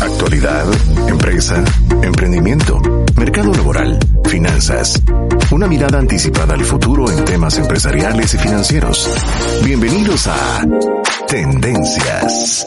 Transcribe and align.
Actualidad, 0.00 0.66
empresa, 1.08 1.64
emprendimiento, 2.02 2.80
mercado 3.16 3.52
laboral, 3.52 3.98
finanzas. 4.24 5.02
Una 5.50 5.66
mirada 5.66 5.98
anticipada 5.98 6.54
al 6.54 6.64
futuro 6.64 7.10
en 7.10 7.24
temas 7.24 7.56
empresariales 7.56 8.34
y 8.34 8.38
financieros. 8.38 9.08
Bienvenidos 9.64 10.26
a 10.26 10.66
Tendencias. 11.26 12.66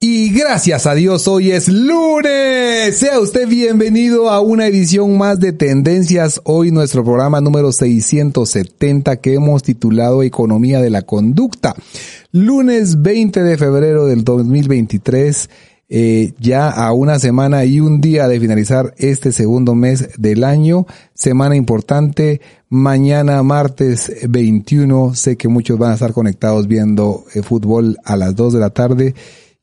Y 0.00 0.30
gracias 0.30 0.86
a 0.86 0.94
Dios 0.94 1.26
hoy 1.26 1.50
es 1.50 1.68
lunes. 1.68 2.96
Sea 2.98 3.18
usted 3.20 3.48
bienvenido 3.48 4.30
a 4.30 4.40
una 4.40 4.66
edición 4.66 5.18
más 5.18 5.40
de 5.40 5.52
Tendencias. 5.52 6.40
Hoy 6.44 6.70
nuestro 6.70 7.02
programa 7.02 7.40
número 7.40 7.72
670 7.72 9.16
que 9.16 9.34
hemos 9.34 9.62
titulado 9.62 10.22
Economía 10.22 10.80
de 10.80 10.90
la 10.90 11.02
Conducta. 11.02 11.74
Lunes 12.30 13.00
20 13.00 13.42
de 13.42 13.56
febrero 13.56 14.06
del 14.06 14.22
2023. 14.22 15.48
Eh, 15.90 16.34
ya 16.38 16.68
a 16.68 16.92
una 16.92 17.18
semana 17.18 17.64
y 17.64 17.80
un 17.80 18.02
día 18.02 18.28
de 18.28 18.38
finalizar 18.38 18.92
este 18.98 19.32
segundo 19.32 19.74
mes 19.74 20.10
del 20.18 20.44
año. 20.44 20.86
Semana 21.14 21.56
importante. 21.56 22.42
Mañana 22.68 23.42
martes 23.42 24.12
21. 24.28 25.14
Sé 25.14 25.38
que 25.38 25.48
muchos 25.48 25.78
van 25.78 25.92
a 25.92 25.94
estar 25.94 26.12
conectados 26.12 26.68
viendo 26.68 27.24
eh, 27.34 27.42
fútbol 27.42 27.96
a 28.04 28.18
las 28.18 28.36
2 28.36 28.52
de 28.52 28.60
la 28.60 28.70
tarde 28.70 29.14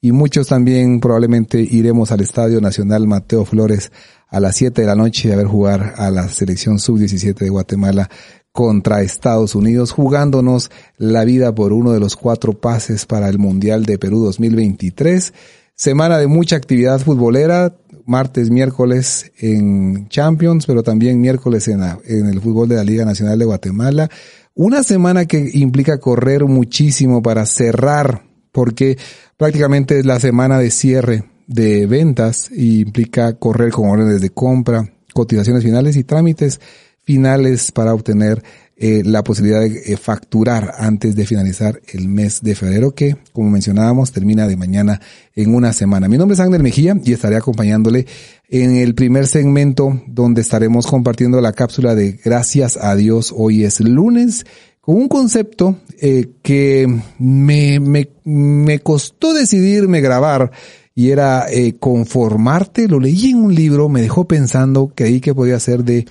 y 0.01 0.11
muchos 0.11 0.47
también 0.47 0.99
probablemente 0.99 1.59
iremos 1.61 2.11
al 2.11 2.21
Estadio 2.21 2.61
Nacional 2.61 3.05
Mateo 3.05 3.45
Flores 3.45 3.91
a 4.27 4.39
las 4.39 4.55
7 4.55 4.81
de 4.81 4.87
la 4.87 4.95
noche 4.95 5.31
a 5.31 5.35
ver 5.35 5.45
jugar 5.45 5.93
a 5.97 6.09
la 6.09 6.27
selección 6.29 6.79
sub-17 6.79 7.35
de 7.35 7.49
Guatemala 7.49 8.09
contra 8.55 9.01
Estados 9.01 9.53
Unidos, 9.53 9.91
jugándonos 9.91 10.71
la 10.97 11.25
vida 11.25 11.53
por 11.53 11.73
uno 11.73 11.91
de 11.91 11.99
los 11.99 12.15
cuatro 12.15 12.53
pases 12.53 13.05
para 13.05 13.27
el 13.27 13.37
Mundial 13.37 13.83
de 13.83 13.99
Perú 13.99 14.21
2023. 14.23 15.33
Semana 15.75 16.17
de 16.17 16.27
mucha 16.27 16.55
actividad 16.55 17.01
futbolera, 17.01 17.75
martes, 18.05 18.49
miércoles 18.49 19.33
en 19.39 20.07
Champions, 20.07 20.65
pero 20.67 20.83
también 20.83 21.19
miércoles 21.19 21.67
en, 21.67 21.81
el 21.81 22.39
fútbol 22.39 22.69
de 22.69 22.77
la 22.77 22.85
Liga 22.85 23.03
Nacional 23.03 23.37
de 23.37 23.43
Guatemala. 23.43 24.09
Una 24.53 24.83
semana 24.83 25.25
que 25.25 25.49
implica 25.55 25.99
correr 25.99 26.45
muchísimo 26.45 27.21
para 27.21 27.45
cerrar, 27.45 28.23
porque 28.53 28.97
prácticamente 29.35 29.99
es 29.99 30.05
la 30.05 30.21
semana 30.21 30.59
de 30.59 30.71
cierre 30.71 31.25
de 31.47 31.87
ventas 31.87 32.49
y 32.53 32.79
implica 32.83 33.33
correr 33.33 33.73
con 33.73 33.89
órdenes 33.89 34.21
de 34.21 34.29
compra, 34.29 34.93
cotizaciones 35.13 35.61
finales 35.61 35.97
y 35.97 36.05
trámites 36.05 36.61
finales 37.05 37.71
para 37.71 37.93
obtener 37.93 38.43
eh, 38.77 39.03
la 39.05 39.23
posibilidad 39.23 39.61
de 39.61 39.93
eh, 39.93 39.95
facturar 39.95 40.73
antes 40.77 41.15
de 41.15 41.25
finalizar 41.25 41.79
el 41.93 42.09
mes 42.09 42.41
de 42.41 42.55
febrero 42.55 42.91
que, 42.91 43.15
como 43.31 43.49
mencionábamos, 43.49 44.11
termina 44.11 44.47
de 44.47 44.57
mañana 44.57 44.99
en 45.33 45.55
una 45.55 45.71
semana. 45.71 46.09
Mi 46.09 46.17
nombre 46.17 46.33
es 46.33 46.41
Ángel 46.41 46.61
Mejía 46.61 46.99
y 47.01 47.13
estaré 47.13 47.37
acompañándole 47.37 48.05
en 48.49 48.75
el 48.75 48.93
primer 48.93 49.27
segmento 49.27 50.03
donde 50.07 50.41
estaremos 50.41 50.87
compartiendo 50.87 51.39
la 51.39 51.53
cápsula 51.53 51.95
de 51.95 52.19
Gracias 52.23 52.77
a 52.77 52.95
Dios. 52.95 53.33
Hoy 53.33 53.63
es 53.63 53.79
lunes 53.79 54.45
con 54.81 54.97
un 54.97 55.07
concepto 55.07 55.77
eh, 55.99 56.31
que 56.43 56.85
me, 57.17 57.79
me, 57.79 58.09
me, 58.23 58.79
costó 58.79 59.33
decidirme 59.33 59.99
grabar 60.01 60.51
y 60.93 61.09
era 61.09 61.47
eh, 61.49 61.75
conformarte. 61.79 62.87
Lo 62.87 62.99
leí 62.99 63.31
en 63.31 63.37
un 63.37 63.55
libro, 63.55 63.89
me 63.89 64.01
dejó 64.01 64.27
pensando 64.27 64.91
ahí 64.97 65.21
que 65.21 65.33
podía 65.33 65.59
ser 65.59 65.83
de 65.83 66.05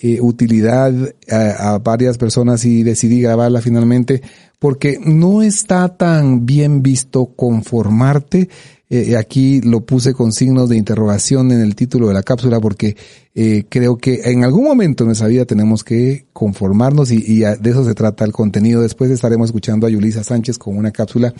eh, 0.00 0.20
utilidad 0.20 0.92
a, 1.30 1.74
a, 1.74 1.78
varias 1.78 2.18
personas 2.18 2.64
y 2.64 2.82
decidí 2.82 3.20
grabarla 3.20 3.60
finalmente 3.60 4.22
porque 4.58 4.98
no 4.98 5.42
está 5.42 5.96
tan 5.96 6.46
bien 6.46 6.82
visto 6.82 7.26
conformarte 7.36 8.48
eh, 8.90 9.16
aquí 9.16 9.62
lo 9.62 9.80
puse 9.80 10.12
con 10.12 10.30
signos 10.30 10.68
de 10.68 10.76
interrogación 10.76 11.50
en 11.50 11.60
el 11.60 11.74
título 11.74 12.08
de 12.08 12.14
la 12.14 12.22
cápsula 12.22 12.60
porque 12.60 12.96
eh, 13.34 13.64
creo 13.68 13.96
que 13.96 14.20
en 14.30 14.44
algún 14.44 14.64
momento 14.64 15.04
en 15.04 15.08
nuestra 15.08 15.26
vida 15.26 15.46
tenemos 15.46 15.82
que 15.82 16.26
conformarnos 16.34 17.10
y, 17.10 17.16
y, 17.26 17.38
de 17.40 17.70
eso 17.70 17.84
se 17.84 17.94
trata 17.94 18.24
el 18.24 18.32
contenido. 18.32 18.82
Después 18.82 19.10
estaremos 19.10 19.48
escuchando 19.48 19.86
a 19.86 19.90
Yulisa 19.90 20.22
Sánchez 20.22 20.58
con 20.58 20.76
una 20.76 20.90
cápsula 20.90 21.32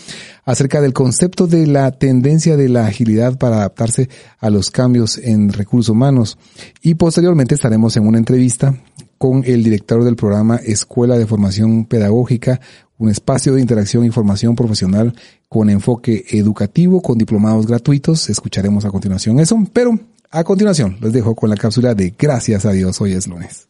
acerca 0.44 0.80
del 0.80 0.94
concepto 0.94 1.46
de 1.46 1.66
la 1.66 1.92
tendencia 1.92 2.56
de 2.56 2.70
la 2.70 2.86
agilidad 2.86 3.36
para 3.36 3.56
adaptarse 3.56 4.08
a 4.38 4.48
los 4.48 4.70
cambios 4.70 5.18
en 5.18 5.52
recursos 5.52 5.90
humanos. 5.90 6.38
Y 6.82 6.94
posteriormente 6.94 7.54
estaremos 7.54 7.96
en 7.96 8.06
una 8.06 8.18
entrevista 8.18 8.74
con 9.18 9.42
el 9.46 9.62
director 9.62 10.04
del 10.04 10.16
programa 10.16 10.56
Escuela 10.56 11.16
de 11.16 11.26
Formación 11.26 11.86
Pedagógica, 11.86 12.60
un 12.98 13.10
espacio 13.10 13.54
de 13.54 13.60
interacción 13.60 14.04
y 14.04 14.10
formación 14.10 14.54
profesional 14.54 15.14
con 15.48 15.70
enfoque 15.70 16.24
educativo, 16.30 17.02
con 17.02 17.18
diplomados 17.18 17.66
gratuitos. 17.66 18.28
Escucharemos 18.28 18.84
a 18.84 18.90
continuación 18.90 19.40
eso, 19.40 19.58
pero 19.72 19.98
a 20.30 20.44
continuación 20.44 20.96
les 21.00 21.12
dejo 21.12 21.34
con 21.34 21.50
la 21.50 21.56
cápsula 21.56 21.94
de 21.94 22.14
Gracias 22.18 22.66
a 22.66 22.72
Dios, 22.72 23.00
hoy 23.00 23.12
es 23.12 23.26
lunes. 23.26 23.68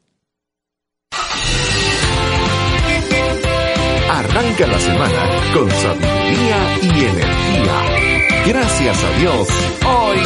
Arranca 4.11 4.67
la 4.67 4.79
semana 4.79 5.53
con 5.53 5.71
sabiduría 5.71 6.79
y 6.83 7.05
energía. 7.05 8.05
Gracias 8.47 9.05
a 9.05 9.19
Dios, 9.19 9.49
hoy 9.84 10.19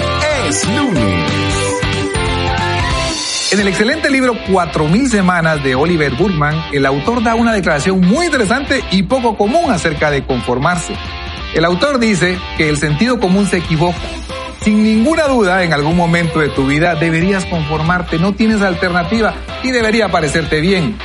es 0.49 0.69
lunes. 0.69 1.38
En 3.51 3.61
el 3.61 3.69
excelente 3.69 4.11
libro 4.11 4.35
4000 4.53 5.09
semanas 5.09 5.65
de 5.65 5.75
Oliver 5.75 6.13
Burman, 6.13 6.55
el 6.71 6.85
autor 6.85 7.23
da 7.23 7.35
una 7.35 7.55
declaración 7.55 7.99
muy 8.03 8.27
interesante 8.27 8.85
y 8.91 9.05
poco 9.05 9.39
común 9.39 9.71
acerca 9.71 10.11
de 10.11 10.23
conformarse. 10.23 10.95
El 11.55 11.65
autor 11.65 11.99
dice 11.99 12.39
que 12.59 12.69
el 12.69 12.77
sentido 12.77 13.19
común 13.19 13.47
se 13.47 13.57
equivoca. 13.57 13.97
Sin 14.61 14.83
ninguna 14.83 15.29
duda, 15.29 15.65
en 15.65 15.73
algún 15.73 15.97
momento 15.97 16.41
de 16.41 16.51
tu 16.51 16.67
vida 16.67 16.95
deberías 16.95 17.47
conformarte, 17.47 18.19
no 18.19 18.35
tienes 18.35 18.61
alternativa 18.61 19.35
y 19.63 19.71
debería 19.71 20.11
parecerte 20.11 20.61
bien. 20.61 20.99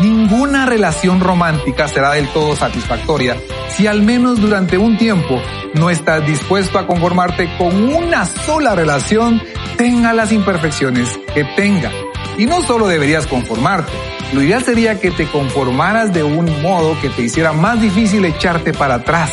Ninguna 0.00 0.66
relación 0.66 1.20
romántica 1.20 1.88
será 1.88 2.12
del 2.12 2.28
todo 2.28 2.54
satisfactoria 2.54 3.36
si 3.78 3.86
al 3.86 4.02
menos 4.02 4.40
durante 4.40 4.76
un 4.76 4.96
tiempo 4.96 5.40
no 5.74 5.88
estás 5.88 6.26
dispuesto 6.26 6.78
a 6.78 6.86
conformarte 6.86 7.48
con 7.56 7.94
una 7.94 8.26
sola 8.26 8.74
relación, 8.74 9.40
tenga 9.76 10.12
las 10.12 10.32
imperfecciones 10.32 11.08
que 11.32 11.44
tenga. 11.56 11.92
Y 12.36 12.46
no 12.46 12.60
solo 12.62 12.88
deberías 12.88 13.28
conformarte, 13.28 13.92
lo 14.32 14.42
ideal 14.42 14.64
sería 14.64 14.98
que 14.98 15.12
te 15.12 15.26
conformaras 15.26 16.12
de 16.12 16.24
un 16.24 16.60
modo 16.62 17.00
que 17.00 17.08
te 17.08 17.22
hiciera 17.22 17.52
más 17.52 17.80
difícil 17.80 18.24
echarte 18.24 18.72
para 18.72 18.96
atrás. 18.96 19.30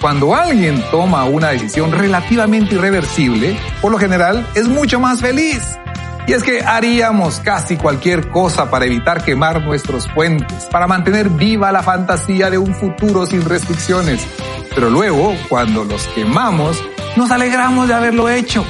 Cuando 0.00 0.34
alguien 0.34 0.82
toma 0.90 1.24
una 1.24 1.50
decisión 1.50 1.92
relativamente 1.92 2.74
irreversible, 2.74 3.56
por 3.80 3.92
lo 3.92 3.98
general 3.98 4.46
es 4.54 4.66
mucho 4.66 4.98
más 4.98 5.20
feliz. 5.20 5.62
Y 6.26 6.32
es 6.32 6.42
que 6.42 6.60
haríamos 6.60 7.38
casi 7.38 7.76
cualquier 7.76 8.28
cosa 8.30 8.68
para 8.68 8.84
evitar 8.84 9.22
quemar 9.22 9.62
nuestros 9.62 10.08
puentes, 10.08 10.64
para 10.66 10.88
mantener 10.88 11.28
viva 11.28 11.70
la 11.70 11.82
fantasía 11.82 12.50
de 12.50 12.58
un 12.58 12.74
futuro 12.74 13.26
sin 13.26 13.44
restricciones. 13.44 14.26
Pero 14.74 14.90
luego, 14.90 15.34
cuando 15.48 15.84
los 15.84 16.06
quemamos, 16.08 16.82
nos 17.14 17.30
alegramos 17.30 17.86
de 17.86 17.94
haberlo 17.94 18.28
hecho. 18.28 18.64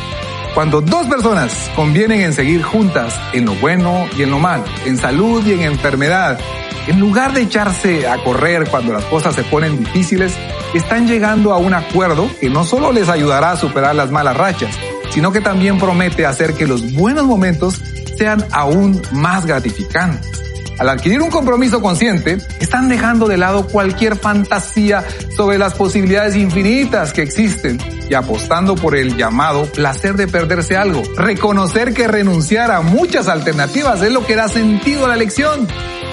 Cuando 0.54 0.82
dos 0.82 1.06
personas 1.06 1.70
convienen 1.74 2.20
en 2.20 2.32
seguir 2.34 2.62
juntas 2.62 3.18
en 3.32 3.46
lo 3.46 3.54
bueno 3.54 4.06
y 4.16 4.22
en 4.22 4.30
lo 4.30 4.38
malo, 4.38 4.64
en 4.84 4.98
salud 4.98 5.44
y 5.46 5.52
en 5.52 5.62
enfermedad, 5.62 6.38
en 6.86 7.00
lugar 7.00 7.32
de 7.32 7.42
echarse 7.42 8.06
a 8.06 8.22
correr 8.22 8.68
cuando 8.68 8.92
las 8.92 9.04
cosas 9.04 9.34
se 9.34 9.42
ponen 9.44 9.78
difíciles, 9.78 10.36
están 10.74 11.06
llegando 11.06 11.52
a 11.52 11.58
un 11.58 11.74
acuerdo 11.74 12.30
que 12.40 12.48
no 12.48 12.64
solo 12.64 12.92
les 12.92 13.08
ayudará 13.08 13.52
a 13.52 13.56
superar 13.56 13.94
las 13.94 14.10
malas 14.10 14.36
rachas, 14.36 14.78
sino 15.16 15.32
que 15.32 15.40
también 15.40 15.78
promete 15.78 16.26
hacer 16.26 16.52
que 16.52 16.66
los 16.66 16.92
buenos 16.92 17.24
momentos 17.24 17.80
sean 18.18 18.44
aún 18.52 19.00
más 19.12 19.46
gratificantes. 19.46 20.42
Al 20.78 20.90
adquirir 20.90 21.22
un 21.22 21.30
compromiso 21.30 21.80
consciente, 21.80 22.36
están 22.60 22.90
dejando 22.90 23.26
de 23.26 23.38
lado 23.38 23.66
cualquier 23.66 24.18
fantasía 24.18 25.02
sobre 25.34 25.56
las 25.56 25.72
posibilidades 25.72 26.36
infinitas 26.36 27.14
que 27.14 27.22
existen 27.22 27.78
y 28.10 28.12
apostando 28.12 28.74
por 28.74 28.94
el 28.94 29.16
llamado 29.16 29.64
placer 29.64 30.16
de 30.16 30.28
perderse 30.28 30.76
algo. 30.76 31.02
Reconocer 31.16 31.94
que 31.94 32.06
renunciar 32.08 32.70
a 32.70 32.82
muchas 32.82 33.26
alternativas 33.26 34.02
es 34.02 34.12
lo 34.12 34.26
que 34.26 34.36
da 34.36 34.50
sentido 34.50 35.06
a 35.06 35.08
la 35.08 35.14
elección. 35.14 35.66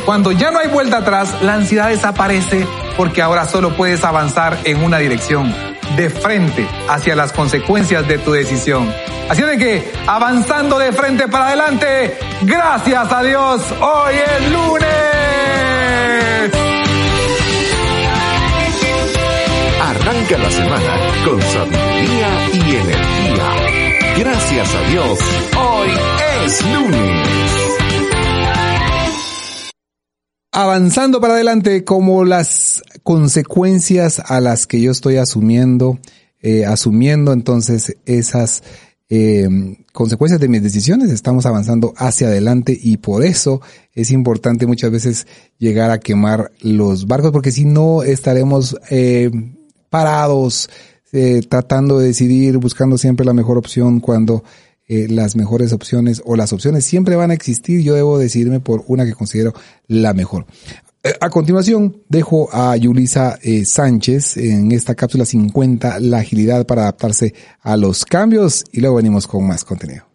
Cuando 0.05 0.31
ya 0.31 0.49
no 0.49 0.59
hay 0.59 0.69
vuelta 0.69 0.99
atrás, 0.99 1.41
la 1.41 1.55
ansiedad 1.55 1.89
desaparece 1.89 2.65
porque 2.95 3.21
ahora 3.21 3.49
solo 3.49 3.75
puedes 3.75 4.05
avanzar 4.05 4.57
en 4.63 4.81
una 4.81 4.99
dirección, 4.99 5.53
de 5.95 6.09
frente 6.09 6.67
hacia 6.87 7.15
las 7.15 7.31
consecuencias 7.31 8.07
de 8.07 8.17
tu 8.17 8.31
decisión. 8.31 8.93
Así 9.29 9.41
de 9.41 9.57
que, 9.57 9.91
avanzando 10.07 10.77
de 10.77 10.91
frente 10.91 11.27
para 11.27 11.47
adelante, 11.47 12.17
gracias 12.41 13.11
a 13.11 13.23
Dios, 13.23 13.61
hoy 13.81 14.15
es 14.15 14.51
lunes. 14.51 14.89
Arranca 19.81 20.37
la 20.37 20.51
semana 20.51 20.97
con 21.25 21.41
sabiduría 21.41 22.29
y 22.53 22.75
energía. 22.75 23.83
Gracias 24.17 24.75
a 24.75 24.81
Dios, 24.89 25.19
hoy 25.55 25.89
es 26.45 26.65
lunes. 26.65 27.82
Avanzando 30.55 31.19
para 31.19 31.33
adelante, 31.33 31.83
como 31.83 32.25
las 32.25 32.83
consecuencias 33.01 34.21
a 34.23 34.39
las 34.39 34.67
que 34.67 34.79
yo 34.79 34.91
estoy 34.91 35.17
asumiendo, 35.17 35.97
eh, 36.41 36.63
asumiendo 36.63 37.33
entonces 37.33 37.97
esas 38.05 38.61
eh, 39.09 39.47
consecuencias 39.91 40.39
de 40.39 40.47
mis 40.49 40.61
decisiones, 40.61 41.09
estamos 41.09 41.47
avanzando 41.47 41.95
hacia 41.97 42.27
adelante 42.27 42.77
y 42.79 42.97
por 42.97 43.25
eso 43.25 43.61
es 43.93 44.11
importante 44.11 44.67
muchas 44.67 44.91
veces 44.91 45.27
llegar 45.57 45.89
a 45.89 45.99
quemar 45.99 46.51
los 46.61 47.07
barcos 47.07 47.31
porque 47.31 47.51
si 47.51 47.65
no 47.65 48.03
estaremos 48.03 48.77
eh, 48.91 49.31
parados 49.89 50.69
eh, 51.11 51.41
tratando 51.47 51.99
de 51.99 52.07
decidir, 52.07 52.57
buscando 52.57 52.97
siempre 52.97 53.23
la 53.23 53.33
mejor 53.33 53.59
opción 53.59 53.99
cuando 53.99 54.43
eh, 54.87 55.07
las 55.09 55.35
mejores 55.35 55.73
opciones 55.73 56.21
o 56.25 56.35
las 56.35 56.53
opciones 56.53 56.85
siempre 56.85 57.15
van 57.15 57.31
a 57.31 57.33
existir. 57.33 57.81
Yo 57.81 57.95
debo 57.95 58.17
decidirme 58.17 58.59
por 58.59 58.83
una 58.87 59.05
que 59.05 59.13
considero 59.13 59.53
la 59.87 60.13
mejor. 60.13 60.45
Eh, 61.03 61.13
a 61.19 61.29
continuación, 61.29 62.01
dejo 62.07 62.49
a 62.53 62.75
Yulisa 62.77 63.37
eh, 63.41 63.65
Sánchez 63.65 64.37
en 64.37 64.71
esta 64.71 64.95
cápsula 64.95 65.25
50, 65.25 65.99
la 65.99 66.19
agilidad 66.19 66.65
para 66.65 66.83
adaptarse 66.83 67.33
a 67.61 67.75
los 67.75 68.05
cambios 68.05 68.63
y 68.71 68.79
luego 68.79 68.95
venimos 68.95 69.27
con 69.27 69.45
más 69.45 69.65
contenido. 69.65 70.05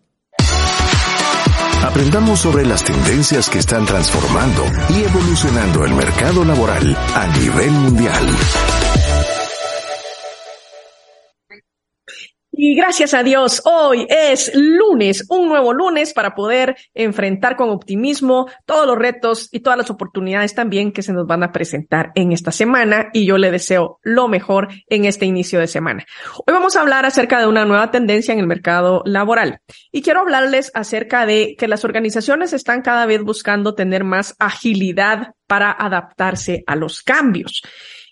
Aprendamos 1.82 2.41
sobre 2.41 2.67
las 2.67 2.85
tendencias 2.85 3.49
que 3.49 3.59
están 3.59 3.87
transformando 3.87 4.65
y 4.91 5.05
evolucionando 5.05 5.85
el 5.85 5.94
mercado 5.94 6.44
laboral 6.44 6.97
a 7.15 7.38
nivel 7.38 7.70
mundial. 7.70 8.26
Y 12.60 12.75
gracias 12.75 13.14
a 13.14 13.22
Dios, 13.22 13.62
hoy 13.66 14.05
es 14.10 14.50
lunes, 14.52 15.25
un 15.28 15.49
nuevo 15.49 15.72
lunes 15.72 16.12
para 16.12 16.34
poder 16.34 16.75
enfrentar 16.93 17.55
con 17.55 17.70
optimismo 17.70 18.49
todos 18.66 18.84
los 18.84 18.99
retos 18.99 19.49
y 19.52 19.60
todas 19.60 19.78
las 19.78 19.90
oportunidades 19.90 20.56
también 20.56 20.90
que 20.90 21.02
se 21.05 21.12
nos 21.12 21.25
van 21.25 21.44
a 21.44 21.52
presentar 21.52 22.10
en 22.16 22.32
esta 22.32 22.50
semana. 22.50 23.10
Y 23.12 23.26
yo 23.26 23.38
le 23.38 23.52
deseo 23.52 24.00
lo 24.02 24.26
mejor 24.26 24.66
en 24.88 25.05
este 25.05 25.25
inicio 25.25 25.60
de 25.60 25.69
semana. 25.69 26.05
Hoy 26.46 26.52
vamos 26.52 26.75
a 26.75 26.81
hablar 26.81 27.06
acerca 27.06 27.38
de 27.38 27.46
una 27.46 27.64
nueva 27.64 27.93
tendencia 27.93 28.32
en 28.32 28.40
el 28.40 28.49
mercado 28.49 29.02
laboral. 29.05 29.60
Y 29.93 30.02
quiero 30.02 30.19
hablarles 30.19 30.72
acerca 30.75 31.26
de 31.26 31.55
que 31.56 31.69
las 31.69 31.84
organizaciones 31.84 32.52
están 32.52 32.82
cada 32.82 33.06
vez 33.06 33.22
buscando 33.22 33.76
tener 33.76 34.02
más 34.02 34.34
agilidad 34.40 35.34
para 35.46 35.70
adaptarse 35.70 36.64
a 36.66 36.75
los 36.75 37.05
cambios. 37.05 37.62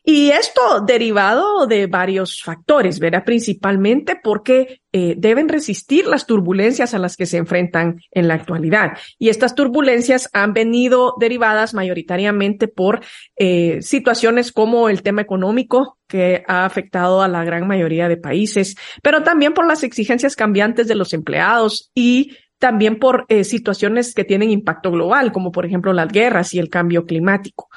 Y 0.09 0.31
esto 0.31 0.83
derivado 0.87 1.67
de 1.67 1.89
varios 1.89 2.41
factores, 2.41 3.01
¿verdad? 3.01 3.25
Principalmente 3.25 4.15
porque 4.23 4.83
eh, 4.93 5.17
deben 5.19 5.49
resistir 5.49 6.07
las 6.07 6.27
turbulencias 6.27 6.95
a 6.95 7.01
las 7.01 7.17
que 7.17 7.27
se 7.27 7.39
enfrentan 7.39 7.99
en 8.13 8.29
la 8.29 8.35
actualidad. 8.35 8.93
Y 9.19 9.31
estas 9.31 9.57
turbulencias 9.57 10.31
han 10.33 10.53
venido 10.53 11.17
derivadas 11.19 11.75
mayoritariamente 11.75 12.69
por 12.69 13.01
eh, 13.35 13.83
situaciones 13.83 14.53
como 14.53 14.89
el 14.89 15.03
tema 15.03 15.23
económico 15.23 15.99
que 16.07 16.45
ha 16.47 16.65
afectado 16.65 17.21
a 17.21 17.27
la 17.27 17.43
gran 17.43 17.67
mayoría 17.67 18.09
de 18.09 18.17
países, 18.17 18.77
pero 19.03 19.25
también 19.25 19.55
por 19.55 19.67
las 19.67 19.83
exigencias 19.83 20.37
cambiantes 20.37 20.87
de 20.87 20.95
los 20.95 21.15
empleados 21.15 21.91
y 21.97 22.37
también 22.61 23.01
por 23.01 23.27
eh, 23.29 23.43
situaciones 23.43 24.15
que 24.15 24.23
tienen 24.23 24.53
impacto 24.53 24.93
global, 24.93 25.33
como 25.33 25.51
por 25.51 25.67
ejemplo 25.67 25.93
las 25.93 26.13
guerras 26.13 26.55
y 26.55 26.61
el 26.61 26.69
cambio 26.69 27.05
climático. 27.07 27.69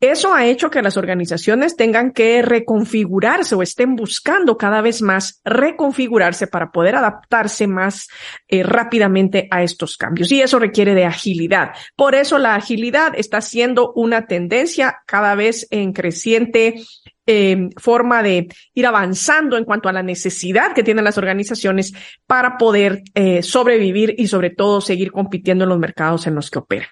Eso 0.00 0.32
ha 0.32 0.46
hecho 0.46 0.70
que 0.70 0.80
las 0.80 0.96
organizaciones 0.96 1.74
tengan 1.74 2.12
que 2.12 2.40
reconfigurarse 2.42 3.56
o 3.56 3.62
estén 3.62 3.96
buscando 3.96 4.56
cada 4.56 4.80
vez 4.80 5.02
más 5.02 5.40
reconfigurarse 5.44 6.46
para 6.46 6.70
poder 6.70 6.94
adaptarse 6.94 7.66
más 7.66 8.08
eh, 8.46 8.62
rápidamente 8.62 9.48
a 9.50 9.64
estos 9.64 9.96
cambios. 9.96 10.30
Y 10.30 10.40
eso 10.40 10.60
requiere 10.60 10.94
de 10.94 11.04
agilidad. 11.04 11.72
Por 11.96 12.14
eso 12.14 12.38
la 12.38 12.54
agilidad 12.54 13.12
está 13.16 13.40
siendo 13.40 13.92
una 13.94 14.26
tendencia 14.26 14.98
cada 15.04 15.34
vez 15.34 15.66
en 15.70 15.92
creciente 15.92 16.76
eh, 17.30 17.68
forma 17.76 18.22
de 18.22 18.48
ir 18.72 18.86
avanzando 18.86 19.58
en 19.58 19.64
cuanto 19.64 19.90
a 19.90 19.92
la 19.92 20.02
necesidad 20.02 20.72
que 20.72 20.82
tienen 20.82 21.04
las 21.04 21.18
organizaciones 21.18 21.92
para 22.26 22.56
poder 22.56 23.02
eh, 23.14 23.42
sobrevivir 23.42 24.14
y 24.16 24.28
sobre 24.28 24.48
todo 24.48 24.80
seguir 24.80 25.12
compitiendo 25.12 25.64
en 25.64 25.68
los 25.68 25.78
mercados 25.78 26.26
en 26.26 26.34
los 26.34 26.50
que 26.50 26.58
operan. 26.58 26.88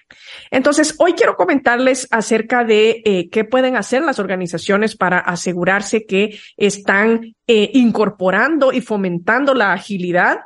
Entonces, 0.51 0.93
hoy 0.99 1.13
quiero 1.13 1.35
comentarles 1.35 2.07
acerca 2.11 2.63
de 2.63 3.01
eh, 3.03 3.29
qué 3.31 3.45
pueden 3.45 3.75
hacer 3.75 4.03
las 4.03 4.19
organizaciones 4.19 4.95
para 4.95 5.17
asegurarse 5.17 6.05
que 6.05 6.39
están 6.55 7.33
eh, 7.47 7.71
incorporando 7.73 8.71
y 8.71 8.81
fomentando 8.81 9.55
la 9.55 9.73
agilidad 9.73 10.41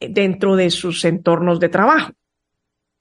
dentro 0.00 0.56
de 0.56 0.70
sus 0.70 1.04
entornos 1.04 1.60
de 1.60 1.68
trabajo. 1.68 2.12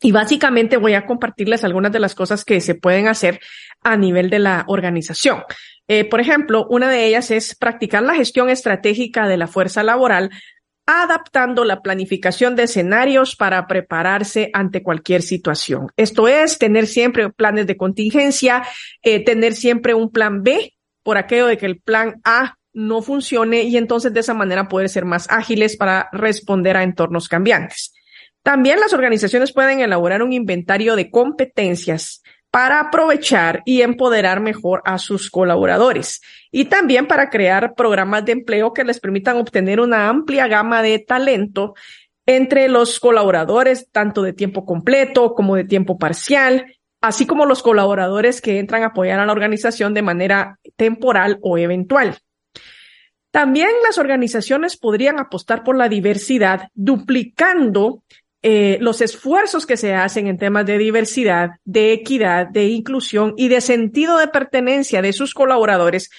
Y 0.01 0.11
básicamente 0.11 0.77
voy 0.77 0.93
a 0.93 1.05
compartirles 1.05 1.63
algunas 1.63 1.91
de 1.91 1.99
las 1.99 2.13
cosas 2.13 2.45
que 2.45 2.61
se 2.61 2.75
pueden 2.75 3.07
hacer 3.07 3.39
a 3.81 3.97
nivel 3.97 4.29
de 4.29 4.39
la 4.39 4.63
organización. 4.67 5.43
Eh, 5.87 6.05
por 6.05 6.19
ejemplo, 6.19 6.67
una 6.69 6.89
de 6.89 7.05
ellas 7.05 7.31
es 7.31 7.55
practicar 7.55 8.03
la 8.03 8.15
gestión 8.15 8.49
estratégica 8.49 9.27
de 9.27 9.37
la 9.37 9.47
fuerza 9.47 9.83
laboral, 9.83 10.29
adaptando 10.85 11.65
la 11.65 11.81
planificación 11.81 12.55
de 12.55 12.63
escenarios 12.63 13.35
para 13.35 13.67
prepararse 13.67 14.49
ante 14.53 14.83
cualquier 14.83 15.21
situación. 15.21 15.89
Esto 15.97 16.27
es 16.27 16.57
tener 16.57 16.87
siempre 16.87 17.29
planes 17.29 17.67
de 17.67 17.75
contingencia, 17.75 18.63
eh, 19.01 19.23
tener 19.23 19.53
siempre 19.53 19.93
un 19.93 20.11
plan 20.11 20.43
B 20.43 20.73
por 21.03 21.17
aquello 21.17 21.47
de 21.47 21.57
que 21.57 21.65
el 21.65 21.79
plan 21.79 22.21
A 22.23 22.57
no 22.73 23.01
funcione 23.01 23.63
y 23.63 23.75
entonces 23.75 24.13
de 24.13 24.19
esa 24.19 24.33
manera 24.33 24.67
poder 24.69 24.87
ser 24.87 25.03
más 25.03 25.27
ágiles 25.29 25.75
para 25.75 26.09
responder 26.13 26.77
a 26.77 26.83
entornos 26.83 27.27
cambiantes. 27.27 27.93
También 28.47 28.79
las 28.79 28.93
organizaciones 28.93 29.51
pueden 29.51 29.81
elaborar 29.81 30.23
un 30.23 30.31
inventario 30.31 30.95
de 30.95 31.11
competencias 31.11 32.23
para 32.49 32.79
aprovechar 32.79 33.61
y 33.65 33.81
empoderar 33.81 34.39
mejor 34.39 34.81
a 34.85 34.99
sus 34.99 35.29
colaboradores 35.29 36.21
y 36.49 36.63
también 36.63 37.07
para 37.07 37.29
crear 37.29 37.75
programas 37.75 38.23
de 38.23 38.31
empleo 38.31 38.71
que 38.71 38.85
les 38.85 39.01
permitan 39.01 39.35
obtener 39.35 39.81
una 39.81 40.07
amplia 40.07 40.47
gama 40.47 40.81
de 40.81 40.97
talento 40.99 41.73
entre 42.25 42.69
los 42.69 43.01
colaboradores, 43.01 43.91
tanto 43.91 44.21
de 44.21 44.31
tiempo 44.31 44.63
completo 44.63 45.33
como 45.33 45.57
de 45.57 45.65
tiempo 45.65 45.97
parcial, 45.97 46.73
así 47.01 47.27
como 47.27 47.45
los 47.45 47.61
colaboradores 47.61 48.39
que 48.39 48.59
entran 48.59 48.83
a 48.83 48.87
apoyar 48.87 49.19
a 49.19 49.25
la 49.25 49.33
organización 49.33 49.93
de 49.93 50.03
manera 50.03 50.57
temporal 50.77 51.37
o 51.41 51.57
eventual. 51.57 52.15
También 53.29 53.67
las 53.85 53.97
organizaciones 53.97 54.77
podrían 54.77 55.19
apostar 55.19 55.65
por 55.65 55.75
la 55.75 55.89
diversidad, 55.89 56.69
duplicando 56.75 58.03
eh, 58.43 58.77
los 58.81 59.01
esfuerzos 59.01 59.65
que 59.65 59.77
se 59.77 59.93
hacen 59.93 60.27
en 60.27 60.37
temas 60.37 60.65
de 60.65 60.77
diversidad, 60.77 61.51
de 61.65 61.93
equidad, 61.93 62.47
de 62.47 62.65
inclusión 62.65 63.33
y 63.35 63.47
de 63.47 63.61
sentido 63.61 64.17
de 64.17 64.27
pertenencia 64.27 65.01
de 65.01 65.13
sus 65.13 65.33
colaboradores 65.33 66.09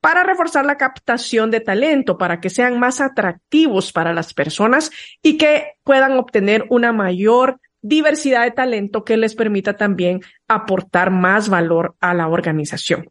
para 0.00 0.22
reforzar 0.22 0.64
la 0.64 0.76
captación 0.76 1.50
de 1.50 1.60
talento, 1.60 2.16
para 2.16 2.40
que 2.40 2.50
sean 2.50 2.78
más 2.78 3.00
atractivos 3.00 3.92
para 3.92 4.12
las 4.12 4.34
personas 4.34 4.90
y 5.22 5.36
que 5.36 5.72
puedan 5.82 6.12
obtener 6.12 6.64
una 6.70 6.92
mayor 6.92 7.60
diversidad 7.82 8.44
de 8.44 8.50
talento 8.50 9.04
que 9.04 9.16
les 9.16 9.34
permita 9.34 9.76
también 9.76 10.20
aportar 10.48 11.10
más 11.10 11.48
valor 11.48 11.94
a 12.00 12.14
la 12.14 12.28
organización. 12.28 13.08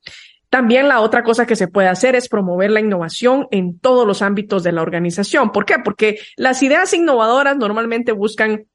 También 0.56 0.88
la 0.88 1.02
otra 1.02 1.22
cosa 1.22 1.46
que 1.46 1.58
se 1.58 1.68
puede 1.68 1.90
hacer 1.90 2.16
es 2.16 2.30
promover 2.30 2.72
la 2.72 2.80
innovación 2.80 3.50
en 3.52 3.78
todos 3.78 4.08
los 4.08 4.22
ámbitos 4.22 4.64
de 4.64 4.72
la 4.72 4.84
organización. 4.84 5.52
¿Por 5.52 5.66
qué? 5.66 5.80
Porque 5.84 6.18
las 6.38 6.64
ideas 6.64 6.94
innovadoras 6.94 7.58
normalmente 7.58 8.14
buscan 8.14 8.66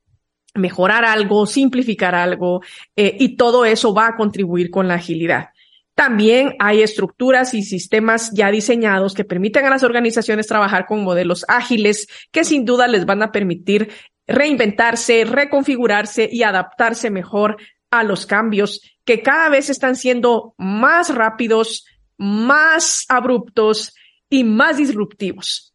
mejorar 0.54 1.06
algo, 1.06 1.46
simplificar 1.46 2.14
algo, 2.14 2.60
eh, 2.96 3.16
y 3.18 3.34
todo 3.34 3.64
eso 3.64 3.94
va 3.94 4.08
a 4.08 4.16
contribuir 4.16 4.70
con 4.70 4.88
la 4.88 4.96
agilidad. 4.96 5.52
También 5.94 6.54
hay 6.58 6.82
estructuras 6.82 7.54
y 7.54 7.62
sistemas 7.62 8.30
ya 8.34 8.50
diseñados 8.50 9.14
que 9.14 9.24
permiten 9.24 9.64
a 9.64 9.70
las 9.70 9.82
organizaciones 9.82 10.48
trabajar 10.48 10.84
con 10.84 11.02
modelos 11.02 11.46
ágiles 11.48 12.08
que 12.30 12.44
sin 12.44 12.66
duda 12.66 12.88
les 12.88 13.06
van 13.06 13.22
a 13.22 13.32
permitir 13.32 13.90
reinventarse, 14.26 15.24
reconfigurarse 15.24 16.28
y 16.30 16.42
adaptarse 16.42 17.08
mejor 17.08 17.56
a 17.90 18.04
los 18.04 18.26
cambios 18.26 18.82
que 19.10 19.22
cada 19.22 19.48
vez 19.48 19.68
están 19.68 19.96
siendo 19.96 20.54
más 20.56 21.12
rápidos, 21.12 21.84
más 22.16 23.06
abruptos 23.08 23.92
y 24.28 24.44
más 24.44 24.76
disruptivos. 24.76 25.74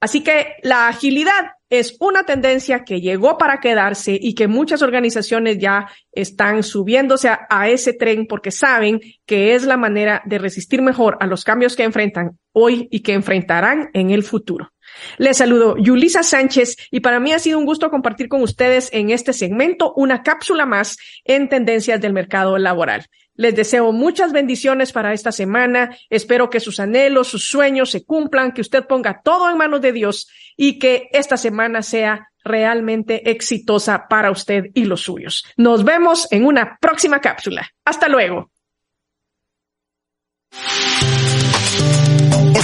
Así 0.00 0.22
que 0.22 0.54
la 0.62 0.88
agilidad 0.88 1.50
es 1.68 1.98
una 2.00 2.24
tendencia 2.24 2.82
que 2.84 3.02
llegó 3.02 3.36
para 3.36 3.60
quedarse 3.60 4.18
y 4.18 4.34
que 4.34 4.48
muchas 4.48 4.80
organizaciones 4.80 5.58
ya 5.58 5.90
están 6.10 6.62
subiéndose 6.62 7.28
a, 7.28 7.46
a, 7.50 7.68
ese 7.68 7.92
tren 7.92 8.26
porque 8.26 8.50
saben 8.50 8.98
que 9.26 9.54
es 9.54 9.66
la 9.66 9.76
manera 9.76 10.22
de 10.24 10.38
resistir 10.38 10.80
mejor 10.80 11.18
a 11.20 11.26
los 11.26 11.44
cambios 11.44 11.76
que 11.76 11.84
enfrentan 11.84 12.38
hoy 12.52 12.88
y 12.90 13.00
que 13.00 13.12
enfrentarán 13.12 13.90
en 13.92 14.10
el 14.10 14.22
futuro. 14.22 14.72
Les 15.18 15.36
saludo 15.36 15.76
Yulisa 15.76 16.22
Sánchez 16.22 16.76
y 16.90 17.00
para 17.00 17.20
mí 17.20 17.32
ha 17.32 17.38
sido 17.38 17.58
un 17.58 17.66
gusto 17.66 17.90
compartir 17.90 18.28
con 18.28 18.42
ustedes 18.42 18.88
en 18.92 19.10
este 19.10 19.32
segmento 19.32 19.92
una 19.94 20.22
cápsula 20.22 20.66
más 20.66 20.98
en 21.24 21.48
tendencias 21.48 22.00
del 22.00 22.12
mercado 22.12 22.58
laboral. 22.58 23.06
Les 23.34 23.56
deseo 23.56 23.92
muchas 23.92 24.32
bendiciones 24.32 24.92
para 24.92 25.14
esta 25.14 25.32
semana. 25.32 25.96
Espero 26.10 26.50
que 26.50 26.60
sus 26.60 26.78
anhelos, 26.78 27.28
sus 27.28 27.48
sueños 27.48 27.90
se 27.90 28.04
cumplan, 28.04 28.52
que 28.52 28.60
usted 28.60 28.86
ponga 28.86 29.22
todo 29.22 29.48
en 29.48 29.56
manos 29.56 29.80
de 29.80 29.92
Dios 29.92 30.28
y 30.56 30.78
que 30.78 31.08
esta 31.12 31.38
semana 31.38 31.82
sea 31.82 32.28
realmente 32.44 33.30
exitosa 33.30 34.08
para 34.08 34.30
usted 34.30 34.66
y 34.74 34.84
los 34.84 35.00
suyos. 35.02 35.44
Nos 35.56 35.84
vemos 35.84 36.30
en 36.30 36.44
una 36.44 36.76
próxima 36.80 37.20
cápsula. 37.20 37.70
Hasta 37.84 38.08
luego. 38.08 38.50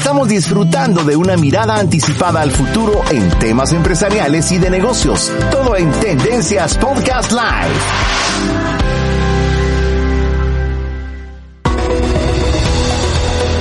Estamos 0.07 0.29
disfrutando 0.29 1.03
de 1.03 1.17
una 1.17 1.37
mirada 1.37 1.81
anticipada 1.81 2.41
al 2.41 2.53
futuro 2.53 3.03
en 3.11 3.29
temas 3.41 3.73
empresariales 3.73 4.53
y 4.53 4.59
de 4.59 4.71
negocios. 4.71 5.33
Todo 5.51 5.75
en 5.75 5.91
Tendencias 5.91 6.79
Podcast 6.79 7.33
Live. 7.33 7.75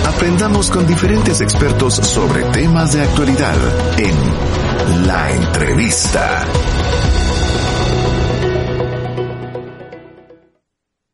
Aprendamos 0.07 0.69
con 0.69 0.85
diferentes 0.85 1.41
expertos 1.41 1.95
sobre 1.95 2.43
temas 2.51 2.93
de 2.93 3.01
actualidad 3.01 3.57
en 3.97 5.07
La 5.07 5.31
Entrevista. 5.31 6.45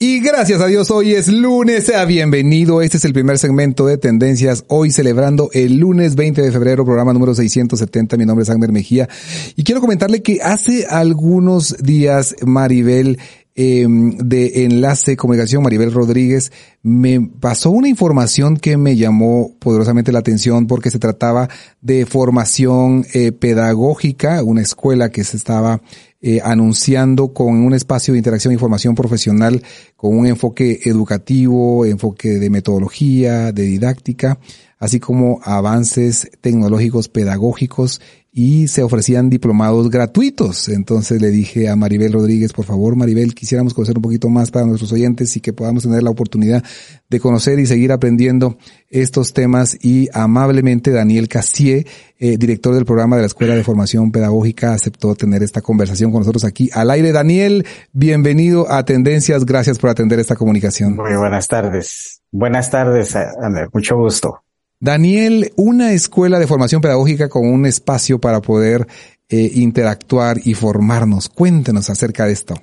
Y 0.03 0.19
gracias 0.19 0.59
a 0.61 0.65
Dios, 0.65 0.89
hoy 0.89 1.13
es 1.13 1.27
lunes, 1.27 1.83
sea 1.83 2.05
bienvenido. 2.05 2.81
Este 2.81 2.97
es 2.97 3.05
el 3.05 3.13
primer 3.13 3.37
segmento 3.37 3.85
de 3.85 3.99
Tendencias, 3.99 4.65
hoy 4.67 4.89
celebrando 4.89 5.51
el 5.53 5.77
lunes 5.77 6.15
20 6.15 6.41
de 6.41 6.51
febrero, 6.51 6.83
programa 6.83 7.13
número 7.13 7.35
670. 7.35 8.17
Mi 8.17 8.25
nombre 8.25 8.41
es 8.41 8.49
Agner 8.49 8.71
Mejía. 8.71 9.07
Y 9.55 9.63
quiero 9.63 9.79
comentarle 9.79 10.23
que 10.23 10.41
hace 10.41 10.87
algunos 10.89 11.77
días 11.83 12.35
Maribel 12.43 13.19
eh, 13.53 13.85
de 13.87 14.65
Enlace 14.65 15.17
Comunicación, 15.17 15.61
Maribel 15.61 15.91
Rodríguez, 15.91 16.51
me 16.81 17.21
pasó 17.21 17.69
una 17.69 17.87
información 17.87 18.57
que 18.57 18.77
me 18.77 18.95
llamó 18.95 19.55
poderosamente 19.59 20.11
la 20.11 20.17
atención 20.17 20.65
porque 20.65 20.89
se 20.89 20.97
trataba 20.97 21.47
de 21.79 22.07
formación 22.07 23.05
eh, 23.13 23.33
pedagógica, 23.33 24.41
una 24.41 24.63
escuela 24.63 25.09
que 25.11 25.23
se 25.23 25.37
estaba 25.37 25.79
eh, 26.21 26.39
anunciando 26.43 27.33
con 27.33 27.63
un 27.63 27.73
espacio 27.73 28.13
de 28.13 28.19
interacción 28.19 28.53
y 28.53 28.57
formación 28.57 28.93
profesional 28.93 29.63
con 29.95 30.15
un 30.15 30.27
enfoque 30.27 30.81
educativo, 30.85 31.85
enfoque 31.85 32.39
de 32.39 32.49
metodología, 32.49 33.51
de 33.51 33.63
didáctica, 33.63 34.39
así 34.77 34.99
como 34.99 35.39
avances 35.43 36.29
tecnológicos 36.41 37.07
pedagógicos 37.07 38.01
y 38.33 38.69
se 38.69 38.81
ofrecían 38.81 39.29
diplomados 39.29 39.89
gratuitos. 39.89 40.69
Entonces 40.69 41.21
le 41.21 41.29
dije 41.29 41.67
a 41.67 41.75
Maribel 41.75 42.13
Rodríguez, 42.13 42.53
por 42.53 42.65
favor, 42.65 42.95
Maribel, 42.95 43.35
quisiéramos 43.35 43.73
conocer 43.73 43.97
un 43.97 44.01
poquito 44.01 44.29
más 44.29 44.51
para 44.51 44.65
nuestros 44.65 44.93
oyentes 44.93 45.35
y 45.35 45.41
que 45.41 45.51
podamos 45.51 45.83
tener 45.83 46.01
la 46.01 46.11
oportunidad 46.11 46.63
de 47.09 47.19
conocer 47.19 47.59
y 47.59 47.65
seguir 47.65 47.91
aprendiendo 47.91 48.57
estos 48.89 49.33
temas. 49.33 49.77
Y 49.81 50.07
amablemente 50.13 50.91
Daniel 50.91 51.27
Cassier, 51.27 51.85
eh, 52.19 52.37
director 52.37 52.73
del 52.73 52.85
programa 52.85 53.17
de 53.17 53.23
la 53.23 53.27
Escuela 53.27 53.53
de 53.53 53.65
Formación 53.65 54.11
Pedagógica, 54.11 54.73
aceptó 54.73 55.13
tener 55.15 55.43
esta 55.43 55.61
conversación 55.61 56.11
con 56.11 56.21
nosotros 56.21 56.45
aquí 56.45 56.69
al 56.73 56.89
aire. 56.89 57.11
Daniel, 57.11 57.65
bienvenido 57.91 58.71
a 58.71 58.85
Tendencias. 58.85 59.45
Gracias 59.45 59.77
por 59.77 59.89
atender 59.89 60.19
esta 60.19 60.37
comunicación. 60.37 60.95
Muy 60.95 61.17
buenas 61.17 61.49
tardes. 61.49 62.21
Buenas 62.31 62.71
tardes, 62.71 63.13
Ander. 63.15 63.67
Mucho 63.73 63.97
gusto. 63.97 64.41
Daniel, 64.81 65.53
una 65.57 65.93
escuela 65.93 66.39
de 66.39 66.47
formación 66.47 66.81
pedagógica 66.81 67.29
con 67.29 67.47
un 67.47 67.67
espacio 67.67 68.19
para 68.19 68.41
poder 68.41 68.87
eh, 69.29 69.51
interactuar 69.53 70.37
y 70.43 70.55
formarnos. 70.55 71.29
Cuéntenos 71.29 71.91
acerca 71.91 72.25
de 72.25 72.33
esto. 72.33 72.55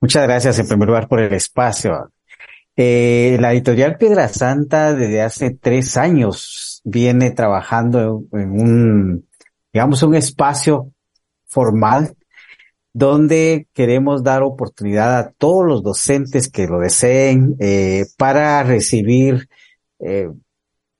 Muchas 0.00 0.22
gracias 0.22 0.58
en 0.58 0.66
primer 0.66 0.88
lugar 0.88 1.06
por 1.06 1.20
el 1.20 1.34
espacio. 1.34 2.10
Eh, 2.74 3.36
la 3.40 3.52
editorial 3.52 3.98
Piedra 3.98 4.26
Santa 4.28 4.94
desde 4.94 5.20
hace 5.20 5.50
tres 5.50 5.98
años 5.98 6.80
viene 6.82 7.30
trabajando 7.32 8.22
en 8.32 8.50
un, 8.50 9.28
digamos, 9.70 10.02
un 10.02 10.14
espacio 10.14 10.92
formal 11.44 12.14
donde 12.94 13.66
queremos 13.74 14.22
dar 14.22 14.42
oportunidad 14.42 15.18
a 15.18 15.30
todos 15.30 15.66
los 15.66 15.82
docentes 15.82 16.48
que 16.48 16.66
lo 16.66 16.78
deseen 16.78 17.54
eh, 17.60 18.06
para 18.16 18.62
recibir 18.62 19.46
eh, 20.00 20.30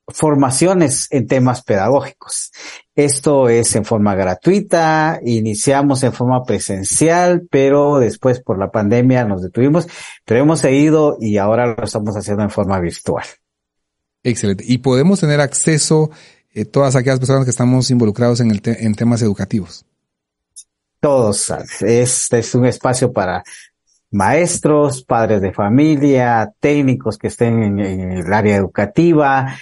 formaciones 0.09 1.09
en 1.11 1.26
temas 1.26 1.62
pedagógicos. 1.62 2.50
Esto 2.95 3.49
es 3.49 3.76
en 3.76 3.85
forma 3.85 4.14
gratuita, 4.14 5.21
iniciamos 5.25 6.02
en 6.02 6.12
forma 6.12 6.45
presencial, 6.45 7.47
pero 7.50 7.99
después 7.99 8.40
por 8.40 8.59
la 8.59 8.71
pandemia 8.71 9.25
nos 9.25 9.43
detuvimos, 9.43 9.87
pero 10.25 10.40
hemos 10.40 10.61
seguido 10.61 11.17
y 11.21 11.37
ahora 11.37 11.67
lo 11.67 11.85
estamos 11.85 12.17
haciendo 12.17 12.43
en 12.43 12.50
forma 12.50 12.81
virtual. 12.81 13.25
Excelente. 14.23 14.64
Y 14.67 14.78
podemos 14.78 15.21
tener 15.21 15.40
acceso 15.40 16.11
eh, 16.52 16.64
todas 16.64 16.97
aquellas 16.97 17.19
personas 17.19 17.45
que 17.45 17.50
estamos 17.50 17.90
involucrados 17.90 18.40
en, 18.40 18.50
el 18.50 18.61
en 18.64 18.95
temas 18.95 19.23
educativos. 19.23 19.85
Todos. 21.00 21.52
Este 21.83 22.38
es 22.38 22.55
un 22.55 22.67
espacio 22.67 23.12
para 23.12 23.45
maestros, 24.11 25.05
padres 25.05 25.41
de 25.41 25.53
familia, 25.53 26.53
técnicos 26.61 27.19
que 27.19 27.29
estén 27.29 27.79
en, 27.79 27.81
el 27.81 28.33
área 28.33 28.57
educativa, 28.57 29.55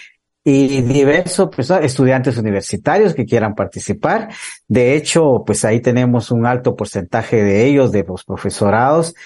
y 0.48 0.80
diversos 0.82 1.48
pues, 1.52 1.70
estudiantes 1.70 2.38
universitarios 2.38 3.14
que 3.14 3.24
quieran 3.24 3.56
participar. 3.56 4.28
De 4.68 4.94
hecho, 4.94 5.42
pues 5.44 5.64
ahí 5.64 5.80
tenemos 5.80 6.30
un 6.30 6.46
alto 6.46 6.76
porcentaje 6.76 7.42
de 7.42 7.66
ellos, 7.66 7.90
de 7.90 8.04
los 8.04 8.22
profesorados, 8.22 9.16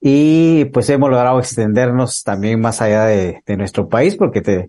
y 0.00 0.66
pues 0.66 0.90
hemos 0.90 1.08
logrado 1.08 1.38
extendernos 1.38 2.22
también 2.22 2.60
más 2.60 2.82
allá 2.82 3.06
de, 3.06 3.42
nuestro 3.56 3.88
país, 3.88 4.16
porque 4.16 4.68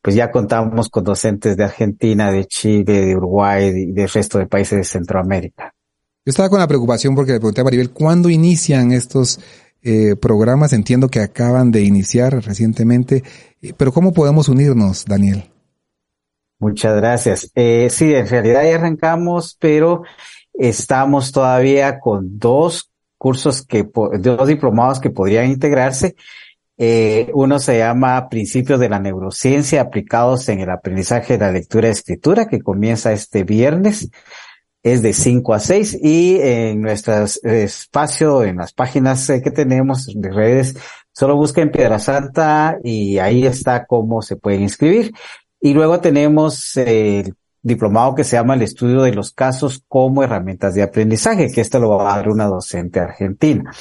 pues 0.00 0.14
ya 0.14 0.30
contamos 0.30 0.88
con 0.88 1.02
docentes 1.02 1.56
de 1.56 1.64
Argentina, 1.64 2.30
de 2.30 2.44
Chile, 2.44 3.06
de 3.06 3.16
Uruguay 3.16 3.66
y 3.74 3.92
del 3.92 4.08
resto 4.08 4.38
de 4.38 4.46
países 4.46 4.78
de 4.78 4.84
Centroamérica. 4.84 5.74
Yo 6.28 6.30
estaba 6.32 6.50
con 6.50 6.58
la 6.58 6.68
preocupación 6.68 7.14
porque 7.14 7.32
le 7.32 7.38
pregunté 7.38 7.62
a 7.62 7.64
Maribel, 7.64 7.88
¿cuándo 7.88 8.28
inician 8.28 8.92
estos 8.92 9.40
eh, 9.82 10.14
programas? 10.14 10.74
Entiendo 10.74 11.08
que 11.08 11.20
acaban 11.20 11.70
de 11.70 11.80
iniciar 11.80 12.44
recientemente, 12.44 13.22
eh, 13.62 13.72
pero 13.74 13.92
¿cómo 13.92 14.12
podemos 14.12 14.50
unirnos, 14.50 15.06
Daniel? 15.06 15.44
Muchas 16.58 16.96
gracias. 16.96 17.50
Eh, 17.54 17.88
sí, 17.88 18.12
en 18.12 18.28
realidad 18.28 18.62
ya 18.62 18.74
arrancamos, 18.74 19.56
pero 19.58 20.02
estamos 20.52 21.32
todavía 21.32 21.98
con 21.98 22.38
dos 22.38 22.90
cursos 23.16 23.64
que, 23.64 23.88
dos 24.20 24.46
diplomados 24.46 25.00
que 25.00 25.08
podrían 25.08 25.46
integrarse. 25.46 26.14
Eh, 26.76 27.30
uno 27.32 27.58
se 27.58 27.78
llama 27.78 28.28
Principios 28.28 28.78
de 28.78 28.90
la 28.90 29.00
Neurociencia 29.00 29.80
aplicados 29.80 30.46
en 30.50 30.60
el 30.60 30.68
aprendizaje 30.68 31.38
de 31.38 31.46
la 31.46 31.52
lectura 31.52 31.88
y 31.88 31.92
escritura, 31.92 32.48
que 32.48 32.60
comienza 32.60 33.14
este 33.14 33.44
viernes 33.44 34.10
es 34.82 35.02
de 35.02 35.12
5 35.12 35.54
a 35.54 35.60
6 35.60 35.98
y 36.02 36.38
en 36.40 36.80
nuestro 36.80 37.14
espacio, 37.24 38.44
en 38.44 38.56
las 38.56 38.72
páginas 38.72 39.28
eh, 39.30 39.42
que 39.42 39.50
tenemos 39.50 40.06
de 40.14 40.30
redes, 40.30 40.76
solo 41.12 41.36
busquen 41.36 41.70
Piedra 41.70 41.98
Santa 41.98 42.78
y 42.82 43.18
ahí 43.18 43.44
está 43.44 43.86
cómo 43.86 44.22
se 44.22 44.36
pueden 44.36 44.62
inscribir. 44.62 45.12
Y 45.60 45.74
luego 45.74 46.00
tenemos 46.00 46.76
el 46.76 47.34
diplomado 47.62 48.14
que 48.14 48.24
se 48.24 48.36
llama 48.36 48.54
el 48.54 48.62
estudio 48.62 49.02
de 49.02 49.12
los 49.12 49.32
casos 49.32 49.82
como 49.88 50.22
herramientas 50.22 50.74
de 50.74 50.82
aprendizaje, 50.82 51.50
que 51.52 51.60
esto 51.60 51.80
lo 51.80 51.90
va 51.90 52.14
a 52.14 52.16
dar 52.16 52.28
una 52.28 52.46
docente 52.46 53.00
argentina. 53.00 53.72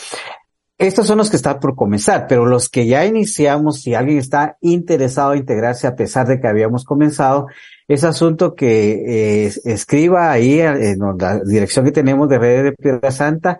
Estos 0.78 1.08
son 1.08 1.18
los 1.18 1.32
que 1.32 1.38
están 1.38 1.60
por 1.60 1.76
comenzar, 1.76 2.28
pero 2.28 2.46
los 2.46 2.70
que 2.70 2.86
ya 2.86 3.04
iniciamos, 3.04 3.82
si 3.82 3.96
alguien 3.96 4.20
está 4.20 4.58
interesado 4.62 5.34
en 5.34 5.40
integrarse 5.40 5.88
a 5.88 5.96
pesar 5.96 6.28
de 6.28 6.40
que 6.40 6.48
habíamos 6.48 6.86
comenzado, 6.86 7.48
es 7.88 8.04
asunto 8.04 8.54
que 8.54 9.46
eh, 9.46 9.52
escriba 9.66 10.32
ahí 10.32 10.60
en 10.60 11.00
la 11.00 11.40
dirección 11.44 11.84
que 11.84 11.92
tenemos 11.92 12.30
de 12.30 12.38
Redes 12.38 12.64
de 12.66 12.72
Piedra 12.74 13.10
Santa 13.10 13.60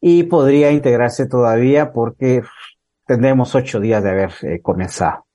y 0.00 0.22
podría 0.22 0.70
integrarse 0.70 1.26
todavía 1.26 1.92
porque 1.92 2.42
tendremos 3.06 3.54
ocho 3.54 3.78
días 3.78 4.02
de 4.02 4.10
haber 4.10 4.30
eh, 4.42 4.60
comenzado. 4.62 5.26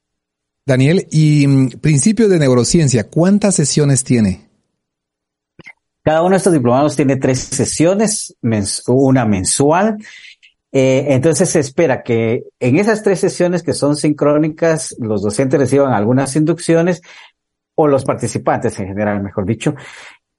Daniel, 0.66 1.08
y 1.12 1.46
mm, 1.46 1.70
principio 1.82 2.30
de 2.30 2.40
neurociencia, 2.40 3.10
¿cuántas 3.10 3.56
sesiones 3.56 4.04
tiene? 4.04 4.50
Cada 6.04 6.22
uno 6.22 6.32
de 6.32 6.38
estos 6.38 6.54
diplomados 6.54 6.96
tiene 6.96 7.18
tres 7.18 7.40
sesiones, 7.40 8.36
una 8.88 9.26
mensual. 9.26 9.98
Eh, 10.72 11.08
entonces 11.10 11.50
se 11.50 11.60
espera 11.60 12.02
que 12.02 12.44
en 12.60 12.78
esas 12.78 13.04
tres 13.04 13.20
sesiones 13.20 13.64
que 13.64 13.74
son 13.74 13.98
sincrónicas, 13.98 14.96
los 15.00 15.22
docentes 15.22 15.60
reciban 15.60 15.94
algunas 15.94 16.36
inducciones 16.36 17.02
o 17.76 17.88
los 17.88 18.06
participantes 18.06 18.80
en 18.80 18.88
general, 18.88 19.22
mejor 19.22 19.46
dicho, 19.46 19.76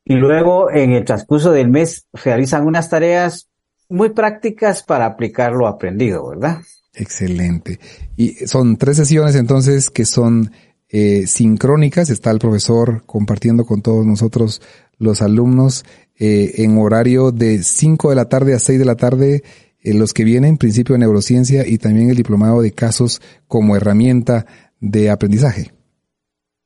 y 0.05 0.15
luego 0.15 0.71
en 0.71 0.93
el 0.93 1.05
transcurso 1.05 1.53
del 1.53 1.69
mes 1.69 2.07
realizan 2.13 2.67
unas 2.67 2.89
tareas 2.89 3.49
muy 3.89 4.11
prácticas 4.11 4.83
para 4.83 5.07
aplicar 5.07 5.53
lo 5.53 5.67
aprendido, 5.67 6.29
¿verdad? 6.29 6.63
Excelente. 6.95 7.79
Y 8.17 8.33
son 8.47 8.77
tres 8.77 8.97
sesiones 8.97 9.35
entonces 9.37 9.91
que 9.91 10.05
son 10.05 10.51
eh, 10.89 11.27
sincrónicas. 11.27 12.11
Está 12.11 12.31
el 12.31 12.39
profesor 12.39 13.05
compartiendo 13.07 13.65
con 13.65 13.83
todos 13.83 14.05
nosotros 14.05 14.61
los 14.99 15.23
alumnos 15.23 15.85
eh, 16.19 16.53
en 16.59 16.79
horario 16.79 17.33
de 17.33 17.63
5 17.63 18.11
de 18.11 18.17
la 18.17 18.29
tarde 18.29 18.55
a 18.55 18.59
6 18.59 18.79
de 18.79 18.85
la 18.85 18.97
tarde, 18.97 19.43
los 19.85 20.13
que 20.13 20.25
vienen, 20.25 20.57
principio 20.57 20.95
de 20.95 21.01
neurociencia 21.01 21.67
y 21.67 21.79
también 21.79 22.11
el 22.11 22.17
diplomado 22.17 22.63
de 22.63 22.73
casos 22.73 23.21
como 23.49 23.77
herramienta 23.77 24.47
de 24.81 25.11
aprendizaje. 25.11 25.73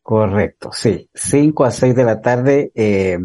Correcto, 0.02 0.70
sí. 0.72 1.10
5 1.14 1.64
a 1.64 1.70
6 1.70 1.94
de 1.94 2.04
la 2.04 2.20
tarde. 2.20 2.70
Eh, 2.74 3.18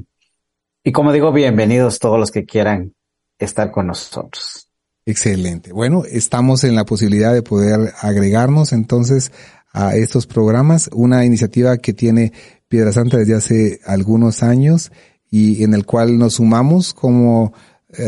y 0.84 0.92
como 0.92 1.14
digo, 1.14 1.32
bienvenidos 1.32 2.00
todos 2.00 2.20
los 2.20 2.32
que 2.32 2.46
quieran 2.46 2.96
estar 3.38 3.72
con 3.72 3.88
nosotros. 3.88 4.68
Excelente. 5.06 5.74
Bueno, 5.74 6.04
estamos 6.10 6.64
en 6.64 6.76
la 6.76 6.86
posibilidad 6.86 7.34
de 7.34 7.42
poder 7.42 7.94
agregarnos 8.02 8.72
entonces 8.72 9.32
a 9.74 9.96
estos 9.96 10.28
programas, 10.28 10.90
una 10.94 11.26
iniciativa 11.26 11.78
que 11.78 11.94
tiene 11.94 12.34
Piedra 12.68 12.92
Santa 12.92 13.18
desde 13.18 13.36
hace 13.36 13.80
algunos 13.86 14.44
años 14.44 14.92
y 15.30 15.64
en 15.64 15.74
el 15.74 15.86
cual 15.86 16.18
nos 16.18 16.36
sumamos 16.36 16.94
como 16.94 17.54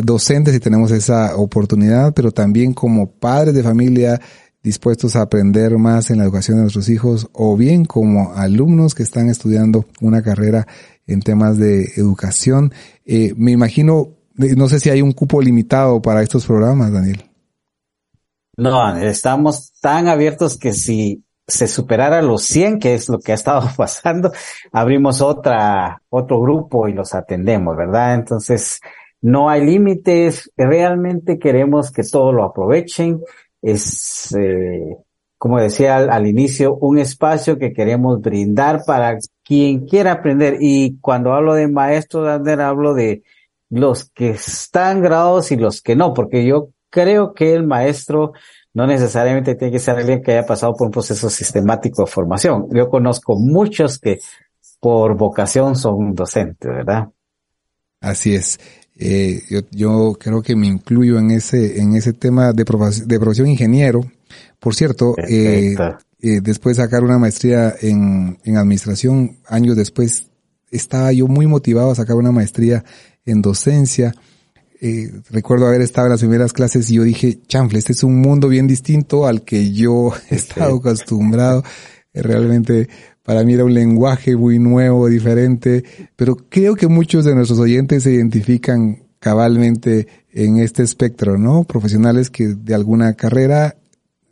docentes 0.04 0.56
y 0.56 0.60
tenemos 0.60 0.92
esa 0.92 1.36
oportunidad, 1.36 2.13
pero 2.13 2.32
también 2.32 2.74
como 2.74 3.12
padres 3.12 3.54
de 3.54 3.63
familia 3.63 4.22
dispuestos 4.63 5.16
a 5.16 5.22
aprender 5.22 5.78
más 5.78 6.10
en 6.10 6.18
la 6.18 6.24
educación 6.24 6.58
de 6.58 6.63
nuestros 6.63 6.88
hijos 6.90 7.30
o 7.34 7.58
bien 7.58 7.84
como 7.84 8.34
alumnos 8.34 8.96
que 8.96 9.04
están 9.04 9.30
estudiando 9.30 9.86
una 10.00 10.24
carrera 10.24 10.66
en 11.06 11.22
temas 11.22 11.58
de 11.58 11.92
educación. 11.98 12.74
Eh, 13.06 13.34
me 13.36 13.52
imagino, 13.52 14.16
eh, 14.40 14.56
no 14.56 14.70
sé 14.70 14.80
si 14.80 14.90
hay 14.90 15.02
un 15.02 15.12
cupo 15.12 15.42
limitado 15.42 16.02
para 16.02 16.24
estos 16.24 16.46
programas, 16.46 16.94
Daniel. 16.94 17.30
No, 18.56 18.96
estamos 18.98 19.74
tan 19.82 20.08
abiertos 20.08 20.58
que 20.58 20.74
si 20.74 21.25
se 21.46 21.68
superara 21.68 22.22
los 22.22 22.44
100, 22.44 22.80
que 22.80 22.94
es 22.94 23.10
lo 23.10 23.20
que 23.20 23.34
ha 23.34 23.36
estado 23.36 23.70
pasando, 23.78 24.32
abrimos 24.72 25.22
otra, 25.22 26.02
otro 26.10 26.40
grupo 26.42 26.88
y 26.88 26.94
los 26.94 27.13
atendemos, 27.13 27.75
¿verdad? 27.75 28.16
Entonces, 28.16 28.80
no 29.24 29.50
hay 29.50 29.65
límites, 29.65 30.51
realmente 30.58 31.39
queremos 31.39 31.92
que 31.92 32.03
todos 32.03 32.36
lo 32.36 32.44
aprovechen. 32.44 33.22
Es, 33.62 34.36
eh, 34.38 34.98
como 35.38 35.62
decía 35.62 35.96
al, 35.96 36.27
inicio, 36.27 36.75
un 36.75 36.98
espacio 36.98 37.58
que 37.58 37.72
queremos 37.72 38.20
brindar 38.20 38.82
para 38.86 39.18
quien 39.42 39.86
quiera 39.88 40.12
aprender. 40.12 40.58
Y 40.60 40.98
cuando 41.00 41.32
hablo 41.32 41.53
de 41.53 41.70
maestros, 41.70 42.27
hablo 42.27 42.94
de 42.94 43.24
los 43.70 44.10
que 44.10 44.32
están 44.32 45.01
graduados 45.01 45.53
y 45.53 45.56
los 45.56 45.82
que 45.82 45.96
no, 45.96 46.13
porque 46.13 46.46
yo 46.46 46.72
creo 46.89 47.34
que 47.34 47.53
el 47.53 47.65
maestro 47.65 48.34
no 48.74 48.86
necesariamente 48.88 49.56
tiene 49.56 49.72
que 49.72 49.80
ser 49.80 49.96
alguien 49.96 50.22
que 50.22 50.34
haya 50.34 50.46
pasado 50.46 50.74
por 50.74 50.88
un 50.88 50.92
proceso 50.92 51.30
sistemático 51.30 52.03
de 52.03 52.12
formación. 52.12 52.68
Yo 52.72 52.89
conozco 52.89 53.38
muchos 53.39 54.00
que 54.00 54.20
por 54.82 55.15
vocación 55.15 55.77
son 55.77 56.13
docentes, 56.13 56.70
¿verdad? 56.70 57.08
Así 58.01 58.36
es. 58.36 58.60
Eh, 58.97 59.41
yo, 59.50 59.62
yo, 59.71 60.17
creo 60.19 60.41
que 60.41 60.55
me 60.55 60.67
incluyo 60.67 61.17
en 61.17 61.31
ese, 61.31 61.81
en 61.81 61.95
ese 61.95 62.13
tema 62.13 62.53
de, 62.53 62.65
profesión, 62.65 63.07
de 63.07 63.19
profesión 63.19 63.47
ingeniero. 63.47 64.05
Por 64.59 64.75
cierto, 64.75 65.15
eh, 65.17 65.75
eh, 66.21 66.39
después 66.41 66.77
de 66.77 66.83
sacar 66.83 67.03
una 67.03 67.17
maestría 67.17 67.73
en, 67.81 68.38
en 68.43 68.57
administración, 68.57 69.38
años 69.47 69.75
después, 69.75 70.27
estaba 70.71 71.12
yo 71.12 71.27
muy 71.27 71.47
motivado 71.47 71.91
a 71.91 71.95
sacar 71.95 72.15
una 72.15 72.31
maestría 72.31 72.83
en 73.25 73.41
docencia 73.41 74.13
eh, 74.85 75.09
recuerdo 75.29 75.65
haber 75.65 75.79
estado 75.79 76.07
en 76.07 76.12
las 76.12 76.19
primeras 76.19 76.51
clases 76.51 76.91
y 76.91 76.95
yo 76.95 77.03
dije, 77.03 77.39
chanfle, 77.47 77.79
este 77.79 77.93
es 77.93 78.03
un 78.03 78.19
mundo 78.19 78.50
bien 78.50 78.67
distinto 78.67 79.25
al 79.25 79.43
que 79.43 79.71
yo 79.71 80.12
he 80.29 80.35
estado 80.35 80.75
acostumbrado. 80.75 81.63
Realmente 82.13 82.89
para 83.24 83.44
mí 83.44 83.53
era 83.53 83.65
un 83.65 83.74
lenguaje 83.74 84.36
muy 84.36 84.60
nuevo, 84.60 85.08
diferente, 85.08 85.84
pero 86.15 86.36
creo 86.36 86.76
que 86.76 86.88
muchos 86.88 87.26
de 87.26 87.34
nuestros 87.34 87.60
oyentes 87.60 88.04
se 88.04 88.12
identifican 88.12 89.04
cabalmente 89.19 90.08
en 90.34 90.58
este 90.60 90.84
espectro, 90.84 91.38
¿no? 91.38 91.63
Profesionales 91.63 92.30
que 92.30 92.47
de 92.47 92.76
alguna 92.76 93.13
carrera, 93.13 93.78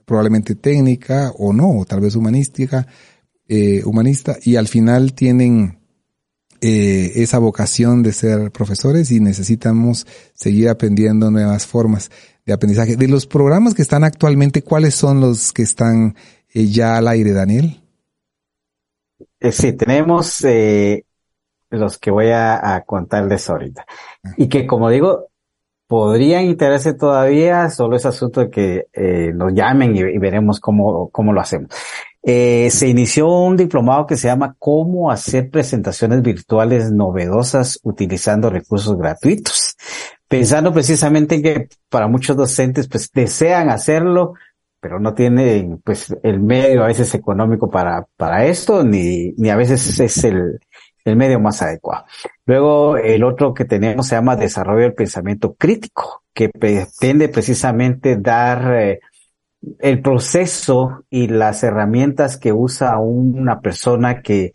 probablemente 0.05 0.55
técnica 0.55 1.31
o 1.37 1.53
no, 1.53 1.79
o 1.79 1.85
tal 1.85 2.01
vez 2.01 2.15
humanística, 2.15 2.85
eh, 3.47 3.81
humanista, 3.85 4.37
y 4.43 4.57
al 4.57 4.67
final 4.67 5.13
tienen 5.13 5.79
eh, 6.59 7.13
esa 7.15 7.39
vocación 7.39 8.03
de 8.03 8.11
ser 8.11 8.51
profesores 8.51 9.09
y 9.11 9.19
necesitamos 9.19 10.05
seguir 10.33 10.69
aprendiendo 10.69 11.31
nuevas 11.31 11.65
formas 11.65 12.11
de 12.45 12.53
aprendizaje. 12.53 12.97
De 12.97 13.07
los 13.07 13.25
programas 13.25 13.73
que 13.73 13.81
están 13.81 14.03
actualmente, 14.03 14.61
¿cuáles 14.61 14.95
son 14.95 15.21
los 15.21 15.53
que 15.53 15.63
están 15.63 16.15
eh, 16.53 16.67
ya 16.67 16.97
al 16.97 17.07
aire, 17.07 17.31
Daniel? 17.31 17.80
Eh, 19.41 19.51
sí, 19.51 19.73
tenemos 19.73 20.45
los 21.69 21.97
que 21.97 22.11
voy 22.11 22.29
a, 22.31 22.83
contarles 22.85 23.49
ahorita. 23.49 23.85
Ah. 24.23 24.29
Y 24.37 24.47
que, 24.47 24.65
como 24.65 24.89
digo, 24.89 25.27
podrían 25.87 26.45
interesarse 26.45 26.93
todavía, 26.97 27.69
solo 27.69 27.97
es 27.97 28.05
asunto 28.05 28.39
de 28.39 28.49
que 28.49 29.33
nos 29.33 29.53
llamen 29.53 29.95
y, 29.95 30.17
veremos 30.17 30.61
cómo, 30.61 31.09
cómo 31.09 31.33
lo 31.33 31.41
hacemos. 31.41 31.69
Eh, 32.23 32.69
se 32.69 32.87
inició 32.87 33.27
un 33.27 33.57
diplomado 33.57 34.05
que 34.05 34.15
se 34.15 34.27
llama 34.27 34.55
Cómo 34.59 35.09
hacer 35.09 35.49
presentaciones 35.49 36.21
virtuales 36.21 36.91
novedosas 36.91 37.79
utilizando 37.81 38.49
recursos 38.51 38.95
gratuitos, 38.95 39.75
pensando 40.27 40.71
precisamente 40.71 41.35
en 41.35 41.41
que 41.41 41.69
para 41.89 42.07
muchos 42.07 42.37
docentes 42.37 42.87
pues 42.87 43.09
desean 43.11 43.69
hacerlo, 43.69 44.35
pero 44.81 44.99
no 44.99 45.13
tienen 45.13 45.79
pues 45.83 46.13
el 46.23 46.41
medio 46.41 46.83
a 46.83 46.87
veces 46.87 47.13
económico 47.13 47.69
para, 47.69 48.05
para 48.17 48.45
esto, 48.45 48.83
ni, 48.83 49.31
ni 49.37 49.49
a 49.49 49.55
veces 49.55 49.99
es 49.99 50.23
el, 50.23 50.59
el 51.05 51.15
medio 51.15 51.39
más 51.39 51.61
adecuado. 51.61 52.05
Luego 52.45 52.97
el 52.97 53.23
otro 53.23 53.53
que 53.53 53.65
tenemos 53.65 54.07
se 54.07 54.15
llama 54.15 54.35
Desarrollo 54.35 54.81
del 54.81 54.93
Pensamiento 54.93 55.53
Crítico, 55.53 56.23
que 56.33 56.49
pretende 56.49 57.29
precisamente 57.29 58.17
dar 58.17 58.73
eh, 58.73 58.99
el 59.79 60.01
proceso 60.01 61.03
y 61.09 61.27
las 61.27 61.63
herramientas 61.63 62.37
que 62.37 62.51
usa 62.51 62.97
una 62.97 63.61
persona 63.61 64.21
que 64.21 64.53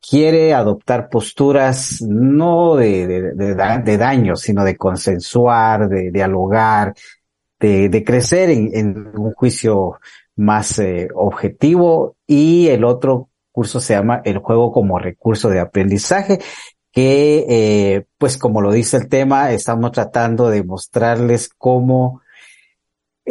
quiere 0.00 0.54
adoptar 0.54 1.08
posturas 1.08 2.02
no 2.02 2.74
de, 2.74 3.32
de, 3.34 3.96
daño, 3.98 4.34
sino 4.34 4.64
de 4.64 4.76
consensuar, 4.76 5.88
de, 5.88 6.10
dialogar, 6.10 6.94
de, 7.60 8.04
crecer 8.04 8.50
en, 8.50 9.16
un 9.16 9.32
juicio 9.34 10.00
más 10.36 10.78
eh, 10.78 11.08
objetivo. 11.14 12.16
Y 12.26 12.68
el 12.68 12.84
otro 12.84 13.28
curso 13.52 13.80
se 13.80 13.94
llama 13.94 14.22
El 14.24 14.38
juego 14.38 14.72
como 14.72 14.98
recurso 14.98 15.48
de 15.48 15.60
aprendizaje, 15.60 16.40
que 16.92 17.46
eh, 17.48 18.06
pues 18.18 18.36
como 18.36 18.60
lo 18.60 18.72
dice 18.72 18.96
el 18.96 19.08
tema, 19.08 19.52
estamos 19.52 19.92
tratando 19.92 20.48
de 20.50 20.64
mostrarles 20.64 21.48
cómo 21.56 22.22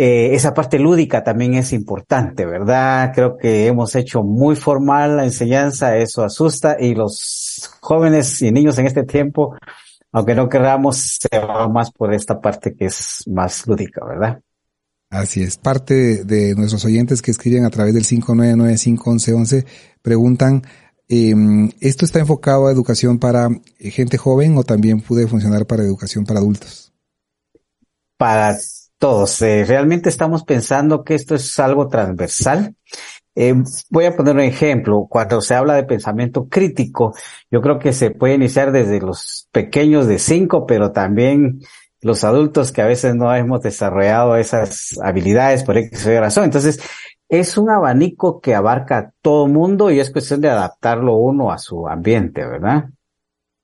eh, 0.02 0.34
esa 0.34 0.54
parte 0.54 0.80
lúdica 0.80 1.24
también 1.24 1.56
es 1.56 1.74
importante, 1.74 2.46
¿verdad? 2.46 3.12
Creo 3.14 3.36
que 3.36 3.68
hemos 3.68 3.96
hecho 3.96 4.24
muy 4.24 4.56
formal 4.56 5.18
la 5.18 5.26
enseñanza, 5.26 5.98
eso 5.98 6.24
asusta 6.24 6.78
y 6.80 6.96
los 6.96 7.70
jóvenes 7.82 8.42
y 8.42 8.52
niños 8.52 8.78
en 8.78 8.86
este 8.86 9.04
tiempo, 9.04 9.58
aunque 10.12 10.36
no 10.36 10.50
queramos, 10.50 11.20
se 11.20 11.40
van 11.40 11.72
más 11.72 11.92
por 11.92 12.14
esta 12.14 12.40
parte 12.40 12.76
que 12.76 12.86
es 12.86 13.24
más 13.28 13.68
lúdica, 13.68 14.06
¿verdad? 14.06 14.42
Así 15.10 15.42
es. 15.42 15.58
Parte 15.58 16.24
de 16.24 16.56
nuestros 16.56 16.86
oyentes 16.86 17.22
que 17.22 17.32
escriben 17.32 17.66
a 17.66 17.70
través 17.70 17.94
del 17.94 18.06
599-51111 18.06 19.66
preguntan, 20.02 20.64
eh, 21.08 21.34
¿esto 21.80 22.06
está 22.06 22.20
enfocado 22.20 22.68
a 22.68 22.72
educación 22.72 23.18
para 23.18 23.50
gente 23.80 24.18
joven 24.18 24.58
o 24.58 24.64
también 24.64 25.02
puede 25.02 25.28
funcionar 25.28 25.66
para 25.66 25.84
educación 25.84 26.26
para 26.26 26.40
adultos? 26.40 26.94
Para 28.18 28.56
todos. 29.00 29.42
Eh, 29.42 29.66
realmente 29.66 30.10
estamos 30.10 30.44
pensando 30.44 31.04
que 31.04 31.16
esto 31.16 31.34
es 31.34 31.58
algo 31.60 31.88
transversal. 31.88 32.76
Eh, 33.36 33.54
voy 33.90 34.06
a 34.06 34.16
poner 34.16 34.36
un 34.36 34.42
ejemplo. 34.42 35.08
Cuando 35.10 35.42
se 35.42 35.56
habla 35.56 35.76
de 35.76 35.84
pensamiento 35.84 36.48
crítico, 36.48 37.14
yo 37.50 37.62
creo 37.62 37.80
que 37.80 37.94
se 37.94 38.12
puede 38.12 38.36
iniciar 38.36 38.72
desde 38.72 39.00
los 39.00 39.48
pequeños 39.52 40.08
de 40.08 40.20
cinco, 40.20 40.66
pero 40.66 40.92
también 40.92 41.62
los 42.02 42.24
adultos 42.24 42.72
que 42.72 42.82
a 42.82 42.86
veces 42.86 43.16
no 43.16 43.34
hemos 43.34 43.62
desarrollado 43.62 44.36
esas 44.36 44.98
habilidades 45.04 45.64
por 45.64 45.78
X 45.78 46.06
razón. 46.06 46.46
Entonces, 46.46 46.80
es 47.28 47.58
un 47.58 47.70
abanico 47.70 48.42
que 48.42 48.56
abarca 48.56 48.98
a 48.98 49.14
todo 49.22 49.48
mundo 49.48 49.92
y 49.92 50.00
es 50.00 50.12
cuestión 50.12 50.42
de 50.42 50.50
adaptarlo 50.50 51.16
uno 51.18 51.52
a 51.52 51.60
su 51.60 51.88
ambiente, 51.88 52.46
¿verdad? 52.46 52.90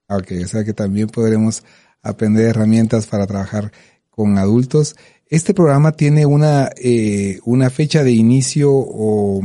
Ok, 0.08 0.34
o 0.44 0.48
sea 0.48 0.64
que 0.64 0.74
también 0.74 1.08
podremos 1.08 1.64
aprender 2.04 2.50
herramientas 2.50 3.08
para 3.08 3.26
trabajar 3.26 3.72
con 4.12 4.38
adultos 4.38 4.96
este 5.28 5.54
programa 5.54 5.92
tiene 5.92 6.26
una, 6.26 6.70
eh, 6.78 7.40
una 7.46 7.70
fecha 7.70 8.04
de 8.04 8.12
inicio 8.12 8.72
o 8.72 9.42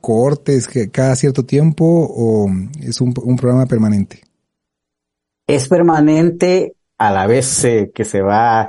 cohortes 0.00 0.68
que 0.68 0.90
cada 0.90 1.16
cierto 1.16 1.44
tiempo 1.44 1.84
o 1.84 2.48
es 2.80 3.00
un, 3.00 3.12
programa 3.12 3.66
permanente? 3.66 4.20
es 5.46 5.68
permanente 5.68 6.74
a 6.98 7.10
la 7.12 7.26
vez 7.26 7.64
eh, 7.64 7.90
que 7.94 8.04
se 8.04 8.22
va 8.22 8.68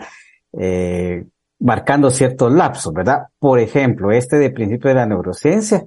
eh, 0.53 1.25
marcando 1.59 2.09
ciertos 2.09 2.51
lapsos, 2.51 2.93
¿verdad? 2.93 3.27
Por 3.39 3.59
ejemplo, 3.59 4.11
este 4.11 4.37
de 4.37 4.49
principio 4.49 4.89
de 4.89 4.95
la 4.95 5.05
neurociencia 5.05 5.85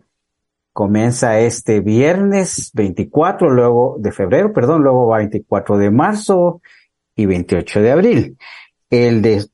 comienza 0.72 1.40
este 1.40 1.80
viernes 1.80 2.70
24, 2.72 3.50
luego 3.50 3.96
de 3.98 4.12
febrero, 4.12 4.52
perdón, 4.52 4.82
luego 4.82 5.08
va 5.08 5.18
24 5.18 5.76
de 5.76 5.90
marzo 5.90 6.62
y 7.16 7.26
28 7.26 7.82
de 7.82 7.90
abril. 7.90 8.38
El 8.90 9.20
de, 9.20 9.44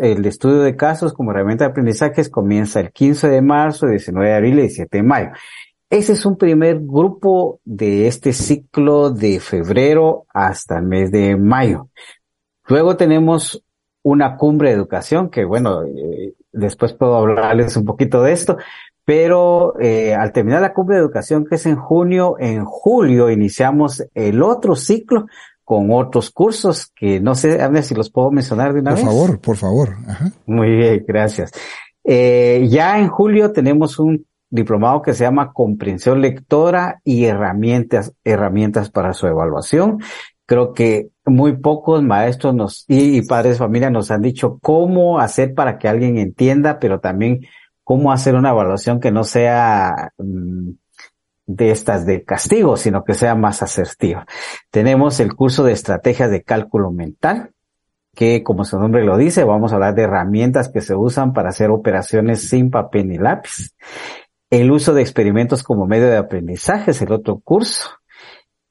el 0.00 0.26
estudio 0.26 0.62
de 0.62 0.74
casos 0.74 1.12
como 1.12 1.32
herramienta 1.32 1.64
de 1.64 1.70
aprendizajes 1.70 2.30
comienza 2.30 2.80
el 2.80 2.92
15 2.92 3.28
de 3.28 3.42
marzo, 3.42 3.86
19 3.86 4.28
de 4.28 4.34
abril 4.34 4.58
y 4.58 4.62
17 4.62 4.96
de 4.96 5.02
mayo. 5.02 5.30
Ese 5.90 6.12
es 6.12 6.24
un 6.24 6.36
primer 6.36 6.78
grupo 6.80 7.60
de 7.64 8.06
este 8.06 8.32
ciclo 8.32 9.10
de 9.10 9.40
febrero 9.40 10.24
hasta 10.32 10.78
el 10.78 10.84
mes 10.84 11.10
de 11.10 11.36
mayo. 11.36 11.88
Luego 12.68 12.96
tenemos 12.96 13.62
una 14.02 14.36
cumbre 14.36 14.70
de 14.70 14.76
educación, 14.76 15.28
que 15.28 15.44
bueno, 15.44 15.82
eh, 15.82 16.34
después 16.52 16.94
puedo 16.94 17.16
hablarles 17.16 17.76
un 17.76 17.84
poquito 17.84 18.22
de 18.22 18.32
esto, 18.32 18.56
pero 19.04 19.78
eh, 19.80 20.14
al 20.14 20.32
terminar 20.32 20.62
la 20.62 20.72
cumbre 20.72 20.96
de 20.96 21.02
educación, 21.02 21.44
que 21.44 21.56
es 21.56 21.66
en 21.66 21.76
junio, 21.76 22.36
en 22.38 22.64
julio 22.64 23.28
iniciamos 23.28 24.04
el 24.14 24.42
otro 24.42 24.76
ciclo 24.76 25.26
con 25.70 25.92
otros 25.92 26.32
cursos 26.32 26.90
que 26.96 27.20
no 27.20 27.36
sé 27.36 27.60
si 27.84 27.94
los 27.94 28.10
puedo 28.10 28.32
mencionar 28.32 28.74
de 28.74 28.80
una 28.80 28.94
vez. 28.94 29.04
Por 29.04 29.08
favor, 29.08 29.40
por 29.40 29.56
favor. 29.56 29.96
Muy 30.44 30.68
bien, 30.68 31.04
gracias. 31.06 31.52
Eh, 32.02 32.66
ya 32.68 32.98
en 32.98 33.06
julio 33.06 33.52
tenemos 33.52 34.00
un 34.00 34.26
diplomado 34.48 35.00
que 35.00 35.14
se 35.14 35.22
llama 35.22 35.52
Comprensión 35.52 36.20
Lectora 36.20 37.00
y 37.04 37.26
herramientas, 37.26 38.12
herramientas 38.24 38.90
para 38.90 39.12
su 39.12 39.28
evaluación. 39.28 40.00
Creo 40.44 40.72
que 40.72 41.10
muy 41.24 41.56
pocos 41.58 42.02
maestros 42.02 42.52
nos, 42.52 42.84
y, 42.88 43.22
padres 43.22 43.52
de 43.52 43.58
familia 43.58 43.90
nos 43.90 44.10
han 44.10 44.22
dicho 44.22 44.58
cómo 44.60 45.20
hacer 45.20 45.54
para 45.54 45.78
que 45.78 45.86
alguien 45.86 46.18
entienda, 46.18 46.80
pero 46.80 46.98
también 46.98 47.42
cómo 47.84 48.10
hacer 48.10 48.34
una 48.34 48.50
evaluación 48.50 48.98
que 48.98 49.12
no 49.12 49.22
sea 49.22 50.10
mm, 50.18 50.70
de 51.54 51.72
estas 51.72 52.06
de 52.06 52.22
castigo, 52.22 52.76
sino 52.76 53.02
que 53.04 53.14
sea 53.14 53.34
más 53.34 53.62
asertiva. 53.62 54.24
Tenemos 54.70 55.18
el 55.18 55.34
curso 55.34 55.64
de 55.64 55.72
estrategias 55.72 56.30
de 56.30 56.42
cálculo 56.42 56.92
mental, 56.92 57.50
que 58.14 58.42
como 58.44 58.64
su 58.64 58.78
nombre 58.78 59.04
lo 59.04 59.16
dice, 59.16 59.44
vamos 59.44 59.72
a 59.72 59.76
hablar 59.76 59.94
de 59.94 60.02
herramientas 60.02 60.68
que 60.68 60.80
se 60.80 60.94
usan 60.94 61.32
para 61.32 61.48
hacer 61.48 61.70
operaciones 61.70 62.48
sin 62.48 62.70
papel 62.70 63.08
ni 63.08 63.18
lápiz. 63.18 63.74
El 64.48 64.70
uso 64.70 64.94
de 64.94 65.02
experimentos 65.02 65.62
como 65.62 65.86
medio 65.86 66.08
de 66.08 66.18
aprendizaje 66.18 66.92
es 66.92 67.02
el 67.02 67.12
otro 67.12 67.40
curso. 67.40 67.90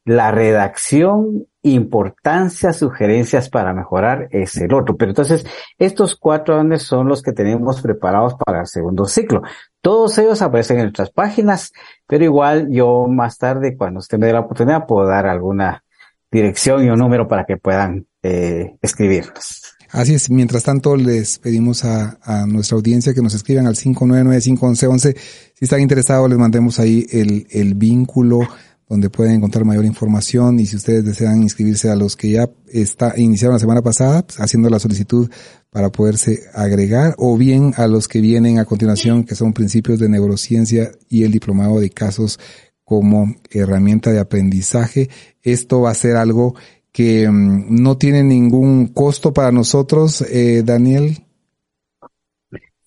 La 0.06 0.32
redacción, 0.32 1.48
importancia, 1.62 2.72
sugerencias 2.72 3.50
para 3.50 3.74
mejorar 3.74 4.30
es 4.32 4.56
el 4.58 4.74
otro. 4.74 4.96
Pero 4.96 5.12
entonces, 5.12 5.46
estos 5.78 6.16
cuatro 6.16 6.60
años 6.60 6.84
son 6.84 7.08
los 7.08 7.22
que 7.22 7.34
tenemos 7.34 7.82
preparados 7.82 8.36
para 8.36 8.62
el 8.62 8.68
segundo 8.68 9.06
ciclo. 9.06 9.42
Todos 9.82 10.18
ellos 10.18 10.42
aparecen 10.42 10.78
en 10.78 10.84
nuestras 10.84 11.12
páginas, 11.12 11.72
pero 12.08 12.24
igual 12.24 12.70
yo 12.72 13.08
más 13.08 13.38
tarde, 13.38 13.76
cuando 13.78 14.00
usted 14.00 14.18
me 14.18 14.28
dé 14.28 14.34
la 14.34 14.42
oportunidad, 14.42 14.86
puedo 14.86 15.08
dar 15.08 15.28
alguna 15.28 15.84
dirección 16.32 16.84
y 16.84 16.90
un 16.90 17.00
número 17.00 17.28
para 17.28 17.46
que 17.46 17.58
puedan 17.58 18.08
eh, 18.24 18.78
escribirnos. 18.82 19.76
Así 19.92 20.14
es, 20.14 20.30
mientras 20.30 20.64
tanto 20.64 20.96
les 20.96 21.40
pedimos 21.40 21.84
a, 21.84 22.20
a 22.22 22.46
nuestra 22.46 22.76
audiencia 22.76 23.14
que 23.14 23.24
nos 23.24 23.34
escriban 23.34 23.66
al 23.66 23.76
599-511. 23.76 25.18
Si 25.18 25.66
están 25.66 25.82
interesados, 25.82 26.30
les 26.30 26.38
mandemos 26.38 26.80
ahí 26.80 27.08
el, 27.12 27.48
el 27.50 27.74
vínculo 27.74 28.42
donde 28.90 29.12
pueden 29.12 29.36
encontrar 29.36 29.64
mayor 29.66 29.86
información 29.86 30.60
y 30.60 30.66
si 30.66 30.76
ustedes 30.76 31.06
desean 31.06 31.44
inscribirse 31.44 31.92
a 31.92 31.96
los 31.96 32.16
que 32.16 32.32
ya 32.32 32.50
está, 32.68 33.14
iniciaron 33.18 33.54
la 33.54 33.60
semana 33.60 33.84
pasada, 33.84 34.24
pues, 34.24 34.40
haciendo 34.40 34.68
la 34.70 34.80
solicitud 34.80 35.30
para 35.70 35.92
poderse 35.92 36.42
agregar, 36.56 37.14
o 37.20 37.38
bien 37.38 37.74
a 37.78 37.86
los 37.86 38.08
que 38.08 38.20
vienen 38.20 38.58
a 38.58 38.66
continuación, 38.66 39.24
que 39.24 39.36
son 39.36 39.54
principios 39.54 40.00
de 40.00 40.10
neurociencia 40.10 40.92
y 41.08 41.24
el 41.24 41.32
diplomado 41.32 41.80
de 41.80 41.92
casos 41.92 42.40
como 42.84 43.36
herramienta 43.52 44.12
de 44.12 44.20
aprendizaje. 44.20 45.10
Esto 45.44 45.82
va 45.82 45.92
a 45.92 45.96
ser 45.96 46.16
algo 46.16 46.56
que 46.92 47.30
mm, 47.30 47.82
no 47.82 48.00
tiene 48.00 48.24
ningún 48.24 48.88
costo 48.88 49.32
para 49.32 49.52
nosotros, 49.52 50.22
eh, 50.22 50.64
Daniel. 50.66 51.24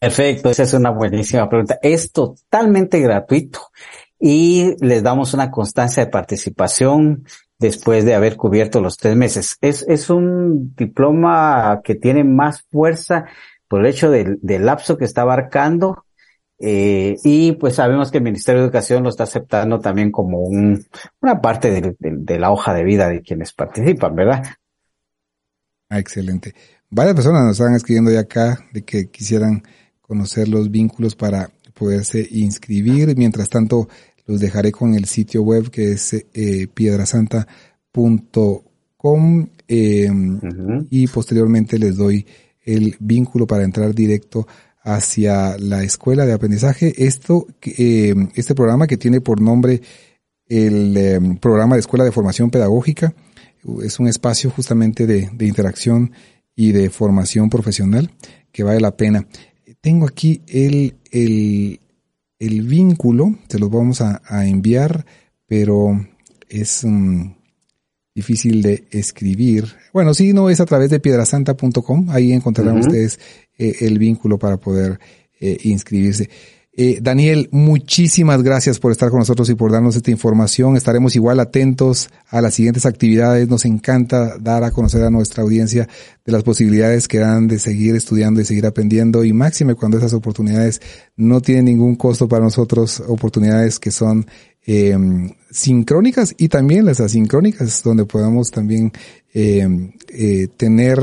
Perfecto, 0.01 0.51
esa 0.51 0.65
es 0.65 0.75
una 0.75 0.91
buenísima 0.91 1.49
pregunta. 1.49 1.79
Es 1.81 2.11
totalmente 2.11 2.99
gratuito 2.99 3.61
y 4.25 4.77
les 4.79 5.03
damos 5.03 5.35
una 5.35 5.51
constancia 5.51 6.05
de 6.05 6.11
participación 6.11 7.25
después 7.59 8.05
de 8.05 8.15
haber 8.15 8.37
cubierto 8.37 8.81
los 8.81 8.97
tres 8.97 9.17
meses. 9.17 9.59
Es, 9.61 9.85
es 9.89 10.11
un 10.11 10.77
diploma 10.77 11.81
que 11.83 11.97
tiene 11.97 12.23
más 12.23 12.63
fuerza 12.71 13.25
por 13.67 13.81
el 13.81 13.87
hecho 13.87 14.13
del, 14.13 14.39
del 14.41 14.65
lapso 14.65 14.97
que 14.97 15.07
está 15.07 15.23
abarcando 15.23 16.05
eh, 16.61 17.17
y 17.25 17.53
pues 17.53 17.75
sabemos 17.75 18.13
que 18.13 18.19
el 18.19 18.25
Ministerio 18.25 18.61
de 18.61 18.67
Educación 18.67 19.03
lo 19.03 19.09
está 19.09 19.25
aceptando 19.25 19.81
también 19.81 20.13
como 20.13 20.39
un, 20.39 20.87
una 21.21 21.41
parte 21.41 21.73
de, 21.73 21.97
de, 21.99 22.39
la 22.39 22.53
hoja 22.53 22.73
de 22.75 22.85
vida 22.85 23.09
de 23.09 23.23
quienes 23.23 23.53
participan, 23.53 24.15
¿verdad? 24.15 24.45
Ah, 25.89 25.99
excelente. 25.99 26.55
Varias 26.91 27.17
personas 27.17 27.43
nos 27.43 27.59
están 27.59 27.75
escribiendo 27.75 28.13
ya 28.13 28.21
acá 28.21 28.65
de 28.73 28.83
que 28.83 29.11
quisieran 29.11 29.65
conocer 30.01 30.47
los 30.47 30.71
vínculos 30.71 31.17
para 31.17 31.51
poderse 31.75 32.25
inscribir. 32.31 33.17
Mientras 33.17 33.49
tanto, 33.49 33.89
los 34.33 34.41
dejaré 34.41 34.73
con 34.73 34.95
el 34.95 35.05
sitio 35.05 35.43
web 35.43 35.71
que 35.71 35.93
es 35.93 36.15
eh, 36.15 36.67
piedrasanta.com 36.73 39.47
eh, 39.69 40.11
y 40.91 41.07
posteriormente 41.07 41.79
les 41.79 41.97
doy 41.97 42.27
el 42.65 42.97
vínculo 42.99 43.47
para 43.47 43.65
entrar 43.65 43.95
directo 43.95 44.47
hacia 44.83 45.59
la 45.59 45.83
escuela 45.83 46.25
de 46.25 46.33
aprendizaje. 46.33 47.05
Esto, 47.05 47.47
eh, 47.63 48.15
este 48.35 48.55
programa 48.55 48.87
que 48.87 48.97
tiene 48.97 49.21
por 49.21 49.39
nombre 49.41 49.83
el 50.47 50.97
eh, 50.97 51.21
programa 51.41 51.77
de 51.77 51.81
escuela 51.81 52.05
de 52.05 52.13
formación 52.13 52.51
pedagógica 52.51 53.15
es 53.85 54.01
un 54.01 54.09
espacio 54.09 54.51
justamente 54.51 55.07
de, 55.07 55.31
de, 55.33 55.47
interacción 55.47 56.13
y 56.57 56.73
de 56.73 56.91
formación 56.91 57.51
profesional 57.51 58.11
que 58.51 58.65
vale 58.65 58.81
la 58.81 58.97
pena. 58.97 59.27
Tengo 59.81 60.07
aquí 60.07 60.43
el, 60.49 60.97
el, 61.11 61.81
el 62.43 62.63
vínculo, 62.63 63.37
se 63.49 63.59
los 63.61 63.71
vamos 63.71 64.01
a, 64.01 64.21
a 64.27 64.47
enviar, 64.47 65.07
pero 65.47 66.05
es 66.49 66.83
um, 66.83 67.35
difícil 68.15 68.63
de 68.63 68.89
escribir. 68.91 69.67
Bueno, 69.93 70.13
si 70.13 70.33
no 70.33 70.51
es 70.51 70.61
a 70.61 70.67
través 70.67 70.91
de 70.91 70.99
piedrasanta.com, 70.99 72.11
ahí 72.11 72.33
encontrarán 72.33 72.79
ustedes 72.79 73.21
eh, 73.57 73.77
el 73.81 73.99
vínculo 73.99 74.39
para 74.39 74.57
poder 74.57 74.99
eh, 75.41 75.57
inscribirse. 75.63 76.29
Eh, 76.75 77.01
Daniel, 77.03 77.51
muchísimas 77.53 78.43
gracias 78.43 78.79
por 78.79 78.93
estar 78.93 79.11
con 79.11 79.19
nosotros 79.19 79.51
y 79.51 79.55
por 79.55 79.71
darnos 79.71 79.95
esta 79.95 80.11
información. 80.11 80.75
Estaremos 80.75 81.15
igual 81.15 81.39
atentos 81.39 82.09
a 82.31 82.41
las 82.41 82.55
siguientes 82.55 82.87
actividades. 82.87 83.47
Nos 83.49 83.67
encanta 83.67 84.39
dar 84.39 84.65
a 84.65 84.71
conocer 84.71 85.03
a 85.05 85.11
nuestra 85.11 85.43
audiencia 85.43 85.87
de 86.25 86.33
las 86.33 86.43
posibilidades 86.43 87.09
que 87.09 87.19
dan 87.19 87.47
de 87.47 87.59
seguir 87.59 87.95
estudiando 87.95 88.41
y 88.41 88.47
seguir 88.47 88.65
aprendiendo 88.65 89.23
y 89.23 89.35
máxime 89.35 89.75
cuando 89.75 89.99
esas 89.99 90.15
oportunidades 90.15 90.81
no 91.15 91.43
tienen 91.43 91.67
ningún 91.67 91.95
costo 91.97 92.27
para 92.27 92.45
nosotros, 92.45 93.03
oportunidades 93.07 93.79
que 93.79 93.91
son 93.91 94.27
eh, 94.65 94.97
sincrónicas 95.51 96.35
y 96.39 96.49
también 96.49 96.87
las 96.87 97.01
asincrónicas, 97.01 97.83
donde 97.83 98.07
podamos 98.07 98.51
también 98.51 98.93
eh, 99.35 99.67
eh, 100.09 100.49
tener 100.57 100.99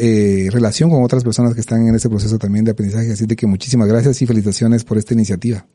eh, 0.00 0.48
relación 0.50 0.90
con 0.90 1.04
otras 1.04 1.22
personas 1.22 1.54
que 1.54 1.60
están 1.60 1.86
en 1.86 1.94
ese 1.94 2.08
proceso 2.08 2.38
también 2.38 2.64
de 2.64 2.72
aprendizaje. 2.72 3.12
Así 3.12 3.26
de 3.26 3.36
que 3.36 3.46
muchísimas 3.46 3.88
gracias 3.88 4.20
y 4.22 4.26
felicitaciones 4.26 4.84
por 4.84 4.98
esta 4.98 5.14
iniciativa. 5.14 5.66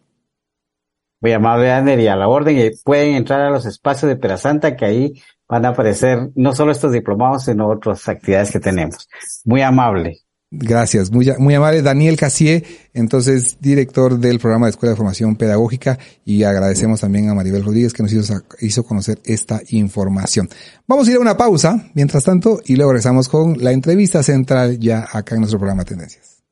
Muy 1.22 1.32
amable, 1.32 1.72
Ander, 1.72 2.00
y 2.00 2.08
a 2.08 2.16
la 2.16 2.28
orden, 2.28 2.74
pueden 2.84 3.16
entrar 3.16 3.40
a 3.42 3.50
los 3.50 3.66
espacios 3.66 4.10
de 4.10 4.18
Perasanta, 4.18 4.76
que 4.76 4.86
ahí 4.86 5.14
van 5.48 5.66
a 5.66 5.70
aparecer 5.70 6.30
no 6.36 6.54
solo 6.54 6.72
estos 6.72 6.92
diplomados, 6.92 7.46
sino 7.46 7.70
otras 7.70 8.08
actividades 8.10 8.52
que 8.52 8.60
tenemos. 8.60 9.08
Muy 9.46 9.62
amable. 9.62 10.25
Gracias, 10.52 11.12
muy, 11.12 11.28
amable 11.30 11.82
Daniel 11.82 12.16
Casier, 12.18 12.64
entonces 12.94 13.58
director 13.60 14.20
del 14.20 14.40
programa 14.40 14.68
de 14.68 14.72
Escuela 14.72 14.92
de 14.92 14.96
Formación 14.96 15.36
Pedagógica 15.36 15.98
y 16.24 16.44
agradecemos 16.44 17.02
también 17.02 17.30
a 17.30 17.34
Maribel 17.34 17.64
Rodríguez 17.64 17.94
que 17.94 18.04
nos 18.04 18.14
hizo, 18.14 18.42
hizo 18.62 18.84
conocer 18.84 19.20
esta 19.26 19.62
información. 19.70 20.48
Vamos 20.88 21.08
a 21.08 21.12
ir 21.12 21.18
a 21.18 21.20
una 21.20 21.36
pausa, 21.36 21.90
mientras 21.94 22.24
tanto, 22.24 22.62
y 22.64 22.76
luego 22.76 22.92
regresamos 22.92 23.28
con 23.28 23.62
la 23.62 23.72
entrevista 23.72 24.22
central 24.22 24.80
ya 24.80 25.08
acá 25.12 25.36
en 25.36 25.42
nuestro 25.42 25.60
programa 25.60 25.84
Tendencias. 25.84 26.44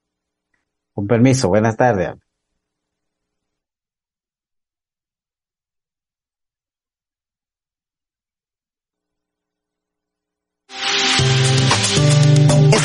Con 0.94 1.08
permiso, 1.08 1.48
buenas 1.50 1.78
tardes. 1.78 2.23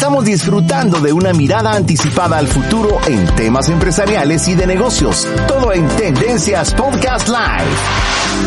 Estamos 0.08 0.24
disfrutando 0.24 1.00
de 1.00 1.12
una 1.12 1.34
mirada 1.34 1.72
anticipada 1.72 2.38
al 2.38 2.48
futuro 2.48 2.98
en 3.06 3.26
temas 3.34 3.68
empresariales 3.68 4.48
y 4.48 4.54
de 4.54 4.66
negocios. 4.66 5.28
Todo 5.46 5.70
en 5.70 5.86
Tendencias 5.86 6.72
Podcast 6.72 7.28
Live. 7.28 8.38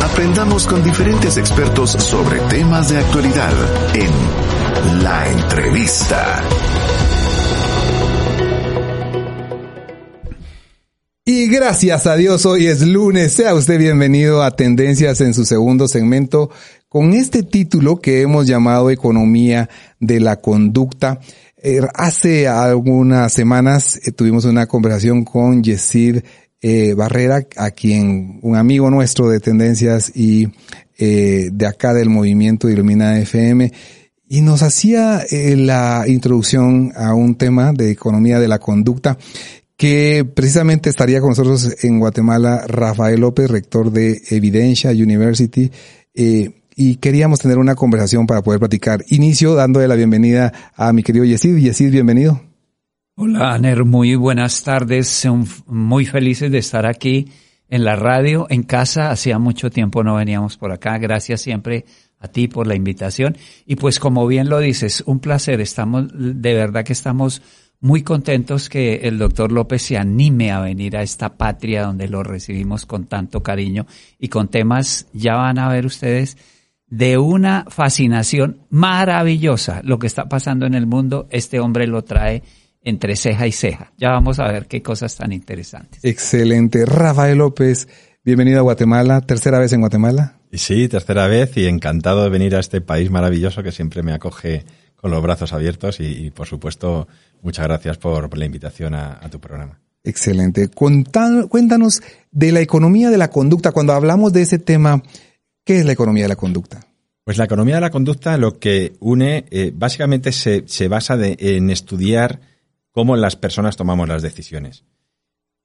aprendamos 0.00 0.66
con 0.68 0.82
diferentes 0.84 1.36
expertos 1.38 1.90
sobre 1.90 2.38
temas 2.42 2.88
de 2.88 2.98
actualidad 2.98 3.52
en 3.94 5.02
La 5.02 5.28
Entrevista. 5.28 6.40
Y 11.30 11.46
gracias 11.46 12.06
a 12.06 12.16
Dios, 12.16 12.46
hoy 12.46 12.68
es 12.68 12.80
lunes. 12.80 13.34
Sea 13.34 13.54
usted 13.54 13.78
bienvenido 13.78 14.42
a 14.42 14.56
Tendencias 14.56 15.20
en 15.20 15.34
su 15.34 15.44
segundo 15.44 15.86
segmento 15.86 16.48
con 16.88 17.12
este 17.12 17.42
título 17.42 17.96
que 17.98 18.22
hemos 18.22 18.46
llamado 18.46 18.88
Economía 18.90 19.68
de 20.00 20.20
la 20.20 20.36
Conducta. 20.40 21.20
Eh, 21.62 21.82
hace 21.92 22.48
algunas 22.48 23.30
semanas 23.30 24.00
eh, 24.06 24.12
tuvimos 24.12 24.46
una 24.46 24.64
conversación 24.64 25.26
con 25.26 25.62
Yesid 25.62 26.20
eh, 26.62 26.94
Barrera, 26.94 27.46
a 27.58 27.72
quien 27.72 28.40
un 28.40 28.56
amigo 28.56 28.88
nuestro 28.88 29.28
de 29.28 29.38
Tendencias 29.38 30.10
y 30.14 30.48
de 30.96 31.66
acá 31.66 31.92
del 31.92 32.08
movimiento 32.08 32.70
Ilumina 32.70 33.18
FM, 33.18 33.70
y 34.30 34.40
nos 34.40 34.62
hacía 34.62 35.22
la 35.30 36.04
introducción 36.08 36.92
a 36.96 37.14
un 37.14 37.36
tema 37.36 37.72
de 37.72 37.92
economía 37.92 38.40
de 38.40 38.48
la 38.48 38.58
conducta 38.58 39.16
que 39.78 40.24
precisamente 40.24 40.90
estaría 40.90 41.20
con 41.20 41.30
nosotros 41.30 41.84
en 41.84 42.00
Guatemala 42.00 42.64
Rafael 42.66 43.20
López, 43.20 43.48
rector 43.48 43.92
de 43.92 44.20
Evidencia 44.28 44.90
University, 44.90 45.70
eh, 46.14 46.62
y 46.74 46.96
queríamos 46.96 47.38
tener 47.38 47.58
una 47.58 47.76
conversación 47.76 48.26
para 48.26 48.42
poder 48.42 48.58
platicar. 48.58 49.04
Inicio 49.08 49.54
dándole 49.54 49.86
la 49.86 49.94
bienvenida 49.94 50.52
a 50.74 50.92
mi 50.92 51.04
querido 51.04 51.24
Yesid. 51.24 51.56
Yesid, 51.58 51.92
bienvenido. 51.92 52.40
Hola, 53.14 53.54
Aner, 53.54 53.84
muy 53.84 54.16
buenas 54.16 54.64
tardes. 54.64 55.26
muy 55.66 56.06
felices 56.06 56.50
de 56.50 56.58
estar 56.58 56.84
aquí 56.84 57.28
en 57.68 57.84
la 57.84 57.94
radio, 57.94 58.46
en 58.50 58.64
casa. 58.64 59.10
Hacía 59.10 59.38
mucho 59.38 59.70
tiempo 59.70 60.02
no 60.02 60.16
veníamos 60.16 60.56
por 60.56 60.72
acá. 60.72 60.98
Gracias 60.98 61.40
siempre 61.40 61.84
a 62.18 62.26
ti 62.26 62.48
por 62.48 62.66
la 62.66 62.74
invitación. 62.74 63.36
Y 63.64 63.76
pues 63.76 64.00
como 64.00 64.26
bien 64.26 64.48
lo 64.48 64.58
dices, 64.58 65.04
un 65.06 65.20
placer. 65.20 65.60
Estamos, 65.60 66.08
de 66.12 66.54
verdad 66.54 66.84
que 66.84 66.92
estamos 66.92 67.42
muy 67.80 68.02
contentos 68.02 68.68
que 68.68 68.96
el 69.04 69.18
doctor 69.18 69.52
López 69.52 69.82
se 69.82 69.96
anime 69.96 70.50
a 70.50 70.60
venir 70.60 70.96
a 70.96 71.02
esta 71.02 71.36
patria 71.36 71.84
donde 71.84 72.08
lo 72.08 72.22
recibimos 72.22 72.86
con 72.86 73.06
tanto 73.06 73.42
cariño 73.42 73.86
y 74.18 74.28
con 74.28 74.48
temas, 74.48 75.06
ya 75.12 75.34
van 75.34 75.58
a 75.58 75.68
ver 75.68 75.86
ustedes, 75.86 76.36
de 76.86 77.18
una 77.18 77.66
fascinación 77.68 78.62
maravillosa. 78.70 79.80
Lo 79.84 79.98
que 79.98 80.06
está 80.06 80.28
pasando 80.28 80.66
en 80.66 80.74
el 80.74 80.86
mundo, 80.86 81.28
este 81.30 81.60
hombre 81.60 81.86
lo 81.86 82.02
trae 82.02 82.42
entre 82.82 83.16
ceja 83.16 83.46
y 83.46 83.52
ceja. 83.52 83.92
Ya 83.98 84.10
vamos 84.10 84.40
a 84.40 84.50
ver 84.50 84.66
qué 84.66 84.82
cosas 84.82 85.14
tan 85.16 85.32
interesantes. 85.32 86.04
Excelente. 86.04 86.84
Rafael 86.86 87.38
López, 87.38 87.88
bienvenido 88.24 88.60
a 88.60 88.62
Guatemala. 88.62 89.20
¿Tercera 89.20 89.58
vez 89.58 89.72
en 89.72 89.80
Guatemala? 89.80 90.38
Sí, 90.52 90.88
tercera 90.88 91.26
vez 91.26 91.56
y 91.56 91.66
encantado 91.66 92.24
de 92.24 92.30
venir 92.30 92.56
a 92.56 92.60
este 92.60 92.80
país 92.80 93.10
maravilloso 93.10 93.62
que 93.62 93.70
siempre 93.70 94.02
me 94.02 94.14
acoge 94.14 94.64
con 95.00 95.12
los 95.12 95.22
brazos 95.22 95.52
abiertos 95.52 96.00
y, 96.00 96.30
por 96.30 96.46
supuesto, 96.46 97.06
muchas 97.42 97.66
gracias 97.66 97.98
por, 97.98 98.36
la 98.36 98.44
invitación 98.44 98.94
a, 98.94 99.20
tu 99.30 99.40
programa. 99.40 99.78
Excelente. 100.02 100.68
cuéntanos 100.68 102.02
de 102.32 102.52
la 102.52 102.60
economía 102.60 103.10
de 103.10 103.18
la 103.18 103.30
conducta. 103.30 103.72
Cuando 103.72 103.92
hablamos 103.92 104.32
de 104.32 104.42
ese 104.42 104.58
tema, 104.58 105.02
¿qué 105.64 105.78
es 105.78 105.86
la 105.86 105.92
economía 105.92 106.24
de 106.24 106.30
la 106.30 106.36
conducta? 106.36 106.80
Pues 107.22 107.36
la 107.36 107.44
economía 107.44 107.76
de 107.76 107.82
la 107.82 107.90
conducta 107.90 108.38
lo 108.38 108.58
que 108.58 108.94
une, 109.00 109.44
eh, 109.50 109.70
básicamente 109.72 110.32
se, 110.32 110.88
basa 110.88 111.16
en 111.20 111.70
estudiar 111.70 112.40
cómo 112.90 113.16
las 113.16 113.36
personas 113.36 113.76
tomamos 113.76 114.08
las 114.08 114.22
decisiones. 114.22 114.84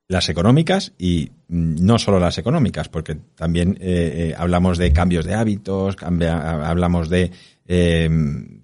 Las 0.09 0.29
económicas 0.29 0.91
y 0.99 1.31
mm, 1.47 1.85
no 1.85 1.97
solo 1.97 2.19
las 2.19 2.37
económicas, 2.37 2.89
porque 2.89 3.15
también 3.35 3.77
eh, 3.79 4.31
eh, 4.31 4.35
hablamos 4.37 4.77
de 4.77 4.91
cambios 4.91 5.25
de 5.25 5.33
hábitos, 5.33 5.95
hablamos 6.03 7.09
de 7.09 7.31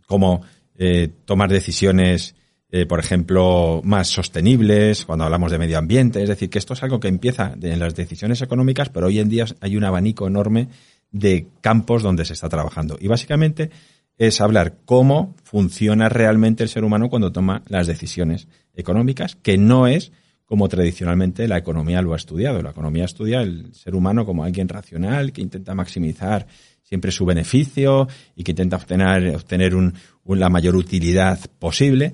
cómo 0.05 0.41
eh, 0.81 1.09
tomar 1.25 1.49
decisiones, 1.51 2.35
eh, 2.71 2.85
por 2.85 3.01
ejemplo, 3.01 3.81
más 3.83 4.07
sostenibles, 4.07 5.03
cuando 5.03 5.25
hablamos 5.25 5.51
de 5.51 5.59
medio 5.59 5.77
ambiente. 5.77 6.23
Es 6.23 6.29
decir, 6.29 6.49
que 6.49 6.57
esto 6.57 6.73
es 6.73 6.81
algo 6.83 7.01
que 7.01 7.09
empieza 7.09 7.53
en 7.61 7.79
las 7.79 7.95
decisiones 7.95 8.41
económicas, 8.41 8.87
pero 8.87 9.07
hoy 9.07 9.19
en 9.19 9.27
día 9.27 9.45
hay 9.59 9.75
un 9.75 9.83
abanico 9.83 10.25
enorme 10.25 10.69
de 11.11 11.47
campos 11.59 12.01
donde 12.01 12.23
se 12.23 12.31
está 12.31 12.47
trabajando. 12.47 12.97
Y 12.97 13.09
básicamente 13.09 13.71
es 14.17 14.39
hablar 14.39 14.77
cómo 14.85 15.35
funciona 15.43 16.07
realmente 16.07 16.63
el 16.63 16.69
ser 16.69 16.85
humano 16.85 17.09
cuando 17.09 17.33
toma 17.33 17.61
las 17.67 17.85
decisiones 17.85 18.47
económicas, 18.73 19.35
que 19.35 19.57
no 19.57 19.85
es 19.85 20.13
como 20.45 20.69
tradicionalmente 20.69 21.47
la 21.47 21.57
economía 21.57 22.01
lo 22.01 22.13
ha 22.13 22.17
estudiado. 22.17 22.61
La 22.61 22.71
economía 22.71 23.03
estudia 23.03 23.41
el 23.41 23.75
ser 23.75 23.95
humano 23.95 24.25
como 24.25 24.45
alguien 24.45 24.69
racional 24.69 25.33
que 25.33 25.41
intenta 25.41 25.75
maximizar 25.75 26.47
siempre 26.89 27.11
su 27.11 27.23
beneficio 27.23 28.07
y 28.35 28.43
que 28.43 28.53
intenta 28.53 28.77
obtener, 28.77 29.35
obtener 29.35 29.75
un, 29.75 29.93
la 30.37 30.49
mayor 30.49 30.75
utilidad 30.75 31.39
posible. 31.59 32.13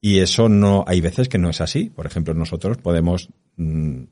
Y 0.00 0.18
eso 0.18 0.48
no, 0.48 0.84
hay 0.86 1.00
veces 1.00 1.28
que 1.28 1.38
no 1.38 1.48
es 1.48 1.60
así. 1.60 1.90
Por 1.90 2.06
ejemplo, 2.06 2.34
nosotros 2.34 2.78
podemos 2.78 3.28
mm, 3.56 4.02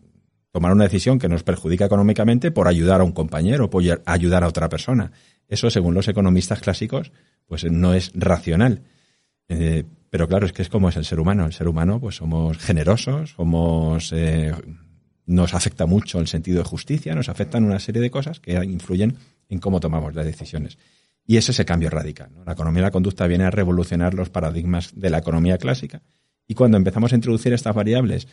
tomar 0.52 0.72
una 0.72 0.84
decisión 0.84 1.18
que 1.18 1.28
nos 1.28 1.42
perjudica 1.42 1.84
económicamente 1.84 2.50
por 2.50 2.68
ayudar 2.68 3.00
a 3.00 3.04
un 3.04 3.12
compañero, 3.12 3.70
por 3.70 3.82
ayudar 4.04 4.44
a 4.44 4.48
otra 4.48 4.68
persona. 4.68 5.12
Eso, 5.48 5.70
según 5.70 5.94
los 5.94 6.06
economistas 6.08 6.60
clásicos, 6.60 7.12
pues 7.46 7.64
no 7.64 7.94
es 7.94 8.12
racional. 8.14 8.82
Eh, 9.48 9.84
pero 10.10 10.28
claro, 10.28 10.46
es 10.46 10.52
que 10.52 10.62
es 10.62 10.68
como 10.68 10.88
es 10.88 10.96
el 10.96 11.04
ser 11.04 11.20
humano. 11.20 11.46
El 11.46 11.52
ser 11.52 11.68
humano, 11.68 12.00
pues 12.00 12.16
somos 12.16 12.58
generosos, 12.58 13.30
somos, 13.30 14.12
eh, 14.12 14.52
nos 15.26 15.54
afecta 15.54 15.86
mucho 15.86 16.18
el 16.18 16.26
sentido 16.26 16.58
de 16.58 16.68
justicia, 16.68 17.14
nos 17.14 17.28
afectan 17.28 17.64
una 17.64 17.78
serie 17.78 18.02
de 18.02 18.10
cosas 18.10 18.40
que 18.40 18.52
influyen 18.64 19.16
en 19.48 19.58
cómo 19.58 19.80
tomamos 19.80 20.14
las 20.14 20.26
decisiones. 20.26 20.78
Y 21.31 21.37
ese 21.37 21.53
es 21.53 21.61
el 21.61 21.64
cambio 21.64 21.90
radical. 21.90 22.29
La 22.45 22.55
economía 22.55 22.81
de 22.81 22.87
la 22.88 22.90
conducta 22.90 23.29
viene 23.29 23.45
a 23.45 23.53
revolucionar 23.53 24.14
los 24.14 24.31
paradigmas 24.31 24.90
de 24.97 25.11
la 25.11 25.19
economía 25.19 25.59
clásica. 25.59 26.03
Y 26.49 26.55
cuando 26.55 26.77
empezamos 26.77 27.12
a 27.12 27.14
introducir 27.14 27.53
estas 27.53 27.73
variables 27.73 28.27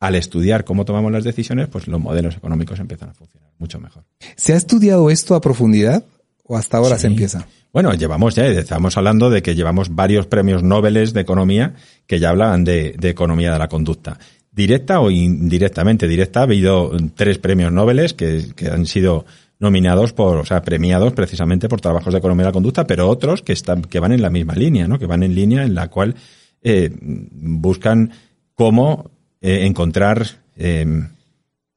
al 0.00 0.16
estudiar 0.16 0.64
cómo 0.64 0.84
tomamos 0.84 1.12
las 1.12 1.22
decisiones, 1.22 1.68
pues 1.68 1.86
los 1.86 2.00
modelos 2.00 2.36
económicos 2.36 2.80
empiezan 2.80 3.10
a 3.10 3.14
funcionar 3.14 3.52
mucho 3.58 3.78
mejor. 3.78 4.02
¿Se 4.34 4.52
ha 4.52 4.56
estudiado 4.56 5.10
esto 5.10 5.36
a 5.36 5.40
profundidad 5.40 6.06
o 6.42 6.56
hasta 6.56 6.78
ahora 6.78 6.98
se 6.98 7.06
empieza? 7.06 7.46
Bueno, 7.72 7.94
llevamos 7.94 8.34
ya, 8.34 8.48
estamos 8.48 8.96
hablando 8.96 9.30
de 9.30 9.40
que 9.40 9.54
llevamos 9.54 9.94
varios 9.94 10.26
premios 10.26 10.64
Nobel 10.64 11.12
de 11.12 11.20
economía 11.20 11.74
que 12.08 12.18
ya 12.18 12.30
hablaban 12.30 12.64
de, 12.64 12.96
economía 13.00 13.52
de 13.52 13.60
la 13.60 13.68
conducta. 13.68 14.18
Directa 14.50 14.98
o 14.98 15.12
indirectamente. 15.12 16.08
Directa 16.08 16.40
ha 16.40 16.42
habido 16.42 16.90
tres 17.14 17.38
premios 17.38 17.70
Nobel 17.70 18.16
que, 18.16 18.46
que 18.56 18.70
han 18.70 18.86
sido 18.86 19.24
nominados 19.64 20.12
por, 20.12 20.36
o 20.36 20.44
sea, 20.44 20.62
premiados 20.62 21.12
precisamente 21.12 21.68
por 21.68 21.80
trabajos 21.80 22.12
de 22.12 22.18
economía 22.18 22.44
de 22.44 22.50
la 22.50 22.52
conducta, 22.52 22.86
pero 22.86 23.08
otros 23.08 23.42
que 23.42 23.52
están, 23.52 23.82
que 23.82 23.98
van 23.98 24.12
en 24.12 24.22
la 24.22 24.30
misma 24.30 24.54
línea, 24.54 24.86
¿no? 24.86 24.98
Que 24.98 25.06
van 25.06 25.24
en 25.24 25.34
línea 25.34 25.64
en 25.64 25.74
la 25.74 25.88
cual 25.88 26.14
eh, 26.62 26.90
buscan 27.00 28.12
cómo 28.54 29.10
eh, 29.40 29.66
encontrar 29.66 30.24
em, 30.56 31.08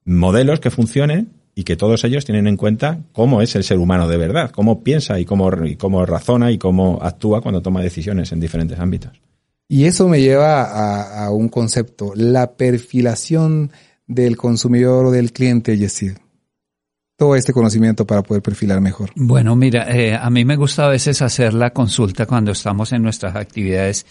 modelos 0.05 0.59
que 0.59 0.69
funcionen 0.69 1.29
y 1.55 1.63
que 1.63 1.75
todos 1.75 2.03
ellos 2.03 2.25
tienen 2.25 2.45
en 2.45 2.57
cuenta 2.57 2.99
cómo 3.13 3.41
es 3.41 3.55
el 3.55 3.63
ser 3.63 3.79
humano 3.79 4.07
de 4.07 4.17
verdad, 4.17 4.51
cómo 4.51 4.83
piensa 4.83 5.19
y 5.19 5.25
cómo, 5.25 5.49
y 5.65 5.75
cómo 5.75 6.05
razona 6.05 6.51
y 6.51 6.59
cómo 6.59 6.99
actúa 7.01 7.41
cuando 7.41 7.61
toma 7.61 7.81
decisiones 7.81 8.31
en 8.31 8.39
diferentes 8.39 8.79
ámbitos. 8.79 9.19
Y 9.67 9.85
eso 9.85 10.07
me 10.07 10.21
lleva 10.21 10.61
a, 10.63 11.25
a 11.25 11.31
un 11.31 11.49
concepto, 11.49 12.13
la 12.15 12.51
perfilación 12.53 13.71
del 14.05 14.37
consumidor 14.37 15.07
o 15.07 15.11
del 15.11 15.33
cliente, 15.33 15.77
Yesid 15.77 16.13
todo 17.17 17.35
este 17.35 17.51
conocimiento 17.51 18.05
para 18.05 18.21
poder 18.21 18.43
perfilar 18.43 18.79
mejor? 18.79 19.11
Bueno, 19.15 19.55
mira, 19.55 19.89
eh, 19.89 20.15
a 20.15 20.29
mí 20.29 20.45
me 20.45 20.55
gusta 20.55 20.85
a 20.85 20.89
veces 20.89 21.21
hacer 21.21 21.53
la 21.53 21.71
consulta 21.71 22.27
cuando 22.27 22.51
estamos 22.51 22.93
en 22.93 23.01
nuestras 23.01 23.35
actividades 23.35 24.05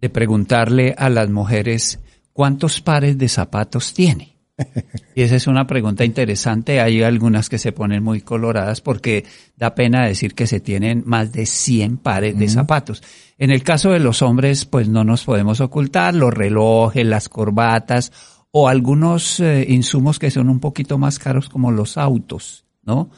de 0.00 0.10
preguntarle 0.10 0.94
a 0.98 1.08
las 1.08 1.30
mujeres 1.30 1.98
cuántos 2.32 2.80
pares 2.80 3.16
de 3.18 3.28
zapatos 3.28 3.94
tiene. 3.94 4.36
Y 5.14 5.22
esa 5.22 5.36
es 5.36 5.46
una 5.46 5.66
pregunta 5.66 6.04
interesante. 6.04 6.80
Hay 6.80 7.02
algunas 7.02 7.50
que 7.50 7.58
se 7.58 7.72
ponen 7.72 8.02
muy 8.02 8.22
coloradas 8.22 8.80
porque 8.80 9.24
da 9.56 9.74
pena 9.74 10.06
decir 10.06 10.34
que 10.34 10.46
se 10.46 10.58
tienen 10.58 11.02
más 11.04 11.32
de 11.32 11.44
100 11.44 11.98
pares 11.98 12.38
de 12.38 12.48
zapatos. 12.48 13.02
En 13.36 13.50
el 13.50 13.62
caso 13.62 13.90
de 13.90 14.00
los 14.00 14.22
hombres, 14.22 14.64
pues 14.64 14.88
no 14.88 15.04
nos 15.04 15.24
podemos 15.24 15.60
ocultar 15.60 16.14
los 16.14 16.32
relojes, 16.32 17.04
las 17.04 17.28
corbatas 17.28 18.12
o 18.52 18.68
algunos 18.68 19.40
eh, 19.40 19.66
insumos 19.68 20.18
que 20.18 20.30
son 20.30 20.48
un 20.48 20.60
poquito 20.60 20.98
más 20.98 21.18
caros 21.18 21.48
como 21.48 21.72
los 21.72 21.96
autos, 21.96 22.64
¿no? 22.82 23.10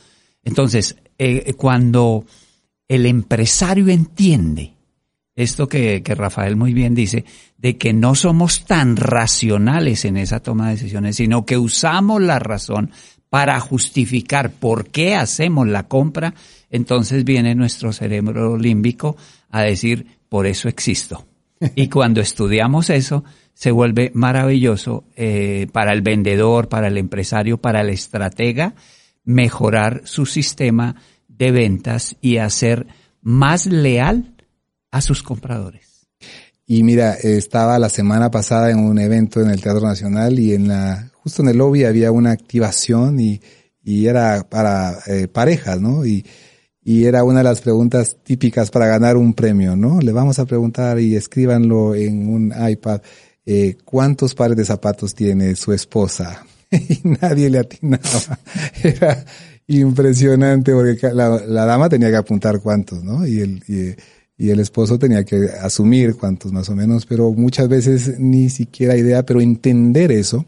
Entonces, 0.43 0.97
eh, 1.19 1.53
cuando 1.55 2.25
el 2.89 3.07
empresario 3.07 3.89
entiende 3.89 4.73
esto 5.37 5.69
que, 5.69 6.03
que, 6.03 6.15
Rafael 6.15 6.55
muy 6.55 6.73
bien 6.73 6.95
dice, 6.95 7.25
de 7.59 7.77
que 7.77 7.93
no 7.93 8.15
somos 8.15 8.65
tan 8.67 8.97
racionales 8.97 10.05
en 10.05 10.17
esa 10.17 10.41
toma 10.41 10.67
de 10.67 10.75
decisiones, 10.75 11.17
sino 11.17 11.45
que 11.45 11.59
usamos 11.59 12.23
la 12.23 12.39
razón 12.39 12.93
para 13.31 13.59
justificar 13.59 14.53
por 14.53 14.87
qué 14.87 15.17
hacemos 15.17 15.67
la 15.67 15.89
compra, 15.89 16.35
entonces 16.71 17.25
viene 17.25 17.57
nuestro 17.57 17.93
cerebro 17.93 18.57
límbico 18.57 19.17
a 19.51 19.63
decir, 19.63 20.07
por 20.29 20.47
eso 20.47 20.69
existo. 20.69 21.27
Y 21.75 21.89
cuando 21.89 22.21
estudiamos 22.21 22.91
eso, 22.91 23.25
se 23.55 23.71
vuelve 23.71 24.11
maravilloso 24.15 25.05
eh, 25.17 25.69
para 25.73 25.93
el 25.93 26.03
vendedor, 26.03 26.69
para 26.69 26.89
el 26.89 26.99
empresario, 26.99 27.59
para 27.59 27.81
el 27.81 27.91
estratega, 27.91 28.75
mejorar 29.25 30.03
su 30.05 30.27
sistema 30.27 30.97
de 31.29 31.51
ventas 31.51 32.17
y 32.21 32.39
hacer 32.39 32.87
más 33.23 33.67
leal 33.67 34.35
a 34.91 35.01
sus 35.01 35.23
compradores. 35.23 36.07
Y 36.67 36.83
mira, 36.83 37.15
estaba 37.15 37.79
la 37.79 37.89
semana 37.89 38.31
pasada 38.31 38.71
en 38.71 38.79
un 38.79 38.99
evento 38.99 39.41
en 39.41 39.51
el 39.51 39.61
Teatro 39.61 39.87
Nacional 39.87 40.39
y 40.39 40.55
en 40.55 40.69
la, 40.69 41.11
justo 41.15 41.43
en 41.43 41.49
el 41.49 41.59
lobby 41.59 41.85
había 41.85 42.11
una 42.11 42.33
activación 42.33 43.21
y, 43.21 43.41
y 43.83 44.07
era 44.07 44.47
para 44.49 44.99
eh, 45.07 45.29
parejas, 45.29 45.81
¿no? 45.81 46.07
Y, 46.07 46.25
y 46.83 47.07
era 47.07 47.25
una 47.25 47.39
de 47.39 47.45
las 47.45 47.63
preguntas 47.63 48.19
típicas 48.23 48.71
para 48.71 48.87
ganar 48.87 49.17
un 49.17 49.33
premio, 49.33 49.75
¿no? 49.75 50.01
Le 50.01 50.13
vamos 50.13 50.39
a 50.39 50.45
preguntar 50.45 51.01
y 51.01 51.17
escríbanlo 51.17 51.95
en 51.95 52.29
un 52.29 52.53
iPad, 52.69 53.01
eh, 53.47 53.77
¿cuántos 53.85 54.35
pares 54.35 54.57
de 54.57 54.65
zapatos 54.65 55.15
tiene 55.15 55.55
su 55.57 55.73
esposa? 55.73 56.45
y 56.71 57.01
nadie 57.21 57.51
le 57.51 57.59
atinaba. 57.59 58.39
Era 58.83 59.25
impresionante 59.67 60.73
porque 60.73 61.13
la, 61.13 61.39
dama 61.65 61.89
tenía 61.89 62.11
que 62.11 62.17
apuntar 62.17 62.61
cuántos, 62.61 63.03
¿no? 63.03 63.27
Y 63.27 63.41
el, 63.41 63.97
y, 64.37 64.51
el 64.51 64.61
esposo 64.61 64.99
tenía 64.99 65.25
que 65.25 65.49
asumir 65.63 66.17
cuántos 66.17 66.53
más 66.53 66.69
o 66.69 66.75
menos, 66.75 67.07
pero 67.07 67.33
muchas 67.33 67.69
veces 67.69 68.19
ni 68.19 68.51
siquiera 68.51 68.97
idea, 68.97 69.25
pero 69.25 69.41
entender 69.41 70.13
eso 70.13 70.45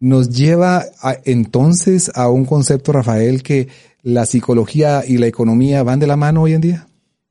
nos 0.00 0.30
lleva 0.30 0.84
entonces 1.24 2.10
a 2.14 2.28
un 2.30 2.44
concepto, 2.44 2.92
Rafael, 2.92 3.42
que 3.42 3.68
la 4.02 4.26
psicología 4.26 5.02
y 5.06 5.18
la 5.18 5.26
economía 5.26 5.82
van 5.82 5.98
de 5.98 6.06
la 6.06 6.16
mano 6.16 6.42
hoy 6.42 6.54
en 6.54 6.60
día. 6.60 6.87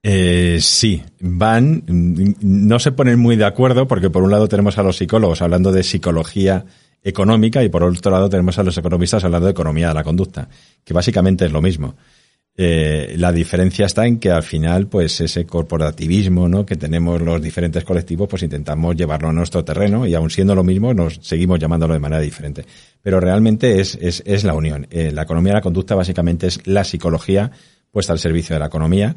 Eh, 0.10 0.60
sí, 0.62 1.04
van, 1.20 1.84
no 1.86 2.80
se 2.80 2.94
ponen 2.94 3.20
muy 3.20 3.36
de 3.36 3.44
acuerdo 3.44 3.90
porque 3.90 4.10
por 4.10 4.24
un 4.24 4.32
lado 4.32 4.48
tenemos 4.48 4.78
a 4.78 4.84
los 4.84 4.96
psicólogos 4.96 5.42
hablando 5.42 5.74
de 5.74 5.84
psicología 5.84 6.64
económica 7.04 7.62
y 7.62 7.68
por 7.68 7.84
otro 7.84 8.10
lado 8.10 8.30
tenemos 8.30 8.58
a 8.58 8.64
los 8.64 8.78
economistas 8.78 9.26
hablando 9.26 9.48
de 9.48 9.52
economía 9.52 9.90
de 9.90 9.96
la 9.96 10.06
conducta, 10.06 10.48
que 10.86 10.94
básicamente 10.94 11.44
es 11.44 11.52
lo 11.52 11.62
mismo. 11.62 11.96
Eh, 12.56 13.16
la 13.18 13.34
diferencia 13.34 13.86
está 13.86 14.08
en 14.08 14.18
que 14.18 14.32
al 14.32 14.44
final, 14.44 14.88
pues 14.88 15.20
ese 15.20 15.46
corporativismo 15.46 16.48
¿no? 16.48 16.66
que 16.66 16.78
tenemos 16.78 17.22
los 17.22 17.42
diferentes 17.42 17.84
colectivos, 17.84 18.30
pues 18.30 18.44
intentamos 18.44 18.96
llevarlo 18.96 19.28
a 19.28 19.34
nuestro 19.34 19.66
terreno 19.66 20.08
y 20.08 20.16
aun 20.16 20.30
siendo 20.30 20.56
lo 20.56 20.64
mismo, 20.64 20.94
nos 20.94 21.20
seguimos 21.22 21.60
llamándolo 21.60 21.94
de 21.94 22.00
manera 22.00 22.22
diferente. 22.22 22.66
Pero 23.02 23.20
realmente 23.20 23.82
es, 23.82 23.96
es, 24.02 24.24
es 24.26 24.46
la 24.46 24.54
unión. 24.54 24.88
Eh, 24.90 25.12
la 25.12 25.24
economía 25.24 25.52
de 25.52 25.58
la 25.58 25.62
conducta 25.62 25.96
básicamente 25.96 26.48
es 26.48 26.66
la 26.66 26.86
psicología 26.86 27.52
puesta 27.92 28.14
al 28.14 28.20
servicio 28.20 28.56
de 28.56 28.60
la 28.60 28.68
economía, 28.68 29.16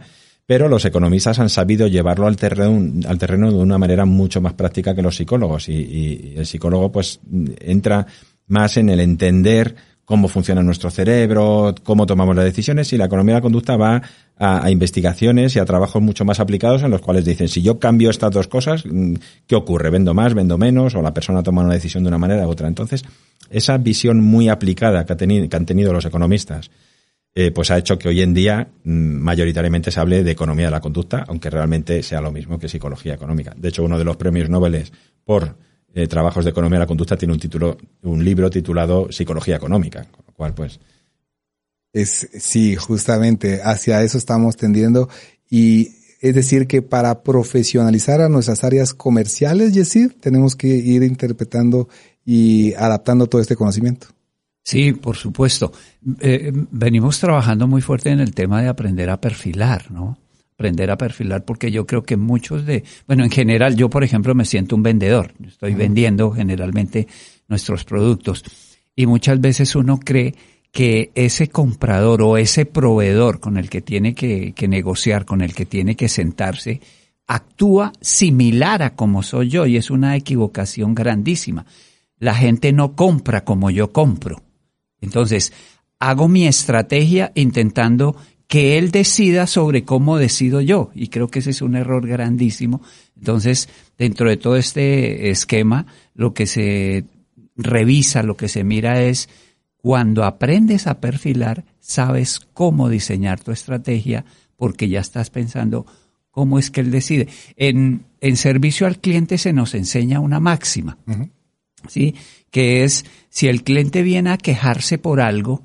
pero 0.51 0.69
los 0.69 0.85
economistas 0.85 1.39
han 1.39 1.49
sabido 1.49 1.87
llevarlo 1.87 2.27
al 2.27 2.35
terreno, 2.35 3.07
al 3.09 3.19
terreno 3.19 3.53
de 3.53 3.59
una 3.59 3.79
manera 3.79 4.05
mucho 4.05 4.41
más 4.41 4.55
práctica 4.55 4.97
que 4.97 5.01
los 5.01 5.15
psicólogos 5.15 5.69
y, 5.69 6.35
el 6.37 6.45
psicólogo 6.45 6.91
pues 6.91 7.21
entra 7.61 8.05
más 8.49 8.77
en 8.77 8.89
el 8.89 8.99
entender 8.99 9.77
cómo 10.05 10.27
funciona 10.27 10.61
nuestro 10.61 10.91
cerebro, 10.91 11.73
cómo 11.85 12.05
tomamos 12.05 12.35
las 12.35 12.47
decisiones 12.47 12.93
y 12.93 12.97
la 12.97 13.05
economía 13.05 13.37
de 13.37 13.39
la 13.39 13.43
conducta 13.43 13.77
va 13.77 14.03
a, 14.37 14.69
investigaciones 14.73 15.55
y 15.55 15.61
a 15.61 15.65
trabajos 15.65 16.03
mucho 16.03 16.25
más 16.25 16.41
aplicados 16.41 16.83
en 16.83 16.91
los 16.91 17.01
cuales 17.01 17.25
dicen, 17.25 17.47
si 17.47 17.63
yo 17.63 17.79
cambio 17.79 18.11
estas 18.11 18.33
dos 18.33 18.49
cosas, 18.49 18.85
mm, 18.85 19.15
¿qué 19.47 19.55
ocurre? 19.55 19.91
¿Vendo 19.91 20.15
más, 20.15 20.35
vendo 20.35 20.59
menos? 20.59 20.97
¿O 20.97 21.01
la 21.01 21.15
persona 21.15 21.45
toma 21.45 21.63
una 21.63 21.75
decisión 21.75 22.03
de 22.03 22.09
una 22.09 22.19
manera 22.19 22.45
u 22.49 22.51
otra? 22.51 22.67
Entonces, 22.67 23.05
esa 23.51 23.79
visión 23.79 24.21
muy 24.21 24.49
aplicada 24.49 25.07
que 25.07 25.13
han 25.53 25.67
tenido 25.67 25.93
los 25.93 26.07
economistas, 26.07 26.73
eh, 27.35 27.53
pues 27.53 27.71
ha 27.71 27.79
hecho 27.79 27.99
que 27.99 28.09
hoy 28.09 28.23
en 28.23 28.35
día 28.35 28.69
mm, 28.85 28.91
mayoritariamente 28.91 29.91
se 29.91 30.01
hable 30.01 30.25
de 30.25 30.31
economía 30.33 30.67
de 30.67 30.73
la 30.73 30.81
conducta, 30.81 31.25
aunque 31.29 31.51
realmente 31.51 32.03
sea 32.03 32.21
lo 32.21 32.33
mismo 32.33 32.59
que 32.59 32.69
psicología 32.69 33.15
económica. 33.15 33.55
De 33.57 33.69
hecho, 33.69 33.85
uno 33.85 33.99
de 33.99 34.05
los 34.05 34.17
premios 34.17 34.49
Nobel 34.49 34.91
por 35.25 35.57
eh, 35.95 36.07
trabajos 36.07 36.45
de 36.45 36.51
economía 36.51 36.79
de 36.79 36.85
la 36.85 36.89
conducta 36.89 37.17
tiene 37.17 37.35
un 37.35 37.41
título, 37.41 37.77
un 38.03 38.25
libro 38.25 38.51
titulado 38.51 39.11
Psicología 39.13 39.57
económica, 39.57 40.05
con 40.11 40.25
lo 40.27 40.33
cual 40.33 40.55
pues 40.55 40.81
es 41.93 42.29
sí, 42.39 42.77
justamente 42.77 43.61
hacia 43.63 44.03
eso 44.03 44.19
estamos 44.19 44.57
tendiendo 44.57 45.09
y 45.49 45.97
es 46.21 46.35
decir 46.35 46.67
que 46.67 46.83
para 46.83 47.23
profesionalizar 47.23 48.21
a 48.21 48.29
nuestras 48.29 48.63
áreas 48.63 48.93
comerciales, 48.95 49.73
Yesid, 49.73 50.13
tenemos 50.21 50.55
que 50.55 50.69
ir 50.69 51.03
interpretando 51.03 51.89
y 52.25 52.75
adaptando 52.75 53.27
todo 53.27 53.41
este 53.41 53.57
conocimiento. 53.57 54.09
Sí, 54.63 54.93
por 54.93 55.17
supuesto. 55.17 55.73
Eh, 56.21 56.53
venimos 56.71 57.19
trabajando 57.19 57.67
muy 57.67 57.81
fuerte 57.81 58.11
en 58.11 58.21
el 58.21 58.35
tema 58.35 58.63
de 58.63 58.69
aprender 58.69 59.11
a 59.11 59.21
perfilar, 59.21 59.91
¿no? 59.91 60.19
aprender 60.61 60.91
a 60.91 60.99
perfilar 60.99 61.43
porque 61.43 61.71
yo 61.71 61.87
creo 61.87 62.03
que 62.03 62.19
muchos 62.19 62.67
de, 62.67 62.85
bueno, 63.07 63.25
en 63.25 63.31
general 63.31 63.77
yo 63.77 63.89
por 63.89 64.05
ejemplo 64.05 64.35
me 64.35 64.45
siento 64.45 64.77
un 64.77 64.83
vendedor, 64.83 65.33
estoy 65.47 65.73
vendiendo 65.73 66.33
generalmente 66.33 67.09
nuestros 67.49 67.85
productos 67.85 68.45
y 68.95 69.07
muchas 69.07 69.41
veces 69.41 69.75
uno 69.75 69.99
cree 69.99 70.35
que 70.71 71.13
ese 71.15 71.49
comprador 71.49 72.21
o 72.21 72.37
ese 72.37 72.67
proveedor 72.67 73.41
con 73.41 73.57
el 73.57 73.71
que 73.71 73.81
tiene 73.81 74.15
que, 74.15 74.53
que 74.53 74.69
negociar, 74.69 75.25
con 75.25 75.41
el 75.41 75.55
que 75.55 75.65
tiene 75.65 75.97
que 75.97 76.11
sentarse, 76.11 76.83
actúa 77.27 77.93
similar 78.03 78.83
a 78.83 78.95
como 78.95 79.23
soy 79.23 79.49
yo 79.49 79.65
y 79.65 79.79
es 79.79 79.91
una 79.91 80.15
equivocación 80.15 80.95
grandísima. 80.95 81.65
La 82.19 82.35
gente 82.35 82.75
no 82.75 82.95
compra 82.95 83.45
como 83.45 83.71
yo 83.71 83.93
compro. 83.93 84.43
Entonces, 85.01 85.53
hago 85.99 86.29
mi 86.29 86.47
estrategia 86.47 87.33
intentando 87.35 88.17
que 88.47 88.79
él 88.79 88.91
decida 88.91 89.47
sobre 89.47 89.85
cómo 89.85 90.19
decido 90.19 90.61
yo. 90.61 90.91
Y 90.95 91.09
creo 91.09 91.29
que 91.29 91.39
ese 91.39 91.51
es 91.51 91.63
un 91.63 91.77
error 91.77 92.07
grandísimo. 92.07 92.83
Entonces, 93.17 93.69
dentro 93.97 94.29
de 94.29 94.37
todo 94.37 94.57
este 94.57 95.31
esquema, 95.31 95.87
lo 96.15 96.35
que 96.35 96.47
se 96.47 97.05
revisa, 97.57 98.23
lo 98.25 98.37
que 98.37 98.49
se 98.49 98.65
mira 98.65 99.03
es 99.03 99.29
cuando 99.77 100.25
aprendes 100.25 100.87
a 100.87 101.01
perfilar, 101.01 101.65
sabes 101.79 102.41
cómo 102.53 102.89
diseñar 102.89 103.41
tu 103.41 103.53
estrategia 103.53 104.25
porque 104.57 104.89
ya 104.89 105.01
estás 105.01 105.31
pensando 105.31 105.87
cómo 106.31 106.59
es 106.59 106.71
que 106.71 106.81
él 106.81 106.91
decide. 106.91 107.29
En, 107.57 108.05
en 108.21 108.37
servicio 108.37 108.87
al 108.87 108.99
cliente 108.99 109.39
se 109.39 109.53
nos 109.53 109.75
enseña 109.75 110.21
una 110.21 110.41
máxima, 110.41 110.99
¿sí? 111.89 112.15
Que 112.51 112.85
es, 112.85 113.05
si 113.29 113.49
el 113.49 113.63
cliente 113.63 114.03
viene 114.03 114.31
a 114.31 114.39
quejarse 114.39 114.99
por 114.99 115.21
algo, 115.21 115.63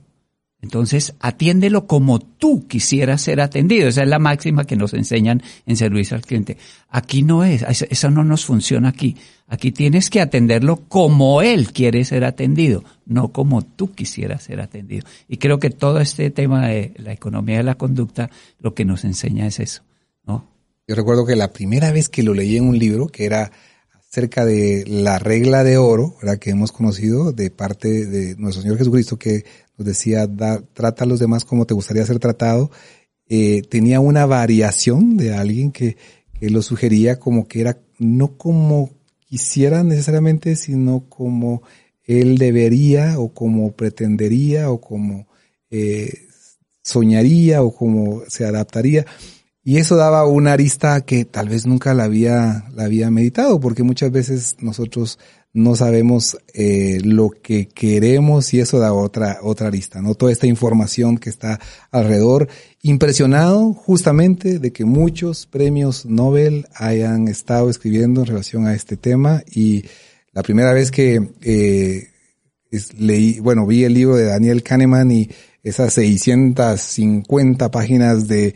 entonces, 0.66 1.14
atiéndelo 1.20 1.86
como 1.86 2.18
tú 2.18 2.68
quisieras 2.68 3.22
ser 3.22 3.40
atendido. 3.40 3.88
Esa 3.88 4.02
es 4.02 4.10
la 4.10 4.18
máxima 4.18 4.66
que 4.66 4.76
nos 4.76 4.96
enseñan 4.96 5.44
en 5.68 5.78
servicio 5.78 6.18
al 6.18 6.24
cliente. 6.24 6.58
Aquí 6.90 7.22
no 7.22 7.44
es, 7.44 7.64
eso 7.88 8.10
no 8.10 8.24
nos 8.24 8.46
funciona 8.46 8.90
aquí. 8.90 9.16
Aquí 9.48 9.72
tienes 9.72 10.10
que 10.10 10.22
atenderlo 10.22 10.78
como 10.88 11.44
él 11.44 11.72
quiere 11.72 12.04
ser 12.04 12.26
atendido, 12.26 12.84
no 13.06 13.28
como 13.28 13.62
tú 13.62 13.94
quisieras 13.94 14.42
ser 14.42 14.60
atendido. 14.60 15.06
Y 15.28 15.38
creo 15.38 15.60
que 15.60 15.70
todo 15.70 16.00
este 16.00 16.32
tema 16.32 16.68
de 16.68 16.94
la 16.98 17.14
economía 17.14 17.58
de 17.58 17.64
la 17.64 17.76
conducta 17.76 18.32
lo 18.60 18.74
que 18.74 18.86
nos 18.86 19.04
enseña 19.04 19.46
es 19.46 19.60
eso, 19.60 19.84
¿no? 20.26 20.48
Yo 20.88 20.96
recuerdo 20.96 21.28
que 21.28 21.36
la 21.36 21.54
primera 21.54 21.92
vez 21.92 22.10
que 22.10 22.24
lo 22.24 22.34
leí 22.34 22.58
en 22.58 22.68
un 22.68 22.80
libro, 22.80 23.06
que 23.06 23.26
era 23.26 23.52
acerca 24.16 24.46
de 24.46 24.86
la 24.88 25.20
regla 25.20 25.66
de 25.66 25.76
oro, 25.76 26.16
¿verdad? 26.22 26.40
que 26.40 26.52
hemos 26.52 26.72
conocido 26.72 27.34
de 27.34 27.52
parte 27.52 28.06
de 28.06 28.38
nuestro 28.38 28.62
Señor 28.62 28.78
Jesucristo, 28.78 29.20
que 29.20 29.44
nos 29.78 29.86
decía, 29.86 30.26
trata 30.74 31.04
a 31.04 31.06
los 31.06 31.20
demás 31.20 31.44
como 31.44 31.66
te 31.66 31.74
gustaría 31.74 32.06
ser 32.06 32.20
tratado, 32.20 32.72
eh, 33.28 33.62
tenía 33.70 34.00
una 34.00 34.26
variación 34.26 35.18
de 35.18 35.34
alguien 35.34 35.74
que, 35.74 35.98
que 36.40 36.50
lo 36.50 36.62
sugería 36.62 37.20
como 37.20 37.50
que 37.50 37.60
era 37.60 37.78
no 38.00 38.38
como 38.38 38.94
quisiera 39.28 39.84
necesariamente, 39.84 40.56
sino 40.56 41.10
como 41.10 41.62
él 42.06 42.38
debería 42.38 43.20
o 43.20 43.34
como 43.34 43.74
pretendería 43.74 44.72
o 44.72 44.80
como 44.80 45.28
eh, 45.70 46.22
soñaría 46.84 47.64
o 47.64 47.76
como 47.76 48.22
se 48.30 48.46
adaptaría. 48.46 49.06
Y 49.68 49.78
eso 49.78 49.96
daba 49.96 50.28
una 50.28 50.54
arista 50.54 51.02
que 51.02 51.26
tal 51.26 51.50
vez 51.50 51.66
nunca 51.66 51.96
la 51.96 52.04
había, 52.04 52.66
la 52.76 52.84
había 52.84 53.10
meditado, 53.10 53.60
porque 53.60 53.82
muchas 53.82 54.12
veces 54.12 54.58
nosotros 54.60 55.18
no 55.54 55.76
sabemos 55.76 56.38
eh, 56.54 57.00
lo 57.04 57.32
que 57.32 57.68
queremos 57.68 58.54
y 58.54 58.60
eso 58.60 58.78
da 58.78 58.94
otra, 58.94 59.40
otra 59.42 59.70
arista, 59.70 60.04
¿no? 60.04 60.14
Toda 60.14 60.32
esta 60.32 60.46
información 60.46 61.18
que 61.18 61.32
está 61.32 61.60
alrededor. 61.90 62.48
Impresionado 62.84 63.74
justamente 63.74 64.60
de 64.60 64.72
que 64.72 64.86
muchos 64.86 65.48
premios 65.48 66.06
Nobel 66.06 66.68
hayan 66.76 67.28
estado 67.28 67.72
escribiendo 67.72 68.22
en 68.22 68.28
relación 68.28 68.68
a 68.68 68.76
este 68.76 68.98
tema 68.98 69.42
y 69.50 69.86
la 70.32 70.44
primera 70.44 70.74
vez 70.74 70.92
que 70.92 71.30
eh, 71.42 72.10
leí, 73.00 73.40
bueno, 73.40 73.66
vi 73.66 73.84
el 73.84 73.96
libro 73.96 74.16
de 74.16 74.26
Daniel 74.26 74.62
Kahneman 74.62 75.10
y 75.10 75.30
esas 75.64 75.94
650 75.94 77.72
páginas 77.72 78.28
de 78.28 78.54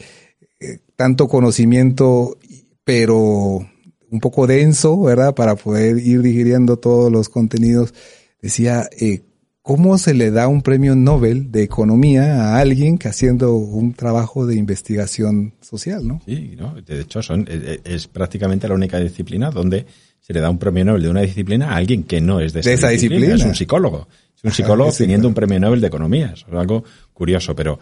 tanto 1.00 1.30
conocimiento, 1.30 2.38
pero 2.84 3.66
un 4.12 4.20
poco 4.20 4.47
denso, 4.47 5.02
¿verdad? 5.02 5.34
Para 5.34 5.56
poder 5.56 5.97
ir 5.97 6.22
digiriendo 6.22 6.76
todos 6.76 7.10
los 7.10 7.30
contenidos. 7.30 7.93
Decía, 8.41 8.89
eh, 9.00 9.22
¿cómo 9.62 9.97
se 9.97 10.14
le 10.14 10.30
da 10.30 10.50
un 10.50 10.62
premio 10.62 10.97
Nobel 10.97 11.54
de 11.54 11.64
economía 11.64 12.43
a 12.43 12.60
alguien 12.60 12.97
que 12.97 13.08
haciendo 13.08 13.56
un 13.56 13.93
trabajo 13.93 14.45
de 14.45 14.58
investigación 14.58 15.54
social, 15.62 16.06
no? 16.06 16.22
Sí, 16.26 16.58
¿no? 16.58 16.76
de 16.76 17.00
hecho 17.00 17.24
son, 17.24 17.47
es, 17.50 17.80
es 17.86 18.08
prácticamente 18.10 18.68
la 18.68 18.76
única 18.76 19.00
disciplina 19.00 19.52
donde 19.52 19.86
se 20.20 20.34
le 20.34 20.41
da 20.41 20.50
un 20.50 20.58
premio 20.58 20.84
Nobel 20.84 21.04
de 21.04 21.10
una 21.12 21.22
disciplina 21.22 21.72
a 21.72 21.78
alguien 21.78 22.04
que 22.04 22.20
no 22.20 22.41
es 22.41 22.52
de, 22.52 22.62
De 22.62 22.74
esa 22.74 22.89
disciplina. 22.89 23.36
Es 23.36 23.45
un 23.45 23.56
psicólogo. 23.56 24.10
Es 24.36 24.43
un 24.43 24.52
psicólogo 24.52 24.91
teniendo 24.91 25.22
claro. 25.22 25.30
un 25.30 25.36
premio 25.36 25.60
Nobel 25.62 25.80
de 25.80 25.88
economía. 25.88 26.32
Eso 26.34 26.47
es 26.50 26.56
algo 26.56 26.84
curioso, 27.14 27.56
pero 27.56 27.80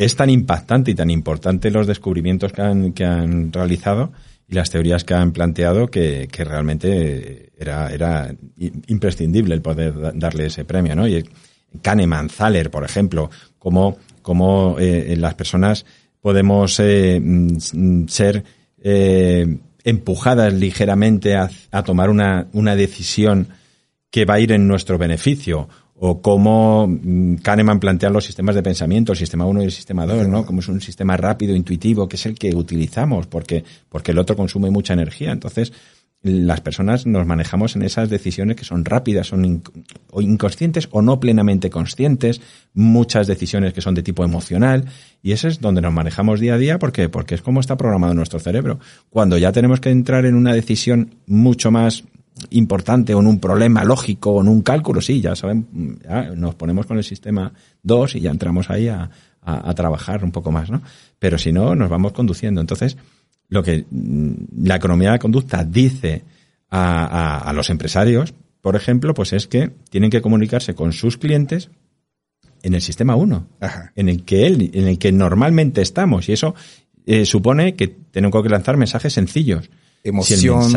es 0.00 0.16
tan 0.16 0.30
impactante 0.30 0.90
y 0.90 0.94
tan 0.94 1.10
importante 1.10 1.70
los 1.70 1.86
descubrimientos 1.86 2.54
que 2.54 3.04
han, 3.04 3.52
realizado 3.52 4.12
y 4.48 4.54
las 4.54 4.70
teorías 4.70 5.04
que 5.04 5.12
han 5.12 5.32
planteado 5.32 5.88
que, 5.88 6.26
realmente 6.38 7.52
era, 7.58 8.34
imprescindible 8.86 9.54
el 9.54 9.60
poder 9.60 10.00
da- 10.00 10.12
darle 10.14 10.46
ese 10.46 10.64
premio, 10.64 10.96
¿no? 10.96 11.06
Y 11.06 11.22
Kahneman, 11.82 12.28
Thaler, 12.28 12.70
por 12.70 12.82
ejemplo, 12.82 13.30
cómo, 13.58 13.98
cómo 14.22 14.76
eh, 14.78 15.14
las 15.18 15.34
personas 15.34 15.84
podemos 16.22 16.80
eh, 16.80 17.20
mm, 17.22 18.06
ser 18.08 18.42
eh, 18.82 19.58
empujadas 19.84 20.54
ligeramente 20.54 21.36
a, 21.36 21.50
a 21.72 21.82
tomar 21.82 22.08
una, 22.08 22.46
una 22.54 22.74
decisión 22.74 23.48
que 24.10 24.24
va 24.24 24.34
a 24.34 24.40
ir 24.40 24.52
en 24.52 24.66
nuestro 24.66 24.96
beneficio 24.96 25.68
o 26.02 26.22
cómo 26.22 26.88
mm, 26.88 27.36
Kahneman 27.36 27.78
plantea 27.78 28.08
los 28.08 28.24
sistemas 28.24 28.54
de 28.54 28.62
pensamiento, 28.62 29.12
el 29.12 29.18
sistema 29.18 29.44
1 29.44 29.60
y 29.60 29.64
el 29.66 29.70
sistema 29.72 30.06
2, 30.06 30.28
¿no? 30.28 30.46
Como 30.46 30.60
es 30.60 30.68
un 30.68 30.80
sistema 30.80 31.14
rápido, 31.18 31.54
intuitivo, 31.54 32.08
que 32.08 32.16
es 32.16 32.24
el 32.24 32.36
que 32.36 32.54
utilizamos 32.54 33.26
porque, 33.26 33.62
porque 33.90 34.12
el 34.12 34.18
otro 34.18 34.34
consume 34.34 34.70
mucha 34.70 34.94
energía. 34.94 35.30
Entonces, 35.30 35.74
las 36.22 36.62
personas 36.62 37.06
nos 37.06 37.26
manejamos 37.26 37.76
en 37.76 37.82
esas 37.82 38.08
decisiones 38.08 38.56
que 38.56 38.64
son 38.64 38.86
rápidas, 38.86 39.26
son 39.26 39.62
o 40.10 40.22
inconscientes 40.22 40.88
o 40.90 41.02
no 41.02 41.20
plenamente 41.20 41.68
conscientes, 41.68 42.40
muchas 42.72 43.26
decisiones 43.26 43.74
que 43.74 43.82
son 43.82 43.94
de 43.94 44.02
tipo 44.02 44.24
emocional, 44.24 44.86
y 45.22 45.32
eso 45.32 45.48
es 45.48 45.60
donde 45.60 45.82
nos 45.82 45.92
manejamos 45.92 46.40
día 46.40 46.54
a 46.54 46.58
día 46.58 46.78
porque, 46.78 47.10
porque 47.10 47.34
es 47.34 47.42
como 47.42 47.60
está 47.60 47.76
programado 47.76 48.14
nuestro 48.14 48.40
cerebro. 48.40 48.80
Cuando 49.10 49.36
ya 49.36 49.52
tenemos 49.52 49.80
que 49.80 49.90
entrar 49.90 50.24
en 50.24 50.34
una 50.34 50.54
decisión 50.54 51.14
mucho 51.26 51.70
más 51.70 52.04
importante 52.50 53.14
o 53.14 53.20
en 53.20 53.26
un 53.26 53.38
problema 53.40 53.84
lógico 53.84 54.32
o 54.32 54.40
en 54.40 54.48
un 54.48 54.62
cálculo, 54.62 55.00
sí, 55.00 55.20
ya 55.20 55.34
saben, 55.36 55.98
ya 56.02 56.30
nos 56.36 56.54
ponemos 56.54 56.86
con 56.86 56.96
el 56.98 57.04
sistema 57.04 57.52
2 57.82 58.16
y 58.16 58.20
ya 58.20 58.30
entramos 58.30 58.70
ahí 58.70 58.88
a, 58.88 59.10
a- 59.42 59.70
a 59.70 59.74
trabajar 59.74 60.24
un 60.24 60.32
poco 60.32 60.50
más, 60.50 60.70
¿no? 60.70 60.82
Pero 61.18 61.38
si 61.38 61.52
no, 61.52 61.74
nos 61.74 61.88
vamos 61.90 62.12
conduciendo. 62.12 62.60
Entonces, 62.60 62.96
lo 63.48 63.62
que 63.62 63.84
mm, 63.90 64.32
la 64.64 64.76
economía 64.76 65.08
de 65.10 65.14
la 65.14 65.18
conducta 65.18 65.64
dice 65.64 66.22
a, 66.70 67.52
los 67.54 67.68
empresarios, 67.70 68.32
por 68.60 68.76
ejemplo, 68.76 69.14
pues 69.14 69.32
es 69.32 69.46
que 69.46 69.70
tienen 69.90 70.10
que 70.10 70.20
comunicarse 70.22 70.74
con 70.74 70.92
sus 70.92 71.16
clientes 71.16 71.70
en 72.62 72.74
el 72.74 72.82
sistema 72.82 73.16
1, 73.16 73.46
Ajá. 73.60 73.92
en 73.96 74.08
el 74.08 74.22
que 74.24 74.46
él, 74.46 74.70
en 74.74 74.86
el 74.86 74.98
que 74.98 75.12
normalmente 75.12 75.80
estamos. 75.82 76.28
Y 76.28 76.32
eso 76.32 76.54
eh, 77.06 77.24
supone 77.24 77.74
que 77.74 77.88
tenemos 77.88 78.42
que 78.42 78.48
lanzar 78.50 78.76
mensajes 78.76 79.12
sencillos. 79.14 79.70
Si 80.04 80.10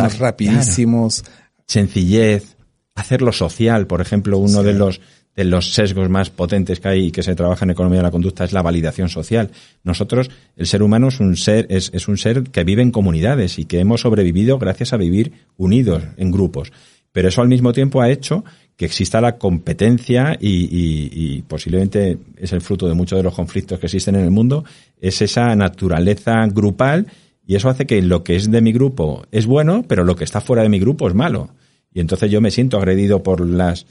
mensaje- 0.03 0.17
rapidísimos. 0.19 1.23
Sencillez, 1.67 2.55
hacerlo 2.95 3.31
social, 3.31 3.87
por 3.87 4.01
ejemplo, 4.01 4.37
uno 4.37 4.59
Sí. 4.61 4.65
de 4.67 4.73
los 4.73 5.01
de 5.35 5.45
los 5.45 5.73
sesgos 5.73 6.11
más 6.11 6.29
potentes 6.29 6.79
que 6.79 6.87
hay 6.89 7.05
y 7.07 7.11
que 7.11 7.23
se 7.23 7.33
trabaja 7.33 7.65
en 7.65 7.71
economía 7.71 7.97
de 7.97 8.03
la 8.03 8.11
conducta 8.11 8.43
es 8.43 8.53
la 8.53 8.61
validación 8.61 9.09
social. 9.09 9.49
Nosotros, 9.83 10.29
el 10.55 10.67
ser 10.67 10.83
humano 10.83 11.07
es 11.07 11.19
un 11.19 11.35
ser, 11.37 11.65
es, 11.71 11.89
es 11.91 12.07
un 12.07 12.19
ser 12.19 12.43
que 12.43 12.63
vive 12.63 12.83
en 12.83 12.91
comunidades 12.91 13.57
y 13.57 13.65
que 13.65 13.79
hemos 13.79 14.01
sobrevivido 14.01 14.59
gracias 14.59 14.93
a 14.93 14.97
vivir 14.97 15.33
unidos 15.57 16.03
en 16.17 16.29
grupos. 16.29 16.71
Pero 17.11 17.29
eso 17.29 17.41
al 17.41 17.47
mismo 17.47 17.73
tiempo 17.73 17.99
ha 17.99 18.11
hecho 18.11 18.45
que 18.77 18.85
exista 18.85 19.21
la 19.21 19.39
competencia 19.39 20.37
y, 20.39 20.65
y- 20.65 21.09
y 21.11 21.41
posiblemente 21.41 22.19
es 22.37 22.53
el 22.53 22.61
fruto 22.61 22.87
de 22.87 22.93
muchos 22.93 23.17
de 23.17 23.23
los 23.23 23.33
conflictos 23.33 23.79
que 23.79 23.87
existen 23.87 24.13
en 24.13 24.25
el 24.25 24.31
mundo, 24.31 24.63
es 25.01 25.19
esa 25.23 25.55
naturaleza 25.55 26.45
grupal 26.45 27.07
y 27.45 27.55
eso 27.55 27.69
hace 27.69 27.85
que 27.85 28.01
lo 28.01 28.23
que 28.23 28.35
es 28.35 28.49
de 28.51 28.61
mi 28.61 28.71
grupo 28.71 29.23
es 29.31 29.45
bueno, 29.45 29.83
pero 29.87 30.03
lo 30.03 30.15
que 30.15 30.23
está 30.23 30.41
fuera 30.41 30.63
de 30.63 30.69
mi 30.69 30.79
grupo 30.79 31.07
es 31.07 31.13
malo. 31.13 31.49
Y 31.93 31.99
entonces 31.99 32.31
yo 32.31 32.41
me 32.41 32.51
siento 32.51 32.77
agredido 32.77 33.21
por 33.23 33.41
las 33.45 33.85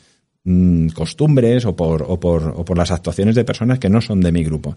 mm, 0.45 0.89
costumbres 0.89 1.65
o 1.67 1.77
por, 1.77 2.05
o, 2.09 2.19
por, 2.19 2.55
o 2.57 2.65
por 2.65 2.77
las 2.79 2.91
actuaciones 2.91 3.35
de 3.35 3.45
personas 3.45 3.79
que 3.79 3.89
no 3.91 4.01
son 4.01 4.21
de 4.21 4.33
mi 4.33 4.43
grupo. 4.45 4.75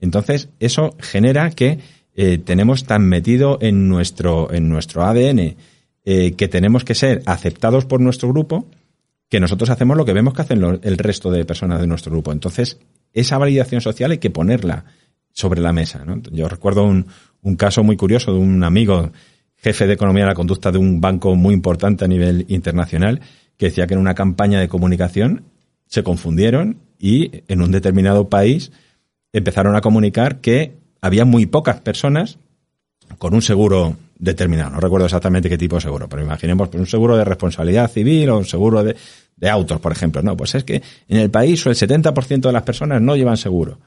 Entonces 0.00 0.48
eso 0.60 0.94
genera 1.00 1.50
que 1.50 1.78
eh, 2.14 2.38
tenemos 2.38 2.84
tan 2.84 3.02
metido 3.08 3.58
en 3.60 3.88
nuestro, 3.88 4.52
en 4.52 4.68
nuestro 4.68 5.04
ADN 5.04 5.56
eh, 6.04 6.32
que 6.36 6.48
tenemos 6.48 6.84
que 6.84 6.94
ser 6.94 7.22
aceptados 7.26 7.84
por 7.84 8.00
nuestro 8.00 8.28
grupo 8.28 8.66
que 9.28 9.40
nosotros 9.40 9.68
hacemos 9.70 9.96
lo 9.96 10.04
que 10.04 10.12
vemos 10.14 10.34
que 10.34 10.42
hacen 10.42 10.60
lo- 10.60 10.80
el 10.82 10.98
resto 10.98 11.30
de 11.30 11.44
personas 11.44 11.80
de 11.80 11.86
nuestro 11.86 12.12
grupo. 12.12 12.32
Entonces, 12.32 12.78
esa 13.12 13.36
validación 13.38 13.80
social 13.80 14.10
hay 14.10 14.18
que 14.18 14.30
ponerla 14.30 14.84
sobre 15.32 15.60
la 15.60 15.72
mesa. 15.72 16.04
Yo 16.32 16.48
recuerdo 16.48 16.84
un, 16.84 17.06
un 17.42 17.56
caso 17.56 17.82
muy 17.82 17.96
curioso 17.96 18.32
de 18.32 18.38
un 18.38 18.64
amigo, 18.64 19.10
jefe 19.56 19.86
de 19.86 19.94
economía 19.94 20.24
de 20.24 20.30
la 20.30 20.34
conducta 20.34 20.70
de 20.70 20.78
un 20.78 21.00
banco 21.00 21.34
muy 21.34 21.54
importante 21.54 22.04
a 22.04 22.08
nivel 22.08 22.44
internacional, 22.48 23.20
que 23.56 23.66
decía 23.66 23.86
que 23.86 23.94
en 23.94 24.00
una 24.00 24.14
campaña 24.14 24.60
de 24.60 24.68
comunicación 24.68 25.44
se 25.86 26.02
confundieron 26.02 26.78
y 26.98 27.42
en 27.48 27.62
un 27.62 27.70
determinado 27.70 28.28
país 28.28 28.72
empezaron 29.32 29.76
a 29.76 29.80
comunicar 29.80 30.40
que 30.40 30.74
había 31.00 31.24
muy 31.24 31.46
pocas 31.46 31.80
personas 31.80 32.38
con 33.18 33.34
un 33.34 33.42
seguro 33.42 33.96
determinado. 34.18 34.70
No 34.70 34.80
recuerdo 34.80 35.06
exactamente 35.06 35.48
qué 35.48 35.58
tipo 35.58 35.76
de 35.76 35.82
seguro, 35.82 36.08
pero 36.08 36.22
imaginemos 36.22 36.68
pues, 36.68 36.80
un 36.80 36.86
seguro 36.86 37.16
de 37.16 37.24
responsabilidad 37.24 37.90
civil 37.90 38.30
o 38.30 38.38
un 38.38 38.44
seguro 38.44 38.82
de, 38.82 38.96
de 39.36 39.48
autos, 39.48 39.80
por 39.80 39.92
ejemplo. 39.92 40.22
No, 40.22 40.36
pues 40.36 40.54
es 40.54 40.64
que 40.64 40.82
en 41.08 41.18
el 41.18 41.30
país 41.30 41.64
el 41.66 41.74
70% 41.74 42.40
de 42.40 42.52
las 42.52 42.62
personas 42.62 43.00
no 43.00 43.16
llevan 43.16 43.36
seguro. 43.36 43.78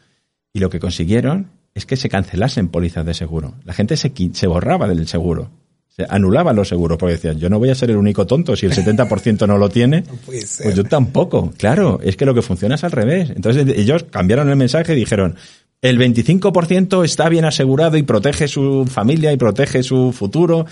Y 0.54 0.60
lo 0.60 0.70
que 0.70 0.80
consiguieron 0.80 1.48
es 1.74 1.86
que 1.86 1.96
se 1.96 2.10
cancelasen 2.10 2.68
pólizas 2.68 3.06
de 3.06 3.14
seguro. 3.14 3.56
La 3.64 3.74
gente 3.74 3.98
se, 3.98 4.12
se 4.34 4.48
borraba 4.48 4.88
del 4.88 5.08
seguro. 5.08 5.50
Se 5.90 6.06
anulaban 6.08 6.56
los 6.56 6.70
seguros 6.70 6.98
porque 6.98 7.16
decían, 7.16 7.38
yo 7.38 7.50
no 7.50 7.60
voy 7.60 7.70
a 7.70 7.76
ser 7.76 7.92
el 7.92 7.98
único 7.98 8.26
tonto 8.26 8.56
si 8.56 8.66
el 8.66 8.74
70% 8.74 9.46
no 9.48 9.58
lo 9.58 9.70
tiene. 9.70 10.04
puede 10.26 10.42
ser. 10.42 10.66
Pues 10.66 10.76
yo 10.76 10.84
tampoco. 10.84 11.52
Claro, 11.58 12.00
es 12.02 12.16
que 12.16 12.26
lo 12.26 12.34
que 12.34 12.42
funciona 12.42 12.76
es 12.76 12.84
al 12.84 12.92
revés. 12.92 13.30
Entonces 13.36 13.66
ellos 13.78 14.06
cambiaron 14.10 14.50
el 14.50 14.56
mensaje 14.56 14.94
y 14.94 14.96
dijeron, 14.96 15.36
el 15.82 16.00
25% 16.00 17.04
está 17.04 17.28
bien 17.28 17.44
asegurado 17.44 17.98
y 17.98 18.04
protege 18.04 18.48
su 18.48 18.86
familia 18.86 19.34
y 19.34 19.38
protege 19.38 19.84
su 19.84 20.12
futuro. 20.12 20.66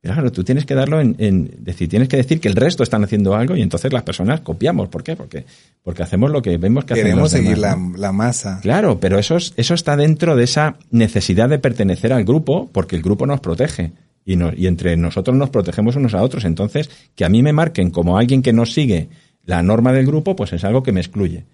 Claro, 0.00 0.30
tú 0.30 0.44
tienes 0.44 0.64
que 0.64 0.74
darlo 0.76 1.00
en, 1.00 1.16
en 1.18 1.50
decir, 1.58 1.88
tienes 1.88 2.08
que 2.08 2.16
decir 2.16 2.40
que 2.40 2.46
el 2.48 2.54
resto 2.54 2.84
están 2.84 3.02
haciendo 3.02 3.34
algo 3.34 3.56
y 3.56 3.62
entonces 3.62 3.92
las 3.92 4.04
personas 4.04 4.40
copiamos. 4.42 4.88
¿Por 4.88 5.02
qué? 5.02 5.16
Porque, 5.16 5.44
porque 5.82 6.04
hacemos 6.04 6.30
lo 6.30 6.40
que 6.40 6.56
vemos 6.56 6.84
que 6.84 6.92
hacen 6.92 7.04
Queremos 7.04 7.22
los 7.24 7.30
seguir 7.32 7.56
demás, 7.56 7.60
la, 7.60 7.76
¿no? 7.76 7.96
la 7.96 8.12
masa. 8.12 8.60
Claro, 8.62 9.00
pero 9.00 9.18
eso, 9.18 9.36
es- 9.36 9.54
eso 9.56 9.74
está 9.74 9.96
dentro 9.96 10.36
de 10.36 10.44
esa 10.44 10.76
necesidad 10.92 11.48
de 11.48 11.58
pertenecer 11.58 12.12
al 12.12 12.24
grupo, 12.24 12.70
porque 12.72 12.94
el 12.94 13.02
grupo 13.02 13.26
nos 13.26 13.40
protege. 13.40 13.90
Y, 14.24 14.36
no- 14.36 14.52
y 14.54 14.66
entre 14.68 14.96
nosotros 14.96 15.36
nos 15.36 15.50
protegemos 15.50 15.96
unos 15.96 16.14
a 16.14 16.22
otros. 16.22 16.44
Entonces, 16.44 16.90
que 17.16 17.24
a 17.24 17.28
mí 17.28 17.42
me 17.42 17.52
marquen 17.52 17.90
como 17.90 18.18
alguien 18.18 18.42
que 18.42 18.52
no 18.52 18.66
sigue 18.66 19.08
la 19.46 19.62
norma 19.64 19.92
del 19.92 20.06
grupo, 20.06 20.36
pues 20.36 20.52
es 20.52 20.62
algo 20.64 20.82
que 20.84 20.92
me 20.92 21.00
excluye. 21.00 21.44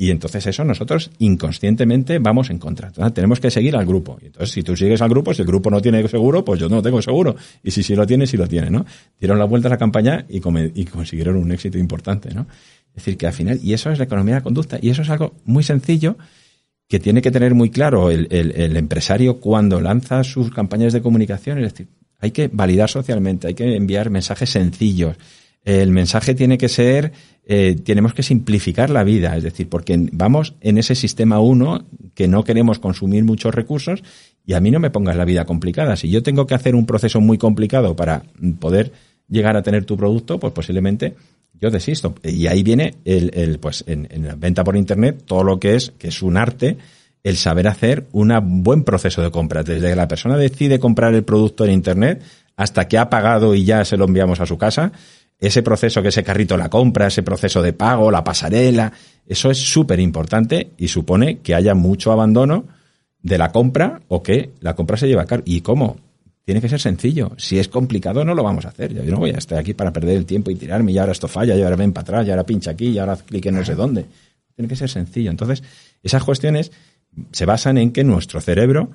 Y 0.00 0.12
entonces 0.12 0.46
eso 0.46 0.62
nosotros 0.62 1.10
inconscientemente 1.18 2.20
vamos 2.20 2.50
en 2.50 2.58
contra. 2.60 2.92
Tenemos 3.12 3.40
que 3.40 3.50
seguir 3.50 3.74
al 3.76 3.84
grupo. 3.84 4.16
Entonces, 4.22 4.50
si 4.52 4.62
tú 4.62 4.76
sigues 4.76 5.02
al 5.02 5.08
grupo, 5.08 5.34
si 5.34 5.42
el 5.42 5.48
grupo 5.48 5.70
no 5.70 5.80
tiene 5.82 6.06
seguro, 6.06 6.44
pues 6.44 6.60
yo 6.60 6.68
no 6.68 6.80
tengo 6.80 7.02
seguro. 7.02 7.34
Y 7.64 7.72
si 7.72 7.82
sí 7.82 7.96
lo 7.96 8.06
tiene, 8.06 8.24
sí 8.28 8.36
lo 8.36 8.46
tiene, 8.46 8.70
¿no? 8.70 8.86
Dieron 9.18 9.40
la 9.40 9.44
vuelta 9.44 9.66
a 9.66 9.70
la 9.72 9.76
campaña 9.76 10.24
y, 10.28 10.38
consiguieron 10.40 11.36
un 11.36 11.50
éxito 11.50 11.78
importante, 11.78 12.32
¿no? 12.32 12.46
Es 12.90 13.04
decir, 13.04 13.16
que 13.16 13.26
al 13.26 13.32
final, 13.32 13.58
y 13.60 13.72
eso 13.72 13.90
es 13.90 13.98
la 13.98 14.04
economía 14.04 14.34
de 14.34 14.40
la 14.40 14.44
conducta, 14.44 14.78
y 14.80 14.90
eso 14.90 15.02
es 15.02 15.10
algo 15.10 15.34
muy 15.44 15.64
sencillo, 15.64 16.16
que 16.88 17.00
tiene 17.00 17.20
que 17.20 17.32
tener 17.32 17.54
muy 17.54 17.70
claro 17.70 18.10
el, 18.12 18.28
el- 18.30 18.52
el 18.52 18.76
empresario 18.76 19.40
cuando 19.40 19.80
lanza 19.80 20.22
sus 20.22 20.50
campañas 20.52 20.92
de 20.92 21.02
comunicación. 21.02 21.58
Es 21.58 21.72
decir, 21.72 21.88
hay 22.20 22.30
que 22.30 22.48
validar 22.52 22.88
socialmente, 22.88 23.48
hay 23.48 23.54
que 23.54 23.74
enviar 23.74 24.10
mensajes 24.10 24.50
sencillos. 24.50 25.16
El 25.64 25.90
mensaje 25.90 26.34
tiene 26.34 26.56
que 26.56 26.68
ser, 26.68 27.12
eh, 27.44 27.76
tenemos 27.84 28.14
que 28.14 28.22
simplificar 28.22 28.90
la 28.90 29.04
vida, 29.04 29.36
es 29.36 29.42
decir, 29.42 29.68
porque 29.68 29.98
vamos 30.12 30.54
en 30.60 30.78
ese 30.78 30.94
sistema 30.94 31.40
1 31.40 31.86
que 32.14 32.28
no 32.28 32.44
queremos 32.44 32.78
consumir 32.78 33.24
muchos 33.24 33.54
recursos 33.54 34.02
y 34.46 34.54
a 34.54 34.60
mí 34.60 34.70
no 34.70 34.80
me 34.80 34.90
pongas 34.90 35.16
la 35.16 35.24
vida 35.24 35.44
complicada. 35.44 35.96
Si 35.96 36.08
yo 36.08 36.22
tengo 36.22 36.46
que 36.46 36.54
hacer 36.54 36.74
un 36.74 36.86
proceso 36.86 37.20
muy 37.20 37.36
complicado 37.36 37.96
para 37.96 38.22
poder 38.58 38.92
llegar 39.28 39.56
a 39.56 39.62
tener 39.62 39.84
tu 39.84 39.96
producto, 39.96 40.38
pues 40.40 40.52
posiblemente 40.52 41.16
yo 41.52 41.70
desisto. 41.70 42.14
Y 42.22 42.46
ahí 42.46 42.62
viene 42.62 42.94
el, 43.04 43.30
el 43.34 43.58
pues 43.58 43.84
en, 43.86 44.08
en 44.10 44.26
la 44.26 44.36
venta 44.36 44.64
por 44.64 44.76
internet 44.76 45.22
todo 45.26 45.44
lo 45.44 45.60
que 45.60 45.74
es, 45.74 45.92
que 45.98 46.08
es 46.08 46.22
un 46.22 46.36
arte, 46.36 46.78
el 47.22 47.36
saber 47.36 47.68
hacer 47.68 48.06
un 48.12 48.32
buen 48.62 48.84
proceso 48.84 49.22
de 49.22 49.30
compra. 49.30 49.62
Desde 49.62 49.90
que 49.90 49.96
la 49.96 50.08
persona 50.08 50.36
decide 50.36 50.78
comprar 50.78 51.14
el 51.14 51.24
producto 51.24 51.64
en 51.64 51.72
internet 51.72 52.22
hasta 52.56 52.88
que 52.88 52.98
ha 52.98 53.10
pagado 53.10 53.54
y 53.54 53.64
ya 53.64 53.84
se 53.84 53.96
lo 53.96 54.06
enviamos 54.06 54.40
a 54.40 54.46
su 54.46 54.58
casa, 54.58 54.92
ese 55.40 55.62
proceso 55.62 56.02
que 56.02 56.08
ese 56.08 56.24
carrito 56.24 56.56
la 56.56 56.68
compra, 56.68 57.06
ese 57.06 57.22
proceso 57.22 57.62
de 57.62 57.72
pago, 57.72 58.10
la 58.10 58.24
pasarela, 58.24 58.92
eso 59.26 59.50
es 59.50 59.58
súper 59.58 60.00
importante 60.00 60.70
y 60.76 60.88
supone 60.88 61.38
que 61.38 61.54
haya 61.54 61.74
mucho 61.74 62.10
abandono 62.12 62.66
de 63.22 63.38
la 63.38 63.50
compra 63.52 64.00
o 64.08 64.22
que 64.22 64.50
la 64.60 64.74
compra 64.74 64.96
se 64.96 65.06
lleva 65.06 65.22
a 65.22 65.26
cabo. 65.26 65.42
¿Y 65.44 65.60
cómo? 65.60 65.96
Tiene 66.44 66.60
que 66.60 66.68
ser 66.68 66.80
sencillo. 66.80 67.32
Si 67.36 67.58
es 67.58 67.68
complicado, 67.68 68.24
no 68.24 68.34
lo 68.34 68.42
vamos 68.42 68.64
a 68.64 68.68
hacer. 68.68 68.94
Yo 68.94 69.12
no 69.12 69.18
voy 69.18 69.30
a 69.30 69.38
estar 69.38 69.58
aquí 69.58 69.74
para 69.74 69.92
perder 69.92 70.16
el 70.16 70.24
tiempo 70.24 70.50
y 70.50 70.54
tirarme, 70.54 70.92
y 70.92 70.98
ahora 70.98 71.12
esto 71.12 71.28
falla, 71.28 71.54
y 71.54 71.62
ahora 71.62 71.76
ven 71.76 71.92
para 71.92 72.02
atrás, 72.02 72.26
y 72.26 72.30
ahora 72.30 72.44
pincha 72.44 72.70
aquí, 72.70 72.86
y 72.86 72.98
ahora 72.98 73.16
clique 73.16 73.52
no 73.52 73.64
sé 73.64 73.74
dónde. 73.74 74.06
Tiene 74.56 74.68
que 74.68 74.76
ser 74.76 74.88
sencillo. 74.88 75.30
Entonces, 75.30 75.62
esas 76.02 76.24
cuestiones 76.24 76.72
se 77.32 77.44
basan 77.44 77.76
en 77.78 77.92
que 77.92 78.02
nuestro 78.02 78.40
cerebro 78.40 78.90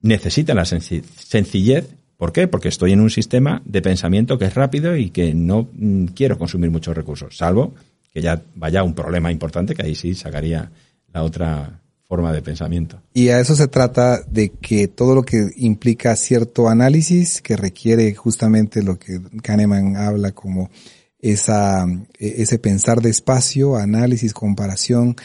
necesita 0.00 0.52
la 0.52 0.64
senci- 0.64 1.04
sencillez 1.04 1.86
¿Por 2.16 2.32
qué? 2.32 2.48
Porque 2.48 2.68
estoy 2.68 2.92
en 2.92 3.00
un 3.00 3.10
sistema 3.10 3.62
de 3.64 3.82
pensamiento 3.82 4.38
que 4.38 4.46
es 4.46 4.54
rápido 4.54 4.96
y 4.96 5.10
que 5.10 5.34
no 5.34 5.68
mm, 5.72 6.06
quiero 6.06 6.38
consumir 6.38 6.70
muchos 6.70 6.96
recursos, 6.96 7.36
salvo 7.36 7.74
que 8.12 8.22
ya 8.22 8.42
vaya 8.54 8.82
un 8.82 8.94
problema 8.94 9.30
importante 9.30 9.74
que 9.74 9.82
ahí 9.82 9.94
sí 9.94 10.14
sacaría 10.14 10.70
la 11.12 11.22
otra 11.22 11.82
forma 12.08 12.32
de 12.32 12.40
pensamiento. 12.40 13.02
Y 13.12 13.28
a 13.28 13.40
eso 13.40 13.54
se 13.54 13.68
trata 13.68 14.22
de 14.22 14.52
que 14.52 14.88
todo 14.88 15.14
lo 15.14 15.22
que 15.22 15.50
implica 15.56 16.16
cierto 16.16 16.70
análisis, 16.70 17.42
que 17.42 17.56
requiere 17.56 18.14
justamente 18.14 18.82
lo 18.82 18.98
que 18.98 19.20
Kahneman 19.42 19.96
habla 19.96 20.32
como 20.32 20.70
esa, 21.18 21.84
e, 22.18 22.42
ese 22.42 22.58
pensar 22.58 23.02
despacio, 23.02 23.76
análisis, 23.76 24.32
comparación, 24.32 25.16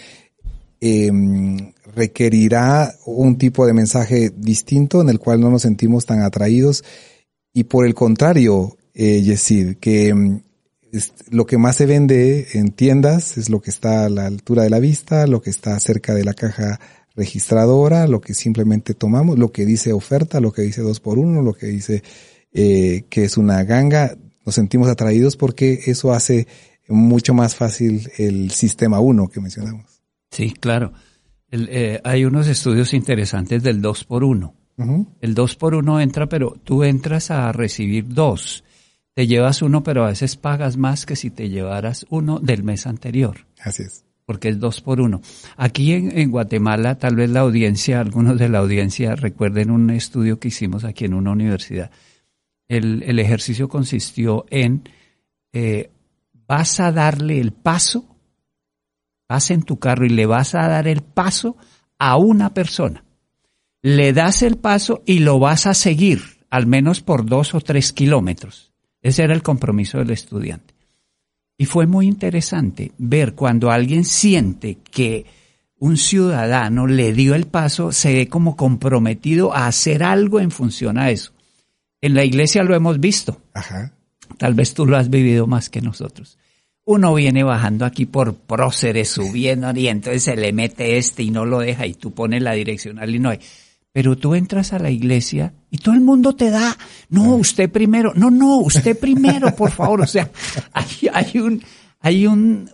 em, 0.82 1.74
requerirá 1.96 2.94
un 3.06 3.38
tipo 3.38 3.66
de 3.66 3.74
mensaje 3.74 4.32
distinto 4.36 5.02
en 5.02 5.10
el 5.10 5.20
cual 5.20 5.40
no 5.40 5.50
nos 5.50 5.62
sentimos 5.62 6.06
tan 6.06 6.22
atraídos 6.22 6.84
y 7.54 7.66
por 7.66 7.86
el 7.86 7.94
contrario, 7.94 8.78
eh, 8.94 9.22
Yesid, 9.22 9.78
que 9.78 10.10
em, 10.10 10.42
lo 11.30 11.46
que 11.46 11.58
más 11.58 11.78
se 11.78 11.86
vende 11.86 12.48
en 12.54 12.72
tiendas 12.72 13.38
es 13.38 13.50
lo 13.50 13.62
que 13.62 13.70
está 13.70 14.06
a 14.06 14.10
la 14.10 14.26
altura 14.26 14.64
de 14.64 14.70
la 14.70 14.80
vista, 14.80 15.28
lo 15.28 15.42
que 15.42 15.50
está 15.50 15.80
cerca 15.80 16.14
de 16.14 16.26
la 16.26 16.34
caja 16.34 16.80
registradora, 17.16 18.08
lo 18.08 18.22
que 18.22 18.34
simplemente 18.34 18.94
tomamos, 18.94 19.38
lo 19.38 19.52
que 19.52 19.66
dice 19.66 19.94
oferta, 19.94 20.40
lo 20.40 20.52
que 20.52 20.64
dice 20.64 20.82
dos 20.82 21.00
por 21.00 21.20
uno, 21.20 21.42
lo 21.42 21.54
que 21.54 21.68
dice 21.68 22.04
eh, 22.54 23.04
que 23.10 23.24
es 23.24 23.38
una 23.38 23.64
ganga, 23.64 24.18
nos 24.46 24.56
sentimos 24.56 24.90
atraídos 24.90 25.38
porque 25.38 25.82
eso 25.86 26.12
hace 26.14 26.48
mucho 26.88 27.34
más 27.34 27.56
fácil 27.56 28.10
el 28.18 28.52
sistema 28.52 29.00
1 29.00 29.30
que 29.30 29.40
mencionamos. 29.40 30.01
Sí, 30.32 30.52
claro. 30.52 30.94
Eh, 31.52 32.00
hay 32.04 32.24
unos 32.24 32.48
estudios 32.48 32.94
interesantes 32.94 33.62
del 33.62 33.82
2 33.82 34.06
por 34.06 34.24
1 34.24 34.56
El 35.20 35.36
2 35.36 35.56
por 35.58 35.76
1 35.76 36.00
entra, 36.00 36.28
pero 36.28 36.58
tú 36.64 36.84
entras 36.84 37.30
a 37.30 37.52
recibir 37.52 38.08
dos. 38.08 38.64
Te 39.14 39.28
llevas 39.28 39.62
uno, 39.62 39.84
pero 39.84 40.06
a 40.06 40.08
veces 40.10 40.38
pagas 40.38 40.78
más 40.78 41.06
que 41.06 41.18
si 41.18 41.30
te 41.30 41.50
llevaras 41.50 42.06
uno 42.10 42.40
del 42.40 42.64
mes 42.64 42.88
anterior. 42.88 43.46
Así 43.60 43.84
es. 43.84 44.06
Porque 44.26 44.48
es 44.48 44.60
dos 44.60 44.80
por 44.80 45.02
uno. 45.02 45.20
Aquí 45.58 45.92
en, 45.92 46.32
Guatemala, 46.32 46.98
tal 46.98 47.18
vez 47.18 47.30
la 47.30 47.42
audiencia, 47.42 48.00
algunos 48.00 48.40
de 48.40 48.48
la 48.48 48.60
audiencia 48.60 49.16
recuerden 49.16 49.70
un 49.70 49.90
estudio 49.90 50.40
que 50.40 50.48
hicimos 50.48 50.86
aquí 50.86 51.04
en 51.04 51.16
una 51.16 51.32
universidad. 51.32 51.92
El, 52.70 53.04
el 53.04 53.20
ejercicio 53.20 53.68
consistió 53.68 54.46
en, 54.50 54.88
eh, 55.52 55.92
vas 56.48 56.80
a 56.80 56.94
darle 56.94 57.42
el 57.42 57.52
paso 57.52 58.11
vas 59.32 59.50
en 59.50 59.64
tu 59.64 59.80
carro 59.80 60.06
y 60.06 60.10
le 60.10 60.26
vas 60.26 60.56
a 60.56 60.68
dar 60.68 60.90
el 60.90 61.04
paso 61.04 61.56
a 61.98 62.18
una 62.18 62.54
persona. 62.54 63.06
Le 63.82 64.12
das 64.12 64.42
el 64.42 64.58
paso 64.58 65.04
y 65.06 65.20
lo 65.20 65.40
vas 65.40 65.68
a 65.68 65.74
seguir, 65.74 66.22
al 66.50 66.68
menos 66.68 67.00
por 67.00 67.26
dos 67.26 67.56
o 67.56 67.62
tres 67.62 67.94
kilómetros. 67.94 68.74
Ese 69.02 69.24
era 69.24 69.34
el 69.34 69.42
compromiso 69.42 70.00
del 70.00 70.10
estudiante. 70.10 70.74
Y 71.58 71.66
fue 71.66 71.88
muy 71.88 72.08
interesante 72.08 72.92
ver 72.98 73.34
cuando 73.34 73.72
alguien 73.72 74.04
siente 74.04 74.80
que 74.92 75.26
un 75.80 75.96
ciudadano 75.96 76.86
le 76.86 77.14
dio 77.14 77.34
el 77.34 77.48
paso, 77.48 77.94
se 77.94 78.14
ve 78.14 78.28
como 78.28 78.58
comprometido 78.58 79.56
a 79.56 79.68
hacer 79.68 80.04
algo 80.04 80.42
en 80.42 80.52
función 80.52 80.98
a 80.98 81.10
eso. 81.10 81.32
En 82.02 82.16
la 82.16 82.26
iglesia 82.26 82.64
lo 82.64 82.76
hemos 82.76 83.00
visto. 83.00 83.42
Ajá. 83.54 83.94
Tal 84.38 84.56
vez 84.56 84.74
tú 84.74 84.86
lo 84.86 84.98
has 84.98 85.10
vivido 85.10 85.48
más 85.48 85.70
que 85.70 85.80
nosotros 85.80 86.38
uno 86.92 87.14
viene 87.14 87.44
bajando 87.44 87.86
aquí 87.86 88.06
por 88.06 88.36
próceres, 88.36 89.10
subiendo, 89.10 89.72
y 89.76 89.88
entonces 89.88 90.24
se 90.24 90.36
le 90.36 90.54
mete 90.54 90.98
este 90.98 91.24
y 91.24 91.32
no 91.32 91.46
lo 91.46 91.60
deja, 91.60 91.86
y 91.86 91.94
tú 91.94 92.12
pones 92.12 92.42
la 92.42 92.54
direccional 92.54 93.14
y 93.14 93.20
no 93.20 93.30
hay. 93.30 93.40
Pero 93.94 94.18
tú 94.18 94.36
entras 94.36 94.72
a 94.72 94.80
la 94.80 94.90
iglesia 94.90 95.54
y 95.70 95.78
todo 95.78 95.96
el 95.96 96.02
mundo 96.02 96.34
te 96.34 96.50
da, 96.50 96.78
no, 97.10 97.36
usted 97.36 97.70
primero, 97.70 98.14
no, 98.16 98.32
no, 98.32 98.58
usted 98.58 98.98
primero, 98.98 99.54
por 99.56 99.72
favor. 99.72 100.02
O 100.02 100.08
sea, 100.08 100.30
hay, 100.74 101.10
hay 101.12 101.40
un, 101.40 101.62
hay 102.00 102.28
un, 102.28 102.70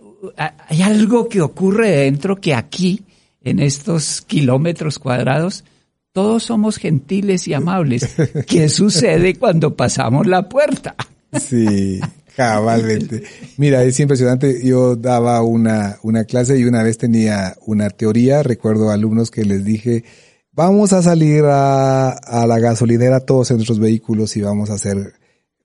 hay 0.68 0.82
algo 0.82 1.28
que 1.28 1.40
ocurre 1.40 1.90
dentro 1.90 2.36
que 2.36 2.54
aquí, 2.54 3.02
en 3.42 3.60
estos 3.60 4.20
kilómetros 4.22 4.98
cuadrados, 4.98 5.64
todos 6.12 6.44
somos 6.44 6.76
gentiles 6.76 7.48
y 7.48 7.54
amables. 7.54 8.16
¿Qué 8.46 8.68
sucede 8.68 9.36
cuando 9.36 9.74
pasamos 9.74 10.26
la 10.26 10.48
puerta? 10.48 10.94
Sí, 11.38 12.00
Cabalmente. 12.38 13.24
Mira, 13.56 13.82
es 13.82 13.98
impresionante. 13.98 14.64
Yo 14.64 14.94
daba 14.94 15.42
una, 15.42 15.98
una 16.04 16.22
clase 16.22 16.56
y 16.56 16.62
una 16.62 16.84
vez 16.84 16.96
tenía 16.96 17.56
una 17.66 17.90
teoría. 17.90 18.44
Recuerdo 18.44 18.92
alumnos 18.92 19.32
que 19.32 19.44
les 19.44 19.64
dije, 19.64 20.04
vamos 20.52 20.92
a 20.92 21.02
salir 21.02 21.42
a, 21.46 22.10
a 22.10 22.46
la 22.46 22.60
gasolinera 22.60 23.18
todos 23.18 23.50
en 23.50 23.56
nuestros 23.56 23.80
vehículos 23.80 24.36
y 24.36 24.42
vamos 24.42 24.70
a 24.70 24.74
hacer 24.74 25.14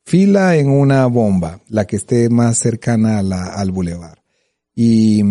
fila 0.04 0.56
en 0.56 0.68
una 0.68 1.06
bomba, 1.06 1.62
la 1.70 1.86
que 1.86 1.96
esté 1.96 2.28
más 2.30 2.58
cercana 2.58 3.20
a 3.20 3.54
al 3.54 3.72
bulevar. 3.72 4.24
Y, 4.74 5.22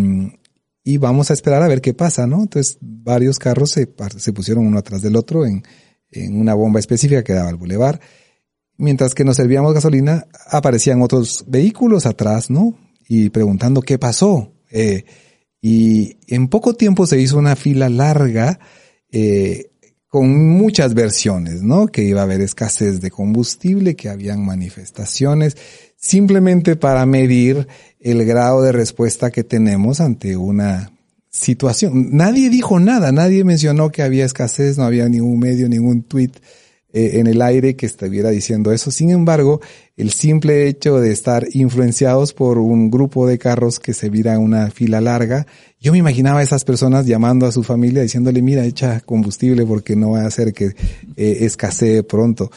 y 0.85 0.99
vamos 0.99 1.33
a 1.33 1.35
esperar 1.35 1.65
a 1.65 1.69
ver 1.69 1.81
qué 1.81 1.93
pasa, 1.93 2.25
¿no? 2.29 2.43
Entonces, 2.43 2.79
varios 2.81 3.41
carros 3.41 3.73
se, 3.73 3.93
se 4.17 4.33
pusieron 4.33 4.65
uno 4.65 4.79
atrás 4.79 5.03
del 5.03 5.17
otro 5.17 5.45
en, 5.45 5.65
en 6.13 6.41
una 6.41 6.55
bomba 6.55 6.79
específica 6.79 7.25
que 7.25 7.33
daba 7.33 7.49
al 7.49 7.57
bulevar 7.57 8.01
mientras 8.77 9.15
que 9.15 9.25
nos 9.25 9.37
servíamos 9.37 9.75
gasolina, 9.75 10.27
aparecían 10.51 11.03
otros 11.03 11.45
vehículos 11.47 12.07
atrás, 12.07 12.51
¿no? 12.51 12.77
Y 13.09 13.31
preguntando 13.31 13.83
qué 13.83 13.99
pasó. 13.99 14.53
Eh, 14.71 15.05
y 15.61 16.17
en 16.27 16.49
poco 16.49 16.75
tiempo 16.75 17.07
se 17.07 17.21
hizo 17.21 17.39
una 17.39 17.57
fila 17.57 17.89
larga 17.89 18.59
eh, 19.11 19.71
con 20.09 20.49
muchas 20.59 20.95
versiones, 20.95 21.63
¿no? 21.63 21.87
Que 21.87 22.03
iba 22.03 22.21
a 22.21 22.25
haber 22.25 22.41
escasez 22.41 23.01
de 23.01 23.11
combustible, 23.11 23.97
que 23.97 24.09
habían 24.09 24.45
manifestaciones, 24.45 25.57
simplemente 25.97 26.77
para 26.77 27.07
medir 27.07 27.69
el 28.01 28.25
grado 28.25 28.63
de 28.63 28.73
respuesta 28.73 29.31
que 29.31 29.45
tenemos 29.45 30.01
ante 30.01 30.37
una 30.37 30.93
situación. 31.31 32.11
Nadie 32.15 32.51
dijo 32.51 32.79
nada, 32.79 33.11
nadie 33.11 33.45
mencionó 33.45 33.91
que 33.91 34.03
había 34.03 34.25
escasez, 34.25 34.77
no 34.77 34.85
había 34.85 35.09
ningún 35.09 35.39
medio, 35.39 35.69
ningún 35.69 36.03
tweet 36.03 36.33
eh, 36.93 37.21
en 37.21 37.27
el 37.27 37.41
aire 37.41 37.75
que 37.75 37.87
estuviera 37.87 38.31
diciendo 38.31 38.73
eso. 38.73 38.91
Sin 38.91 39.11
embargo, 39.11 39.61
el 39.97 40.11
simple 40.11 40.69
hecho 40.69 41.01
de 41.01 41.13
estar 41.13 41.47
influenciados 41.53 42.35
por 42.35 42.59
un 42.59 42.91
grupo 42.91 43.27
de 43.27 43.39
carros 43.39 43.81
que 43.81 43.95
se 43.95 44.11
vira 44.11 44.39
una 44.39 44.71
fila 44.71 45.01
larga, 45.01 45.47
yo 45.81 45.93
me 45.93 45.99
imaginaba 45.99 46.41
a 46.41 46.43
esas 46.43 46.65
personas 46.65 47.07
llamando 47.07 47.47
a 47.47 47.53
su 47.53 47.63
familia 47.63 48.03
diciéndole, 48.03 48.43
mira, 48.43 48.65
echa 48.65 49.01
combustible 49.01 49.65
porque 49.65 49.97
no 49.97 50.11
va 50.11 50.23
a 50.23 50.27
hacer 50.27 50.53
que 50.53 50.67
eh, 51.17 51.39
escasee 51.41 52.03
pronto. 52.03 52.51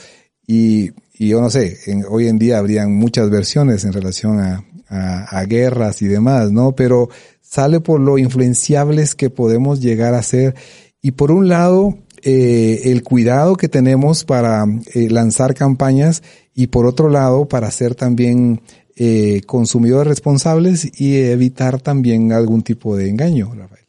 Y, 0.45 0.91
y 1.13 1.29
yo 1.29 1.41
no 1.41 1.49
sé, 1.49 1.77
hoy 2.09 2.27
en 2.27 2.37
día 2.37 2.57
habrían 2.57 2.93
muchas 2.93 3.29
versiones 3.29 3.85
en 3.85 3.93
relación 3.93 4.39
a, 4.39 4.65
a, 4.89 5.39
a 5.39 5.45
guerras 5.45 6.01
y 6.01 6.07
demás, 6.07 6.51
¿no? 6.51 6.75
Pero 6.75 7.09
sale 7.41 7.79
por 7.79 7.99
lo 8.01 8.17
influenciables 8.17 9.15
que 9.15 9.29
podemos 9.29 9.79
llegar 9.79 10.13
a 10.13 10.21
ser. 10.23 10.55
Y 11.01 11.11
por 11.11 11.31
un 11.31 11.47
lado, 11.47 11.97
eh, 12.27 12.91
el 12.91 13.03
cuidado 13.03 13.55
que 13.55 13.69
tenemos 13.69 14.25
para 14.25 14.65
eh, 14.95 15.11
lanzar 15.11 15.53
campañas 15.53 16.23
y 16.55 16.67
por 16.67 16.87
otro 16.87 17.07
lado 17.07 17.47
para 17.47 17.69
ser 17.69 17.93
también 17.93 18.61
eh, 18.95 19.41
consumidores 19.45 20.07
responsables 20.07 20.99
y 20.99 21.17
evitar 21.17 21.79
también 21.81 22.31
algún 22.31 22.63
tipo 22.63 22.97
de 22.97 23.09
engaño, 23.09 23.53
Rafael. 23.53 23.85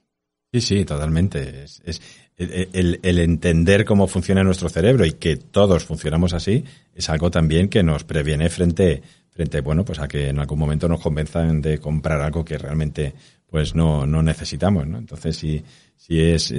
Sí, 0.52 0.60
sí, 0.60 0.84
totalmente. 0.84 1.64
Es, 1.64 2.02
el, 2.36 3.00
el, 3.02 3.18
entender 3.20 3.86
cómo 3.86 4.06
funciona 4.06 4.44
nuestro 4.44 4.68
cerebro 4.68 5.06
y 5.06 5.12
que 5.12 5.38
todos 5.38 5.86
funcionamos 5.86 6.34
así 6.34 6.62
es 6.94 7.08
algo 7.08 7.30
también 7.30 7.70
que 7.70 7.82
nos 7.82 8.04
previene 8.04 8.50
frente, 8.50 9.00
frente, 9.30 9.62
bueno, 9.62 9.82
pues 9.82 9.98
a 9.98 10.08
que 10.08 10.28
en 10.28 10.38
algún 10.40 10.58
momento 10.58 10.88
nos 10.88 11.00
convenzan 11.00 11.62
de 11.62 11.78
comprar 11.78 12.20
algo 12.20 12.44
que 12.44 12.58
realmente 12.58 13.14
pues 13.48 13.74
no, 13.74 14.06
no 14.06 14.22
necesitamos. 14.22 14.84
Entonces, 14.84 15.36
si, 15.36 15.64
si 15.96 16.20
es 16.20 16.52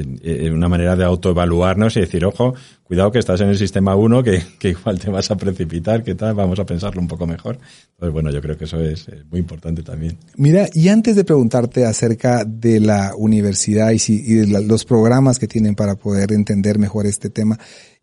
una 0.51 0.67
manera 0.67 0.95
de 0.95 1.05
autoevaluarnos 1.05 1.95
y 1.95 2.01
decir, 2.01 2.25
ojo, 2.25 2.53
cuidado 2.83 3.11
que 3.11 3.19
estás 3.19 3.39
en 3.39 3.49
el 3.49 3.57
sistema 3.57 3.95
1, 3.95 4.23
que, 4.23 4.41
que, 4.59 4.69
igual 4.69 4.99
te 4.99 5.09
vas 5.09 5.31
a 5.31 5.37
precipitar, 5.37 6.03
que 6.03 6.15
tal, 6.15 6.35
vamos 6.35 6.59
a 6.59 6.65
pensarlo 6.65 6.99
un 6.99 7.07
poco 7.07 7.25
mejor. 7.25 7.57
Entonces, 7.91 8.13
bueno, 8.13 8.29
yo 8.29 8.41
creo 8.41 8.57
que 8.57 8.65
eso 8.65 8.79
es 8.81 9.07
muy 9.29 9.39
importante 9.39 9.83
también. 9.83 10.17
Mira, 10.35 10.67
y 10.73 10.89
antes 10.89 11.15
de 11.15 11.23
preguntarte 11.23 11.85
acerca 11.85 12.43
de 12.45 12.79
la 12.79 13.13
universidad 13.15 13.91
y, 13.91 13.99
si, 13.99 14.15
y 14.15 14.33
de 14.33 14.63
los 14.63 14.83
programas 14.83 15.39
que 15.39 15.47
tienen 15.47 15.75
para 15.75 15.95
poder 15.95 16.33
entender 16.33 16.77
mejor 16.77 17.05
este 17.05 17.29
tema, 17.29 17.57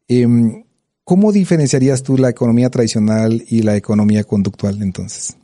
eh, 0.09 0.27
¿cómo 1.05 1.31
diferenciarías 1.31 2.03
tú 2.03 2.17
la 2.17 2.31
economía 2.31 2.71
tradicional 2.71 3.45
y 3.49 3.63
la 3.63 3.77
economía 3.77 4.25
conductual 4.25 4.81
entonces? 4.81 5.37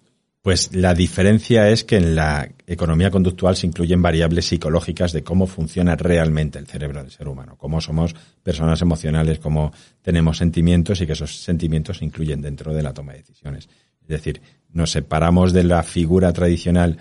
Pues 0.42 0.74
la 0.74 0.94
diferencia 0.94 1.68
es 1.68 1.84
que 1.84 1.96
en 1.96 2.14
la 2.14 2.50
economía 2.66 3.10
conductual 3.10 3.56
se 3.56 3.66
incluyen 3.66 4.00
variables 4.00 4.46
psicológicas 4.46 5.12
de 5.12 5.22
cómo 5.22 5.46
funciona 5.46 5.96
realmente 5.96 6.58
el 6.58 6.66
cerebro 6.66 7.02
del 7.02 7.10
ser 7.10 7.28
humano, 7.28 7.56
cómo 7.58 7.82
somos 7.82 8.14
personas 8.42 8.80
emocionales, 8.80 9.38
cómo 9.38 9.70
tenemos 10.00 10.38
sentimientos 10.38 11.00
y 11.00 11.06
que 11.06 11.12
esos 11.12 11.42
sentimientos 11.42 11.98
se 11.98 12.06
incluyen 12.06 12.40
dentro 12.40 12.72
de 12.72 12.82
la 12.82 12.94
toma 12.94 13.12
de 13.12 13.18
decisiones. 13.18 13.68
Es 14.00 14.08
decir, 14.08 14.40
nos 14.72 14.92
separamos 14.92 15.52
de 15.52 15.64
la 15.64 15.82
figura 15.82 16.32
tradicional 16.32 16.96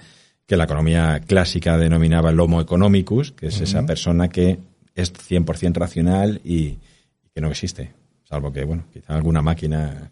que 0.45 0.57
la 0.57 0.65
economía 0.65 1.21
clásica 1.25 1.77
denominaba 1.77 2.31
el 2.31 2.39
homo 2.41 2.59
economicus, 2.59 3.31
que 3.31 3.47
es 3.47 3.61
esa 3.61 3.85
persona 3.85 4.27
que 4.27 4.59
es 4.95 5.13
100% 5.13 5.75
racional 5.75 6.41
y, 6.43 6.79
que 7.33 7.39
no 7.39 7.49
existe. 7.49 7.93
salvo 8.23 8.51
que, 8.51 8.65
bueno, 8.65 8.85
quizá 8.91 9.15
alguna 9.15 9.41
máquina 9.41 10.11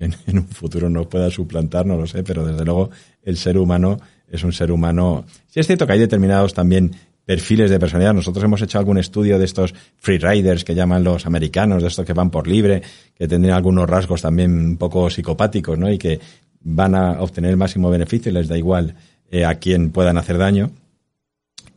en, 0.00 0.38
un 0.38 0.48
futuro 0.48 0.88
nos 0.88 1.06
pueda 1.06 1.30
suplantar, 1.30 1.86
no 1.86 1.96
lo 1.96 2.06
sé, 2.06 2.22
pero 2.22 2.44
desde 2.44 2.64
luego 2.64 2.90
el 3.22 3.36
ser 3.36 3.58
humano 3.58 3.98
es 4.30 4.44
un 4.44 4.52
ser 4.52 4.70
humano. 4.70 5.24
Sí 5.46 5.60
es 5.60 5.66
cierto 5.66 5.86
que 5.86 5.94
hay 5.94 5.98
determinados 5.98 6.54
también 6.54 6.92
perfiles 7.24 7.70
de 7.70 7.78
personalidad. 7.78 8.14
Nosotros 8.14 8.42
hemos 8.44 8.62
hecho 8.62 8.78
algún 8.78 8.96
estudio 8.96 9.38
de 9.38 9.44
estos 9.44 9.74
freeriders 9.98 10.64
que 10.64 10.74
llaman 10.74 11.04
los 11.04 11.26
americanos, 11.26 11.82
de 11.82 11.88
estos 11.88 12.06
que 12.06 12.14
van 12.14 12.30
por 12.30 12.48
libre, 12.48 12.82
que 13.14 13.28
tendrían 13.28 13.56
algunos 13.56 13.88
rasgos 13.88 14.22
también 14.22 14.52
un 14.52 14.76
poco 14.78 15.10
psicopáticos, 15.10 15.78
¿no? 15.78 15.90
Y 15.92 15.98
que 15.98 16.20
van 16.62 16.94
a 16.94 17.20
obtener 17.20 17.50
el 17.50 17.56
máximo 17.56 17.90
beneficio 17.90 18.30
y 18.30 18.34
les 18.34 18.48
da 18.48 18.56
igual 18.56 18.94
eh, 19.30 19.44
a 19.44 19.56
quién 19.56 19.90
puedan 19.90 20.16
hacer 20.16 20.38
daño. 20.38 20.70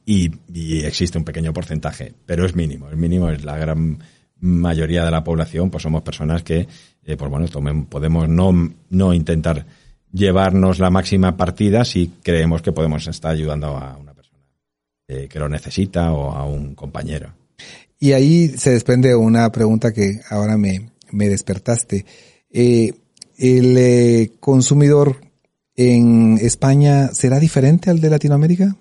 Y, 0.05 0.31
y, 0.53 0.79
existe 0.79 1.17
un 1.17 1.25
pequeño 1.25 1.53
porcentaje, 1.53 2.13
pero 2.25 2.45
es 2.45 2.55
mínimo. 2.55 2.89
El 2.89 2.97
mínimo 2.97 3.29
es 3.29 3.43
la 3.43 3.57
gran 3.57 3.99
mayoría 4.41 5.05
de 5.05 5.11
la 5.11 5.23
población, 5.23 5.69
pues 5.69 5.83
somos 5.83 6.01
personas 6.01 6.43
que, 6.43 6.67
eh, 7.05 7.17
pues 7.17 7.31
bueno, 7.31 7.47
podemos 7.89 8.27
no, 8.27 8.73
no 8.89 9.13
intentar 9.13 9.65
llevarnos 10.11 10.79
la 10.79 10.89
máxima 10.89 11.37
partida 11.37 11.85
si 11.85 12.11
creemos 12.21 12.61
que 12.61 12.71
podemos 12.71 13.07
estar 13.07 13.31
ayudando 13.31 13.77
a 13.77 13.97
una 13.97 14.13
persona 14.13 14.43
eh, 15.07 15.27
que 15.29 15.39
lo 15.39 15.47
necesita 15.47 16.11
o 16.11 16.31
a 16.31 16.45
un 16.45 16.75
compañero. 16.75 17.33
Y 17.99 18.13
ahí 18.13 18.49
se 18.49 18.71
desprende 18.71 19.15
una 19.15 19.51
pregunta 19.51 19.93
que 19.93 20.21
ahora 20.29 20.57
me, 20.57 20.89
me 21.11 21.29
despertaste. 21.29 22.05
Eh, 22.49 22.93
¿El 23.37 23.77
eh, 23.77 24.31
consumidor 24.39 25.17
en 25.75 26.37
España 26.41 27.09
será 27.13 27.39
diferente 27.39 27.89
al 27.89 28.01
de 28.01 28.09
Latinoamérica? 28.09 28.75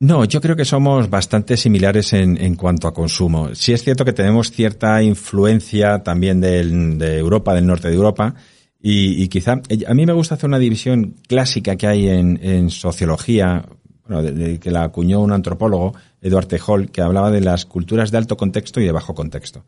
No, 0.00 0.24
yo 0.24 0.40
creo 0.40 0.54
que 0.54 0.64
somos 0.64 1.10
bastante 1.10 1.56
similares 1.56 2.12
en, 2.12 2.40
en 2.40 2.54
cuanto 2.54 2.86
a 2.86 2.94
consumo. 2.94 3.54
Sí 3.56 3.72
es 3.72 3.82
cierto 3.82 4.04
que 4.04 4.12
tenemos 4.12 4.52
cierta 4.52 5.02
influencia 5.02 6.04
también 6.04 6.40
del, 6.40 6.98
de 6.98 7.18
Europa, 7.18 7.52
del 7.52 7.66
norte 7.66 7.88
de 7.88 7.94
Europa, 7.94 8.34
y, 8.80 9.26
quizá, 9.26 9.60
a 9.86 9.94
mí 9.94 10.06
me 10.06 10.12
gusta 10.12 10.36
hacer 10.36 10.48
una 10.48 10.58
división 10.60 11.16
clásica 11.26 11.74
que 11.74 11.88
hay 11.88 12.08
en, 12.08 12.70
sociología, 12.70 13.64
bueno, 14.06 14.58
que 14.60 14.70
la 14.70 14.84
acuñó 14.84 15.20
un 15.20 15.32
antropólogo, 15.32 15.94
Eduard 16.22 16.46
Tejol, 16.46 16.90
que 16.90 17.02
hablaba 17.02 17.32
de 17.32 17.40
las 17.40 17.66
culturas 17.66 18.12
de 18.12 18.18
alto 18.18 18.36
contexto 18.36 18.80
y 18.80 18.84
de 18.84 18.92
bajo 18.92 19.14
contexto, 19.14 19.64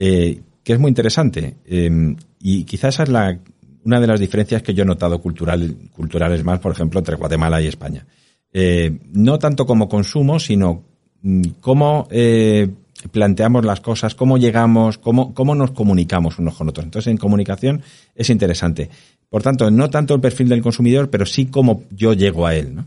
eh, 0.00 0.40
que 0.64 0.72
es 0.72 0.78
muy 0.80 0.88
interesante. 0.88 1.58
Eh, 1.64 2.16
y 2.40 2.64
quizás 2.64 2.96
esa 2.96 3.04
es 3.04 3.08
la, 3.10 3.38
una 3.84 4.00
de 4.00 4.06
las 4.08 4.18
diferencias 4.18 4.62
que 4.62 4.74
yo 4.74 4.82
he 4.82 4.86
notado 4.86 5.20
cultural, 5.20 5.76
culturales 5.92 6.42
más, 6.42 6.58
por 6.58 6.72
ejemplo, 6.72 6.98
entre 6.98 7.14
Guatemala 7.14 7.62
y 7.62 7.68
España. 7.68 8.04
Eh, 8.52 8.98
no 9.12 9.38
tanto 9.38 9.66
como 9.66 9.88
consumo, 9.88 10.38
sino 10.38 10.84
mm, 11.22 11.42
cómo 11.60 12.06
eh, 12.10 12.68
planteamos 13.10 13.64
las 13.64 13.80
cosas, 13.80 14.14
cómo 14.14 14.38
llegamos, 14.38 14.98
cómo, 14.98 15.34
cómo 15.34 15.54
nos 15.54 15.70
comunicamos 15.70 16.38
unos 16.38 16.54
con 16.54 16.68
otros. 16.68 16.84
Entonces, 16.84 17.10
en 17.10 17.16
comunicación 17.16 17.82
es 18.14 18.30
interesante. 18.30 18.90
Por 19.28 19.42
tanto, 19.42 19.70
no 19.70 19.88
tanto 19.88 20.14
el 20.14 20.20
perfil 20.20 20.48
del 20.50 20.62
consumidor, 20.62 21.08
pero 21.08 21.24
sí 21.24 21.46
cómo 21.46 21.84
yo 21.90 22.12
llego 22.12 22.46
a 22.46 22.54
él. 22.54 22.84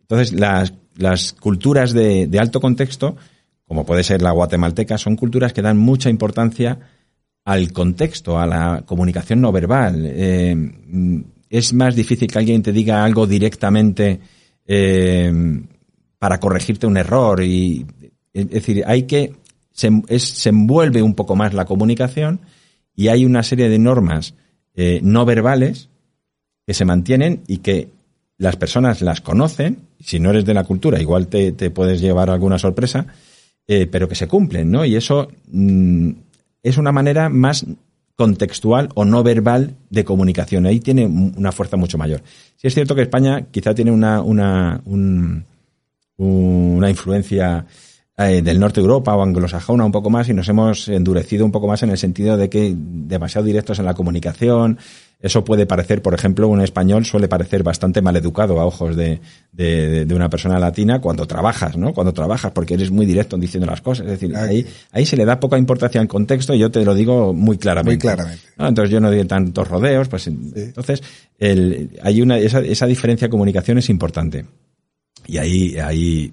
Entonces, 0.00 0.32
las, 0.32 0.72
las 0.96 1.34
culturas 1.34 1.92
de, 1.92 2.28
alto 2.40 2.60
contexto, 2.60 3.16
como 3.66 3.84
puede 3.84 4.02
ser 4.02 4.22
la 4.22 4.32
guatemalteca, 4.32 4.96
son 4.96 5.16
culturas 5.16 5.52
que 5.52 5.62
dan 5.62 5.76
mucha 5.76 6.08
importancia 6.08 6.78
al 7.44 7.72
contexto, 7.72 8.38
a 8.38 8.46
la 8.46 8.82
comunicación 8.86 9.40
no 9.40 9.52
verbal. 9.52 10.04
Eh, 10.06 10.56
es 11.50 11.74
más 11.74 11.94
difícil 11.94 12.28
que 12.28 12.38
alguien 12.38 12.62
te 12.62 12.72
diga 12.72 13.04
algo 13.04 13.26
directamente 13.26 14.20
eh, 14.66 15.32
para 16.18 16.38
corregirte 16.38 16.86
un 16.86 16.96
error 16.96 17.42
y 17.42 17.86
es 18.32 18.48
decir, 18.48 18.84
hay 18.86 19.04
que 19.04 19.34
se, 19.72 19.90
se 20.18 20.48
envuelve 20.48 21.02
un 21.02 21.14
poco 21.14 21.36
más 21.36 21.54
la 21.54 21.64
comunicación 21.64 22.40
y 22.94 23.08
hay 23.08 23.24
una 23.24 23.42
serie 23.42 23.68
de 23.68 23.78
normas 23.78 24.34
eh, 24.74 25.00
no 25.02 25.24
verbales 25.24 25.88
que 26.66 26.74
se 26.74 26.84
mantienen 26.84 27.42
y 27.46 27.58
que 27.58 27.88
las 28.38 28.56
personas 28.56 29.02
las 29.02 29.20
conocen, 29.20 29.78
si 30.00 30.18
no 30.18 30.30
eres 30.30 30.44
de 30.44 30.54
la 30.54 30.64
cultura, 30.64 31.00
igual 31.00 31.28
te, 31.28 31.52
te 31.52 31.70
puedes 31.70 32.00
llevar 32.00 32.30
alguna 32.30 32.58
sorpresa, 32.58 33.06
eh, 33.66 33.86
pero 33.86 34.08
que 34.08 34.14
se 34.14 34.28
cumplen, 34.28 34.70
¿no? 34.70 34.84
Y 34.84 34.96
eso 34.96 35.28
mmm, 35.48 36.10
es 36.62 36.78
una 36.78 36.92
manera 36.92 37.28
más 37.28 37.66
contextual 38.22 38.88
o 38.94 39.04
no 39.04 39.24
verbal 39.24 39.74
de 39.90 40.04
comunicación. 40.04 40.64
Ahí 40.64 40.78
tiene 40.78 41.06
una 41.06 41.50
fuerza 41.50 41.76
mucho 41.76 41.98
mayor. 41.98 42.22
Si 42.56 42.68
es 42.68 42.74
cierto 42.74 42.94
que 42.94 43.02
España 43.02 43.46
quizá 43.50 43.74
tiene 43.74 43.90
una, 43.90 44.22
una, 44.22 44.80
un, 44.84 45.44
una 46.18 46.88
influencia 46.88 47.66
eh, 48.18 48.42
del 48.42 48.60
norte 48.60 48.80
de 48.80 48.84
Europa 48.84 49.14
o 49.16 49.22
anglosajona 49.22 49.86
un 49.86 49.92
poco 49.92 50.10
más 50.10 50.28
y 50.28 50.34
nos 50.34 50.48
hemos 50.48 50.86
endurecido 50.88 51.46
un 51.46 51.52
poco 51.52 51.66
más 51.66 51.82
en 51.82 51.90
el 51.90 51.98
sentido 51.98 52.36
de 52.36 52.50
que 52.50 52.74
demasiado 52.76 53.46
directos 53.46 53.78
en 53.78 53.86
la 53.86 53.94
comunicación. 53.94 54.78
Eso 55.18 55.44
puede 55.44 55.66
parecer, 55.66 56.02
por 56.02 56.14
ejemplo, 56.14 56.48
un 56.48 56.60
español 56.60 57.06
suele 57.06 57.28
parecer 57.28 57.62
bastante 57.62 58.02
maleducado 58.02 58.60
a 58.60 58.66
ojos 58.66 58.96
de, 58.96 59.20
de, 59.52 60.04
de 60.04 60.14
una 60.14 60.28
persona 60.28 60.58
latina 60.58 61.00
cuando 61.00 61.26
trabajas, 61.26 61.76
¿no? 61.76 61.94
Cuando 61.94 62.12
trabajas, 62.12 62.50
porque 62.50 62.74
eres 62.74 62.90
muy 62.90 63.06
directo 63.06 63.36
en 63.36 63.40
diciendo 63.40 63.66
las 63.66 63.80
cosas. 63.80 64.06
Es 64.06 64.20
decir, 64.20 64.36
ahí, 64.36 64.66
ahí 64.90 65.06
se 65.06 65.16
le 65.16 65.24
da 65.24 65.38
poca 65.38 65.56
importancia 65.56 66.00
al 66.00 66.08
contexto 66.08 66.54
y 66.54 66.58
yo 66.58 66.72
te 66.72 66.84
lo 66.84 66.94
digo 66.94 67.32
muy 67.32 67.56
claramente. 67.56 68.04
Muy 68.04 68.14
claramente. 68.14 68.42
¿no? 68.58 68.66
Entonces 68.66 68.90
yo 68.90 69.00
no 69.00 69.10
doy 69.10 69.24
tantos 69.24 69.68
rodeos, 69.68 70.08
pues 70.08 70.24
sí. 70.24 70.30
entonces 70.54 71.02
el, 71.38 71.96
hay 72.02 72.20
una, 72.20 72.36
esa, 72.38 72.58
esa 72.58 72.86
diferencia 72.86 73.28
de 73.28 73.30
comunicación 73.30 73.78
es 73.78 73.88
importante. 73.90 74.44
Y 75.26 75.38
ahí, 75.38 75.78
ahí, 75.78 76.32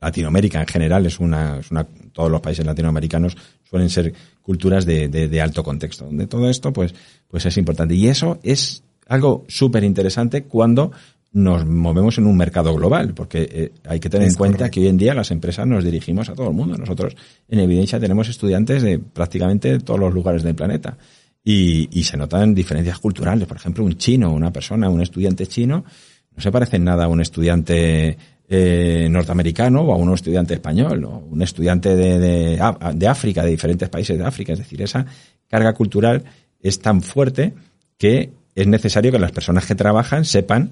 Latinoamérica 0.00 0.60
en 0.60 0.66
general 0.66 1.06
es 1.06 1.18
una, 1.18 1.58
es 1.58 1.70
una, 1.70 1.84
todos 2.12 2.30
los 2.30 2.40
países 2.40 2.64
latinoamericanos 2.64 3.36
suelen 3.68 3.90
ser 3.90 4.12
culturas 4.42 4.86
de, 4.86 5.08
de, 5.08 5.28
de, 5.28 5.40
alto 5.40 5.62
contexto. 5.62 6.04
Donde 6.06 6.26
todo 6.26 6.48
esto, 6.48 6.72
pues, 6.72 6.94
pues 7.28 7.44
es 7.46 7.56
importante. 7.56 7.94
Y 7.94 8.08
eso 8.08 8.38
es 8.42 8.82
algo 9.06 9.44
súper 9.48 9.84
interesante 9.84 10.44
cuando 10.44 10.92
nos 11.32 11.66
movemos 11.66 12.16
en 12.18 12.26
un 12.26 12.36
mercado 12.36 12.74
global, 12.74 13.12
porque 13.14 13.48
eh, 13.50 13.72
hay 13.84 14.00
que 14.00 14.08
tener 14.08 14.28
es 14.28 14.34
en 14.34 14.38
cuenta 14.38 14.58
correcto. 14.58 14.74
que 14.74 14.80
hoy 14.80 14.88
en 14.88 14.96
día 14.96 15.14
las 15.14 15.30
empresas 15.30 15.66
nos 15.66 15.84
dirigimos 15.84 16.28
a 16.28 16.34
todo 16.34 16.48
el 16.48 16.54
mundo. 16.54 16.76
Nosotros 16.78 17.14
en 17.48 17.58
Evidencia 17.58 18.00
tenemos 18.00 18.28
estudiantes 18.28 18.82
de 18.82 18.98
prácticamente 18.98 19.78
todos 19.80 20.00
los 20.00 20.14
lugares 20.14 20.42
del 20.42 20.54
planeta. 20.54 20.96
Y, 21.44 21.88
y 21.98 22.04
se 22.04 22.16
notan 22.16 22.54
diferencias 22.54 22.98
culturales. 22.98 23.46
Por 23.46 23.56
ejemplo, 23.56 23.84
un 23.84 23.96
chino, 23.96 24.32
una 24.32 24.52
persona, 24.52 24.90
un 24.90 25.00
estudiante 25.00 25.46
chino, 25.46 25.84
no 26.34 26.42
se 26.42 26.52
parece 26.52 26.76
en 26.76 26.84
nada 26.84 27.04
a 27.04 27.08
un 27.08 27.20
estudiante 27.20 28.18
eh, 28.48 29.08
norteamericano 29.10 29.82
o 29.82 29.92
a 29.92 29.96
un 29.96 30.12
estudiante 30.14 30.54
español 30.54 31.04
o 31.04 31.18
un 31.30 31.42
estudiante 31.42 31.94
de, 31.94 32.18
de, 32.18 32.60
de, 32.94 33.08
África, 33.08 33.44
de 33.44 33.50
diferentes 33.50 33.88
países 33.88 34.18
de 34.18 34.24
África. 34.24 34.52
Es 34.52 34.58
decir, 34.58 34.80
esa 34.80 35.04
carga 35.48 35.74
cultural 35.74 36.24
es 36.60 36.80
tan 36.80 37.02
fuerte 37.02 37.54
que 37.98 38.30
es 38.54 38.66
necesario 38.66 39.12
que 39.12 39.18
las 39.18 39.32
personas 39.32 39.66
que 39.66 39.74
trabajan 39.74 40.24
sepan 40.24 40.70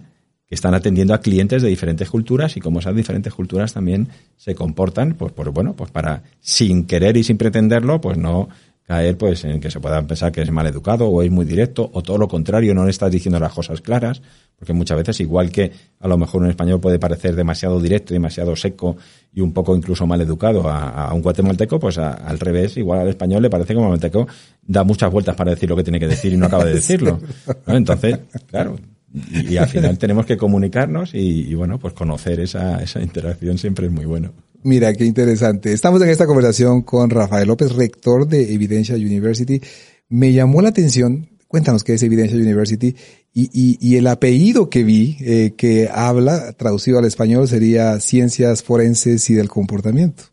que 0.49 0.55
están 0.55 0.74
atendiendo 0.74 1.12
a 1.12 1.20
clientes 1.20 1.61
de 1.61 1.68
diferentes 1.68 2.09
culturas 2.09 2.57
y 2.57 2.61
como 2.61 2.79
esas 2.79 2.95
diferentes 2.95 3.35
culturas 3.35 3.72
también 3.72 4.09
se 4.37 4.55
comportan, 4.55 5.14
pues, 5.14 5.33
pues 5.33 5.49
bueno, 5.49 5.74
pues 5.74 5.91
para 5.91 6.22
sin 6.41 6.87
querer 6.87 7.16
y 7.16 7.24
sin 7.24 7.37
pretenderlo, 7.37 8.01
pues 8.01 8.16
no 8.16 8.49
caer 8.87 9.18
pues 9.18 9.45
en 9.45 9.61
que 9.61 9.70
se 9.70 9.80
pueda 9.80 10.01
pensar 10.07 10.30
que 10.30 10.43
es 10.43 10.51
mal 10.51 10.66
educado 10.66 11.09
o 11.09 11.22
es 11.22 11.30
muy 11.30 11.45
directo 11.45 11.91
o 11.93 12.03
todo 12.03 12.18
lo 12.18 12.28
contrario, 12.28 12.74
no 12.74 12.84
le 12.84 12.91
estás 12.91 13.11
diciendo 13.11 13.41
las 13.41 13.53
cosas 13.53 13.80
claras, 13.80 14.22
porque 14.57 14.72
muchas 14.72 14.97
veces 14.97 15.20
igual 15.20 15.51
que 15.51 15.72
a 15.99 16.07
lo 16.07 16.16
mejor 16.16 16.43
un 16.43 16.51
español 16.51 16.80
puede 16.80 16.99
parecer 16.99 17.34
demasiado 17.34 17.80
directo, 17.80 18.14
demasiado 18.14 18.55
seco 18.55 18.97
y 19.32 19.41
un 19.41 19.53
poco 19.53 19.76
incluso 19.76 20.07
mal 20.07 20.20
educado 20.20 20.68
a, 20.68 21.09
a 21.09 21.14
un 21.14 21.22
guatemalteco, 21.22 21.80
pues 21.80 21.99
a, 21.99 22.12
al 22.12 22.39
revés, 22.39 22.76
igual 22.76 23.01
al 23.01 23.09
español 23.09 23.43
le 23.43 23.51
parece 23.51 23.74
que 23.74 23.78
un 23.78 23.87
guatemalteco 23.87 24.28
da 24.62 24.84
muchas 24.84 25.11
vueltas 25.11 25.34
para 25.34 25.51
decir 25.51 25.68
lo 25.68 25.76
que 25.76 25.82
tiene 25.82 25.99
que 25.99 26.09
decir 26.09 26.32
y 26.32 26.37
no 26.37 26.47
acaba 26.47 26.64
de 26.64 26.74
decirlo. 26.74 27.18
¿no? 27.66 27.76
Entonces, 27.76 28.20
claro, 28.47 28.76
y, 29.12 29.54
y, 29.54 29.57
al 29.57 29.68
final 29.68 29.98
tenemos 29.98 30.26
que 30.26 30.36
comunicarnos 30.36 31.14
y, 31.14 31.48
y, 31.48 31.54
bueno, 31.54 31.78
pues 31.78 31.94
conocer 31.94 32.40
esa, 32.40 32.82
esa 32.82 33.00
interacción 33.00 33.59
siempre 33.59 33.86
es 33.86 33.92
muy 33.92 34.04
bueno. 34.04 34.32
Mira, 34.62 34.92
qué 34.94 35.04
interesante. 35.04 35.72
Estamos 35.72 36.02
en 36.02 36.09
esta 36.09 36.26
conversación 36.26 36.82
con 36.82 37.11
Rafael 37.11 37.46
López, 37.46 37.72
rector 37.74 38.26
de 38.26 38.52
Evidencia 38.52 38.96
University. 38.96 39.61
Me 40.09 40.32
llamó 40.32 40.61
la 40.61 40.70
atención, 40.70 41.28
cuéntanos 41.46 41.84
qué 41.84 41.94
es 41.94 42.02
Evidencia 42.02 42.36
University, 42.36 42.96
y, 43.32 43.50
y, 43.52 43.78
y 43.80 43.96
el 43.96 44.07
apellido 44.07 44.70
que 44.70 44.82
vi, 44.82 45.18
eh, 45.20 45.54
que 45.57 45.88
habla, 45.92 46.52
traducido 46.54 46.98
al 46.98 47.04
español, 47.04 47.46
sería 47.46 48.00
Ciencias 48.00 48.62
Forenses 48.62 49.28
y 49.30 49.34
del 49.34 49.48
Comportamiento. 49.48 50.24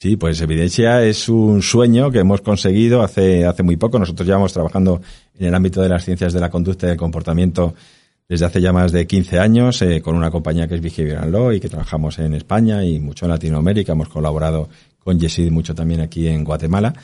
Sí, 0.00 0.16
pues 0.16 0.40
Evidencia 0.40 1.04
es 1.04 1.28
un 1.28 1.62
sueño 1.62 2.10
que 2.10 2.20
hemos 2.20 2.40
conseguido 2.40 3.02
hace, 3.02 3.44
hace 3.44 3.62
muy 3.62 3.76
poco. 3.76 3.98
Nosotros 3.98 4.26
llevamos 4.26 4.52
trabajando 4.52 5.00
en 5.38 5.46
el 5.46 5.54
ámbito 5.54 5.80
de 5.80 5.88
las 5.88 6.04
ciencias 6.04 6.32
de 6.32 6.40
la 6.40 6.50
conducta 6.50 6.86
y 6.86 6.88
del 6.88 6.98
comportamiento 6.98 7.74
desde 8.32 8.46
hace 8.46 8.62
ya 8.62 8.72
más 8.72 8.92
de 8.92 9.06
15 9.06 9.38
años 9.38 9.82
eh, 9.82 10.00
con 10.00 10.16
una 10.16 10.30
compañía 10.30 10.66
que 10.66 10.76
es 10.76 10.80
Behavioral 10.80 11.30
Law 11.30 11.52
y 11.52 11.60
que 11.60 11.68
trabajamos 11.68 12.18
en 12.18 12.32
España 12.32 12.82
y 12.82 12.98
mucho 12.98 13.26
en 13.26 13.30
Latinoamérica. 13.32 13.92
Hemos 13.92 14.08
colaborado 14.08 14.70
con 14.98 15.20
Yesid 15.20 15.50
mucho 15.50 15.74
también 15.74 16.00
aquí 16.00 16.26
en 16.28 16.42
Guatemala. 16.42 16.94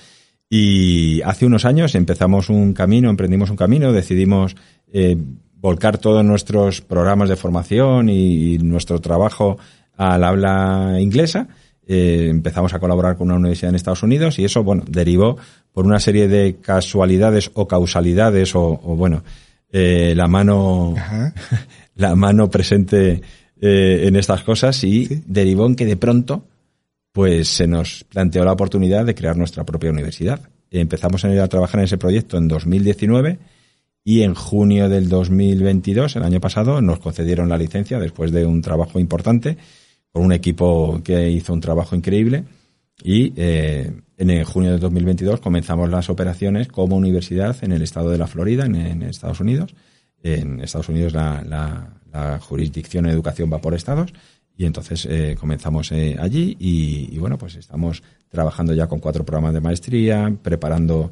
Y 0.49 1.21
hace 1.21 1.45
unos 1.45 1.67
años 1.67 1.95
empezamos 1.95 2.49
un 2.49 2.73
camino, 2.73 3.11
emprendimos 3.11 3.51
un 3.51 3.57
camino, 3.57 3.93
decidimos 3.93 4.57
eh, 4.91 5.19
volcar 5.57 5.99
todos 5.99 6.25
nuestros 6.25 6.81
programas 6.81 7.29
de 7.29 7.37
formación 7.37 8.09
y, 8.09 8.57
nuestro 8.57 8.99
trabajo 8.99 9.59
al 9.99 10.25
habla 10.25 10.97
inglesa. 10.99 11.47
eh, 11.87 12.29
empezamos 12.31 12.73
a 12.73 12.79
colaborar 12.79 13.19
con 13.19 13.27
una 13.27 13.37
universidad 13.37 13.69
en 13.69 13.75
Estados 13.75 14.03
Unidos 14.03 14.39
y 14.39 14.47
eso, 14.47 14.65
bueno, 14.65 14.83
derivó 14.89 15.37
por 15.75 15.85
una 15.85 16.01
serie 16.01 16.27
de 16.27 16.57
casualidades 16.63 17.51
o 17.53 17.69
causalidades 17.69 18.55
o, 18.55 18.79
bueno, 18.79 19.25
eh, 19.71 20.15
la 20.17 20.29
mano, 20.29 20.95
la 21.97 22.15
mano 22.15 22.51
presente 22.51 23.21
eh, 23.61 24.05
en 24.07 24.17
estas 24.17 24.43
cosas 24.43 24.83
y 24.85 25.23
derivó 25.27 25.67
en 25.67 25.75
que 25.75 25.87
de 25.87 25.97
pronto, 25.97 26.45
pues 27.13 27.49
se 27.49 27.67
nos 27.67 28.05
planteó 28.05 28.45
la 28.45 28.53
oportunidad 28.53 29.05
de 29.05 29.15
crear 29.15 29.37
nuestra 29.37 29.65
propia 29.65 29.91
universidad. 29.91 30.41
Empezamos 30.71 31.25
a 31.25 31.49
trabajar 31.49 31.81
en 31.81 31.85
ese 31.85 31.99
proyecto 31.99 32.37
en 32.37 32.49
2019 32.49 33.39
y 34.05 34.23
en 34.23 34.35
junio 34.35 34.89
del 34.89 35.09
2022, 35.09 36.17
el 36.17 36.23
año 36.23 36.41
pasado, 36.41 36.81
nos 36.81 36.99
concedieron 36.99 37.49
la 37.49 37.59
licencia 37.59 37.99
después 37.99 38.33
de 38.33 38.47
un 38.47 38.63
trabajo 38.63 38.99
importante 38.99 39.59
con 40.13 40.25
un 40.25 40.33
equipo 40.33 41.01
que 41.03 41.31
hizo 41.31 41.53
un 41.53 41.61
trabajo 41.61 41.95
increíble 41.95 42.45
y 43.03 43.33
eh, 43.37 43.93
en 44.19 44.45
junio 44.45 44.73
de 44.73 44.79
2022 44.79 45.41
comenzamos 45.41 45.89
las 45.89 46.11
operaciones 46.11 46.67
como 46.69 46.97
universidad 46.97 47.57
en 47.63 47.73
el 47.73 47.83
estado 47.83 48.11
de 48.11 48.19
la 48.19 48.27
Florida, 48.27 48.67
en, 48.67 49.03
Estados 49.03 49.41
Unidos. 49.41 49.75
En 50.23 50.61
Estados 50.61 50.89
Unidos 50.89 51.13
la, 51.13 51.43
la, 52.13 52.39
jurisdicción 52.41 53.07
en 53.07 53.13
educación 53.13 53.49
va 53.53 53.61
por 53.61 53.75
estados 53.75 54.13
y 54.57 54.65
entonces 54.65 55.07
eh, 55.09 55.37
comenzamos 55.39 55.93
eh, 55.93 56.17
allí 56.19 56.57
y, 56.59 57.17
bueno, 57.19 57.39
pues 57.39 57.55
estamos 57.55 58.03
trabajando 58.29 58.75
ya 58.75 58.89
con 58.89 58.99
cuatro 58.99 59.25
programas 59.25 59.55
de 59.55 59.61
maestría, 59.61 60.35
preparando 60.43 61.11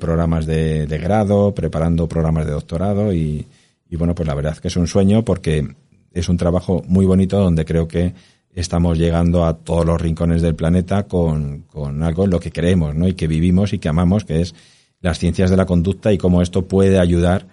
programas 0.00 0.46
de, 0.46 0.86
grado, 1.00 1.54
preparando 1.54 2.08
programas 2.08 2.46
de 2.46 2.52
doctorado 2.52 3.12
y, 3.12 3.46
y 3.88 3.96
bueno, 3.96 4.14
pues 4.14 4.26
la 4.26 4.34
verdad 4.34 4.56
que 4.56 4.68
es 4.68 4.76
un 4.76 4.88
sueño 4.88 5.24
porque 5.24 5.76
es 6.12 6.28
un 6.28 6.38
trabajo 6.38 6.82
muy 6.88 7.04
bonito 7.04 7.38
donde 7.38 7.64
creo 7.64 7.86
que 7.86 8.14
estamos 8.56 8.98
llegando 8.98 9.44
a 9.44 9.58
todos 9.58 9.84
los 9.84 10.00
rincones 10.00 10.42
del 10.42 10.54
planeta 10.54 11.04
con, 11.04 11.62
con 11.62 12.02
algo 12.02 12.24
en 12.24 12.30
lo 12.30 12.40
que 12.40 12.50
creemos, 12.50 12.94
¿no? 12.94 13.06
Y 13.06 13.14
que 13.14 13.28
vivimos 13.28 13.72
y 13.72 13.78
que 13.78 13.88
amamos, 13.88 14.24
que 14.24 14.40
es 14.40 14.54
las 15.00 15.18
ciencias 15.18 15.50
de 15.50 15.56
la 15.56 15.66
conducta 15.66 16.12
y 16.12 16.18
cómo 16.18 16.42
esto 16.42 16.66
puede 16.66 16.98
ayudar 16.98 17.46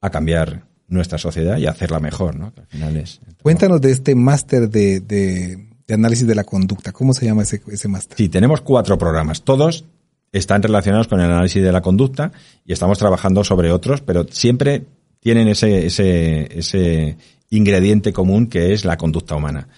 a 0.00 0.10
cambiar 0.10 0.62
nuestra 0.86 1.18
sociedad 1.18 1.58
y 1.58 1.66
hacerla 1.66 1.98
mejor, 1.98 2.36
¿no? 2.36 2.52
al 2.56 2.66
final 2.66 2.96
es 2.96 3.20
Cuéntanos 3.42 3.80
de 3.80 3.90
este 3.90 4.14
máster 4.14 4.68
de, 4.70 5.00
de, 5.00 5.66
análisis 5.92 6.26
de 6.26 6.34
la 6.34 6.44
conducta. 6.44 6.92
¿Cómo 6.92 7.12
se 7.12 7.26
llama 7.26 7.42
ese, 7.42 7.60
ese 7.68 7.88
máster? 7.88 8.16
Sí, 8.16 8.28
tenemos 8.28 8.60
cuatro 8.60 8.96
programas. 8.96 9.42
Todos 9.42 9.84
están 10.32 10.62
relacionados 10.62 11.08
con 11.08 11.20
el 11.20 11.30
análisis 11.30 11.62
de 11.62 11.72
la 11.72 11.82
conducta 11.82 12.32
y 12.64 12.72
estamos 12.72 12.98
trabajando 12.98 13.44
sobre 13.44 13.70
otros, 13.70 14.00
pero 14.00 14.26
siempre 14.30 14.84
tienen 15.20 15.48
ese, 15.48 15.86
ese, 15.86 16.58
ese 16.58 17.16
ingrediente 17.50 18.12
común 18.12 18.46
que 18.46 18.72
es 18.72 18.84
la 18.84 18.96
conducta 18.96 19.36
humana. 19.36 19.68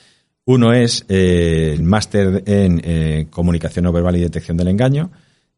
Uno 0.49 0.73
es 0.73 1.05
eh, 1.09 1.73
el 1.75 1.83
máster 1.83 2.45
en 2.47 2.81
eh, 2.85 3.27
comunicación 3.31 3.85
no 3.85 3.93
verbal 3.93 4.17
y 4.17 4.21
detección 4.21 4.57
del 4.57 4.69
engaño. 4.69 5.11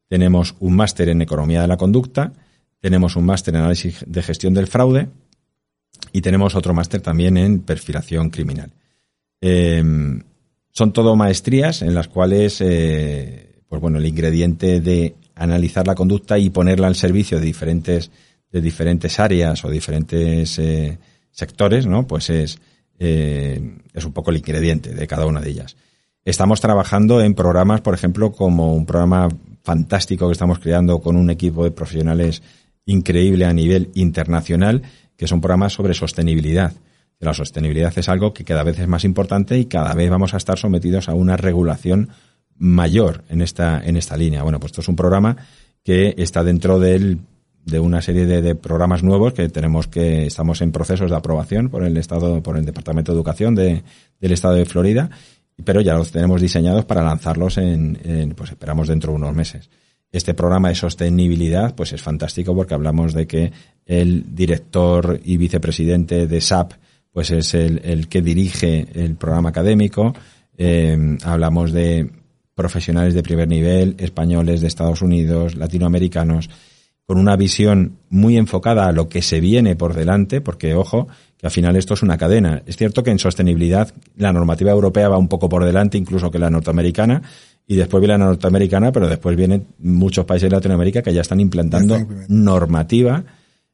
Tenemos 0.09 0.57
un 0.61 0.76
máster 0.76 1.11
en 1.11 1.20
economía 1.20 1.61
de 1.61 1.68
la 1.68 1.76
conducta. 1.76 2.32
Tenemos 2.80 3.14
un 3.14 3.26
máster 3.26 3.55
en 3.55 3.61
análisis 3.61 4.03
de 4.07 4.22
gestión 4.22 4.55
del 4.55 4.66
fraude. 4.66 5.11
Y 6.11 6.22
tenemos 6.22 6.55
otro 6.55 6.72
máster 6.72 7.03
también 7.03 7.36
en 7.36 7.61
perfilación 7.61 8.30
criminal. 8.30 8.72
Em, 9.43 10.22
son 10.70 10.95
todo 10.95 11.16
maestrías 11.16 11.82
en 11.82 11.95
las 11.95 12.09
cuales, 12.09 12.62
eh, 12.62 13.61
pues 13.68 13.82
bueno, 13.82 13.99
el 13.99 14.07
ingrediente 14.07 14.80
de 14.80 15.16
analizar 15.34 15.86
la 15.86 15.95
conducta 15.95 16.39
y 16.39 16.49
ponerla 16.49 16.86
al 16.86 16.95
servicio 16.95 17.39
de 17.39 17.45
diferentes, 17.45 18.11
de 18.51 18.62
diferentes 18.62 19.20
áreas 19.20 19.62
o 19.66 19.70
diferentes 19.70 20.59
sectores, 21.30 21.86
¿no? 21.86 22.07
Pues 22.07 22.30
es 22.30 22.59
eh, 22.99 23.78
es 23.92 24.05
un 24.05 24.12
poco 24.12 24.30
el 24.30 24.38
ingrediente 24.38 24.94
de 24.94 25.07
cada 25.07 25.26
una 25.26 25.40
de 25.40 25.51
ellas. 25.51 25.76
Estamos 26.24 26.61
trabajando 26.61 27.20
en 27.20 27.34
programas, 27.34 27.80
por 27.80 27.94
ejemplo, 27.94 28.32
como 28.32 28.74
un 28.74 28.86
programa 28.86 29.28
fantástico 29.62 30.26
que 30.26 30.32
estamos 30.32 30.59
creando 30.59 31.01
con 31.01 31.16
un 31.16 31.30
equipo 31.30 31.64
de 31.64 31.70
profesionales 31.70 32.42
increíble 32.86 33.44
a 33.44 33.53
nivel 33.53 33.90
internacional, 33.94 34.82
que 35.16 35.26
son 35.26 35.40
programas 35.40 35.72
sobre 35.72 35.94
sostenibilidad. 35.94 36.72
La 37.20 37.34
sostenibilidad 37.34 37.92
es 37.96 38.09
algo 38.09 38.32
que 38.32 38.44
cada 38.44 38.62
vez 38.62 38.78
es 38.78 38.88
más 38.88 39.05
importante 39.05 39.59
y 39.59 39.66
cada 39.66 39.94
vez 39.94 40.11
vamos 40.11 40.34
a 40.34 40.36
estar 40.36 40.59
sometidos 40.59 41.09
a 41.09 41.14
una 41.14 41.36
regulación 41.36 42.11
mayor 42.57 43.24
en 43.28 43.42
esta, 43.42 43.80
en 43.84 43.96
esta 43.96 44.16
línea. 44.16 44.42
Bueno, 44.42 44.61
pues 44.61 44.72
esto 44.72 44.80
es 44.82 44.88
un 44.88 44.96
programa 44.96 45.36
que 45.82 46.14
está 46.18 46.44
dentro 46.44 46.78
del 46.78 47.20
de 47.70 47.80
una 47.80 48.02
serie 48.02 48.26
de, 48.26 48.54
programas 48.54 49.02
nuevos 49.02 49.32
que 49.32 49.48
tenemos 49.48 49.86
que 49.86 50.26
estamos 50.26 50.60
en 50.62 50.72
procesos 50.72 51.10
de 51.10 51.16
aprobación 51.16 51.68
por 51.68 51.84
el 51.84 51.96
estado 51.96 52.42
por 52.42 52.56
el 52.56 52.64
departamento 52.64 53.12
de 53.12 53.16
educación 53.16 53.54
de, 53.54 53.82
del 54.20 54.32
estado 54.32 54.54
de 54.54 54.64
Florida 54.64 55.10
pero 55.64 55.80
ya 55.80 55.94
los 55.94 56.12
tenemos 56.12 56.40
diseñados 56.40 56.84
para 56.84 57.02
lanzarlos 57.02 57.58
en, 57.58 58.34
pues 58.36 58.50
esperamos 58.50 58.88
dentro 58.88 59.12
de 59.12 59.16
unos 59.16 59.34
meses. 59.34 59.70
Este 60.10 60.32
programa 60.32 60.68
de 60.68 60.74
sostenibilidad 60.74 61.74
pues 61.74 61.92
es 61.92 62.00
fantástico 62.00 62.54
porque 62.54 62.74
hablamos 62.74 63.12
de 63.12 63.26
que 63.26 63.52
el 63.84 64.34
director 64.34 65.20
y 65.24 65.36
vicepresidente 65.36 66.26
de 66.26 66.40
SAP 66.40 66.72
pues 67.12 67.30
es 67.30 67.54
el, 67.54 67.80
el 67.84 68.08
que 68.08 68.22
dirige 68.22 68.86
el 68.94 69.16
programa 69.16 69.48
académico. 69.48 70.14
Eh, 70.56 71.18
hablamos 71.24 71.72
de 71.72 72.10
profesionales 72.54 73.14
de 73.14 73.22
primer 73.22 73.48
nivel 73.48 73.96
españoles 73.98 74.60
de 74.60 74.68
Estados 74.68 75.02
Unidos 75.02 75.56
latinoamericanos 75.56 76.48
con 77.09 77.16
una 77.16 77.36
visión 77.36 77.96
muy 78.11 78.36
enfocada 78.36 78.86
a 78.86 78.92
lo 78.92 79.09
que 79.09 79.22
se 79.22 79.40
viene 79.40 79.74
por 79.76 79.94
delante, 79.94 80.42
porque 80.42 80.74
ojo, 80.74 81.09
que 81.38 81.46
al 81.46 81.50
final 81.50 81.74
esto 81.74 81.94
es 81.94 82.02
una 82.02 82.18
cadena. 82.18 82.62
Es 82.66 82.76
cierto 82.76 83.02
que 83.02 83.11
en 83.11 83.18
sostenibilidad 83.18 83.94
la 84.18 84.30
normativa 84.30 84.72
europea 84.72 85.09
va 85.09 85.16
un 85.16 85.26
poco 85.26 85.48
por 85.48 85.64
delante, 85.64 85.96
incluso 85.96 86.30
que 86.30 86.38
la 86.38 86.50
norteamericana, 86.50 87.22
y 87.66 87.76
después 87.76 88.02
viene 88.02 88.18
la 88.18 88.26
norteamericana, 88.26 88.92
pero 88.92 89.09
después 89.09 89.38
vienen 89.38 89.68
muchos 89.78 90.26
países 90.26 90.50
de 90.50 90.56
Latinoamérica 90.56 91.00
que 91.00 91.14
ya 91.14 91.22
están 91.22 91.40
implantando 91.40 91.96
normativa 92.28 93.24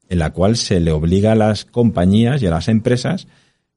en 0.07 0.19
la 0.19 0.31
cual 0.31 0.55
se 0.55 0.79
le 0.79 0.93
obliga 0.93 1.33
a 1.33 1.35
las 1.35 1.65
compañías 1.65 2.41
y 2.41 2.47
a 2.47 2.51
las 2.51 2.69
empresas 2.69 3.27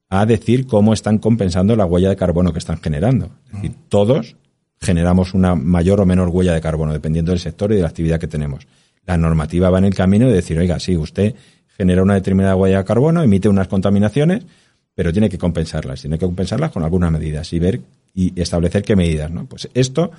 a 0.07 0.25
decir 0.25 0.67
cómo 0.67 0.93
están 0.93 1.17
compensando 1.17 1.75
la 1.75 1.85
huella 1.85 2.07
de 2.07 2.15
carbono 2.15 2.53
que 2.53 2.59
están 2.59 2.77
generando. 2.77 3.31
Y 3.61 3.71
todos 3.89 4.37
generamos 4.79 5.33
una 5.33 5.55
mayor 5.55 5.99
o 5.99 6.05
menor 6.05 6.29
huella 6.29 6.53
de 6.53 6.61
carbono, 6.61 6.93
dependiendo 6.93 7.33
del 7.33 7.41
sector 7.41 7.73
y 7.73 7.75
de 7.75 7.81
la 7.81 7.89
actividad 7.89 8.21
que 8.21 8.27
tenemos 8.29 8.65
la 9.05 9.17
normativa 9.17 9.69
va 9.69 9.79
en 9.79 9.85
el 9.85 9.95
camino 9.95 10.27
de 10.27 10.33
decir, 10.33 10.57
oiga, 10.57 10.79
sí, 10.79 10.95
usted 10.97 11.35
genera 11.77 12.03
una 12.03 12.15
determinada 12.15 12.55
huella 12.55 12.79
de 12.79 12.85
carbono, 12.85 13.23
emite 13.23 13.49
unas 13.49 13.67
contaminaciones, 13.67 14.45
pero 14.93 15.13
tiene 15.13 15.29
que 15.29 15.37
compensarlas, 15.37 16.01
tiene 16.01 16.17
que 16.17 16.25
compensarlas 16.25 16.71
con 16.71 16.83
algunas 16.83 17.11
medidas 17.11 17.51
y 17.53 17.59
ver 17.59 17.81
y 18.13 18.39
establecer 18.39 18.83
qué 18.83 18.95
medidas, 18.95 19.31
¿no? 19.31 19.45
Pues 19.45 19.69
esto, 19.73 20.11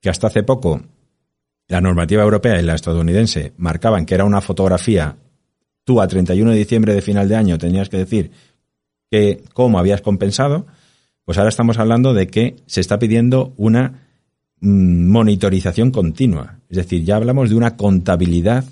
que 0.00 0.08
hasta 0.08 0.28
hace 0.28 0.42
poco 0.42 0.80
la 1.68 1.80
normativa 1.80 2.22
europea 2.22 2.60
y 2.60 2.62
la 2.62 2.74
estadounidense 2.74 3.52
marcaban 3.56 4.06
que 4.06 4.14
era 4.14 4.24
una 4.24 4.40
fotografía, 4.40 5.16
tú 5.84 6.00
a 6.00 6.08
31 6.08 6.50
de 6.50 6.56
diciembre 6.56 6.94
de 6.94 7.02
final 7.02 7.28
de 7.28 7.36
año 7.36 7.58
tenías 7.58 7.88
que 7.88 7.98
decir 7.98 8.30
que 9.10 9.42
cómo 9.52 9.78
habías 9.78 10.00
compensado, 10.00 10.66
pues 11.24 11.38
ahora 11.38 11.50
estamos 11.50 11.78
hablando 11.78 12.14
de 12.14 12.26
que 12.26 12.56
se 12.66 12.80
está 12.80 12.98
pidiendo 12.98 13.52
una 13.56 14.08
monitorización 14.62 15.90
continua. 15.90 16.58
Es 16.70 16.76
decir, 16.76 17.04
ya 17.04 17.16
hablamos 17.16 17.50
de 17.50 17.56
una 17.56 17.76
contabilidad 17.76 18.64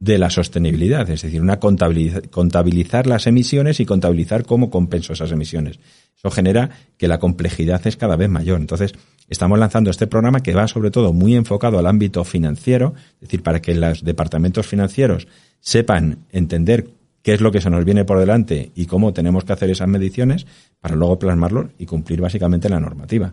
de 0.00 0.18
la 0.18 0.30
sostenibilidad, 0.30 1.08
es 1.08 1.22
decir, 1.22 1.40
una 1.40 1.60
contabilizar, 1.60 3.06
las 3.06 3.28
emisiones 3.28 3.78
y 3.78 3.86
contabilizar 3.86 4.44
cómo 4.44 4.68
compenso 4.68 5.12
esas 5.12 5.30
emisiones. 5.30 5.78
Eso 6.18 6.28
genera 6.30 6.70
que 6.96 7.06
la 7.06 7.20
complejidad 7.20 7.86
es 7.86 7.96
cada 7.96 8.16
vez 8.16 8.28
mayor. 8.28 8.60
Entonces, 8.60 8.94
estamos 9.28 9.60
lanzando 9.60 9.90
este 9.90 10.08
programa 10.08 10.40
que 10.40 10.54
va 10.54 10.66
sobre 10.66 10.90
todo 10.90 11.12
muy 11.12 11.36
enfocado 11.36 11.78
al 11.78 11.86
ámbito 11.86 12.24
financiero, 12.24 12.94
es 13.14 13.20
decir, 13.20 13.44
para 13.44 13.62
que 13.62 13.76
los 13.76 14.02
departamentos 14.02 14.66
financieros 14.66 15.28
sepan 15.60 16.18
entender 16.32 16.88
qué 17.22 17.34
es 17.34 17.40
lo 17.40 17.52
que 17.52 17.60
se 17.60 17.70
nos 17.70 17.84
viene 17.84 18.04
por 18.04 18.18
delante 18.18 18.72
y 18.74 18.86
cómo 18.86 19.12
tenemos 19.12 19.44
que 19.44 19.52
hacer 19.52 19.70
esas 19.70 19.86
mediciones 19.86 20.46
para 20.80 20.96
luego 20.96 21.20
plasmarlo 21.20 21.70
y 21.78 21.86
cumplir 21.86 22.20
básicamente 22.20 22.68
la 22.68 22.80
normativa. 22.80 23.32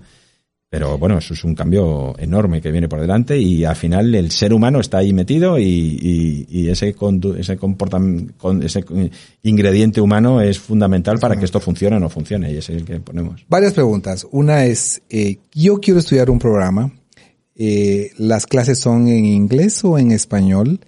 Pero 0.70 0.99
bueno, 0.99 1.17
eso 1.17 1.34
es 1.34 1.43
un 1.43 1.55
cambio 1.55 2.13
enorme 2.20 2.61
que 2.61 2.72
viene 2.72 2.88
por 2.88 3.01
delante 3.01 3.36
y 3.39 3.65
al 3.65 3.76
final 3.76 4.13
el 4.13 4.30
ser 4.30 4.53
humano 4.53 4.80
está 4.80 4.99
ahí 4.99 5.13
metido 5.13 5.57
y, 5.57 6.70
ese, 6.70 6.95
ese 7.39 7.57
comportamiento, 7.57 8.51
ese 8.61 8.86
ingrediente 9.41 9.99
humano 9.99 10.41
es 10.41 10.59
fundamental 10.59 11.17
para 11.17 11.38
que 11.38 11.45
esto 11.45 11.59
funcione 11.59 11.95
o 11.95 11.99
no 11.99 12.09
funcione 12.09 12.51
y 12.51 12.57
es 12.57 12.70
el 12.70 12.86
que 12.86 12.99
ponemos. 12.99 13.43
Varias 13.49 13.74
preguntas. 13.74 14.28
Una 14.30 14.65
es, 14.65 15.01
eh, 15.09 15.39
yo 15.53 15.80
quiero 15.80 15.99
estudiar 15.99 16.30
un 16.30 16.38
programa. 16.38 16.93
Eh, 17.55 18.11
¿Las 18.17 18.45
clases 18.45 18.80
son 18.80 19.07
en 19.07 19.26
inglés 19.26 19.84
o 19.84 19.97
en 19.97 20.11
español? 20.11 20.82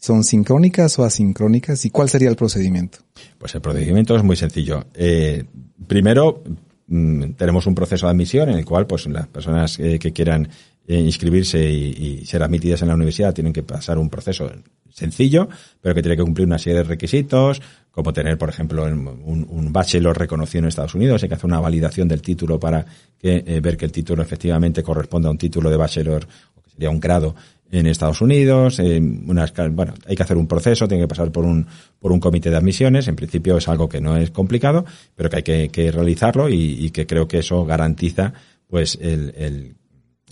¿Son 0.00 0.24
sincrónicas 0.24 0.98
o 0.98 1.04
asincrónicas? 1.04 1.84
¿Y 1.84 1.90
cuál 1.90 2.08
sería 2.08 2.30
el 2.30 2.36
procedimiento? 2.36 3.00
Pues 3.36 3.54
el 3.54 3.60
procedimiento 3.60 4.16
es 4.16 4.22
muy 4.22 4.36
sencillo. 4.36 4.86
Eh, 4.94 5.44
primero, 5.86 6.42
Mm, 6.88 7.32
tenemos 7.32 7.66
un 7.66 7.74
proceso 7.74 8.06
de 8.06 8.12
admisión 8.12 8.48
en 8.48 8.58
el 8.58 8.64
cual 8.64 8.86
pues 8.86 9.06
las 9.06 9.26
personas 9.26 9.78
eh, 9.80 9.98
que 9.98 10.12
quieran 10.12 10.48
eh, 10.86 11.00
inscribirse 11.00 11.58
y, 11.68 12.24
ser 12.24 12.44
admitidas 12.44 12.80
en 12.82 12.88
la 12.88 12.94
universidad 12.94 13.34
tienen 13.34 13.52
que 13.52 13.64
pasar 13.64 13.98
un 13.98 14.08
proceso 14.08 14.50
sencillo, 14.92 15.48
pero 15.80 15.94
que 15.94 16.02
tiene 16.02 16.16
que 16.16 16.22
cumplir 16.22 16.46
una 16.46 16.58
serie 16.58 16.78
de 16.78 16.84
requisitos, 16.84 17.60
como 17.90 18.12
tener, 18.12 18.38
por 18.38 18.48
ejemplo, 18.48 18.84
un, 18.84 19.72
bachelor 19.72 20.16
reconocido 20.18 20.60
en 20.60 20.68
Estados 20.68 20.94
Unidos, 20.94 21.22
hay 21.22 21.28
que 21.28 21.34
hacer 21.34 21.46
una 21.46 21.60
validación 21.60 22.08
del 22.08 22.22
título 22.22 22.60
para 22.60 22.86
que, 23.18 23.42
eh, 23.46 23.60
ver 23.60 23.76
que 23.76 23.84
el 23.84 23.92
título 23.92 24.22
efectivamente 24.22 24.82
corresponde 24.82 25.28
a 25.28 25.32
un 25.32 25.38
título 25.38 25.70
de 25.70 25.76
bachelor, 25.76 26.26
o 26.54 26.62
que 26.62 26.70
sería 26.70 26.90
un 26.90 27.00
grado 27.00 27.34
en 27.70 27.86
Estados 27.86 28.20
Unidos, 28.20 28.78
eh, 28.78 28.98
unas, 28.98 29.52
bueno, 29.70 29.94
hay 30.06 30.14
que 30.14 30.22
hacer 30.22 30.36
un 30.36 30.46
proceso, 30.46 30.86
tiene 30.86 31.04
que 31.04 31.08
pasar 31.08 31.32
por 31.32 31.44
un, 31.44 31.66
por 31.98 32.12
un 32.12 32.20
comité 32.20 32.50
de 32.50 32.56
admisiones, 32.56 33.08
en 33.08 33.16
principio 33.16 33.56
es 33.56 33.68
algo 33.68 33.88
que 33.88 34.00
no 34.00 34.16
es 34.16 34.30
complicado, 34.30 34.84
pero 35.14 35.28
que 35.28 35.36
hay 35.36 35.42
que, 35.42 35.68
que 35.68 35.90
realizarlo 35.90 36.48
y, 36.48 36.84
y, 36.84 36.90
que 36.90 37.06
creo 37.06 37.26
que 37.26 37.38
eso 37.38 37.64
garantiza 37.64 38.32
pues 38.68 38.98
el, 39.00 39.32
el 39.36 39.74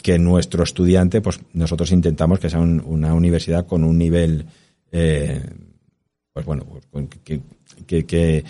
que 0.04 0.18
nuestro 0.18 0.62
estudiante, 0.64 1.22
pues 1.22 1.40
nosotros 1.54 1.90
intentamos 1.90 2.38
que 2.38 2.50
sea 2.50 2.60
una 2.60 3.14
universidad 3.14 3.66
con 3.66 3.84
un 3.84 3.96
nivel, 3.96 4.44
eh, 4.92 5.40
pues 6.30 6.44
bueno, 6.44 6.66
pues, 6.90 7.06
que, 7.24 7.40
que, 7.86 8.04
que, 8.04 8.44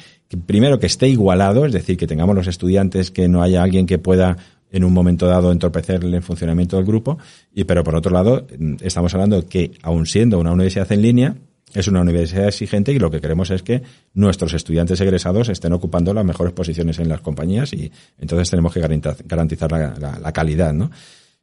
primero 0.47 0.81
que 0.81 0.87
esté 0.87 1.09
igualado, 1.09 1.65
es 1.65 1.73
decir, 1.73 1.97
que 1.97 2.09
tengamos 2.09 2.35
los 2.35 2.49
estudiantes, 2.49 3.13
que 3.13 3.29
no 3.29 3.41
haya 3.41 3.63
alguien 3.63 3.87
que 3.87 3.99
pueda 3.99 4.37
en 4.75 4.83
un 4.83 4.93
momento 4.93 5.29
dado 5.29 5.53
entorpecer 5.53 6.03
el 6.05 6.21
funcionamiento 6.21 6.77
del 6.77 6.85
grupo, 6.85 7.17
y 7.55 7.63
pero 7.63 7.85
por 7.85 7.95
otro 7.95 8.11
lado, 8.11 8.45
estamos 8.81 9.15
hablando 9.15 9.47
que 9.47 9.71
aun 9.83 10.05
siendo 10.05 10.41
una 10.41 10.51
universidad 10.51 10.91
en 10.91 11.01
línea, 11.01 11.37
es 11.73 11.87
una 11.87 12.01
universidad 12.01 12.49
exigente 12.49 12.93
y 12.93 12.99
lo 12.99 13.09
que 13.09 13.21
queremos 13.21 13.51
es 13.51 13.63
que 13.63 13.83
nuestros 14.15 14.53
estudiantes 14.53 15.01
egresados 15.01 15.49
estén 15.49 15.73
ocupando 15.73 16.13
las 16.13 16.25
mejores 16.25 16.53
posiciones 16.53 16.99
en 16.99 17.09
las 17.09 17.21
compañías 17.21 17.73
y 17.73 17.91
entonces 18.19 18.51
tenemos 18.51 18.75
que 18.75 18.81
garantizar 18.81 19.71
la, 19.71 20.33
calidad, 20.33 20.73
¿no? 20.73 20.91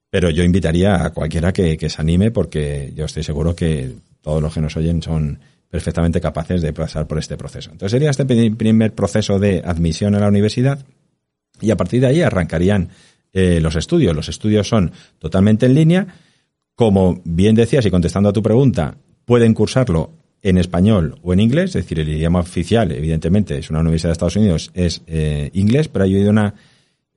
Pero 0.10 0.30
yo 0.30 0.44
invitaría 0.44 1.06
a 1.06 1.12
cualquiera 1.12 1.54
que, 1.54 1.78
se 1.90 2.02
anime 2.02 2.32
porque 2.32 2.92
yo 2.94 3.06
estoy 3.06 3.24
seguro 3.24 3.56
que 3.56 3.94
todos 4.22 4.42
los 4.42 4.54
que 4.54 4.60
nos 4.60 4.76
oyen 4.76 5.02
son 5.02 5.40
perfectamente 5.70 6.20
capaces 6.20 6.62
de 6.62 6.74
pasar 6.74 7.08
por 7.08 7.18
este 7.18 7.38
proceso. 7.38 7.72
Entonces 7.72 7.92
sería 7.92 8.10
este 8.10 8.26
primer 8.26 8.94
proceso 8.94 9.40
de 9.40 9.62
admisión 9.64 10.16
a 10.16 10.20
la 10.20 10.28
universidad 10.28 10.86
y 11.62 11.72
a 11.72 11.78
partir 11.78 12.02
de 12.02 12.08
ahí 12.08 12.22
arrancarían 12.22 12.90
eh, 13.34 13.60
los 13.62 13.76
estudios. 13.76 14.16
Los 14.16 14.30
estudios 14.30 14.68
son 14.68 14.92
totalmente 15.20 15.66
en 15.66 15.76
línea. 15.76 16.08
Como 16.76 17.22
bien 17.26 17.56
decías 17.56 17.86
y 17.86 17.92
contestando 17.92 18.30
a 18.30 18.34
tu 18.34 18.42
pregunta, 18.42 18.98
pueden 19.26 19.54
cursarlo 19.54 20.12
en 20.42 20.58
español 20.58 21.20
o 21.22 21.34
en 21.34 21.40
inglés, 21.40 21.70
es 21.76 21.84
decir, 21.84 22.00
el 22.00 22.10
idioma 22.10 22.40
oficial, 22.40 22.92
evidentemente, 22.92 23.58
es 23.58 23.70
una 23.70 23.82
universidad 23.82 24.10
de 24.10 24.14
Estados 24.14 24.36
Unidos, 24.36 24.72
es 24.74 25.04
eh, 25.08 25.52
inglés, 25.54 25.88
pero 25.88 26.06
hay 26.06 26.16
una 26.16 26.56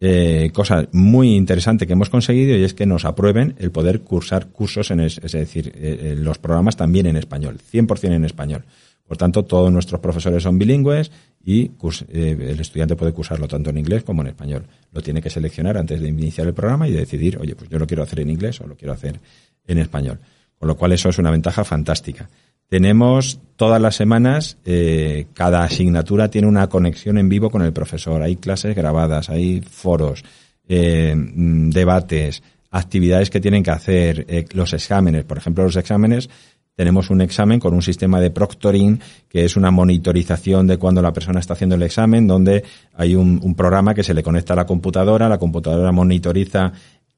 eh, 0.00 0.50
cosa 0.52 0.86
muy 0.92 1.34
interesante 1.34 1.86
que 1.86 1.94
hemos 1.94 2.10
conseguido 2.10 2.56
y 2.56 2.64
es 2.64 2.74
que 2.74 2.84
nos 2.84 3.04
aprueben 3.04 3.54
el 3.58 3.70
poder 3.70 4.00
cursar 4.00 4.48
cursos, 4.48 4.90
en 4.90 5.00
es, 5.00 5.20
decir, 5.20 5.72
eh, 5.74 6.14
los 6.18 6.38
programas 6.38 6.76
también 6.76 7.06
en 7.06 7.16
español, 7.16 7.58
100% 7.72 8.12
en 8.12 8.24
español. 8.24 8.64
Por 9.07 9.18
tanto, 9.18 9.44
todos 9.44 9.70
nuestros 9.70 10.00
profesores 10.00 10.42
son 10.42 10.59
bilingües 10.59 11.11
y 11.44 11.64
eh, 11.64 12.36
el 12.50 12.61
estudiante 12.61 12.96
puede 12.96 13.12
cursarlo 13.12 13.46
tanto 13.46 13.70
en 13.70 13.78
inglés 13.78 14.02
como 14.02 14.22
en 14.22 14.28
español. 14.28 14.66
Lo 14.92 15.02
tiene 15.02 15.20
que 15.20 15.28
seleccionar 15.28 15.76
antes 15.76 16.00
de 16.00 16.09
iniciar 16.09 16.46
el 16.46 16.55
programa 16.55 16.88
y 16.88 16.92
decidir, 16.92 17.38
oye, 17.38 17.55
pues 17.55 17.68
yo 17.68 17.78
lo 17.78 17.86
quiero 17.86 18.02
hacer 18.02 18.20
en 18.20 18.30
inglés 18.30 18.61
o 18.61 18.66
lo 18.66 18.76
quiero 18.76 18.94
hacer 18.94 19.20
en 19.66 19.78
español. 19.78 20.20
Con 20.59 20.68
lo 20.68 20.76
cual 20.76 20.92
eso 20.92 21.11
es 21.11 21.18
una 21.18 21.30
ventaja 21.30 21.64
fantástica. 21.64 22.30
Tenemos 22.68 23.40
todas 23.57 23.80
las 23.80 23.94
semanas, 23.94 24.57
eh, 24.64 25.26
cada 25.34 25.64
asignatura 25.64 26.30
tiene 26.30 26.48
una 26.48 26.68
conexión 26.68 27.18
en 27.18 27.28
vivo 27.28 27.50
con 27.50 27.61
el 27.61 27.74
profesor. 27.74 28.22
Hay 28.22 28.36
clases 28.36 28.74
grabadas, 28.74 29.28
hay 29.28 29.61
foros, 29.61 30.24
eh, 30.66 31.14
mm, 31.14 31.68
debates, 31.70 32.42
actividades 32.70 33.28
que 33.28 33.40
tienen 33.40 33.62
que 33.62 33.70
hacer, 33.70 34.26
los 34.55 34.72
exámenes. 34.72 35.24
Por 35.24 35.38
ejemplo, 35.38 35.62
los 35.62 35.76
exámenes, 35.76 36.28
tenemos 36.75 37.11
un 37.11 37.20
examen 37.20 37.61
con 37.61 37.75
un 37.75 37.83
sistema 37.83 38.20
de 38.20 38.31
proctoring, 38.31 39.01
que 39.29 39.45
es 39.45 39.57
una 39.57 39.70
monitorización 39.70 40.66
de 40.66 40.77
cuando 40.77 41.03
la 41.03 41.12
persona 41.12 41.41
está 41.41 41.55
haciendo 41.55 41.77
el 41.77 41.83
examen, 41.83 42.27
donde 42.27 42.64
hay 42.95 43.14
un, 43.14 43.55
programa 43.55 43.95
que 43.95 44.03
se 44.03 44.14
le 44.14 44.22
conecta 44.22 44.55
a 44.55 44.57
la 44.57 44.66
computadora, 44.66 45.29
la 45.29 45.39
computadora 45.39 45.93
monitoriza, 45.93 46.72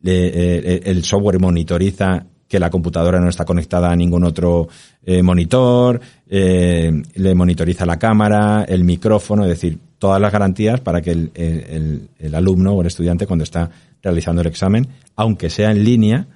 eh, 0.05 0.81
el 0.85 1.05
software 1.05 1.41
monitoriza 1.41 2.27
que 2.49 2.61
la 2.61 2.71
computadora 2.71 3.21
no 3.21 3.29
está 3.29 3.45
conectada 3.45 3.91
a 3.91 3.97
ningún 3.97 4.25
otro 4.25 4.69
eh, 5.05 5.23
monitor, 5.23 6.01
eh, 6.29 7.03
le 7.15 7.35
monitoriza 7.35 7.85
la 7.87 7.99
cámara, 7.99 8.65
el 8.69 8.85
micrófono, 8.85 9.43
es 9.43 9.49
decir, 9.49 9.79
todas 9.99 10.21
las 10.21 10.33
garantías 10.33 10.81
para 10.81 11.01
que 11.01 11.11
el, 11.11 12.35
alumno 12.35 12.73
o 12.73 12.81
el 12.83 12.87
estudiante 12.87 13.27
cuando 13.27 13.45
está 13.45 13.71
realizando 14.03 14.43
el 14.43 14.49
examen, 14.49 14.87
aunque 15.17 15.51
sea 15.51 15.71
en 15.71 15.83
línea, 15.83 16.27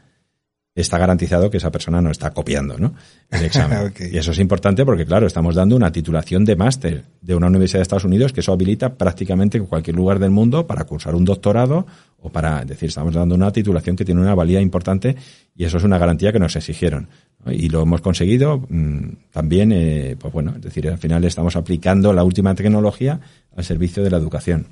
está 0.80 0.98
garantizado 0.98 1.50
que 1.50 1.58
esa 1.58 1.70
persona 1.70 2.00
no 2.00 2.10
está 2.10 2.30
copiando 2.30 2.78
¿no? 2.78 2.94
el 3.30 3.44
examen. 3.44 3.92
Y 4.12 4.16
eso 4.16 4.32
es 4.32 4.38
importante 4.38 4.84
porque, 4.84 5.04
claro, 5.04 5.26
estamos 5.26 5.54
dando 5.54 5.76
una 5.76 5.92
titulación 5.92 6.44
de 6.44 6.56
máster 6.56 7.04
de 7.20 7.34
una 7.34 7.48
universidad 7.48 7.78
de 7.78 7.82
Estados 7.82 8.04
Unidos 8.04 8.32
que 8.32 8.40
eso 8.40 8.52
habilita 8.52 8.94
prácticamente 8.94 9.58
en 9.58 9.66
cualquier 9.66 9.96
lugar 9.96 10.18
del 10.18 10.30
mundo 10.30 10.66
para 10.66 10.84
cursar 10.84 11.14
un 11.14 11.24
doctorado 11.24 11.86
o 12.18 12.30
para, 12.30 12.64
decir, 12.64 12.88
estamos 12.88 13.14
dando 13.14 13.34
una 13.34 13.50
titulación 13.50 13.96
que 13.96 14.04
tiene 14.04 14.20
una 14.20 14.34
valía 14.34 14.60
importante 14.60 15.16
y 15.56 15.64
eso 15.64 15.78
es 15.78 15.84
una 15.84 15.98
garantía 15.98 16.32
que 16.32 16.38
nos 16.38 16.56
exigieron. 16.56 17.08
Y 17.46 17.68
lo 17.68 17.82
hemos 17.82 18.00
conseguido 18.00 18.64
mmm, 18.68 19.08
también, 19.32 19.72
eh, 19.72 20.16
pues 20.18 20.32
bueno, 20.32 20.52
es 20.56 20.62
decir, 20.62 20.88
al 20.88 20.98
final 20.98 21.24
estamos 21.24 21.56
aplicando 21.56 22.12
la 22.12 22.24
última 22.24 22.54
tecnología 22.54 23.20
al 23.56 23.64
servicio 23.64 24.02
de 24.02 24.10
la 24.10 24.18
educación. 24.18 24.66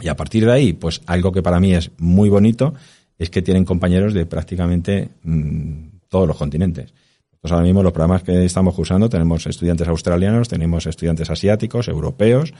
Y 0.00 0.08
a 0.08 0.16
partir 0.16 0.46
de 0.46 0.52
ahí, 0.52 0.72
pues 0.72 1.02
algo 1.06 1.32
que 1.32 1.42
para 1.42 1.60
mí 1.60 1.74
es 1.74 1.90
muy 1.98 2.28
bonito 2.28 2.74
es 3.24 3.30
que 3.30 3.42
tienen 3.42 3.64
compañeros 3.64 4.14
de 4.14 4.26
prácticamente 4.26 5.08
mmm, 5.22 5.88
todos 6.08 6.28
los 6.28 6.36
continentes. 6.36 6.92
Entonces 7.32 7.52
ahora 7.52 7.64
mismo 7.64 7.82
los 7.82 7.92
programas 7.92 8.22
que 8.22 8.44
estamos 8.44 8.74
cursando 8.74 9.08
tenemos 9.08 9.46
estudiantes 9.46 9.88
australianos, 9.88 10.48
tenemos 10.48 10.86
estudiantes 10.86 11.28
asiáticos, 11.30 11.88
europeos, 11.88 12.54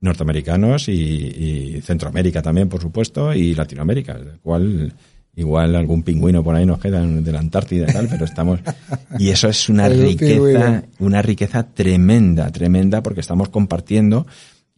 norteamericanos 0.00 0.88
y, 0.88 0.92
y 0.92 1.80
Centroamérica 1.82 2.42
también, 2.42 2.68
por 2.68 2.80
supuesto, 2.80 3.32
y 3.34 3.54
Latinoamérica, 3.54 4.18
cual 4.42 4.92
igual 5.34 5.76
algún 5.76 6.02
pingüino 6.02 6.42
por 6.42 6.54
ahí 6.54 6.66
nos 6.66 6.80
queda 6.80 7.04
de 7.06 7.32
la 7.32 7.38
Antártida 7.38 7.86
y 7.88 7.92
tal, 7.92 8.08
pero 8.08 8.24
estamos 8.24 8.60
y 9.18 9.30
eso 9.30 9.48
es 9.48 9.68
una 9.68 9.88
riqueza, 9.88 10.84
una 10.98 11.22
riqueza 11.22 11.62
tremenda, 11.62 12.50
tremenda 12.50 13.02
porque 13.02 13.20
estamos 13.20 13.48
compartiendo 13.48 14.26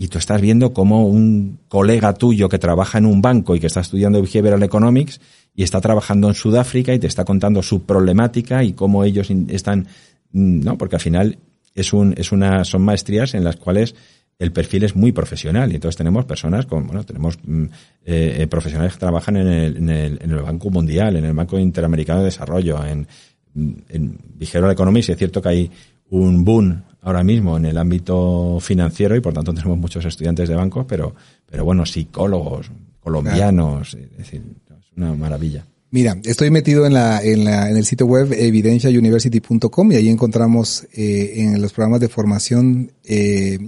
y 0.02 0.08
tú 0.08 0.18
estás 0.18 0.40
viendo 0.40 0.72
como 0.72 1.06
un 1.06 1.60
colega 1.68 2.12
tuyo 2.14 2.48
que 2.48 2.58
trabaja 2.58 2.98
en 2.98 3.06
un 3.06 3.22
banco 3.22 3.54
y 3.54 3.60
que 3.60 3.68
está 3.68 3.82
estudiando 3.82 4.20
Behavioral 4.20 4.60
Economics 4.64 5.20
y 5.54 5.62
está 5.62 5.80
trabajando 5.80 6.26
en 6.26 6.34
Sudáfrica 6.34 6.92
y 6.92 6.98
te 6.98 7.06
está 7.06 7.24
contando 7.24 7.62
su 7.62 7.86
problemática 7.86 8.64
y 8.64 8.72
cómo 8.72 9.04
ellos 9.04 9.30
están, 9.30 9.86
no, 10.32 10.76
porque 10.76 10.96
al 10.96 11.00
final 11.00 11.38
es 11.72 11.92
un, 11.92 12.14
es 12.16 12.32
una, 12.32 12.64
son 12.64 12.82
maestrías 12.82 13.34
en 13.34 13.44
las 13.44 13.54
cuales 13.54 13.94
el 14.40 14.50
perfil 14.50 14.82
es 14.82 14.96
muy 14.96 15.12
profesional 15.12 15.70
y 15.70 15.76
entonces 15.76 15.98
tenemos 15.98 16.24
personas 16.24 16.66
con, 16.66 16.84
bueno, 16.84 17.04
tenemos 17.04 17.38
eh, 17.46 17.68
eh, 18.04 18.46
profesionales 18.48 18.94
que 18.94 18.98
trabajan 18.98 19.36
en 19.36 19.46
el, 19.46 19.76
en 19.76 19.88
el, 19.88 20.18
en, 20.20 20.30
el, 20.32 20.42
Banco 20.42 20.68
Mundial, 20.68 21.14
en 21.14 21.26
el 21.26 21.32
Banco 21.32 21.60
Interamericano 21.60 22.18
de 22.18 22.24
Desarrollo, 22.24 22.84
en, 22.84 23.06
en 23.54 24.18
Behavioral 24.34 24.72
Economics, 24.72 25.10
y 25.10 25.12
es 25.12 25.18
cierto 25.18 25.40
que 25.40 25.48
hay 25.48 25.70
un 26.10 26.44
boom 26.44 26.82
ahora 27.02 27.22
mismo 27.22 27.56
en 27.56 27.66
el 27.66 27.76
ámbito 27.76 28.58
financiero 28.60 29.14
y 29.14 29.20
por 29.20 29.34
tanto 29.34 29.52
tenemos 29.52 29.76
muchos 29.78 30.04
estudiantes 30.04 30.48
de 30.48 30.54
bancos, 30.54 30.86
pero, 30.88 31.14
pero 31.48 31.64
bueno, 31.64 31.84
psicólogos, 31.84 32.70
colombianos, 33.00 33.90
claro. 33.90 34.06
es 34.06 34.18
decir, 34.18 34.42
es 34.70 34.92
una 34.96 35.12
maravilla. 35.14 35.66
Mira, 35.90 36.16
estoy 36.24 36.50
metido 36.50 36.86
en 36.86 36.94
la, 36.94 37.22
en 37.22 37.44
la, 37.44 37.68
en 37.68 37.76
el 37.76 37.84
sitio 37.84 38.06
web 38.06 38.32
evidenciauniversity.com 38.32 39.92
y 39.92 39.96
ahí 39.96 40.08
encontramos 40.08 40.86
eh, 40.94 41.34
en 41.36 41.60
los 41.60 41.74
programas 41.74 42.00
de 42.00 42.08
formación 42.08 42.92
eh, 43.04 43.58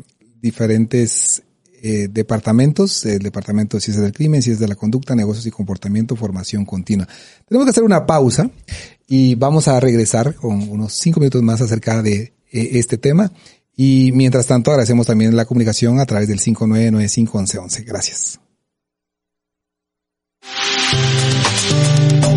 diferentes 0.41 1.43
eh, 1.83 2.09
departamentos, 2.11 3.05
el 3.05 3.19
departamento 3.19 3.77
de 3.77 3.83
ciencias 3.83 4.05
del 4.05 4.15
crimen, 4.15 4.41
ciencias 4.41 4.61
de 4.61 4.69
la 4.69 4.75
conducta, 4.75 5.15
negocios 5.15 5.45
y 5.45 5.51
comportamiento, 5.51 6.17
formación 6.17 6.65
continua. 6.65 7.07
Tenemos 7.47 7.67
que 7.67 7.71
hacer 7.73 7.85
una 7.85 8.07
pausa 8.07 8.51
y 9.07 9.35
vamos 9.35 9.69
a 9.69 9.79
regresar 9.81 10.35
con 10.35 10.67
unos 10.71 10.95
cinco 10.95 11.21
minutos 11.21 11.43
más 11.43 11.61
acerca 11.61 12.01
de 12.01 12.33
eh, 12.55 12.79
este 12.79 12.97
tema. 12.97 13.31
Y 13.77 14.13
mientras 14.13 14.47
tanto 14.47 14.71
agradecemos 14.71 15.07
también 15.07 15.37
la 15.37 15.45
comunicación 15.45 15.99
a 15.99 16.07
través 16.07 16.29
del 16.29 16.41
59951111. 16.41 17.85
Gracias. 17.85 18.41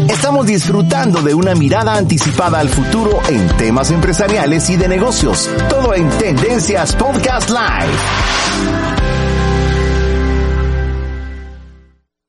Estamos 0.09 0.47
disfrutando 0.47 1.21
de 1.21 1.33
una 1.33 1.53
mirada 1.53 1.95
anticipada 1.95 2.59
al 2.59 2.69
futuro 2.69 3.21
en 3.29 3.47
temas 3.57 3.91
empresariales 3.91 4.69
y 4.69 4.75
de 4.75 4.87
negocios. 4.87 5.49
Todo 5.69 5.93
en 5.93 6.09
Tendencias 6.17 6.95
Podcast 6.95 7.49
Live. 7.49 8.36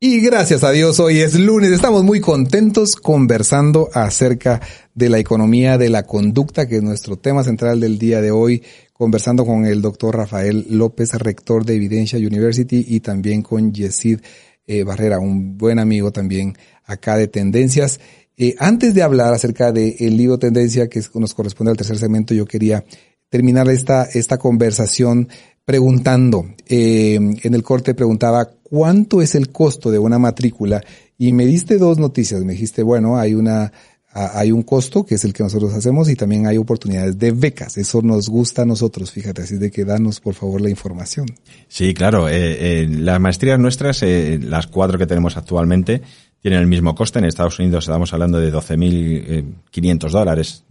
Y 0.00 0.20
gracias 0.20 0.62
a 0.62 0.70
Dios, 0.70 1.00
hoy 1.00 1.18
es 1.18 1.36
lunes, 1.36 1.72
estamos 1.72 2.04
muy 2.04 2.20
contentos 2.20 2.94
conversando 2.94 3.88
acerca 3.92 4.60
de 4.94 5.08
la 5.08 5.18
economía 5.18 5.76
de 5.76 5.88
la 5.88 6.04
conducta, 6.04 6.68
que 6.68 6.76
es 6.76 6.84
nuestro 6.84 7.16
tema 7.16 7.42
central 7.42 7.80
del 7.80 7.98
día 7.98 8.20
de 8.20 8.30
hoy, 8.30 8.62
conversando 8.92 9.44
con 9.44 9.66
el 9.66 9.82
doctor 9.82 10.16
Rafael 10.16 10.66
López, 10.70 11.14
rector 11.14 11.64
de 11.64 11.74
Evidencia 11.74 12.16
University, 12.16 12.84
y 12.86 13.00
también 13.00 13.42
con 13.42 13.72
Yesid 13.72 14.20
eh, 14.68 14.84
Barrera, 14.84 15.18
un 15.18 15.58
buen 15.58 15.80
amigo 15.80 16.12
también 16.12 16.56
acá 16.84 17.16
de 17.16 17.26
Tendencias. 17.26 17.98
Eh, 18.36 18.54
antes 18.60 18.94
de 18.94 19.02
hablar 19.02 19.34
acerca 19.34 19.72
del 19.72 20.16
libro 20.16 20.38
Tendencia, 20.38 20.88
que 20.88 21.02
nos 21.14 21.34
corresponde 21.34 21.72
al 21.72 21.76
tercer 21.76 21.98
segmento, 21.98 22.34
yo 22.34 22.46
quería 22.46 22.84
terminar 23.30 23.68
esta, 23.68 24.04
esta 24.04 24.38
conversación 24.38 25.28
preguntando. 25.68 26.46
Eh, 26.66 27.16
en 27.16 27.54
el 27.54 27.62
corte 27.62 27.92
preguntaba 27.92 28.46
cuánto 28.62 29.20
es 29.20 29.34
el 29.34 29.52
costo 29.52 29.90
de 29.90 29.98
una 29.98 30.18
matrícula 30.18 30.82
y 31.18 31.34
me 31.34 31.44
diste 31.44 31.76
dos 31.76 31.98
noticias. 31.98 32.42
Me 32.42 32.54
dijiste, 32.54 32.82
bueno, 32.82 33.18
hay 33.18 33.34
una 33.34 33.70
hay 34.14 34.50
un 34.50 34.62
costo 34.62 35.04
que 35.04 35.16
es 35.16 35.24
el 35.24 35.34
que 35.34 35.42
nosotros 35.42 35.74
hacemos 35.74 36.08
y 36.08 36.16
también 36.16 36.46
hay 36.46 36.56
oportunidades 36.56 37.18
de 37.18 37.32
becas. 37.32 37.76
Eso 37.76 38.00
nos 38.00 38.30
gusta 38.30 38.62
a 38.62 38.64
nosotros, 38.64 39.12
fíjate, 39.12 39.42
así 39.42 39.58
de 39.58 39.70
que 39.70 39.84
danos 39.84 40.20
por 40.20 40.32
favor 40.32 40.62
la 40.62 40.70
información. 40.70 41.26
Sí, 41.68 41.92
claro. 41.92 42.30
Eh, 42.30 42.82
eh, 42.82 42.88
las 42.88 43.20
maestrías 43.20 43.58
nuestras, 43.58 44.02
eh, 44.02 44.40
las 44.42 44.68
cuatro 44.68 44.96
que 44.98 45.06
tenemos 45.06 45.36
actualmente, 45.36 46.00
tienen 46.40 46.60
el 46.60 46.66
mismo 46.66 46.94
coste. 46.94 47.18
En 47.18 47.26
Estados 47.26 47.58
Unidos 47.58 47.84
estamos 47.84 48.10
hablando 48.14 48.38
de 48.38 48.50
12.500 48.50 50.10
dólares, 50.10 50.64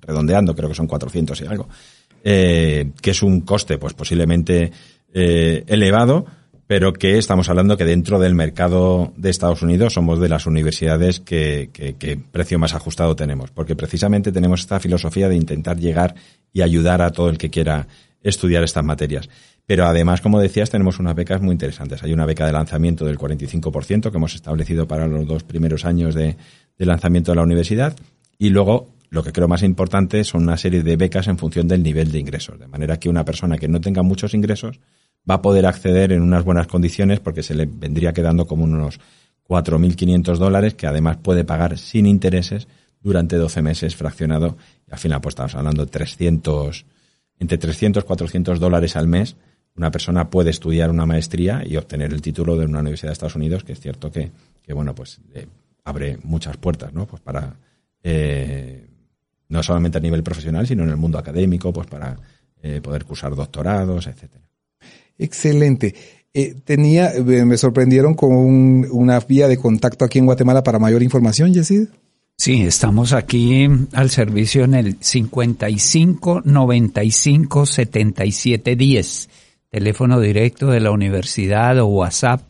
redondeando, 0.00 0.56
creo 0.56 0.70
que 0.70 0.74
son 0.74 0.86
400 0.86 1.42
y 1.42 1.44
algo, 1.44 1.68
que 2.22 3.10
es 3.10 3.22
un 3.22 3.40
coste 3.42 3.78
pues 3.78 3.94
posiblemente 3.94 4.72
elevado 5.12 6.26
pero 6.70 6.92
que 6.92 7.18
estamos 7.18 7.48
hablando 7.48 7.76
que 7.76 7.84
dentro 7.84 8.20
del 8.20 8.36
mercado 8.36 9.12
de 9.16 9.30
Estados 9.30 9.60
Unidos 9.62 9.94
somos 9.94 10.20
de 10.20 10.28
las 10.28 10.46
universidades 10.46 11.18
que, 11.18 11.68
precio 12.30 12.60
más 12.60 12.74
ajustado 12.76 13.16
tenemos, 13.16 13.50
porque 13.50 13.74
precisamente 13.74 14.30
tenemos 14.30 14.60
esta 14.60 14.78
filosofía 14.78 15.28
de 15.28 15.34
intentar 15.34 15.80
llegar 15.80 16.14
y 16.52 16.62
ayudar 16.62 17.02
a 17.02 17.10
todo 17.10 17.28
el 17.28 17.38
que 17.38 17.50
quiera 17.50 17.88
estudiar 18.22 18.62
estas 18.62 18.84
materias. 18.84 19.28
Pero 19.66 19.84
además, 19.84 20.20
como 20.20 20.38
decías, 20.38 20.70
tenemos 20.70 21.00
unas 21.00 21.16
becas 21.16 21.42
muy 21.42 21.54
interesantes. 21.54 22.04
Hay 22.04 22.12
una 22.12 22.24
beca 22.24 22.46
de 22.46 22.52
lanzamiento 22.52 23.04
del 23.04 23.18
45% 23.18 24.08
que 24.08 24.16
hemos 24.16 24.36
establecido 24.36 24.86
para 24.86 25.08
los 25.08 25.26
dos 25.26 25.42
primeros 25.42 25.84
años 25.84 26.14
de 26.14 26.36
lanzamiento 26.78 27.32
de 27.32 27.36
la 27.36 27.42
universidad 27.42 27.96
y 28.38 28.50
luego 28.50 28.90
lo 29.10 29.24
que 29.24 29.32
creo 29.32 29.48
más 29.48 29.62
importante 29.62 30.22
son 30.24 30.44
una 30.44 30.56
serie 30.56 30.82
de 30.82 30.96
becas 30.96 31.26
en 31.26 31.36
función 31.36 31.66
del 31.66 31.82
nivel 31.82 32.12
de 32.12 32.20
ingresos, 32.20 32.58
de 32.58 32.68
manera 32.68 32.98
que 32.98 33.08
una 33.08 33.24
persona 33.24 33.58
que 33.58 33.68
no 33.68 33.80
tenga 33.80 34.02
muchos 34.02 34.34
ingresos 34.34 34.80
va 35.28 35.34
a 35.34 35.42
poder 35.42 35.66
acceder 35.66 36.12
en 36.12 36.22
unas 36.22 36.44
buenas 36.44 36.68
condiciones 36.68 37.20
porque 37.20 37.42
se 37.42 37.54
le 37.54 37.66
vendría 37.66 38.12
quedando 38.12 38.46
como 38.46 38.64
unos 38.64 39.00
4.500 39.48 40.36
dólares 40.38 40.74
que 40.74 40.86
además 40.86 41.16
puede 41.16 41.44
pagar 41.44 41.76
sin 41.76 42.06
intereses 42.06 42.68
durante 43.00 43.36
12 43.36 43.62
meses 43.62 43.96
fraccionado. 43.96 44.56
Y 44.88 44.92
al 44.92 44.98
final 44.98 45.20
pues 45.20 45.32
estamos 45.32 45.56
hablando 45.56 45.84
de 45.84 45.90
300, 45.90 46.86
entre 47.40 47.58
300 47.58 48.04
400 48.04 48.60
dólares 48.60 48.94
al 48.94 49.08
mes. 49.08 49.36
Una 49.76 49.90
persona 49.90 50.30
puede 50.30 50.50
estudiar 50.50 50.90
una 50.90 51.04
maestría 51.04 51.62
y 51.66 51.76
obtener 51.76 52.12
el 52.12 52.22
título 52.22 52.56
de 52.56 52.66
una 52.66 52.80
universidad 52.80 53.08
de 53.08 53.14
Estados 53.14 53.36
Unidos 53.36 53.64
que 53.64 53.72
es 53.72 53.80
cierto 53.80 54.10
que, 54.10 54.30
que 54.62 54.72
bueno 54.72 54.94
pues 54.94 55.20
eh, 55.34 55.46
abre 55.84 56.18
muchas 56.22 56.56
puertas 56.56 56.92
no 56.92 57.06
pues 57.06 57.22
para 57.22 57.54
eh, 58.02 58.89
no 59.50 59.62
solamente 59.62 59.98
a 59.98 60.00
nivel 60.00 60.22
profesional 60.22 60.66
sino 60.66 60.82
en 60.84 60.88
el 60.88 60.96
mundo 60.96 61.18
académico 61.18 61.72
pues 61.72 61.86
para 61.86 62.16
eh, 62.62 62.80
poder 62.82 63.04
cursar 63.04 63.34
doctorados 63.34 64.06
etcétera 64.06 64.50
Excelente. 65.20 65.94
Eh, 66.32 66.54
tenía, 66.64 67.12
me 67.22 67.58
sorprendieron 67.58 68.14
con 68.14 68.32
una 68.90 69.20
vía 69.20 69.48
de 69.48 69.58
contacto 69.58 70.04
aquí 70.04 70.18
en 70.18 70.24
Guatemala 70.24 70.62
para 70.62 70.78
mayor 70.78 71.02
información, 71.02 71.52
Yesid. 71.52 71.88
Sí, 72.38 72.62
estamos 72.62 73.12
aquí 73.12 73.68
al 73.92 74.08
servicio 74.08 74.64
en 74.64 74.72
el 74.74 74.96
55 74.98 76.40
95 76.42 77.66
77 77.66 78.76
10, 78.76 79.28
teléfono 79.68 80.20
directo 80.20 80.68
de 80.68 80.80
la 80.80 80.90
universidad 80.90 81.78
o 81.80 81.86
WhatsApp. 81.86 82.40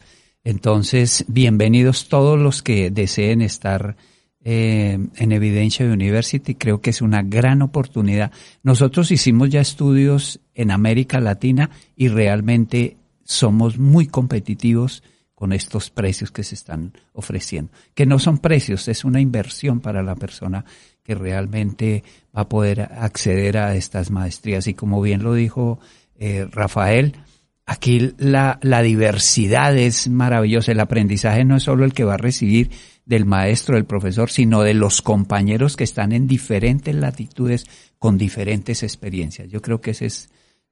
Entonces, 0.44 1.24
bienvenidos 1.26 2.08
todos 2.08 2.38
los 2.38 2.62
que 2.62 2.90
deseen 2.90 3.42
estar 3.42 3.96
eh, 4.42 4.98
en 5.16 5.32
Evidencia 5.32 5.86
University. 5.86 6.54
Creo 6.54 6.80
que 6.80 6.90
es 6.90 7.02
una 7.02 7.22
gran 7.22 7.62
oportunidad. 7.62 8.32
Nosotros 8.62 9.10
hicimos 9.10 9.50
ya 9.50 9.60
estudios 9.60 10.40
en 10.54 10.70
América 10.70 11.20
Latina 11.20 11.70
y 11.96 12.08
realmente 12.08 12.96
somos 13.24 13.78
muy 13.78 14.06
competitivos 14.06 15.02
con 15.34 15.52
estos 15.52 15.88
precios 15.88 16.30
que 16.30 16.44
se 16.44 16.54
están 16.54 16.92
ofreciendo. 17.12 17.72
Que 17.94 18.04
no 18.04 18.18
son 18.18 18.38
precios, 18.38 18.88
es 18.88 19.04
una 19.04 19.20
inversión 19.20 19.80
para 19.80 20.02
la 20.02 20.14
persona 20.14 20.64
que 21.02 21.14
realmente 21.14 22.04
va 22.36 22.42
a 22.42 22.48
poder 22.48 22.82
acceder 22.82 23.56
a 23.56 23.74
estas 23.74 24.10
maestrías. 24.10 24.66
Y 24.66 24.74
como 24.74 25.00
bien 25.00 25.22
lo 25.22 25.32
dijo 25.32 25.80
eh, 26.18 26.46
Rafael, 26.50 27.16
aquí 27.64 28.12
la, 28.18 28.58
la 28.62 28.82
diversidad 28.82 29.76
es 29.76 30.08
maravillosa. 30.08 30.72
El 30.72 30.80
aprendizaje 30.80 31.44
no 31.44 31.56
es 31.56 31.62
solo 31.62 31.84
el 31.84 31.94
que 31.94 32.04
va 32.04 32.14
a 32.14 32.18
recibir, 32.18 32.70
del 33.04 33.24
maestro, 33.24 33.74
del 33.74 33.84
profesor, 33.84 34.30
sino 34.30 34.62
de 34.62 34.74
los 34.74 35.02
compañeros 35.02 35.76
que 35.76 35.84
están 35.84 36.12
en 36.12 36.26
diferentes 36.26 36.94
latitudes 36.94 37.64
con 37.98 38.18
diferentes 38.18 38.82
experiencias. 38.82 39.48
Yo 39.48 39.60
creo 39.62 39.80
que 39.80 39.90
ese 39.90 40.06
es 40.06 40.30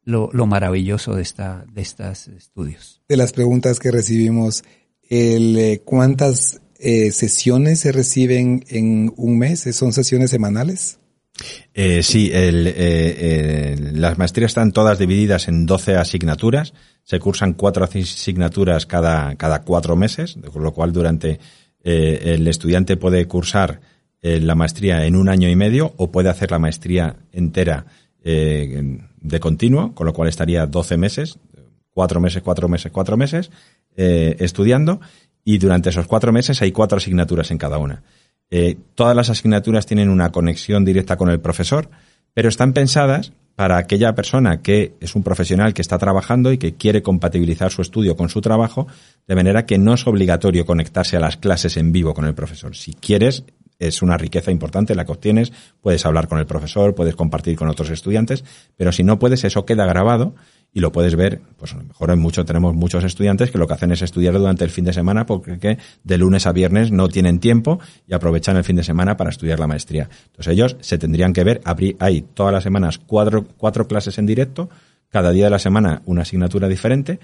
lo, 0.08 0.30
maravilloso 0.46 1.14
de, 1.14 1.22
esta, 1.22 1.64
de 1.70 1.82
estos 1.82 2.28
estudios. 2.28 3.02
De 3.08 3.16
las 3.16 3.32
preguntas 3.32 3.78
que 3.78 3.90
recibimos, 3.90 4.64
el, 5.02 5.58
eh, 5.58 5.82
¿cuántas 5.84 6.60
eh, 6.78 7.10
sesiones 7.10 7.80
se 7.80 7.92
reciben 7.92 8.64
en 8.68 9.12
un 9.16 9.38
mes? 9.38 9.68
¿Son 9.72 9.92
sesiones 9.92 10.30
semanales? 10.30 10.98
Eh, 11.74 12.02
sí, 12.02 12.30
el, 12.32 14.00
las 14.00 14.18
maestrías 14.18 14.50
están 14.50 14.72
todas 14.72 14.98
divididas 14.98 15.46
en 15.48 15.66
12 15.66 15.96
asignaturas. 15.96 16.72
Se 17.04 17.20
cursan 17.20 17.52
cuatro 17.52 17.84
asignaturas 17.84 18.86
cada, 18.86 19.36
cada 19.36 19.62
cuatro 19.62 19.94
meses, 19.94 20.36
con 20.52 20.62
lo 20.62 20.72
cual 20.72 20.92
durante 20.92 21.38
eh, 21.84 22.34
el 22.34 22.46
estudiante 22.48 22.96
puede 22.96 23.26
cursar 23.26 23.80
eh, 24.20 24.40
la 24.40 24.54
maestría 24.54 25.06
en 25.06 25.16
un 25.16 25.28
año 25.28 25.48
y 25.48 25.56
medio 25.56 25.94
o 25.96 26.10
puede 26.10 26.28
hacer 26.28 26.50
la 26.50 26.58
maestría 26.58 27.16
entera 27.32 27.86
eh, 28.24 28.98
de 29.20 29.40
continuo, 29.40 29.94
con 29.94 30.06
lo 30.06 30.12
cual 30.12 30.28
estaría 30.28 30.66
12 30.66 30.96
meses, 30.96 31.38
cuatro 31.90 32.20
meses, 32.20 32.42
cuatro 32.42 32.68
meses, 32.68 32.92
cuatro 32.92 33.16
meses 33.16 33.50
estudiando 33.96 35.00
y 35.42 35.58
durante 35.58 35.88
esos 35.90 36.06
cuatro 36.06 36.32
meses 36.32 36.62
hay 36.62 36.70
cuatro 36.70 36.98
asignaturas 36.98 37.50
en 37.50 37.58
cada 37.58 37.78
una. 37.78 38.04
todas 38.94 39.16
las 39.16 39.28
asignaturas 39.28 39.86
tienen 39.86 40.08
una 40.08 40.30
conexión 40.30 40.84
directa 40.84 41.16
con 41.16 41.30
el 41.30 41.40
profesor, 41.40 41.90
pero 42.32 42.48
están 42.48 42.74
pensadas 42.74 43.32
para 43.58 43.76
aquella 43.76 44.14
persona 44.14 44.62
que 44.62 44.94
es 45.00 45.16
un 45.16 45.24
profesional 45.24 45.74
que 45.74 45.82
está 45.82 45.98
trabajando 45.98 46.52
y 46.52 46.58
que 46.58 46.76
quiere 46.76 47.02
compatibilizar 47.02 47.72
su 47.72 47.82
estudio 47.82 48.16
con 48.16 48.28
su 48.28 48.40
trabajo, 48.40 48.86
de 49.26 49.34
manera 49.34 49.66
que 49.66 49.78
no 49.78 49.94
es 49.94 50.06
obligatorio 50.06 50.64
conectarse 50.64 51.16
a 51.16 51.20
las 51.20 51.38
clases 51.38 51.76
en 51.76 51.90
vivo 51.90 52.14
con 52.14 52.24
el 52.24 52.34
profesor. 52.34 52.76
Si 52.76 52.94
quieres, 52.94 53.42
es 53.78 54.02
una 54.02 54.16
riqueza 54.16 54.50
importante 54.50 54.94
la 54.94 55.04
que 55.04 55.12
obtienes, 55.12 55.52
puedes 55.80 56.04
hablar 56.06 56.28
con 56.28 56.38
el 56.38 56.46
profesor, 56.46 56.94
puedes 56.94 57.14
compartir 57.14 57.56
con 57.56 57.68
otros 57.68 57.90
estudiantes, 57.90 58.44
pero 58.76 58.92
si 58.92 59.04
no 59.04 59.18
puedes, 59.18 59.44
eso 59.44 59.64
queda 59.64 59.86
grabado 59.86 60.34
y 60.72 60.80
lo 60.80 60.92
puedes 60.92 61.16
ver, 61.16 61.40
pues 61.56 61.72
a 61.72 61.78
lo 61.78 61.84
mejor 61.84 62.10
hay 62.10 62.16
mucho, 62.16 62.44
tenemos 62.44 62.74
muchos 62.74 63.02
estudiantes 63.02 63.50
que 63.50 63.58
lo 63.58 63.66
que 63.66 63.74
hacen 63.74 63.90
es 63.90 64.02
estudiar 64.02 64.34
durante 64.34 64.64
el 64.64 64.70
fin 64.70 64.84
de 64.84 64.92
semana 64.92 65.24
porque 65.24 65.78
de 66.04 66.18
lunes 66.18 66.46
a 66.46 66.52
viernes 66.52 66.92
no 66.92 67.08
tienen 67.08 67.40
tiempo 67.40 67.80
y 68.06 68.14
aprovechan 68.14 68.56
el 68.56 68.64
fin 68.64 68.76
de 68.76 68.84
semana 68.84 69.16
para 69.16 69.30
estudiar 69.30 69.58
la 69.58 69.66
maestría. 69.66 70.08
Entonces 70.26 70.52
ellos 70.52 70.76
se 70.80 70.98
tendrían 70.98 71.32
que 71.32 71.44
ver, 71.44 71.62
hay 71.98 72.22
todas 72.22 72.52
las 72.52 72.62
semanas 72.62 72.98
cuatro, 72.98 73.46
cuatro 73.56 73.88
clases 73.88 74.18
en 74.18 74.26
directo, 74.26 74.68
cada 75.08 75.30
día 75.30 75.44
de 75.44 75.50
la 75.50 75.58
semana 75.58 76.02
una 76.04 76.22
asignatura 76.22 76.68
diferente, 76.68 77.18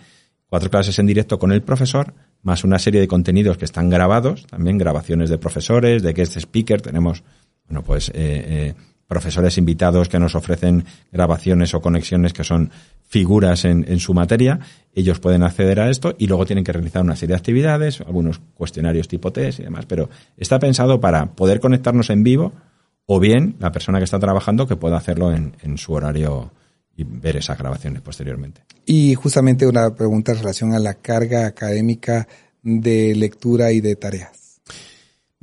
cuatro 0.47 0.71
clases 0.71 0.99
en 0.99 1.07
directo 1.07 1.39
con 1.39 1.53
el 1.53 1.63
profesor, 1.63 2.15
más 2.45 2.63
una 2.63 2.79
serie 2.79 3.01
de 3.01 3.09
contenidos 3.09 3.57
que 3.59 3.65
están 3.65 3.91
grabados, 3.91 4.47
también 4.47 4.79
grabaciones 4.79 5.31
de 5.31 5.39
profesores, 5.39 6.03
de 6.03 6.13
guest 6.13 6.37
speaker, 6.37 6.81
tenemos, 6.81 7.25
bueno, 7.67 7.83
pues, 7.83 8.11
eh, 8.11 8.13
eh, 8.15 8.75
profesores 9.09 9.59
invitados 9.59 10.09
que 10.09 10.19
nos 10.19 10.35
ofrecen 10.35 10.85
grabaciones 11.11 11.75
o 11.75 11.81
conexiones 11.81 12.33
que 12.33 12.45
son 12.45 12.71
figuras 13.07 13.65
en, 13.65 13.85
en, 13.89 13.99
su 13.99 14.15
materia, 14.15 14.61
ellos 14.95 15.21
pueden 15.21 15.43
acceder 15.43 15.81
a 15.81 15.91
esto 15.91 16.15
y 16.19 16.27
luego 16.27 16.47
tienen 16.47 16.65
que 16.65 16.73
realizar 16.73 17.03
una 17.03 17.17
serie 17.17 17.35
de 17.35 17.39
actividades, 17.39 18.01
algunos 18.01 18.41
cuestionarios 18.55 19.09
tipo 19.09 19.33
test 19.33 19.61
y 19.61 19.65
demás, 19.65 19.87
pero 19.87 20.11
está 20.37 20.59
pensado 20.59 21.01
para 21.01 21.27
poder 21.33 21.61
conectarnos 21.61 22.11
en 22.11 22.25
vivo 22.25 22.53
o 23.07 23.21
bien 23.21 23.57
la 23.59 23.73
persona 23.73 23.99
que 23.99 24.05
está 24.05 24.19
trabajando 24.19 24.67
que 24.67 24.77
pueda 24.77 24.97
hacerlo 24.97 25.33
en, 25.33 25.57
en 25.63 25.79
su 25.79 25.93
horario 25.93 26.51
y 26.97 27.05
ver 27.05 27.37
esas 27.37 27.59
grabaciones 27.59 28.03
posteriormente. 28.03 28.63
Y 28.87 29.15
justamente 29.15 29.67
una 29.67 29.95
pregunta 29.95 30.33
en 30.33 30.39
relación 30.39 30.75
a 30.75 30.79
la 30.79 30.95
carga 30.95 31.47
académica 31.47 32.29
de 32.63 33.15
lectura 33.15 33.73
y 33.73 33.81
de 33.81 33.97
tareas. 33.97 34.45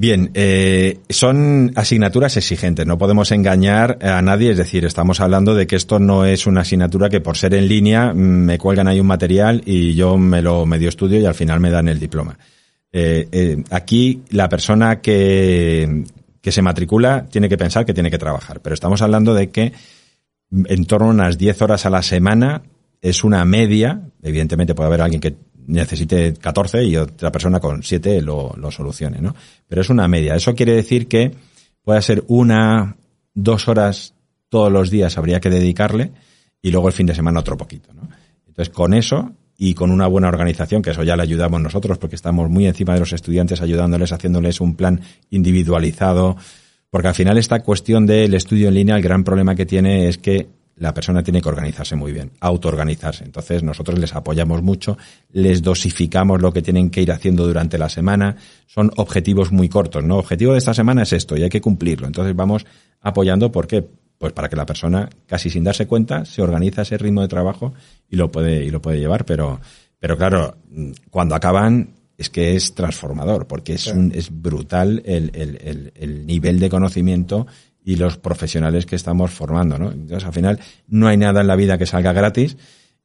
Bien, 0.01 0.31
eh, 0.33 0.99
son 1.09 1.73
asignaturas 1.75 2.35
exigentes, 2.35 2.87
no 2.87 2.97
podemos 2.97 3.31
engañar 3.31 3.99
a 4.01 4.19
nadie, 4.23 4.49
es 4.49 4.57
decir, 4.57 4.83
estamos 4.83 5.19
hablando 5.19 5.53
de 5.53 5.67
que 5.67 5.75
esto 5.75 5.99
no 5.99 6.25
es 6.25 6.47
una 6.47 6.61
asignatura 6.61 7.07
que 7.07 7.21
por 7.21 7.37
ser 7.37 7.53
en 7.53 7.67
línea 7.67 8.11
mm, 8.11 8.17
me 8.17 8.57
cuelgan 8.57 8.87
ahí 8.87 8.99
un 8.99 9.05
material 9.05 9.61
y 9.63 9.93
yo 9.93 10.17
me 10.17 10.41
lo 10.41 10.65
medio 10.65 10.89
estudio 10.89 11.19
y 11.19 11.25
al 11.25 11.35
final 11.35 11.59
me 11.59 11.69
dan 11.69 11.87
el 11.87 11.99
diploma. 11.99 12.39
Eh, 12.91 13.27
eh, 13.31 13.63
aquí 13.69 14.23
la 14.31 14.49
persona 14.49 15.01
que, 15.01 16.03
que 16.41 16.51
se 16.51 16.63
matricula 16.63 17.27
tiene 17.29 17.47
que 17.47 17.57
pensar 17.57 17.85
que 17.85 17.93
tiene 17.93 18.09
que 18.09 18.17
trabajar, 18.17 18.59
pero 18.59 18.73
estamos 18.73 19.03
hablando 19.03 19.35
de 19.35 19.51
que 19.51 19.71
en 20.51 20.85
torno 20.85 21.07
a 21.07 21.11
unas 21.11 21.37
10 21.37 21.61
horas 21.61 21.85
a 21.85 21.89
la 21.89 22.03
semana 22.03 22.63
es 23.01 23.23
una 23.23 23.43
media, 23.45 24.01
evidentemente 24.21 24.75
puede 24.75 24.87
haber 24.87 25.01
alguien 25.01 25.21
que 25.21 25.35
necesite 25.67 26.33
14 26.33 26.83
y 26.83 26.97
otra 26.97 27.31
persona 27.31 27.59
con 27.59 27.83
7 27.83 28.21
lo, 28.21 28.53
lo 28.57 28.71
solucione, 28.71 29.19
¿no? 29.21 29.35
Pero 29.67 29.81
es 29.81 29.89
una 29.89 30.07
media. 30.07 30.35
Eso 30.35 30.53
quiere 30.53 30.73
decir 30.73 31.07
que 31.07 31.31
puede 31.83 32.01
ser 32.01 32.23
una, 32.27 32.95
dos 33.33 33.67
horas 33.67 34.13
todos 34.49 34.71
los 34.71 34.89
días 34.89 35.17
habría 35.17 35.39
que 35.39 35.49
dedicarle 35.49 36.11
y 36.61 36.71
luego 36.71 36.87
el 36.87 36.93
fin 36.93 37.07
de 37.07 37.15
semana 37.15 37.39
otro 37.39 37.57
poquito, 37.57 37.93
¿no? 37.93 38.09
Entonces, 38.47 38.73
con 38.73 38.93
eso 38.93 39.31
y 39.57 39.73
con 39.73 39.91
una 39.91 40.07
buena 40.07 40.27
organización, 40.27 40.81
que 40.81 40.89
eso 40.89 41.03
ya 41.03 41.15
le 41.15 41.23
ayudamos 41.23 41.61
nosotros 41.61 41.97
porque 41.97 42.15
estamos 42.15 42.49
muy 42.49 42.65
encima 42.65 42.93
de 42.93 42.99
los 42.99 43.13
estudiantes 43.13 43.61
ayudándoles, 43.61 44.11
haciéndoles 44.11 44.59
un 44.59 44.75
plan 44.75 45.01
individualizado, 45.29 46.35
porque 46.91 47.07
al 47.07 47.15
final 47.15 47.37
esta 47.37 47.61
cuestión 47.61 48.05
del 48.05 48.33
estudio 48.33 48.67
en 48.67 48.75
línea, 48.75 48.97
el 48.97 49.01
gran 49.01 49.23
problema 49.23 49.55
que 49.55 49.65
tiene 49.65 50.07
es 50.07 50.17
que 50.17 50.47
la 50.75 50.93
persona 50.93 51.23
tiene 51.23 51.41
que 51.41 51.47
organizarse 51.47 51.95
muy 51.95 52.11
bien, 52.11 52.31
autoorganizarse. 52.41 53.23
Entonces 53.23 53.63
nosotros 53.63 53.97
les 53.97 54.13
apoyamos 54.13 54.61
mucho, 54.61 54.97
les 55.31 55.61
dosificamos 55.61 56.41
lo 56.41 56.51
que 56.51 56.61
tienen 56.61 56.89
que 56.89 57.01
ir 57.01 57.11
haciendo 57.11 57.47
durante 57.47 57.77
la 57.77 57.87
semana. 57.87 58.35
Son 58.67 58.91
objetivos 58.97 59.51
muy 59.51 59.69
cortos, 59.69 60.03
¿no? 60.03 60.17
Objetivo 60.17 60.51
de 60.51 60.57
esta 60.57 60.73
semana 60.73 61.03
es 61.03 61.13
esto 61.13 61.37
y 61.37 61.43
hay 61.43 61.49
que 61.49 61.61
cumplirlo. 61.61 62.07
Entonces 62.07 62.35
vamos 62.35 62.65
apoyando 62.99 63.51
porque 63.51 63.87
pues 64.17 64.33
para 64.33 64.49
que 64.49 64.55
la 64.55 64.65
persona 64.65 65.09
casi 65.27 65.49
sin 65.49 65.63
darse 65.63 65.87
cuenta 65.87 66.25
se 66.25 66.41
organiza 66.41 66.81
ese 66.81 66.97
ritmo 66.97 67.21
de 67.21 67.27
trabajo 67.27 67.73
y 68.09 68.17
lo 68.17 68.31
puede 68.31 68.65
y 68.65 68.69
lo 68.69 68.81
puede 68.81 68.99
llevar, 68.99 69.25
pero 69.25 69.61
pero 69.97 70.17
claro, 70.17 70.57
cuando 71.11 71.35
acaban 71.35 71.93
es 72.21 72.29
que 72.29 72.55
es 72.55 72.73
transformador 72.73 73.47
porque 73.47 73.73
es 73.73 73.87
un, 73.87 74.11
es 74.13 74.29
brutal 74.31 75.01
el, 75.05 75.31
el, 75.33 75.57
el, 75.63 75.93
el 75.95 76.25
nivel 76.25 76.59
de 76.59 76.69
conocimiento 76.69 77.47
y 77.83 77.95
los 77.95 78.17
profesionales 78.17 78.85
que 78.85 78.95
estamos 78.95 79.31
formando, 79.31 79.77
¿no? 79.77 79.91
Entonces, 79.91 80.23
al 80.23 80.33
final, 80.33 80.59
no 80.87 81.07
hay 81.07 81.17
nada 81.17 81.41
en 81.41 81.47
la 81.47 81.55
vida 81.55 81.77
que 81.77 81.85
salga 81.85 82.13
gratis 82.13 82.57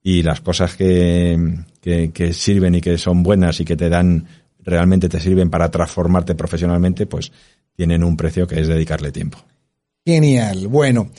y 0.03 0.23
las 0.23 0.41
cosas 0.41 0.77
que, 0.77 1.65
que, 1.81 2.13
que, 2.13 2.33
sirven 2.33 2.75
y 2.75 2.81
que 2.81 2.99
son 2.99 3.23
buenas 3.23 3.59
y 3.61 3.65
que 3.65 3.77
te 3.77 3.89
dan, 3.89 4.27
realmente 4.61 5.09
te 5.09 5.19
sirven 5.19 5.49
para 5.49 5.71
transformarte 5.71 6.35
profesionalmente, 6.35 7.07
pues 7.07 7.33
tienen 7.75 8.05
un 8.05 8.17
precio 8.17 8.47
que 8.47 8.61
es 8.61 8.69
dedicarle 8.69 9.13
tiempo. 9.13 9.39
Genial. 10.05 10.69
Bueno, 10.69 11.11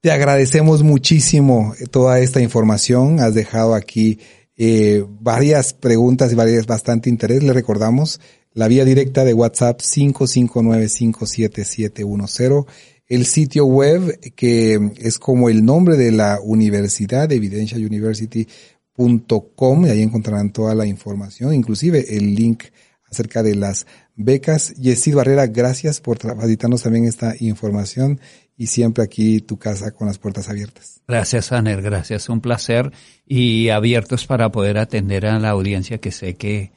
te 0.00 0.10
agradecemos 0.10 0.82
muchísimo 0.82 1.74
toda 1.90 2.18
esta 2.18 2.40
información. 2.40 3.20
Has 3.20 3.34
dejado 3.34 3.74
aquí 3.74 4.18
eh, 4.56 5.04
varias 5.08 5.72
preguntas 5.72 6.32
y 6.32 6.34
varias 6.34 6.66
bastante 6.66 7.08
interés. 7.10 7.42
Le 7.42 7.52
recordamos 7.52 8.20
la 8.52 8.68
vía 8.68 8.84
directa 8.84 9.24
de 9.24 9.34
WhatsApp 9.34 9.80
559577710 9.80 12.66
el 13.06 13.26
sitio 13.26 13.66
web 13.66 14.18
que 14.34 14.92
es 14.96 15.18
como 15.18 15.48
el 15.48 15.64
nombre 15.64 15.96
de 15.96 16.10
la 16.10 16.40
universidad, 16.42 17.30
evidenciauniversity.com, 17.30 19.86
y 19.86 19.90
ahí 19.90 20.02
encontrarán 20.02 20.50
toda 20.52 20.74
la 20.74 20.86
información, 20.86 21.54
inclusive 21.54 22.16
el 22.16 22.34
link 22.34 22.64
acerca 23.10 23.42
de 23.42 23.54
las 23.54 23.86
becas. 24.16 24.74
Yesid 24.74 25.14
Barrera, 25.14 25.46
gracias 25.46 26.00
por 26.00 26.18
facilitarnos 26.18 26.82
también 26.82 27.04
esta 27.04 27.34
información 27.40 28.20
y 28.56 28.68
siempre 28.68 29.04
aquí 29.04 29.40
tu 29.40 29.58
casa 29.58 29.90
con 29.90 30.06
las 30.06 30.18
puertas 30.18 30.48
abiertas. 30.48 31.00
Gracias, 31.06 31.52
Aner, 31.52 31.82
gracias. 31.82 32.28
Un 32.28 32.40
placer 32.40 32.92
y 33.26 33.68
abiertos 33.68 34.26
para 34.26 34.50
poder 34.50 34.78
atender 34.78 35.26
a 35.26 35.38
la 35.38 35.50
audiencia 35.50 35.98
que 35.98 36.12
sé 36.12 36.34
que 36.34 36.72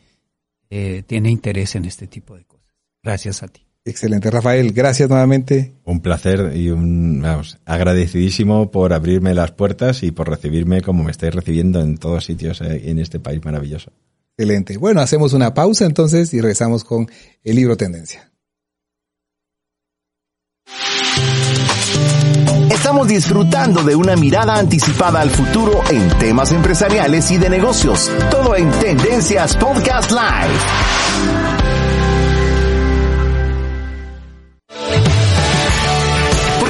eh, 0.70 1.04
tiene 1.06 1.30
interés 1.30 1.76
en 1.76 1.86
este 1.86 2.08
tipo 2.08 2.36
de 2.36 2.46
cosas. 2.46 2.68
Gracias 3.04 3.44
a 3.44 3.48
ti. 3.48 3.68
Excelente, 3.86 4.30
Rafael. 4.30 4.74
Gracias 4.74 5.10
nuevamente. 5.10 5.76
Un 5.86 6.02
placer 6.02 6.52
y 6.56 6.70
un 6.72 7.22
vamos, 7.22 7.58
agradecidísimo 7.64 8.70
por 8.70 8.92
abrirme 8.92 9.34
las 9.34 9.52
puertas 9.52 10.04
y 10.04 10.12
por 10.12 10.30
recibirme 10.30 10.82
como 10.82 11.06
me 11.06 11.12
estáis 11.12 11.34
recibiendo 11.34 11.80
en 11.80 11.98
todos 11.98 12.26
sitios 12.26 12.60
eh, 12.60 12.90
en 12.90 13.00
este 13.00 13.22
país 13.22 13.44
maravilloso. 13.46 13.94
Excelente. 14.38 14.78
Bueno, 14.78 15.00
hacemos 15.00 15.32
una 15.32 15.54
pausa 15.54 15.86
entonces 15.86 16.34
y 16.34 16.42
regresamos 16.42 16.84
con 16.84 17.10
el 17.44 17.56
libro 17.56 17.78
Tendencia. 17.78 18.30
Estamos 22.88 23.10
disfrutando 23.10 23.84
de 23.84 23.98
una 23.98 24.16
mirada 24.16 24.56
anticipada 24.56 25.20
al 25.20 25.30
futuro 25.30 25.84
en 25.90 26.08
temas 26.20 26.54
empresariales 26.54 27.30
y 27.32 27.38
de 27.38 27.50
negocios. 27.50 28.10
Todo 28.32 28.56
en 28.56 28.72
Tendencias 28.72 29.58
Podcast 29.58 30.10
Live. 30.10 30.58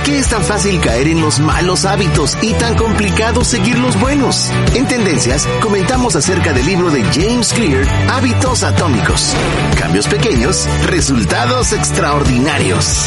qué 0.03 0.19
es 0.19 0.29
tan 0.29 0.41
fácil 0.41 0.79
caer 0.79 1.09
en 1.09 1.19
los 1.19 1.39
malos 1.39 1.83
hábitos 1.83 2.37
y 2.41 2.53
tan 2.53 2.75
complicado 2.75 3.43
seguir 3.43 3.77
los 3.77 3.99
buenos? 3.99 4.49
En 4.73 4.87
Tendencias 4.87 5.45
comentamos 5.61 6.15
acerca 6.15 6.53
del 6.53 6.65
libro 6.65 6.89
de 6.89 7.03
James 7.13 7.53
Clear, 7.53 7.85
Hábitos 8.09 8.63
Atómicos. 8.63 9.35
Cambios 9.77 10.07
pequeños, 10.07 10.65
resultados 10.85 11.73
extraordinarios. 11.73 13.05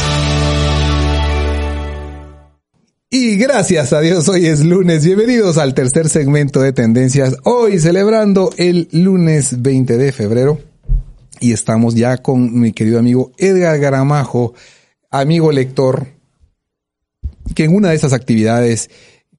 Y 3.13 3.35
gracias 3.35 3.91
a 3.91 3.99
Dios, 3.99 4.29
hoy 4.29 4.45
es 4.45 4.63
lunes. 4.63 5.03
Bienvenidos 5.03 5.57
al 5.57 5.73
tercer 5.73 6.07
segmento 6.07 6.61
de 6.61 6.71
Tendencias. 6.71 7.35
Hoy 7.43 7.77
celebrando 7.77 8.51
el 8.55 8.87
lunes 8.93 9.61
20 9.61 9.97
de 9.97 10.13
febrero. 10.13 10.59
Y 11.41 11.51
estamos 11.51 11.95
ya 11.95 12.19
con 12.19 12.57
mi 12.57 12.71
querido 12.71 12.99
amigo 12.99 13.33
Edgar 13.37 13.77
Garamajo, 13.79 14.53
amigo 15.09 15.51
lector, 15.51 16.07
que 17.53 17.65
en 17.65 17.75
una 17.75 17.89
de 17.89 17.95
esas 17.95 18.13
actividades 18.13 18.89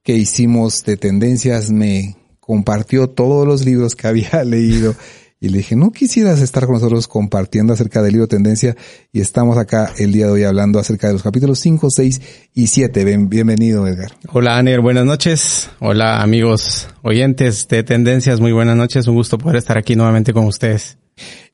que 0.03 0.13
hicimos 0.13 0.83
de 0.83 0.95
tendencias 0.95 1.71
me 1.71 2.15
compartió 2.39 3.09
todos 3.09 3.47
los 3.47 3.65
libros 3.65 3.95
que 3.95 4.05
había 4.05 4.43
leído 4.45 4.95
y 5.43 5.49
le 5.49 5.57
dije, 5.57 5.75
¿no 5.75 5.91
quisieras 5.91 6.39
estar 6.39 6.65
con 6.65 6.75
nosotros 6.75 7.09
compartiendo 7.09 7.73
acerca 7.73 8.01
del 8.01 8.13
libro 8.13 8.29
Tendencia? 8.29 8.77
Y 9.11 9.19
estamos 9.19 9.57
acá 9.57 9.91
el 9.97 10.13
día 10.13 10.27
de 10.27 10.31
hoy 10.31 10.43
hablando 10.45 10.79
acerca 10.79 11.07
de 11.07 11.13
los 11.13 11.21
capítulos 11.21 11.59
5, 11.59 11.89
6 11.89 12.21
y 12.53 12.67
7. 12.67 13.03
bienvenido, 13.27 13.85
Edgar. 13.85 14.13
Hola, 14.31 14.57
Aner, 14.57 14.79
buenas 14.79 15.03
noches. 15.03 15.69
Hola, 15.81 16.21
amigos 16.21 16.87
oyentes 17.01 17.67
de 17.67 17.83
Tendencias, 17.83 18.39
muy 18.39 18.53
buenas 18.53 18.77
noches. 18.77 19.05
Un 19.09 19.15
gusto 19.15 19.37
poder 19.37 19.57
estar 19.57 19.77
aquí 19.77 19.97
nuevamente 19.97 20.31
con 20.31 20.45
ustedes. 20.45 20.97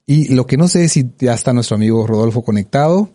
Y 0.06 0.36
lo 0.36 0.46
que 0.46 0.58
no 0.58 0.68
sé 0.68 0.84
es 0.84 0.92
si 0.92 1.10
ya 1.18 1.34
está 1.34 1.52
nuestro 1.52 1.76
amigo 1.76 2.06
Rodolfo 2.06 2.44
conectado 2.44 3.10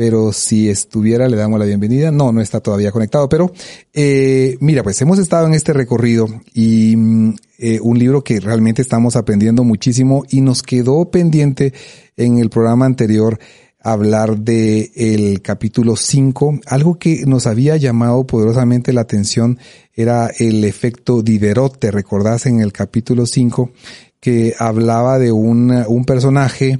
pero 0.00 0.32
si 0.32 0.70
estuviera 0.70 1.28
le 1.28 1.36
damos 1.36 1.58
la 1.58 1.66
bienvenida. 1.66 2.10
No, 2.10 2.32
no 2.32 2.40
está 2.40 2.60
todavía 2.60 2.90
conectado, 2.90 3.28
pero 3.28 3.52
eh, 3.92 4.56
mira, 4.58 4.82
pues 4.82 4.98
hemos 5.02 5.18
estado 5.18 5.46
en 5.46 5.52
este 5.52 5.74
recorrido 5.74 6.26
y 6.54 6.96
mm, 6.96 7.34
eh, 7.58 7.80
un 7.82 7.98
libro 7.98 8.24
que 8.24 8.40
realmente 8.40 8.80
estamos 8.80 9.14
aprendiendo 9.14 9.62
muchísimo 9.62 10.24
y 10.30 10.40
nos 10.40 10.62
quedó 10.62 11.10
pendiente 11.10 11.74
en 12.16 12.38
el 12.38 12.48
programa 12.48 12.86
anterior 12.86 13.38
hablar 13.78 14.38
de 14.38 14.90
el 14.96 15.42
capítulo 15.42 15.96
5. 15.96 16.60
Algo 16.64 16.98
que 16.98 17.26
nos 17.26 17.46
había 17.46 17.76
llamado 17.76 18.26
poderosamente 18.26 18.94
la 18.94 19.02
atención 19.02 19.58
era 19.92 20.30
el 20.38 20.64
efecto 20.64 21.20
Diderot. 21.20 21.78
Te 21.78 21.90
recordás 21.90 22.46
en 22.46 22.62
el 22.62 22.72
capítulo 22.72 23.26
5 23.26 23.70
que 24.18 24.54
hablaba 24.58 25.18
de 25.18 25.30
un, 25.30 25.70
un 25.70 26.06
personaje 26.06 26.78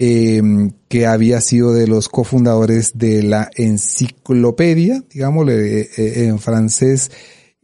eh, 0.00 0.40
que 0.88 1.06
había 1.06 1.40
sido 1.40 1.74
de 1.74 1.88
los 1.88 2.08
cofundadores 2.08 2.92
de 2.94 3.24
la 3.24 3.50
enciclopedia, 3.56 5.02
digámosle 5.10 5.80
eh, 5.80 5.90
eh, 5.96 6.24
en 6.26 6.38
francés, 6.38 7.10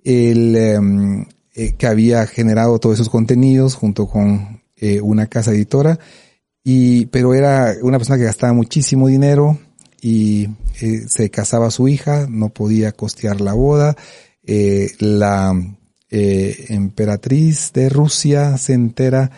el, 0.02 0.56
em, 0.56 1.26
eh, 1.54 1.74
que 1.78 1.86
había 1.86 2.26
generado 2.26 2.80
todos 2.80 2.96
esos 2.96 3.08
contenidos 3.08 3.74
junto 3.74 4.06
con 4.06 4.62
una 5.02 5.28
casa 5.28 5.52
editora, 5.52 5.98
y, 6.62 7.06
pero 7.06 7.32
era 7.32 7.74
una 7.80 7.96
persona 7.96 8.18
que 8.18 8.24
gastaba 8.24 8.52
muchísimo 8.52 9.08
dinero 9.08 9.58
y 10.02 10.46
se 11.08 11.30
casaba 11.30 11.70
su 11.70 11.88
hija, 11.88 12.26
no 12.28 12.50
podía 12.50 12.92
costear 12.92 13.40
la 13.40 13.54
boda, 13.54 13.96
la 14.98 15.54
emperatriz 16.10 17.72
de 17.72 17.88
Rusia 17.88 18.58
se 18.58 18.74
entera 18.74 19.30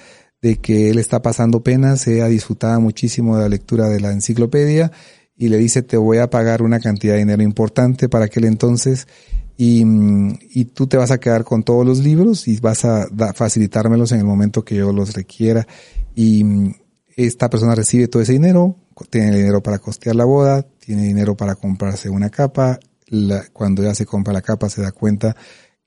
de 0.43 0.57
que 0.57 0.91
él 0.91 0.99
está 0.99 1.23
pasando 1.23 1.63
penas, 1.63 2.07
ha 2.07 2.29
disfrutado 2.29 2.81
muchísimo 2.81 3.37
de 3.37 3.43
la 3.43 3.49
lectura 3.49 3.89
de 3.89 4.01
la 4.01 4.13
enciclopedia 4.13 4.93
y 5.37 5.49
le 5.49 5.59
dice 5.59 5.83
te 5.83 5.97
voy 5.97 6.19
a 6.19 6.31
pagar 6.31 6.63
una 6.63 6.81
cantidad 6.81 7.15
de 7.15 7.21
dinero 7.21 7.43
importante 7.43 8.09
para 8.09 8.27
aquel 8.27 8.45
entonces 8.45 9.07
y, 9.57 9.85
y 10.51 10.67
tú 10.67 10.87
te 10.87 10.97
vas 10.97 11.11
a 11.11 11.19
quedar 11.19 11.45
con 11.45 11.63
todos 11.63 11.87
los 11.87 11.99
libros 12.01 12.47
y 12.49 12.59
vas 12.61 12.85
a 12.85 13.07
facilitármelos 13.35 14.13
en 14.13 14.19
el 14.19 14.25
momento 14.25 14.65
que 14.65 14.77
yo 14.77 14.93
los 14.93 15.15
requiera 15.15 15.67
y 16.15 16.45
esta 17.17 17.49
persona 17.49 17.75
recibe 17.75 18.09
todo 18.09 18.23
ese 18.23 18.33
dinero, 18.33 18.77
tiene 19.09 19.37
dinero 19.37 19.63
para 19.63 19.79
costear 19.79 20.17
la 20.17 20.25
boda, 20.25 20.63
tiene 20.79 21.05
dinero 21.05 21.35
para 21.35 21.55
comprarse 21.55 22.11
una 22.11 22.29
capa, 22.29 22.79
cuando 23.53 23.83
ya 23.83 23.95
se 23.95 24.05
compra 24.05 24.33
la 24.33 24.43
capa 24.43 24.69
se 24.69 24.83
da 24.83 24.93
cuenta 24.93 25.35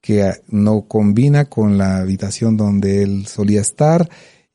que 0.02 0.32
no 0.48 0.88
combina 0.88 1.46
con 1.46 1.78
la 1.78 1.98
habitación 1.98 2.58
donde 2.58 3.04
él 3.04 3.28
solía 3.28 3.62
estar 3.62 4.10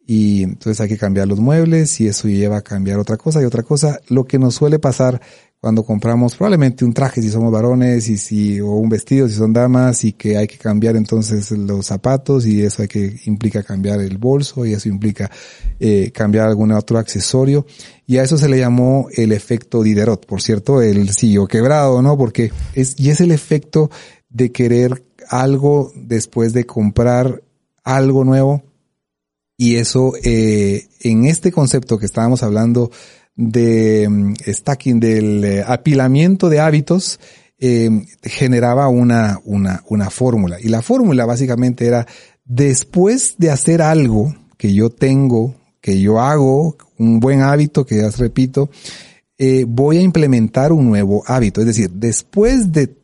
y 0.07 0.43
entonces 0.43 0.81
hay 0.81 0.89
que 0.89 0.99
cambiar 0.99 1.29
los 1.29 1.41
muebles 1.41 2.01
y 2.01 2.07
eso 2.07 2.29
lleva 2.29 2.59
a 2.59 2.63
cambiar 2.63 2.99
otra 2.99 3.17
cosa 3.17 3.41
y 3.41 3.45
otra 3.45 3.63
cosa. 3.63 4.01
Lo 4.09 4.25
que 4.25 4.39
nos 4.39 4.55
suele 4.55 4.79
pasar 4.79 5.21
cuando 5.65 5.83
compramos 5.83 6.37
probablemente 6.37 6.85
un 6.85 6.93
traje 6.93 7.23
si 7.23 7.31
somos 7.31 7.51
varones 7.51 8.11
y 8.11 8.19
si, 8.19 8.61
o 8.61 8.73
un 8.73 8.91
vestido 8.91 9.27
si 9.27 9.35
son 9.35 9.55
damas 9.55 10.05
y 10.05 10.13
que 10.13 10.37
hay 10.37 10.47
que 10.47 10.59
cambiar 10.59 10.95
entonces 10.95 11.51
los 11.53 11.87
zapatos 11.87 12.45
y 12.45 12.63
eso 12.63 12.83
hay 12.83 12.89
que 12.89 13.19
implica 13.25 13.63
cambiar 13.63 14.01
el 14.01 14.19
bolso 14.19 14.67
y 14.67 14.75
eso 14.75 14.91
implica 14.91 15.31
eh, 15.81 16.11
cambiar 16.13 16.49
algún 16.49 16.71
otro 16.73 16.99
accesorio 16.99 17.65
y 18.07 18.19
a 18.19 18.23
eso 18.23 18.37
se 18.37 18.51
le 18.51 18.59
llamó 18.59 19.09
el 19.17 19.33
efecto 19.33 19.83
Diderot, 19.83 20.27
por 20.27 20.43
cierto, 20.43 20.83
el 20.83 21.09
sillo 21.09 21.47
quebrado, 21.47 22.03
¿no? 22.03 22.19
Porque 22.19 22.53
es, 22.75 23.01
y 23.01 23.09
es 23.09 23.23
el 23.23 23.31
efecto 23.31 23.91
de 24.29 24.53
querer 24.53 25.03
algo 25.31 25.91
después 25.97 26.53
de 26.53 26.67
comprar 26.67 27.43
algo 27.85 28.23
nuevo 28.25 28.63
y 29.57 29.77
eso 29.77 30.13
eh, 30.23 30.89
en 31.01 31.27
este 31.27 31.53
concepto 31.53 31.99
que 31.99 32.07
estábamos 32.07 32.43
hablando 32.43 32.91
de 33.37 34.09
mm, 34.09 34.35
stacking, 34.47 35.01
del 35.01 35.45
eh, 35.45 35.65
apilamiento 35.67 36.49
de 36.49 36.61
hábitos, 36.61 37.21
eh, 37.59 37.89
generaba 38.23 38.89
una, 38.89 39.41
una, 39.45 39.83
una 39.89 40.11
fórmula. 40.11 40.59
Y 40.61 40.69
la 40.69 40.83
fórmula 40.83 41.25
básicamente 41.25 41.87
era, 41.87 42.07
después 42.45 43.37
de 43.39 43.51
hacer 43.51 43.81
algo 43.81 44.35
que 44.59 44.75
yo 44.75 44.91
tengo, 44.91 45.55
que 45.81 46.01
yo 46.01 46.21
hago, 46.21 46.77
un 46.99 47.21
buen 47.21 47.43
hábito, 47.43 47.85
que 47.85 47.99
ya 47.99 48.11
repito, 48.11 48.71
eh, 49.39 49.65
voy 49.67 49.99
a 49.99 50.03
implementar 50.03 50.73
un 50.73 50.87
nuevo 50.87 51.23
hábito. 51.27 51.61
Es 51.61 51.67
decir, 51.67 51.91
después 51.91 52.73
de 52.73 52.97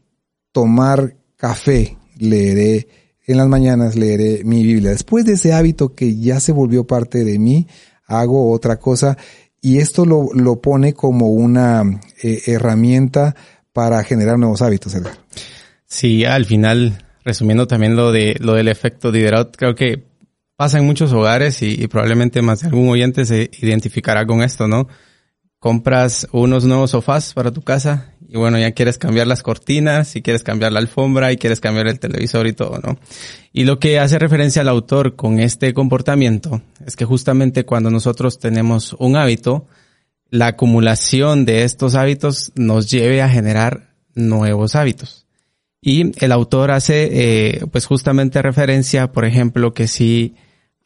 tomar 0.52 1.16
café, 1.36 1.96
leeré 2.18 2.88
en 3.32 3.38
las 3.38 3.48
mañanas, 3.48 3.96
leeré 3.96 4.42
mi 4.44 4.62
Biblia. 4.62 4.90
Después 4.90 5.24
de 5.24 5.34
ese 5.34 5.52
hábito 5.52 5.94
que 5.94 6.16
ya 6.16 6.40
se 6.40 6.52
volvió 6.52 6.86
parte 6.86 7.24
de 7.24 7.38
mí, 7.38 7.66
hago 8.06 8.50
otra 8.50 8.78
cosa 8.78 9.16
y 9.60 9.78
esto 9.78 10.04
lo, 10.04 10.28
lo 10.34 10.60
pone 10.60 10.94
como 10.94 11.28
una 11.28 11.82
eh, 12.22 12.42
herramienta 12.46 13.34
para 13.72 14.02
generar 14.04 14.38
nuevos 14.38 14.62
hábitos, 14.62 14.94
Edgar. 14.94 15.14
Sí, 15.86 16.24
al 16.24 16.44
final, 16.44 17.04
resumiendo 17.24 17.66
también 17.66 17.96
lo 17.96 18.12
de 18.12 18.36
lo 18.40 18.54
del 18.54 18.68
efecto 18.68 19.12
Diderot, 19.12 19.56
creo 19.56 19.74
que 19.74 20.04
pasa 20.56 20.78
en 20.78 20.86
muchos 20.86 21.12
hogares 21.12 21.62
y, 21.62 21.82
y 21.82 21.86
probablemente 21.88 22.42
más 22.42 22.60
de 22.60 22.68
algún 22.68 22.88
oyente 22.88 23.24
se 23.24 23.50
identificará 23.60 24.26
con 24.26 24.42
esto, 24.42 24.66
¿no? 24.66 24.88
Compras 25.58 26.26
unos 26.32 26.64
nuevos 26.64 26.92
sofás 26.92 27.34
para 27.34 27.50
tu 27.50 27.62
casa 27.62 28.09
y 28.32 28.36
bueno, 28.36 28.60
ya 28.60 28.70
quieres 28.70 28.96
cambiar 28.96 29.26
las 29.26 29.42
cortinas 29.42 30.14
y 30.14 30.22
quieres 30.22 30.44
cambiar 30.44 30.70
la 30.70 30.78
alfombra 30.78 31.32
y 31.32 31.36
quieres 31.36 31.58
cambiar 31.58 31.88
el 31.88 31.98
televisor 31.98 32.46
y 32.46 32.52
todo, 32.52 32.78
¿no? 32.78 32.96
Y 33.52 33.64
lo 33.64 33.80
que 33.80 33.98
hace 33.98 34.20
referencia 34.20 34.62
al 34.62 34.68
autor 34.68 35.16
con 35.16 35.40
este 35.40 35.74
comportamiento 35.74 36.62
es 36.86 36.94
que 36.94 37.04
justamente 37.04 37.64
cuando 37.64 37.90
nosotros 37.90 38.38
tenemos 38.38 38.94
un 39.00 39.16
hábito, 39.16 39.66
la 40.28 40.46
acumulación 40.46 41.44
de 41.44 41.64
estos 41.64 41.96
hábitos 41.96 42.52
nos 42.54 42.88
lleve 42.88 43.20
a 43.20 43.28
generar 43.28 43.96
nuevos 44.14 44.76
hábitos. 44.76 45.26
Y 45.82 46.12
el 46.24 46.30
autor 46.30 46.70
hace, 46.70 47.08
eh, 47.10 47.66
pues 47.72 47.86
justamente 47.86 48.42
referencia, 48.42 49.10
por 49.10 49.24
ejemplo, 49.24 49.74
que 49.74 49.88
si 49.88 50.36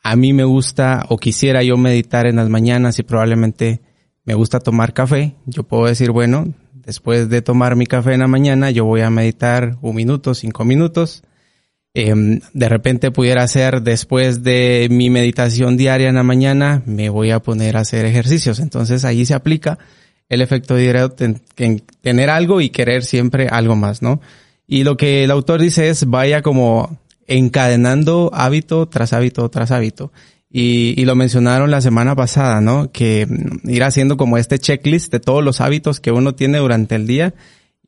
a 0.03 0.17
mí 0.17 0.33
me 0.33 0.45
gusta 0.45 1.05
o 1.11 1.19
quisiera 1.19 1.63
yo 1.63 1.77
meditar 1.77 2.27
en 2.27 2.37
las 2.37 2.49
mañanas 2.49 2.99
y 2.99 3.03
probablemente 3.03 3.83
me 4.25 4.33
gusta 4.33 4.61
tomar 4.61 4.95
café, 4.95 5.35
yo 5.45 5.65
puedo 5.65 5.85
decir, 5.85 6.11
bueno, 6.11 6.55
después 6.87 7.29
de 7.29 7.43
tomar 7.43 7.77
mi 7.77 7.87
café 7.87 8.15
en 8.15 8.21
la 8.21 8.27
mañana, 8.27 8.71
yo 8.71 8.85
voy 8.85 9.01
a 9.01 9.11
meditar 9.11 9.77
un 9.81 9.97
minuto, 9.97 10.35
cinco 10.35 10.65
minutos. 10.65 11.23
Em, 11.97 12.41
de 12.53 12.69
repente 12.69 13.13
pudiera 13.13 13.47
ser 13.47 13.83
después 13.83 14.43
de 14.43 14.89
mi 14.91 15.11
meditación 15.11 15.77
diaria 15.77 16.09
en 16.09 16.17
la 16.17 16.25
mañana, 16.25 16.83
me 16.87 17.09
voy 17.09 17.31
a 17.31 17.41
poner 17.41 17.77
a 17.77 17.81
hacer 17.81 18.05
ejercicios. 18.05 18.59
Entonces 18.59 19.05
ahí 19.05 19.25
se 19.25 19.35
aplica 19.35 19.79
el 20.29 20.43
efecto 20.43 20.75
directo 20.77 21.25
en, 21.25 21.83
tener 22.01 22.31
algo 22.31 22.61
y 22.61 22.71
querer 22.71 23.05
siempre 23.05 23.49
algo 23.49 23.77
más, 23.77 24.03
¿no? 24.03 24.21
Y 24.67 24.83
lo 24.85 24.97
que 24.97 25.25
el 25.25 25.31
autor 25.31 25.61
dice 25.61 25.89
es 25.89 26.07
vaya 26.07 26.43
como 26.43 26.99
encadenando 27.27 28.31
hábito 28.35 28.89
tras 28.89 29.13
hábito 29.13 29.49
tras 29.49 29.71
hábito. 29.71 30.13
Y, 30.57 30.95
y, 31.01 31.05
lo 31.05 31.17
mencionaron 31.17 31.73
la 31.73 31.81
semana 31.81 32.15
pasada, 32.15 32.61
¿no? 32.61 32.93
Que 32.93 33.27
ir 33.65 33.83
haciendo 33.83 34.17
como 34.17 34.39
este 34.39 34.61
checklist 34.61 35.11
de 35.11 35.19
todos 35.19 35.43
los 35.43 35.61
hábitos 35.61 35.99
que 35.99 36.13
uno 36.13 36.37
tiene 36.37 36.59
durante 36.59 36.95
el 36.95 37.09
día 37.09 37.35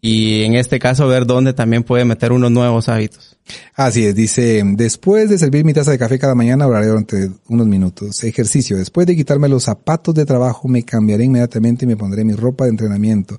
y 0.00 0.42
en 0.42 0.54
este 0.54 0.78
caso 0.78 1.08
ver 1.08 1.26
dónde 1.26 1.52
también 1.52 1.82
puede 1.82 2.04
meter 2.04 2.32
unos 2.32 2.50
nuevos 2.50 2.88
hábitos. 2.88 3.38
Así 3.74 4.04
es, 4.04 4.14
dice, 4.14 4.62
después 4.74 5.30
de 5.30 5.38
servir 5.38 5.64
mi 5.64 5.72
taza 5.72 5.90
de 5.90 5.98
café 5.98 6.18
cada 6.18 6.34
mañana, 6.34 6.66
oraré 6.66 6.86
durante 6.86 7.30
unos 7.48 7.66
minutos. 7.66 8.22
Ejercicio, 8.24 8.76
después 8.76 9.06
de 9.06 9.16
quitarme 9.16 9.48
los 9.48 9.64
zapatos 9.64 10.14
de 10.14 10.24
trabajo, 10.24 10.68
me 10.68 10.82
cambiaré 10.84 11.24
inmediatamente 11.24 11.84
y 11.84 11.88
me 11.88 11.96
pondré 11.96 12.24
mi 12.24 12.34
ropa 12.34 12.64
de 12.64 12.70
entrenamiento. 12.70 13.38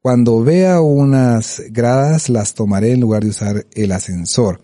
Cuando 0.00 0.42
vea 0.44 0.80
unas 0.80 1.62
gradas, 1.70 2.28
las 2.28 2.54
tomaré 2.54 2.92
en 2.92 3.00
lugar 3.00 3.24
de 3.24 3.30
usar 3.30 3.66
el 3.72 3.92
ascensor. 3.92 4.60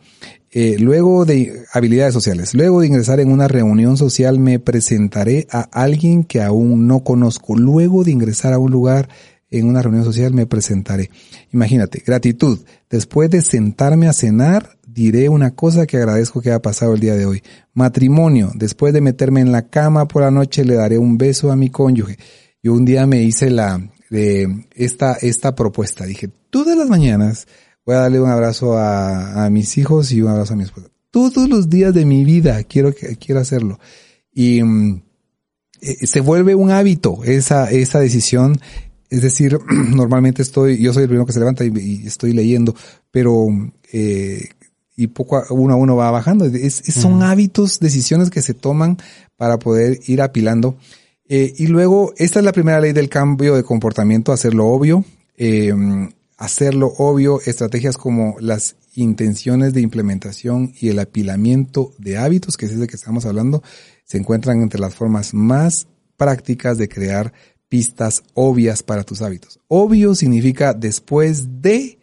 Eh, 0.56 0.76
luego 0.78 1.24
de 1.24 1.64
habilidades 1.72 2.14
sociales, 2.14 2.54
luego 2.54 2.80
de 2.80 2.86
ingresar 2.86 3.18
en 3.18 3.32
una 3.32 3.48
reunión 3.48 3.96
social, 3.96 4.38
me 4.38 4.60
presentaré 4.60 5.48
a 5.50 5.62
alguien 5.72 6.22
que 6.22 6.42
aún 6.42 6.86
no 6.86 7.02
conozco. 7.02 7.56
Luego 7.56 8.04
de 8.04 8.12
ingresar 8.12 8.52
a 8.52 8.60
un 8.60 8.70
lugar 8.70 9.08
en 9.50 9.66
una 9.66 9.82
reunión 9.82 10.04
social, 10.04 10.32
me 10.32 10.46
presentaré. 10.46 11.10
Imagínate, 11.52 12.04
gratitud. 12.06 12.60
Después 12.88 13.30
de 13.30 13.42
sentarme 13.42 14.06
a 14.06 14.12
cenar, 14.12 14.78
diré 14.86 15.28
una 15.28 15.56
cosa 15.56 15.88
que 15.88 15.96
agradezco 15.96 16.40
que 16.40 16.50
haya 16.50 16.62
pasado 16.62 16.94
el 16.94 17.00
día 17.00 17.16
de 17.16 17.26
hoy. 17.26 17.42
Matrimonio. 17.72 18.52
Después 18.54 18.94
de 18.94 19.00
meterme 19.00 19.40
en 19.40 19.50
la 19.50 19.68
cama 19.68 20.06
por 20.06 20.22
la 20.22 20.30
noche, 20.30 20.64
le 20.64 20.74
daré 20.74 20.98
un 20.98 21.18
beso 21.18 21.50
a 21.50 21.56
mi 21.56 21.68
cónyuge. 21.68 22.16
Yo 22.62 22.74
un 22.74 22.84
día 22.84 23.08
me 23.08 23.20
hice 23.22 23.50
la, 23.50 23.90
de 24.08 24.66
esta, 24.76 25.14
esta 25.14 25.56
propuesta. 25.56 26.06
Dije, 26.06 26.30
todas 26.50 26.78
las 26.78 26.88
mañanas, 26.88 27.48
voy 27.84 27.96
a 27.96 28.00
darle 28.00 28.20
un 28.20 28.30
abrazo 28.30 28.76
a, 28.76 29.44
a, 29.44 29.50
mis 29.50 29.76
hijos 29.78 30.12
y 30.12 30.22
un 30.22 30.28
abrazo 30.28 30.54
a 30.54 30.56
mi 30.56 30.64
esposa. 30.64 30.88
Todos 31.10 31.48
los 31.48 31.68
días 31.68 31.94
de 31.94 32.04
mi 32.04 32.24
vida 32.24 32.62
quiero, 32.64 32.92
quiero 33.18 33.40
hacerlo. 33.40 33.78
Y 34.32 34.62
um, 34.62 35.02
se 35.80 36.20
vuelve 36.20 36.54
un 36.54 36.70
hábito 36.70 37.22
esa, 37.24 37.70
esa 37.70 38.00
decisión. 38.00 38.58
Es 39.10 39.22
decir, 39.22 39.58
normalmente 39.94 40.42
estoy, 40.42 40.78
yo 40.78 40.92
soy 40.92 41.04
el 41.04 41.08
primero 41.08 41.26
que 41.26 41.32
se 41.32 41.40
levanta 41.40 41.64
y, 41.64 41.72
y 41.76 42.06
estoy 42.06 42.32
leyendo, 42.32 42.74
pero 43.10 43.46
eh, 43.92 44.48
y 44.96 45.08
poco 45.08 45.36
a 45.36 45.52
uno 45.52 45.74
a 45.74 45.76
uno 45.76 45.96
va 45.96 46.10
bajando. 46.10 46.46
Es, 46.46 46.82
es, 46.88 46.94
son 46.94 47.22
hábitos, 47.22 47.80
decisiones 47.80 48.30
que 48.30 48.42
se 48.42 48.54
toman 48.54 48.98
para 49.36 49.58
poder 49.58 50.00
ir 50.06 50.22
apilando. 50.22 50.76
Eh, 51.28 51.54
y 51.56 51.66
luego, 51.66 52.12
esta 52.16 52.38
es 52.38 52.44
la 52.44 52.52
primera 52.52 52.80
ley 52.80 52.92
del 52.92 53.08
cambio 53.08 53.56
de 53.56 53.64
comportamiento, 53.64 54.32
hacerlo 54.32 54.66
obvio. 54.66 55.04
Eh, 55.36 55.72
hacerlo 56.36 56.92
obvio, 56.98 57.40
estrategias 57.44 57.96
como 57.96 58.36
las 58.40 58.76
intenciones 58.94 59.72
de 59.72 59.80
implementación 59.80 60.72
y 60.80 60.88
el 60.88 60.98
apilamiento 60.98 61.92
de 61.98 62.18
hábitos, 62.18 62.56
que 62.56 62.66
es 62.66 62.78
de 62.78 62.86
que 62.86 62.96
estamos 62.96 63.26
hablando, 63.26 63.62
se 64.04 64.18
encuentran 64.18 64.62
entre 64.62 64.80
las 64.80 64.94
formas 64.94 65.34
más 65.34 65.86
prácticas 66.16 66.78
de 66.78 66.88
crear 66.88 67.32
pistas 67.68 68.22
obvias 68.34 68.82
para 68.82 69.04
tus 69.04 69.22
hábitos. 69.22 69.60
Obvio 69.68 70.14
significa 70.14 70.74
después 70.74 71.60
de 71.62 71.98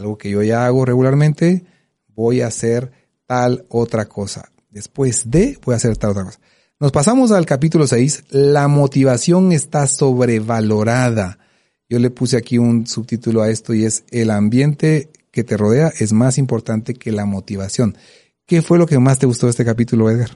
algo 0.00 0.16
que 0.16 0.30
yo 0.30 0.42
ya 0.42 0.66
hago 0.66 0.84
regularmente, 0.84 1.64
voy 2.08 2.40
a 2.40 2.46
hacer 2.46 2.90
tal 3.26 3.66
otra 3.68 4.06
cosa. 4.06 4.50
Después 4.70 5.30
de, 5.30 5.58
voy 5.64 5.74
a 5.74 5.76
hacer 5.76 5.96
tal 5.96 6.10
otra 6.10 6.24
cosa. 6.24 6.40
Nos 6.78 6.92
pasamos 6.92 7.32
al 7.32 7.44
capítulo 7.44 7.86
6. 7.86 8.24
La 8.30 8.66
motivación 8.66 9.52
está 9.52 9.86
sobrevalorada. 9.86 11.38
Yo 11.90 11.98
le 11.98 12.10
puse 12.10 12.36
aquí 12.36 12.56
un 12.56 12.86
subtítulo 12.86 13.42
a 13.42 13.50
esto 13.50 13.74
y 13.74 13.84
es 13.84 14.04
el 14.12 14.30
ambiente 14.30 15.10
que 15.32 15.42
te 15.42 15.56
rodea 15.56 15.92
es 15.98 16.12
más 16.12 16.38
importante 16.38 16.94
que 16.94 17.10
la 17.10 17.26
motivación. 17.26 17.98
¿Qué 18.46 18.62
fue 18.62 18.78
lo 18.78 18.86
que 18.86 19.00
más 19.00 19.18
te 19.18 19.26
gustó 19.26 19.46
de 19.46 19.50
este 19.50 19.64
capítulo, 19.64 20.08
Edgar? 20.08 20.30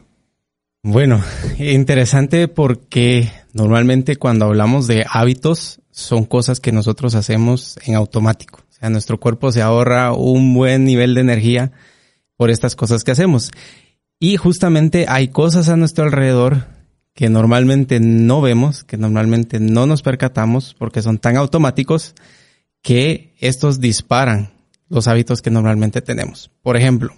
Bueno, 0.82 1.22
interesante 1.60 2.48
porque 2.48 3.31
normalmente 3.52 4.16
cuando 4.16 4.47
hablamos 4.47 4.89
de 4.89 5.06
hábitos 5.09 5.81
son 5.93 6.24
cosas 6.24 6.59
que 6.59 6.72
nosotros 6.72 7.14
hacemos 7.14 7.78
en 7.86 7.94
automático. 7.94 8.59
O 8.68 8.72
sea, 8.72 8.90
nuestro 8.90 9.20
cuerpo 9.20 9.52
se 9.52 9.62
ahorra 9.62 10.12
un 10.12 10.55
buen 10.55 10.85
nivel 10.85 11.14
de 11.14 11.20
energía 11.20 11.70
por 12.36 12.51
estas 12.51 12.74
cosas 12.74 13.05
que 13.05 13.12
hacemos. 13.12 13.52
Y 14.18 14.39
justamente 14.39 15.06
hay 15.09 15.28
cosas 15.28 15.68
a 15.68 15.76
nuestro 15.76 16.05
alrededor 16.05 16.73
que 17.15 17.28
normalmente 17.28 18.01
no 18.01 18.41
vemos, 18.41 18.85
que 18.85 18.97
normalmente 18.97 19.61
no 19.61 19.86
nos 19.86 20.03
percatamos 20.03 20.74
porque 20.77 21.01
son 21.01 21.19
tan 21.19 21.36
automáticos 21.36 22.15
que 22.82 23.35
estos 23.39 23.81
disparan 23.81 24.51
los 24.89 25.09
hábitos 25.09 25.41
que 25.41 25.51
normalmente 25.51 26.03
tenemos. 26.03 26.51
Por 26.61 26.77
ejemplo, 26.77 27.15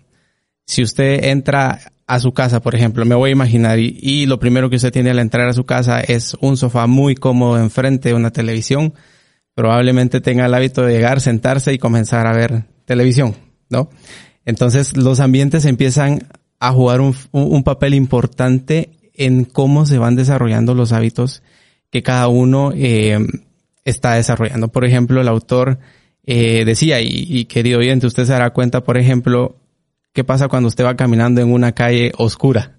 si 0.66 0.82
usted 0.82 1.24
entra 1.24 1.80
a 2.06 2.20
su 2.20 2.32
casa, 2.32 2.60
por 2.60 2.74
ejemplo, 2.74 3.04
me 3.04 3.14
voy 3.14 3.30
a 3.30 3.32
imaginar, 3.32 3.78
y, 3.78 4.26
lo 4.26 4.38
primero 4.38 4.70
que 4.70 4.76
usted 4.76 4.92
tiene 4.92 5.10
al 5.10 5.18
entrar 5.18 5.48
a 5.48 5.52
su 5.52 5.64
casa 5.64 6.00
es 6.00 6.36
un 6.40 6.56
sofá 6.56 6.86
muy 6.86 7.14
cómodo 7.14 7.58
enfrente 7.58 8.10
de 8.10 8.14
una 8.14 8.30
televisión, 8.30 8.94
probablemente 9.54 10.20
tenga 10.20 10.46
el 10.46 10.54
hábito 10.54 10.82
de 10.82 10.92
llegar, 10.92 11.20
sentarse 11.20 11.72
y 11.72 11.78
comenzar 11.78 12.26
a 12.26 12.36
ver 12.36 12.64
televisión, 12.84 13.34
¿no? 13.70 13.90
Entonces 14.44 14.96
los 14.96 15.18
ambientes 15.18 15.64
empiezan 15.64 16.28
a 16.60 16.72
jugar 16.72 17.00
un, 17.00 17.16
un 17.32 17.64
papel 17.64 17.94
importante 17.94 18.90
en 19.16 19.44
cómo 19.44 19.86
se 19.86 19.98
van 19.98 20.16
desarrollando 20.16 20.74
los 20.74 20.92
hábitos 20.92 21.42
que 21.90 22.02
cada 22.02 22.28
uno 22.28 22.72
eh, 22.74 23.18
está 23.84 24.14
desarrollando. 24.14 24.68
Por 24.68 24.84
ejemplo, 24.84 25.20
el 25.20 25.28
autor 25.28 25.78
eh, 26.24 26.64
decía, 26.64 27.00
y, 27.00 27.08
y 27.08 27.44
querido 27.46 27.78
oyente, 27.78 28.06
usted 28.06 28.24
se 28.24 28.32
dará 28.32 28.50
cuenta, 28.50 28.82
por 28.82 28.98
ejemplo, 28.98 29.56
qué 30.12 30.24
pasa 30.24 30.48
cuando 30.48 30.68
usted 30.68 30.84
va 30.84 30.96
caminando 30.96 31.40
en 31.40 31.52
una 31.52 31.72
calle 31.72 32.12
oscura. 32.16 32.78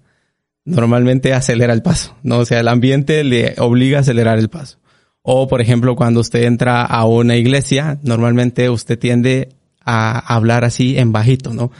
Normalmente 0.64 1.32
acelera 1.32 1.72
el 1.72 1.82
paso, 1.82 2.16
¿no? 2.22 2.38
O 2.38 2.44
sea, 2.44 2.60
el 2.60 2.68
ambiente 2.68 3.24
le 3.24 3.54
obliga 3.58 3.98
a 3.98 4.00
acelerar 4.02 4.38
el 4.38 4.50
paso. 4.50 4.78
O, 5.22 5.48
por 5.48 5.60
ejemplo, 5.60 5.96
cuando 5.96 6.20
usted 6.20 6.44
entra 6.44 6.82
a 6.84 7.04
una 7.06 7.36
iglesia, 7.36 7.98
normalmente 8.02 8.68
usted 8.68 8.98
tiende 8.98 9.50
a 9.84 10.18
hablar 10.34 10.64
así 10.64 10.98
en 10.98 11.12
bajito, 11.12 11.54
¿no? 11.54 11.70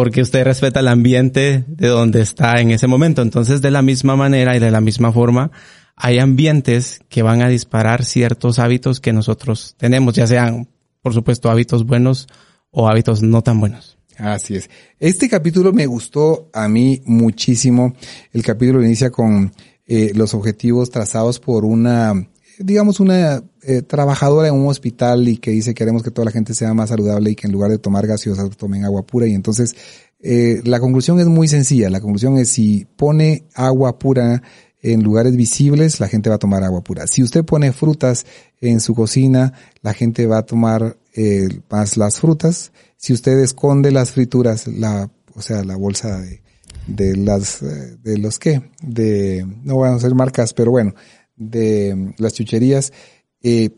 Porque 0.00 0.22
usted 0.22 0.44
respeta 0.44 0.80
el 0.80 0.88
ambiente 0.88 1.62
de 1.68 1.88
donde 1.88 2.22
está 2.22 2.58
en 2.58 2.70
ese 2.70 2.86
momento. 2.86 3.20
Entonces, 3.20 3.60
de 3.60 3.70
la 3.70 3.82
misma 3.82 4.16
manera 4.16 4.56
y 4.56 4.58
de 4.58 4.70
la 4.70 4.80
misma 4.80 5.12
forma, 5.12 5.50
hay 5.94 6.18
ambientes 6.18 7.00
que 7.10 7.20
van 7.20 7.42
a 7.42 7.48
disparar 7.48 8.06
ciertos 8.06 8.58
hábitos 8.58 8.98
que 8.98 9.12
nosotros 9.12 9.74
tenemos, 9.76 10.14
ya 10.14 10.26
sean, 10.26 10.70
por 11.02 11.12
supuesto, 11.12 11.50
hábitos 11.50 11.84
buenos 11.84 12.28
o 12.70 12.88
hábitos 12.88 13.22
no 13.22 13.42
tan 13.42 13.60
buenos. 13.60 13.98
Así 14.16 14.54
es. 14.56 14.70
Este 14.98 15.28
capítulo 15.28 15.70
me 15.74 15.84
gustó 15.84 16.48
a 16.54 16.66
mí 16.66 17.02
muchísimo. 17.04 17.94
El 18.32 18.42
capítulo 18.42 18.82
inicia 18.82 19.10
con 19.10 19.52
eh, 19.86 20.12
los 20.14 20.32
objetivos 20.32 20.88
trazados 20.88 21.38
por 21.40 21.66
una, 21.66 22.26
digamos, 22.62 23.00
una 23.00 23.42
eh, 23.62 23.82
trabajadora 23.82 24.48
en 24.48 24.54
un 24.54 24.68
hospital 24.68 25.26
y 25.28 25.38
que 25.38 25.50
dice 25.50 25.74
queremos 25.74 26.02
que 26.02 26.10
toda 26.10 26.26
la 26.26 26.30
gente 26.30 26.54
sea 26.54 26.74
más 26.74 26.90
saludable 26.90 27.30
y 27.30 27.34
que 27.34 27.46
en 27.46 27.52
lugar 27.52 27.70
de 27.70 27.78
tomar 27.78 28.06
gaseosas 28.06 28.56
tomen 28.56 28.84
agua 28.84 29.04
pura. 29.04 29.26
Y 29.26 29.32
entonces 29.32 29.74
eh, 30.20 30.60
la 30.64 30.78
conclusión 30.78 31.18
es 31.20 31.26
muy 31.26 31.48
sencilla. 31.48 31.88
La 31.90 32.00
conclusión 32.00 32.36
es 32.36 32.50
si 32.50 32.86
pone 32.96 33.44
agua 33.54 33.98
pura 33.98 34.42
en 34.82 35.02
lugares 35.02 35.36
visibles, 35.36 36.00
la 36.00 36.08
gente 36.08 36.30
va 36.30 36.36
a 36.36 36.38
tomar 36.38 36.62
agua 36.62 36.82
pura. 36.82 37.06
Si 37.06 37.22
usted 37.22 37.44
pone 37.44 37.72
frutas 37.72 38.26
en 38.60 38.80
su 38.80 38.94
cocina, 38.94 39.52
la 39.82 39.94
gente 39.94 40.26
va 40.26 40.38
a 40.38 40.46
tomar 40.46 40.96
eh, 41.14 41.48
más 41.70 41.96
las 41.96 42.20
frutas. 42.20 42.72
Si 42.96 43.12
usted 43.12 43.38
esconde 43.40 43.90
las 43.90 44.12
frituras, 44.12 44.66
la, 44.68 45.10
o 45.34 45.42
sea, 45.42 45.64
la 45.64 45.76
bolsa 45.76 46.20
de, 46.20 46.42
de 46.86 47.16
las, 47.16 47.62
eh, 47.62 47.96
de 48.02 48.18
los 48.18 48.38
qué, 48.38 48.62
de, 48.82 49.46
no 49.62 49.78
van 49.78 49.94
a 49.94 50.00
ser 50.00 50.14
marcas, 50.14 50.54
pero 50.54 50.70
bueno, 50.70 50.94
de 51.40 52.14
las 52.18 52.34
chucherías, 52.34 52.92
eh, 53.42 53.70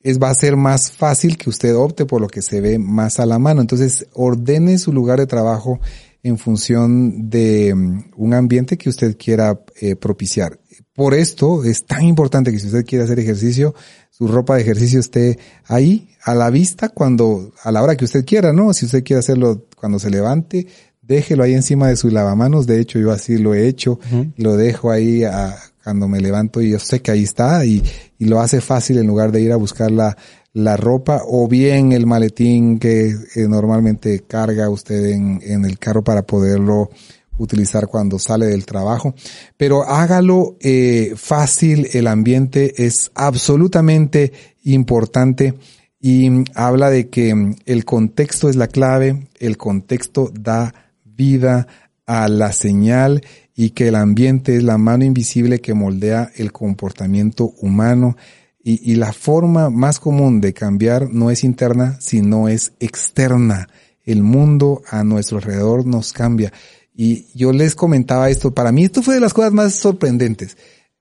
es, 0.00 0.18
va 0.18 0.30
a 0.30 0.34
ser 0.34 0.56
más 0.56 0.92
fácil 0.92 1.36
que 1.36 1.50
usted 1.50 1.76
opte 1.76 2.06
por 2.06 2.20
lo 2.20 2.28
que 2.28 2.40
se 2.40 2.60
ve 2.60 2.78
más 2.78 3.18
a 3.18 3.26
la 3.26 3.38
mano. 3.38 3.60
Entonces, 3.60 4.06
ordene 4.14 4.78
su 4.78 4.92
lugar 4.92 5.18
de 5.18 5.26
trabajo 5.26 5.80
en 6.22 6.38
función 6.38 7.28
de 7.28 7.72
um, 7.74 8.02
un 8.16 8.34
ambiente 8.34 8.78
que 8.78 8.88
usted 8.88 9.16
quiera 9.18 9.60
eh, 9.80 9.96
propiciar. 9.96 10.58
Por 10.94 11.14
esto 11.14 11.64
es 11.64 11.84
tan 11.84 12.04
importante 12.04 12.50
que 12.50 12.58
si 12.58 12.66
usted 12.66 12.84
quiere 12.84 13.04
hacer 13.04 13.18
ejercicio, 13.18 13.74
su 14.10 14.26
ropa 14.26 14.56
de 14.56 14.62
ejercicio 14.62 14.98
esté 14.98 15.38
ahí 15.66 16.08
a 16.24 16.34
la 16.34 16.50
vista 16.50 16.88
cuando, 16.88 17.52
a 17.62 17.70
la 17.70 17.82
hora 17.82 17.96
que 17.96 18.04
usted 18.04 18.24
quiera, 18.24 18.52
¿no? 18.52 18.72
Si 18.72 18.86
usted 18.86 19.04
quiere 19.04 19.20
hacerlo 19.20 19.66
cuando 19.76 19.98
se 19.98 20.10
levante, 20.10 20.66
déjelo 21.02 21.44
ahí 21.44 21.54
encima 21.54 21.88
de 21.88 21.96
su 21.96 22.10
lavamanos. 22.10 22.66
De 22.66 22.80
hecho, 22.80 22.98
yo 22.98 23.12
así 23.12 23.38
lo 23.38 23.54
he 23.54 23.68
hecho. 23.68 23.98
Lo 24.36 24.56
dejo 24.56 24.90
ahí 24.90 25.24
a, 25.24 25.56
cuando 25.88 26.06
me 26.06 26.20
levanto 26.20 26.60
y 26.60 26.72
yo 26.72 26.78
sé 26.78 27.00
que 27.00 27.12
ahí 27.12 27.22
está 27.22 27.64
y, 27.64 27.82
y 28.18 28.26
lo 28.26 28.40
hace 28.40 28.60
fácil 28.60 28.98
en 28.98 29.06
lugar 29.06 29.32
de 29.32 29.40
ir 29.40 29.52
a 29.52 29.56
buscar 29.56 29.90
la, 29.90 30.14
la 30.52 30.76
ropa 30.76 31.22
o 31.26 31.48
bien 31.48 31.92
el 31.92 32.04
maletín 32.04 32.78
que 32.78 33.06
eh, 33.08 33.48
normalmente 33.48 34.24
carga 34.28 34.68
usted 34.68 35.06
en, 35.06 35.40
en, 35.42 35.64
el 35.64 35.78
carro 35.78 36.04
para 36.04 36.26
poderlo 36.26 36.90
utilizar 37.38 37.86
cuando 37.86 38.18
sale 38.18 38.44
del 38.48 38.66
trabajo. 38.66 39.14
Pero 39.56 39.82
hágalo 39.82 40.58
eh, 40.60 41.14
fácil, 41.16 41.88
el 41.94 42.06
ambiente 42.06 42.84
es 42.84 43.10
absolutamente 43.14 44.34
importante 44.64 45.54
y 46.02 46.28
habla 46.54 46.90
de 46.90 47.08
que 47.08 47.54
el 47.64 47.84
contexto 47.86 48.50
es 48.50 48.56
la 48.56 48.68
clave, 48.68 49.28
el 49.40 49.56
contexto 49.56 50.30
da 50.38 50.74
vida 51.02 51.66
a 52.04 52.28
la 52.28 52.52
señal 52.52 53.22
y 53.60 53.70
que 53.70 53.88
el 53.88 53.96
ambiente 53.96 54.54
es 54.54 54.62
la 54.62 54.78
mano 54.78 55.04
invisible 55.04 55.60
que 55.60 55.74
moldea 55.74 56.30
el 56.36 56.52
comportamiento 56.52 57.54
humano 57.60 58.16
y, 58.62 58.94
la 58.94 59.12
forma 59.12 59.68
más 59.68 59.98
común 59.98 60.40
de 60.40 60.52
cambiar 60.52 61.10
no 61.10 61.32
es 61.32 61.42
interna, 61.42 61.96
sino 62.00 62.48
es 62.48 62.74
externa. 62.78 63.68
El 64.04 64.22
mundo 64.22 64.82
a 64.88 65.02
nuestro 65.02 65.38
alrededor 65.38 65.86
nos 65.86 66.12
cambia. 66.12 66.52
Y 66.94 67.26
yo 67.36 67.52
les 67.52 67.74
comentaba 67.74 68.30
esto, 68.30 68.54
para 68.54 68.70
mí 68.70 68.84
esto 68.84 69.02
fue 69.02 69.14
de 69.14 69.20
las 69.20 69.34
cosas 69.34 69.52
más 69.52 69.74
sorprendentes. 69.74 70.56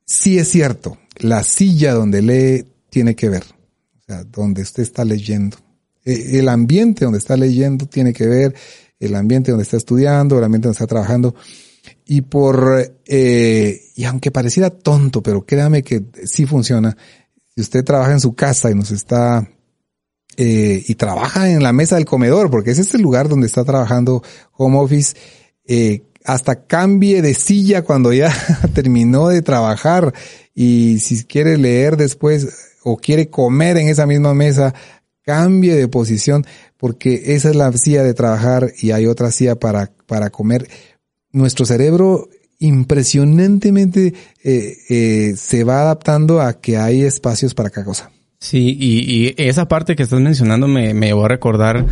Sí 0.05 0.39
es 0.39 0.49
cierto, 0.49 0.97
la 1.17 1.43
silla 1.43 1.93
donde 1.93 2.23
lee 2.23 2.65
tiene 2.89 3.15
que 3.15 3.29
ver, 3.29 3.43
o 3.97 4.01
sea, 4.07 4.23
donde 4.23 4.63
usted 4.63 4.81
está 4.81 5.05
leyendo. 5.05 5.57
E, 6.03 6.39
el 6.39 6.49
ambiente 6.49 7.05
donde 7.05 7.19
está 7.19 7.38
leyendo 7.38 7.85
tiene 7.85 8.13
que 8.13 8.25
ver, 8.25 8.55
el 8.99 9.13
ambiente 9.13 9.51
donde 9.51 9.63
está 9.63 9.77
estudiando, 9.77 10.39
el 10.39 10.43
ambiente 10.43 10.69
donde 10.69 10.77
está 10.77 10.88
trabajando. 10.88 11.35
Y 12.07 12.21
por, 12.21 12.99
eh, 13.05 13.81
y 13.95 14.05
aunque 14.05 14.31
pareciera 14.31 14.69
tonto, 14.69 15.21
pero 15.21 15.45
créame 15.45 15.84
que 15.84 16.05
sí 16.23 16.45
funciona, 16.45 16.95
si 17.53 17.61
usted 17.61 17.84
trabaja 17.84 18.13
en 18.13 18.21
su 18.21 18.34
casa 18.34 18.71
y 18.71 18.75
nos 18.75 18.91
está 18.91 19.45
eh, 20.38 20.84
y 20.88 20.95
trabaja 20.95 21.49
en 21.49 21.63
la 21.63 21.73
mesa 21.73 21.95
del 21.95 22.05
comedor, 22.05 22.49
porque 22.49 22.71
es 22.71 22.79
este 22.79 22.97
lugar 22.97 23.27
donde 23.27 23.47
está 23.47 23.65
trabajando 23.65 24.23
home 24.53 24.77
office, 24.77 25.15
eh, 25.65 26.03
hasta 26.23 26.65
cambie 26.65 27.21
de 27.21 27.34
silla 27.34 27.81
cuando 27.81 28.13
ya 28.13 28.31
terminó 28.73 29.29
de 29.29 29.41
trabajar 29.41 30.13
y 30.53 30.99
si 30.99 31.23
quiere 31.23 31.57
leer 31.57 31.97
después 31.97 32.75
o 32.84 32.97
quiere 32.97 33.29
comer 33.29 33.77
en 33.77 33.88
esa 33.88 34.05
misma 34.05 34.34
mesa, 34.34 34.73
cambie 35.23 35.75
de 35.75 35.88
posición 35.88 36.45
porque 36.77 37.34
esa 37.35 37.49
es 37.49 37.55
la 37.55 37.71
silla 37.73 38.03
de 38.03 38.13
trabajar 38.13 38.71
y 38.79 38.91
hay 38.91 39.07
otra 39.07 39.31
silla 39.31 39.55
para, 39.55 39.91
para 40.05 40.29
comer. 40.29 40.69
Nuestro 41.38 41.65
cerebro 41.65 42.30
impresionantemente 42.59 44.14
eh, 44.43 44.77
eh, 44.89 45.34
se 45.38 45.64
va 45.64 45.81
adaptando 45.81 46.41
a 46.41 46.59
que 46.59 46.77
hay 46.77 47.03
espacios 47.03 47.53
para 47.53 47.69
cada 47.69 47.85
cosa. 47.85 48.11
Sí, 48.39 48.76
y, 48.80 49.27
y 49.27 49.35
esa 49.38 49.68
parte 49.68 49.95
que 49.95 50.03
estás 50.03 50.19
mencionando 50.19 50.68
me, 50.68 50.93
me 50.93 51.14
voy 51.14 51.26
a 51.26 51.30
recordar 51.30 51.85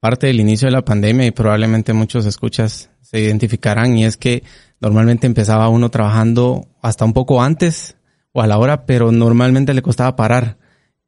parte 0.00 0.28
del 0.28 0.40
inicio 0.40 0.66
de 0.66 0.72
la 0.72 0.84
pandemia 0.84 1.26
y 1.26 1.30
probablemente 1.32 1.92
muchos 1.92 2.26
escuchas 2.26 2.90
se 3.02 3.20
identificarán 3.20 3.96
y 3.98 4.04
es 4.04 4.16
que 4.16 4.42
normalmente 4.80 5.26
empezaba 5.26 5.68
uno 5.68 5.90
trabajando 5.90 6.68
hasta 6.82 7.04
un 7.04 7.12
poco 7.12 7.42
antes 7.42 7.96
o 8.32 8.42
a 8.42 8.46
la 8.46 8.58
hora, 8.58 8.86
pero 8.86 9.10
normalmente 9.10 9.74
le 9.74 9.82
costaba 9.82 10.14
parar, 10.14 10.58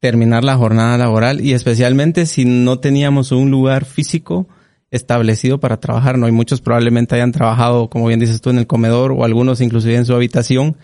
terminar 0.01 0.43
la 0.43 0.57
jornada 0.57 0.99
laboral 0.99 1.41
y 1.41 1.53
especialmente 1.53 2.27
si 2.27 2.45
no 2.45 2.81
teníamos 2.81 3.31
un 3.33 3.51
lugar 3.51 3.85
físico 3.85 4.49
establecido 4.91 5.61
para 5.61 5.79
trabajar. 5.79 6.19
No 6.19 6.27
hay 6.27 6.33
muchos 6.33 6.61
probablemente 6.61 7.15
hayan 7.15 7.33
trabajado, 7.33 7.89
como 7.89 8.07
bien 8.07 8.21
dices 8.21 8.41
tú, 8.41 8.51
en 8.51 8.59
el 8.59 8.67
comedor 8.67 9.13
o 9.13 9.25
algunos 9.25 9.61
inclusive 9.61 9.97
en 9.97 10.07
su 10.07 10.15
habitación. 10.15 10.77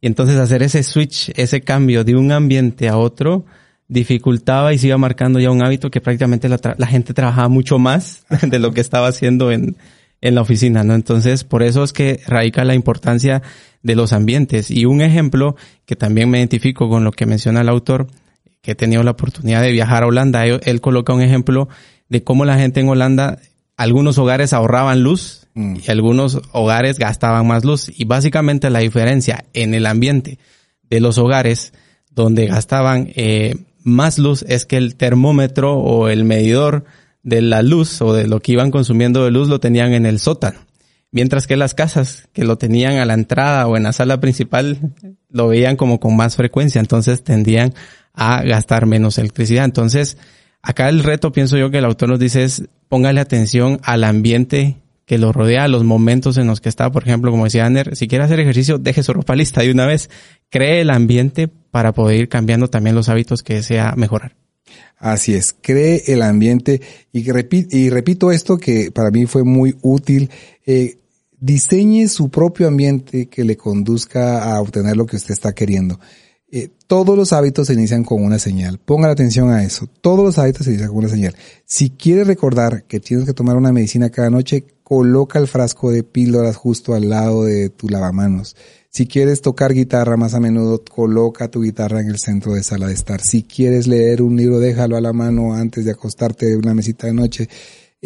Y 0.00 0.06
entonces 0.06 0.36
hacer 0.36 0.62
ese 0.62 0.82
switch, 0.82 1.32
ese 1.36 1.62
cambio 1.62 2.04
de 2.04 2.14
un 2.14 2.30
ambiente 2.32 2.88
a 2.88 2.98
otro, 2.98 3.46
dificultaba 3.88 4.72
y 4.72 4.78
se 4.78 4.88
iba 4.88 4.98
marcando 4.98 5.40
ya 5.40 5.50
un 5.50 5.64
hábito 5.64 5.90
que 5.90 6.00
prácticamente 6.00 6.48
la, 6.48 6.58
la 6.76 6.86
gente 6.86 7.14
trabajaba 7.14 7.48
mucho 7.48 7.78
más 7.78 8.24
de 8.42 8.58
lo 8.58 8.72
que 8.72 8.80
estaba 8.80 9.08
haciendo 9.08 9.50
en, 9.50 9.76
en 10.20 10.34
la 10.34 10.40
oficina, 10.40 10.84
¿no? 10.84 10.94
Entonces, 10.94 11.44
por 11.44 11.62
eso 11.62 11.84
es 11.84 11.92
que 11.92 12.20
radica 12.26 12.64
la 12.64 12.74
importancia 12.74 13.42
de 13.82 13.94
los 13.94 14.12
ambientes. 14.12 14.70
Y 14.70 14.86
un 14.86 15.00
ejemplo 15.00 15.54
que 15.86 15.96
también 15.96 16.30
me 16.30 16.38
identifico 16.38 16.88
con 16.88 17.04
lo 17.04 17.12
que 17.12 17.26
menciona 17.26 17.60
el 17.60 17.68
autor, 17.68 18.08
que 18.62 18.72
he 18.72 18.74
tenido 18.74 19.02
la 19.02 19.12
oportunidad 19.12 19.60
de 19.60 19.70
viajar 19.70 20.02
a 20.02 20.06
Holanda, 20.06 20.46
él 20.46 20.80
coloca 20.80 21.12
un 21.12 21.20
ejemplo 21.20 21.68
de 22.08 22.24
cómo 22.24 22.46
la 22.46 22.56
gente 22.56 22.80
en 22.80 22.88
Holanda 22.88 23.38
algunos 23.76 24.18
hogares 24.18 24.52
ahorraban 24.52 25.02
luz 25.02 25.46
mm. 25.54 25.76
y 25.86 25.90
algunos 25.90 26.40
hogares 26.52 26.98
gastaban 26.98 27.46
más 27.46 27.64
luz. 27.64 27.90
Y 27.94 28.04
básicamente 28.04 28.70
la 28.70 28.80
diferencia 28.80 29.44
en 29.52 29.74
el 29.74 29.86
ambiente 29.86 30.38
de 30.88 31.00
los 31.00 31.18
hogares 31.18 31.72
donde 32.10 32.46
gastaban 32.46 33.10
eh, 33.16 33.56
más 33.82 34.18
luz 34.18 34.44
es 34.48 34.66
que 34.66 34.76
el 34.76 34.96
termómetro 34.96 35.74
o 35.74 36.08
el 36.08 36.24
medidor 36.24 36.84
de 37.22 37.42
la 37.42 37.62
luz 37.62 38.00
o 38.02 38.12
de 38.12 38.26
lo 38.28 38.40
que 38.40 38.52
iban 38.52 38.70
consumiendo 38.70 39.24
de 39.24 39.30
luz 39.30 39.48
lo 39.48 39.60
tenían 39.60 39.92
en 39.94 40.06
el 40.06 40.18
sótano. 40.20 40.60
Mientras 41.10 41.46
que 41.46 41.56
las 41.56 41.74
casas 41.74 42.28
que 42.32 42.44
lo 42.44 42.58
tenían 42.58 42.96
a 42.96 43.04
la 43.04 43.14
entrada 43.14 43.66
o 43.66 43.76
en 43.76 43.84
la 43.84 43.92
sala 43.92 44.20
principal 44.20 44.94
lo 45.30 45.48
veían 45.48 45.76
como 45.76 46.00
con 46.00 46.16
más 46.16 46.34
frecuencia, 46.34 46.80
entonces 46.80 47.22
tendían 47.22 47.72
a 48.12 48.42
gastar 48.42 48.86
menos 48.86 49.18
electricidad. 49.18 49.64
Entonces, 49.64 50.16
acá 50.64 50.88
el 50.88 51.02
reto, 51.02 51.32
pienso 51.32 51.56
yo, 51.56 51.70
que 51.70 51.78
el 51.78 51.84
autor 51.84 52.08
nos 52.08 52.18
dice 52.18 52.44
es 52.44 52.64
póngale 52.88 53.20
atención 53.20 53.80
al 53.82 54.04
ambiente 54.04 54.76
que 55.06 55.18
lo 55.18 55.32
rodea, 55.32 55.64
a 55.64 55.68
los 55.68 55.84
momentos 55.84 56.38
en 56.38 56.46
los 56.46 56.60
que 56.60 56.68
está. 56.68 56.90
Por 56.90 57.02
ejemplo, 57.02 57.30
como 57.30 57.44
decía 57.44 57.66
Ander, 57.66 57.94
si 57.96 58.08
quiere 58.08 58.24
hacer 58.24 58.40
ejercicio, 58.40 58.78
deje 58.78 59.02
su 59.02 59.12
ropa 59.12 59.36
lista 59.36 59.62
de 59.62 59.70
una 59.70 59.86
vez. 59.86 60.08
Cree 60.48 60.80
el 60.80 60.90
ambiente 60.90 61.48
para 61.48 61.92
poder 61.92 62.20
ir 62.20 62.28
cambiando 62.28 62.68
también 62.68 62.96
los 62.96 63.08
hábitos 63.08 63.42
que 63.42 63.54
desea 63.54 63.94
mejorar. 63.96 64.34
Así 64.96 65.34
es, 65.34 65.54
cree 65.60 66.04
el 66.06 66.22
ambiente 66.22 66.80
y, 67.12 67.30
repito, 67.30 67.76
y 67.76 67.90
repito 67.90 68.32
esto 68.32 68.56
que 68.56 68.90
para 68.90 69.10
mí 69.10 69.26
fue 69.26 69.44
muy 69.44 69.76
útil. 69.82 70.30
Eh, 70.64 70.96
diseñe 71.38 72.08
su 72.08 72.30
propio 72.30 72.68
ambiente 72.68 73.26
que 73.26 73.44
le 73.44 73.56
conduzca 73.56 74.54
a 74.54 74.62
obtener 74.62 74.96
lo 74.96 75.04
que 75.04 75.16
usted 75.16 75.32
está 75.32 75.52
queriendo. 75.52 76.00
Eh, 76.56 76.70
todos 76.86 77.16
los 77.16 77.32
hábitos 77.32 77.66
se 77.66 77.72
inician 77.72 78.04
con 78.04 78.22
una 78.22 78.38
señal. 78.38 78.78
Ponga 78.78 79.10
atención 79.10 79.50
a 79.50 79.64
eso. 79.64 79.88
Todos 80.00 80.24
los 80.24 80.38
hábitos 80.38 80.62
se 80.62 80.70
inician 80.70 80.90
con 80.90 80.98
una 80.98 81.08
señal. 81.08 81.34
Si 81.64 81.90
quieres 81.90 82.28
recordar 82.28 82.84
que 82.84 83.00
tienes 83.00 83.26
que 83.26 83.32
tomar 83.32 83.56
una 83.56 83.72
medicina 83.72 84.08
cada 84.08 84.30
noche, 84.30 84.64
coloca 84.84 85.40
el 85.40 85.48
frasco 85.48 85.90
de 85.90 86.04
píldoras 86.04 86.54
justo 86.54 86.94
al 86.94 87.08
lado 87.08 87.42
de 87.42 87.70
tu 87.70 87.88
lavamanos. 87.88 88.54
Si 88.88 89.08
quieres 89.08 89.40
tocar 89.40 89.74
guitarra 89.74 90.16
más 90.16 90.34
a 90.34 90.38
menudo, 90.38 90.80
coloca 90.84 91.50
tu 91.50 91.60
guitarra 91.60 92.00
en 92.00 92.06
el 92.06 92.20
centro 92.20 92.52
de 92.54 92.62
sala 92.62 92.86
de 92.86 92.94
estar. 92.94 93.20
Si 93.20 93.42
quieres 93.42 93.88
leer 93.88 94.22
un 94.22 94.36
libro, 94.36 94.60
déjalo 94.60 94.96
a 94.96 95.00
la 95.00 95.12
mano 95.12 95.54
antes 95.54 95.84
de 95.84 95.90
acostarte 95.90 96.52
en 96.52 96.58
una 96.58 96.72
mesita 96.72 97.08
de 97.08 97.14
noche. 97.14 97.48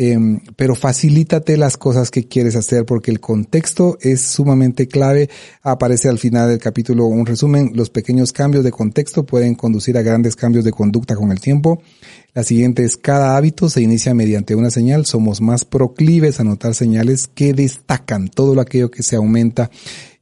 Em, 0.01 0.39
pero 0.55 0.77
facilítate 0.77 1.57
las 1.57 1.77
cosas 1.77 2.13
que 2.13 2.29
quieres 2.29 2.55
hacer 2.55 2.85
porque 2.85 3.11
el 3.11 3.19
contexto 3.19 3.99
es 4.01 4.23
sumamente 4.23 4.87
clave. 4.87 5.29
Aparece 5.61 6.09
al 6.09 6.21
final 6.21 6.49
del 6.49 6.61
capítulo 6.61 7.07
un 7.07 7.27
resumen. 7.27 7.73
Los 7.75 7.91
pequeños 7.91 8.33
cambios 8.33 8.63
de 8.63 8.71
contexto 8.71 9.27
pueden 9.27 9.57
conducir 9.57 9.99
a 9.99 10.03
grandes 10.03 10.37
cambios 10.37 10.65
de 10.65 10.71
conducta 10.71 11.17
con 11.17 11.33
el 11.33 11.41
tiempo. 11.41 11.83
La 12.33 12.45
siguiente 12.45 12.85
es 12.85 12.97
cada 12.97 13.37
hábito 13.37 13.69
se 13.69 13.83
inicia 13.83 14.15
mediante 14.15 14.55
una 14.55 14.71
señal. 14.71 15.05
Somos 15.05 15.41
más 15.41 15.65
proclives 15.65 16.39
a 16.39 16.45
notar 16.45 16.77
señales 16.77 17.27
que 17.27 17.53
destacan 17.53 18.29
todo 18.29 18.61
aquello 18.61 18.93
que 18.93 19.03
se 19.03 19.17
aumenta 19.17 19.69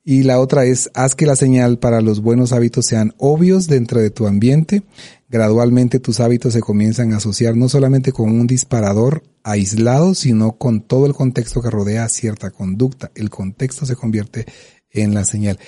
y 0.09 0.23
la 0.23 0.39
otra 0.39 0.65
es, 0.65 0.89
haz 0.95 1.17
que 1.17 1.27
la 1.27 1.35
señal 1.35 1.81
para 1.81 2.01
los 2.01 2.23
buenos 2.23 2.53
hábitos 2.53 2.87
sean 2.87 3.13
obvios 3.19 3.67
dentro 3.67 4.01
de 4.01 4.11
tu 4.11 4.29
ambiente. 4.29 4.85
Gradualmente 5.29 5.99
tus 5.99 6.21
hábitos 6.21 6.53
se 6.53 6.61
comienzan 6.61 7.13
a 7.13 7.17
asociar 7.17 7.57
no 7.57 7.69
solamente 7.69 8.13
con 8.13 8.31
un 8.31 8.47
disparador 8.47 9.25
aislado, 9.43 10.15
sino 10.15 10.53
con 10.53 10.83
todo 10.83 11.07
el 11.07 11.15
contexto 11.15 11.61
que 11.61 11.71
rodea 11.71 12.09
cierta 12.09 12.51
conducta. 12.51 13.11
El 13.15 13.31
contexto 13.31 13.87
se 13.87 13.97
convierte 13.97 14.47
en 14.91 15.15
la 15.15 15.25
señal. 15.25 15.59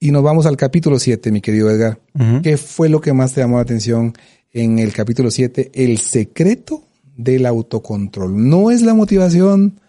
Y 0.00 0.10
nos 0.10 0.22
vamos 0.22 0.46
al 0.46 0.56
capítulo 0.56 0.98
7, 0.98 1.30
mi 1.30 1.40
querido 1.40 1.70
Edgar. 1.70 2.00
¿Qué 2.42 2.56
fue 2.56 2.88
lo 2.88 3.00
que 3.00 3.12
más 3.12 3.32
te 3.32 3.40
llamó 3.40 3.56
la 3.56 3.62
atención 3.62 4.14
en 4.52 4.78
el 4.78 4.92
capítulo 4.92 5.30
7? 5.30 5.70
El 5.72 5.98
secreto 5.98 6.84
del 7.16 7.46
autocontrol. 7.46 8.48
No 8.48 8.70
es 8.70 8.82
la 8.82 8.94
motivación. 8.94 9.80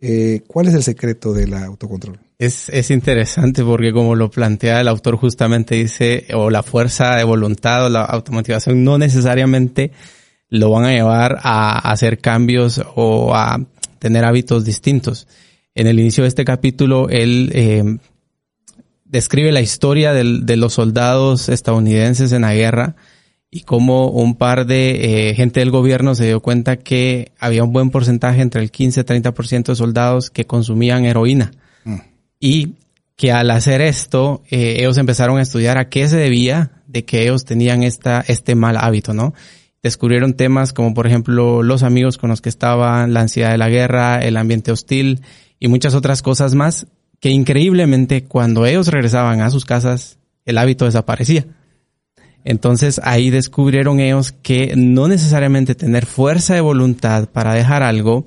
Eh, 0.00 0.42
¿Cuál 0.46 0.68
es 0.68 0.74
el 0.74 0.82
secreto 0.82 1.32
del 1.32 1.54
autocontrol? 1.54 2.18
Es, 2.38 2.68
es 2.68 2.90
interesante 2.90 3.62
porque 3.62 3.92
como 3.92 4.16
lo 4.16 4.30
plantea 4.30 4.80
el 4.80 4.88
autor 4.88 5.16
justamente 5.16 5.76
dice, 5.76 6.26
o 6.34 6.50
la 6.50 6.62
fuerza 6.62 7.14
de 7.16 7.24
voluntad 7.24 7.86
o 7.86 7.88
la 7.88 8.02
automotivación 8.02 8.82
no 8.82 8.98
necesariamente 8.98 9.92
lo 10.48 10.70
van 10.70 10.84
a 10.84 10.92
llevar 10.92 11.38
a, 11.42 11.90
hacer 11.90 12.18
cambios 12.18 12.82
o 12.96 13.34
a 13.34 13.60
tener 13.98 14.24
hábitos 14.24 14.64
distintos. 14.64 15.26
En 15.74 15.86
el 15.86 15.98
inicio 15.98 16.22
de 16.22 16.28
este 16.28 16.44
capítulo, 16.44 17.08
él 17.08 17.50
eh, 17.54 17.98
describe 19.04 19.52
la 19.52 19.60
historia 19.60 20.12
de 20.12 20.56
los 20.56 20.74
soldados 20.74 21.48
estadounidenses 21.48 22.32
en 22.32 22.42
la 22.42 22.54
guerra 22.54 22.96
y 23.50 23.60
cómo 23.60 24.08
un 24.10 24.36
par 24.36 24.66
de 24.66 25.30
eh, 25.30 25.34
gente 25.34 25.60
del 25.60 25.70
gobierno 25.70 26.14
se 26.16 26.26
dio 26.26 26.40
cuenta 26.40 26.76
que 26.76 27.32
había 27.38 27.62
un 27.62 27.72
buen 27.72 27.90
porcentaje, 27.90 28.42
entre 28.42 28.60
el 28.60 28.72
15 28.72 29.00
y 29.00 29.04
30% 29.04 29.66
de 29.66 29.76
soldados 29.76 30.30
que 30.30 30.44
consumían 30.44 31.04
heroína 31.04 31.52
y 32.44 32.74
que 33.16 33.32
al 33.32 33.50
hacer 33.50 33.80
esto, 33.80 34.42
eh, 34.50 34.76
ellos 34.80 34.98
empezaron 34.98 35.38
a 35.38 35.40
estudiar 35.40 35.78
a 35.78 35.88
qué 35.88 36.06
se 36.08 36.18
debía 36.18 36.72
de 36.86 37.06
que 37.06 37.22
ellos 37.22 37.46
tenían 37.46 37.82
esta, 37.82 38.22
este 38.28 38.54
mal 38.54 38.76
hábito, 38.76 39.14
¿no? 39.14 39.32
Descubrieron 39.82 40.34
temas 40.34 40.74
como, 40.74 40.92
por 40.92 41.06
ejemplo, 41.06 41.62
los 41.62 41.82
amigos 41.82 42.18
con 42.18 42.28
los 42.28 42.42
que 42.42 42.50
estaban, 42.50 43.14
la 43.14 43.22
ansiedad 43.22 43.50
de 43.50 43.56
la 43.56 43.70
guerra, 43.70 44.18
el 44.18 44.36
ambiente 44.36 44.72
hostil 44.72 45.22
y 45.58 45.68
muchas 45.68 45.94
otras 45.94 46.20
cosas 46.20 46.54
más 46.54 46.86
que 47.18 47.30
increíblemente 47.30 48.24
cuando 48.24 48.66
ellos 48.66 48.88
regresaban 48.88 49.40
a 49.40 49.48
sus 49.48 49.64
casas, 49.64 50.18
el 50.44 50.58
hábito 50.58 50.84
desaparecía. 50.84 51.46
Entonces 52.44 53.00
ahí 53.04 53.30
descubrieron 53.30 54.00
ellos 54.00 54.32
que 54.32 54.74
no 54.76 55.08
necesariamente 55.08 55.74
tener 55.74 56.04
fuerza 56.04 56.52
de 56.52 56.60
voluntad 56.60 57.26
para 57.26 57.54
dejar 57.54 57.82
algo 57.82 58.26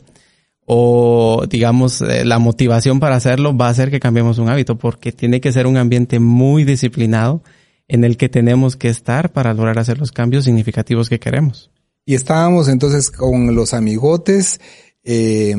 o 0.70 1.46
digamos 1.50 2.02
eh, 2.02 2.26
la 2.26 2.40
motivación 2.40 3.00
para 3.00 3.16
hacerlo 3.16 3.56
va 3.56 3.68
a 3.68 3.70
hacer 3.70 3.90
que 3.90 4.02
cambiemos 4.02 4.38
un 4.38 4.50
hábito 4.50 4.78
porque 4.78 5.14
tiene 5.14 5.40
que 5.40 5.54
ser 5.54 5.66
un 5.66 5.78
ambiente 5.78 6.20
muy 6.20 6.66
disciplinado 6.66 7.42
en 7.88 8.04
el 8.04 8.18
que 8.18 8.28
tenemos 8.28 8.76
que 8.76 8.90
estar 8.90 9.32
para 9.32 9.54
lograr 9.54 9.80
hacer 9.80 9.98
los 9.98 10.12
cambios 10.12 10.44
significativos 10.44 11.08
que 11.08 11.22
queremos. 11.22 11.72
Y 12.06 12.16
estábamos 12.16 12.68
entonces 12.68 13.10
con 13.10 13.56
los 13.56 13.74
amigotes 13.74 14.60
eh, 15.06 15.56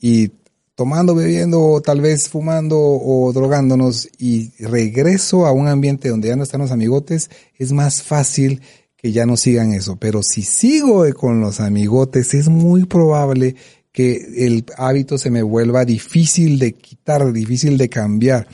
y 0.00 0.32
tomando, 0.74 1.14
bebiendo, 1.14 1.80
tal 1.82 2.02
vez 2.02 2.28
fumando 2.28 2.78
o 2.78 3.32
drogándonos 3.32 4.06
y 4.18 4.52
regreso 4.62 5.46
a 5.46 5.52
un 5.52 5.66
ambiente 5.66 6.10
donde 6.10 6.28
ya 6.28 6.36
no 6.36 6.42
están 6.42 6.60
los 6.60 6.72
amigotes, 6.72 7.30
es 7.56 7.72
más 7.72 8.02
fácil 8.02 8.60
que 8.96 9.12
ya 9.12 9.24
no 9.24 9.38
sigan 9.38 9.72
eso. 9.72 9.96
Pero 9.96 10.20
si 10.22 10.42
sigo 10.42 11.06
con 11.14 11.40
los 11.40 11.60
amigotes, 11.60 12.34
es 12.34 12.48
muy 12.48 12.84
probable 12.84 13.56
que 13.92 14.46
el 14.46 14.64
hábito 14.76 15.18
se 15.18 15.30
me 15.30 15.42
vuelva 15.42 15.84
difícil 15.84 16.58
de 16.58 16.72
quitar, 16.72 17.32
difícil 17.32 17.76
de 17.76 17.88
cambiar. 17.88 18.48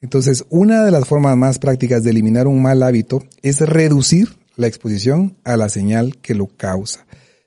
Entonces, 0.00 0.44
una 0.50 0.84
de 0.84 0.90
las 0.90 1.06
formas 1.06 1.36
más 1.36 1.58
prácticas 1.58 2.02
de 2.02 2.10
eliminar 2.10 2.46
un 2.46 2.60
mal 2.60 2.82
hábito 2.82 3.24
es 3.42 3.60
reducir 3.60 4.28
la 4.56 4.66
exposición 4.66 5.36
a 5.44 5.56
la 5.56 5.68
señal 5.68 6.18
que 6.20 6.34
lo 6.34 6.46
causa. 6.46 7.06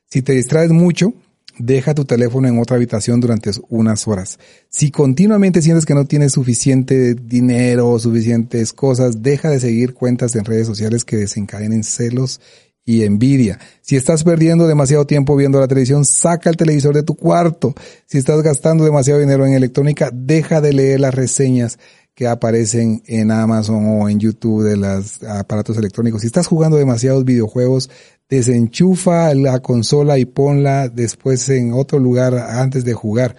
Si 0.09 0.22
te 0.22 0.34
distraes 0.34 0.72
mucho, 0.72 1.13
deja 1.59 1.93
tu 1.93 2.05
teléfono 2.05 2.47
en 2.47 2.59
otra 2.59 2.77
habitación 2.77 3.19
durante 3.19 3.51
unas 3.69 4.07
horas. 4.07 4.39
Si 4.69 4.91
continuamente 4.91 5.61
sientes 5.61 5.85
que 5.85 5.93
no 5.93 6.05
tienes 6.05 6.34
suficiente 6.34 7.15
dinero 7.15 7.89
o 7.89 7.99
suficientes 7.99 8.73
cosas, 8.73 9.22
deja 9.22 9.49
de 9.49 9.59
seguir 9.59 9.93
cuentas 9.93 10.35
en 10.35 10.45
redes 10.45 10.67
sociales 10.67 11.05
que 11.05 11.17
desencadenen 11.17 11.84
celos 11.84 12.41
y 12.86 13.03
envidia. 13.03 13.60
Si 13.82 13.95
estás 13.95 14.24
perdiendo 14.24 14.68
demasiado 14.68 15.06
tiempo 15.06 15.36
viendo 15.36 15.60
la 15.60 15.68
televisión, 15.68 16.06
saca 16.06 16.49
el 16.49 16.56
televisor 16.57 16.94
de 16.94 17.03
tu 17.03 17.16
cuarto. 17.16 17.74
Si 18.06 18.20
estás 18.20 18.41
gastando 18.44 18.86
demasiado 18.86 19.20
dinero 19.20 19.45
en 19.45 19.53
electrónica, 19.53 20.12
deja 20.14 20.62
de 20.62 20.74
leer 20.74 20.99
las 20.99 21.16
reseñas 21.16 21.80
que 22.14 22.28
aparecen 22.28 23.03
en 23.07 23.32
Amazon 23.32 23.99
o 23.99 24.07
en 24.07 24.20
YouTube 24.20 24.64
de 24.64 24.78
los 24.78 25.22
aparatos 25.24 25.78
electrónicos. 25.78 26.22
Si 26.22 26.28
estás 26.28 26.48
jugando 26.48 26.78
demasiados 26.78 27.26
videojuegos, 27.26 27.90
desenchufa 28.30 29.34
la 29.34 29.60
consola 29.60 30.18
y 30.18 30.26
ponla 30.26 30.88
después 30.88 31.49
en 31.49 31.74
otro 31.74 31.99
lugar 31.99 32.36
antes 32.36 32.86
de 32.86 32.94
jugar. 32.94 33.36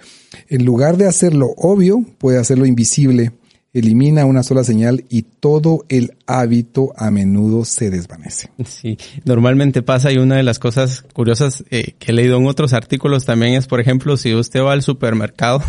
En 0.49 0.65
lugar 0.65 0.99
de 0.99 1.07
hacerlo 1.07 1.55
obvio, 1.57 2.05
puede 2.19 2.39
hacerlo 2.39 2.67
invisible 2.67 3.33
elimina 3.79 4.25
una 4.25 4.43
sola 4.43 4.65
señal 4.65 5.05
y 5.09 5.23
todo 5.23 5.85
el 5.89 6.15
hábito 6.27 6.93
a 6.97 7.11
menudo 7.11 7.65
se 7.65 7.91
desvanece. 7.91 8.51
Sí, 8.67 8.99
normalmente 9.25 9.83
pasa 9.83 10.13
y 10.13 10.19
una 10.19 10.37
de 10.37 10.43
las 10.43 10.59
cosas 10.59 11.05
curiosas 11.15 11.65
eh, 11.71 11.95
que 11.99 12.13
he 12.13 12.15
leído 12.15 12.37
en 12.37 12.47
otros 12.47 12.73
artículos 12.73 13.25
también 13.25 13.55
es, 13.55 13.67
por 13.67 13.81
ejemplo, 13.81 14.17
si 14.17 14.35
usted 14.35 14.61
va 14.61 14.73
al 14.73 14.83
supermercado 14.83 15.63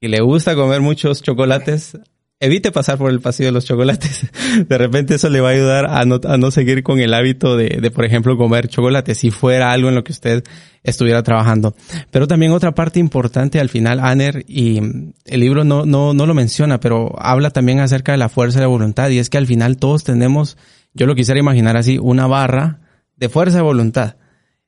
y 0.00 0.08
le 0.08 0.20
gusta 0.20 0.54
comer 0.54 0.80
muchos 0.80 1.22
chocolates, 1.22 1.98
evite 2.40 2.72
pasar 2.72 2.96
por 2.96 3.10
el 3.10 3.20
pasillo 3.20 3.48
de 3.48 3.52
los 3.52 3.66
chocolates. 3.66 4.26
De 4.68 4.78
repente 4.78 5.14
eso 5.14 5.28
le 5.28 5.40
va 5.40 5.50
a 5.50 5.52
ayudar 5.52 5.86
a 5.86 6.04
no, 6.06 6.18
a 6.24 6.38
no 6.38 6.50
seguir 6.50 6.82
con 6.82 6.98
el 6.98 7.12
hábito 7.12 7.56
de, 7.56 7.78
de, 7.80 7.90
por 7.90 8.04
ejemplo, 8.06 8.36
comer 8.36 8.68
chocolate, 8.68 9.14
si 9.14 9.30
fuera 9.30 9.72
algo 9.72 9.90
en 9.90 9.94
lo 9.94 10.02
que 10.02 10.12
usted 10.12 10.42
estuviera 10.82 11.22
trabajando. 11.22 11.74
Pero 12.10 12.26
también 12.26 12.52
otra 12.52 12.72
parte 12.72 12.98
importante 12.98 13.60
al 13.60 13.68
final, 13.68 14.00
Aner, 14.00 14.44
y 14.48 14.78
el 15.26 15.40
libro 15.40 15.64
no, 15.64 15.84
no, 15.84 16.14
no 16.14 16.26
lo 16.26 16.34
menciona, 16.34 16.80
pero 16.80 17.14
habla 17.18 17.50
también 17.50 17.80
acerca 17.80 18.12
de 18.12 18.18
la 18.18 18.30
fuerza 18.30 18.60
de 18.60 18.66
voluntad, 18.66 19.10
y 19.10 19.18
es 19.18 19.28
que 19.28 19.38
al 19.38 19.46
final 19.46 19.76
todos 19.76 20.04
tenemos, 20.04 20.56
yo 20.94 21.06
lo 21.06 21.14
quisiera 21.14 21.38
imaginar 21.38 21.76
así, 21.76 21.98
una 21.98 22.26
barra 22.26 22.80
de 23.16 23.28
fuerza 23.28 23.58
de 23.58 23.62
voluntad. 23.62 24.16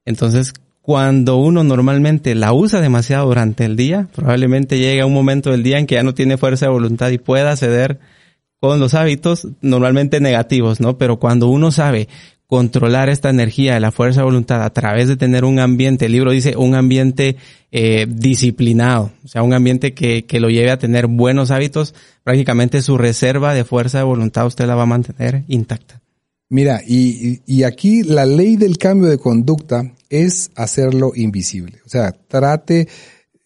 Entonces, 0.04 0.52
cuando 0.82 1.36
uno 1.36 1.62
normalmente 1.62 2.34
la 2.34 2.52
usa 2.52 2.80
demasiado 2.80 3.26
durante 3.26 3.64
el 3.64 3.76
día, 3.76 4.08
probablemente 4.14 4.78
llega 4.78 5.06
un 5.06 5.14
momento 5.14 5.52
del 5.52 5.62
día 5.62 5.78
en 5.78 5.86
que 5.86 5.94
ya 5.94 6.02
no 6.02 6.12
tiene 6.12 6.36
fuerza 6.36 6.66
de 6.66 6.72
voluntad 6.72 7.10
y 7.10 7.18
pueda 7.18 7.56
ceder 7.56 8.00
con 8.58 8.80
los 8.80 8.94
hábitos 8.94 9.46
normalmente 9.60 10.20
negativos, 10.20 10.80
¿no? 10.80 10.98
Pero 10.98 11.20
cuando 11.20 11.48
uno 11.48 11.70
sabe 11.70 12.08
controlar 12.48 13.08
esta 13.08 13.30
energía 13.30 13.74
de 13.74 13.80
la 13.80 13.92
fuerza 13.92 14.20
de 14.20 14.24
voluntad 14.24 14.62
a 14.62 14.70
través 14.70 15.06
de 15.06 15.16
tener 15.16 15.44
un 15.44 15.60
ambiente, 15.60 16.06
el 16.06 16.12
libro 16.12 16.32
dice 16.32 16.56
un 16.56 16.74
ambiente 16.74 17.36
eh, 17.70 18.06
disciplinado, 18.08 19.12
o 19.24 19.28
sea, 19.28 19.42
un 19.44 19.54
ambiente 19.54 19.94
que, 19.94 20.24
que 20.24 20.40
lo 20.40 20.50
lleve 20.50 20.72
a 20.72 20.78
tener 20.78 21.06
buenos 21.06 21.52
hábitos, 21.52 21.94
prácticamente 22.24 22.82
su 22.82 22.98
reserva 22.98 23.54
de 23.54 23.64
fuerza 23.64 23.98
de 23.98 24.04
voluntad 24.04 24.46
usted 24.46 24.66
la 24.66 24.74
va 24.74 24.82
a 24.82 24.86
mantener 24.86 25.44
intacta. 25.46 26.01
Mira, 26.52 26.82
y, 26.86 27.40
y 27.46 27.62
aquí 27.62 28.02
la 28.02 28.26
ley 28.26 28.56
del 28.56 28.76
cambio 28.76 29.08
de 29.08 29.16
conducta 29.16 29.90
es 30.10 30.50
hacerlo 30.54 31.12
invisible. 31.14 31.80
O 31.86 31.88
sea, 31.88 32.12
trate, 32.12 32.88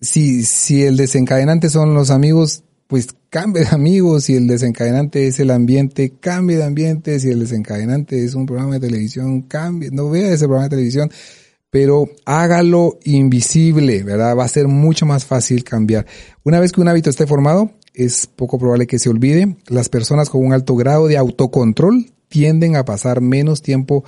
si, 0.00 0.42
si 0.42 0.82
el 0.82 0.96
desencadenante 0.96 1.70
son 1.70 1.94
los 1.94 2.10
amigos, 2.10 2.64
pues 2.88 3.06
cambie 3.30 3.62
de 3.62 3.68
amigos, 3.68 4.24
si 4.24 4.34
el 4.34 4.48
desencadenante 4.48 5.28
es 5.28 5.38
el 5.38 5.52
ambiente, 5.52 6.14
cambie 6.18 6.56
de 6.56 6.64
ambiente, 6.64 7.20
si 7.20 7.28
el 7.28 7.38
desencadenante 7.38 8.24
es 8.24 8.34
un 8.34 8.44
programa 8.44 8.74
de 8.74 8.88
televisión, 8.88 9.42
cambie, 9.42 9.90
no 9.92 10.10
vea 10.10 10.32
ese 10.32 10.46
programa 10.46 10.64
de 10.64 10.70
televisión, 10.70 11.08
pero 11.70 12.08
hágalo 12.24 12.98
invisible, 13.04 14.02
¿verdad? 14.02 14.36
Va 14.36 14.46
a 14.46 14.48
ser 14.48 14.66
mucho 14.66 15.06
más 15.06 15.24
fácil 15.24 15.62
cambiar. 15.62 16.06
Una 16.42 16.58
vez 16.58 16.72
que 16.72 16.80
un 16.80 16.88
hábito 16.88 17.10
esté 17.10 17.28
formado, 17.28 17.70
es 17.94 18.26
poco 18.26 18.58
probable 18.58 18.88
que 18.88 18.98
se 18.98 19.10
olvide. 19.10 19.58
Las 19.68 19.88
personas 19.88 20.28
con 20.28 20.44
un 20.44 20.52
alto 20.52 20.74
grado 20.74 21.06
de 21.06 21.16
autocontrol 21.16 22.15
tienden 22.28 22.76
a 22.76 22.84
pasar 22.84 23.20
menos 23.20 23.62
tiempo 23.62 24.04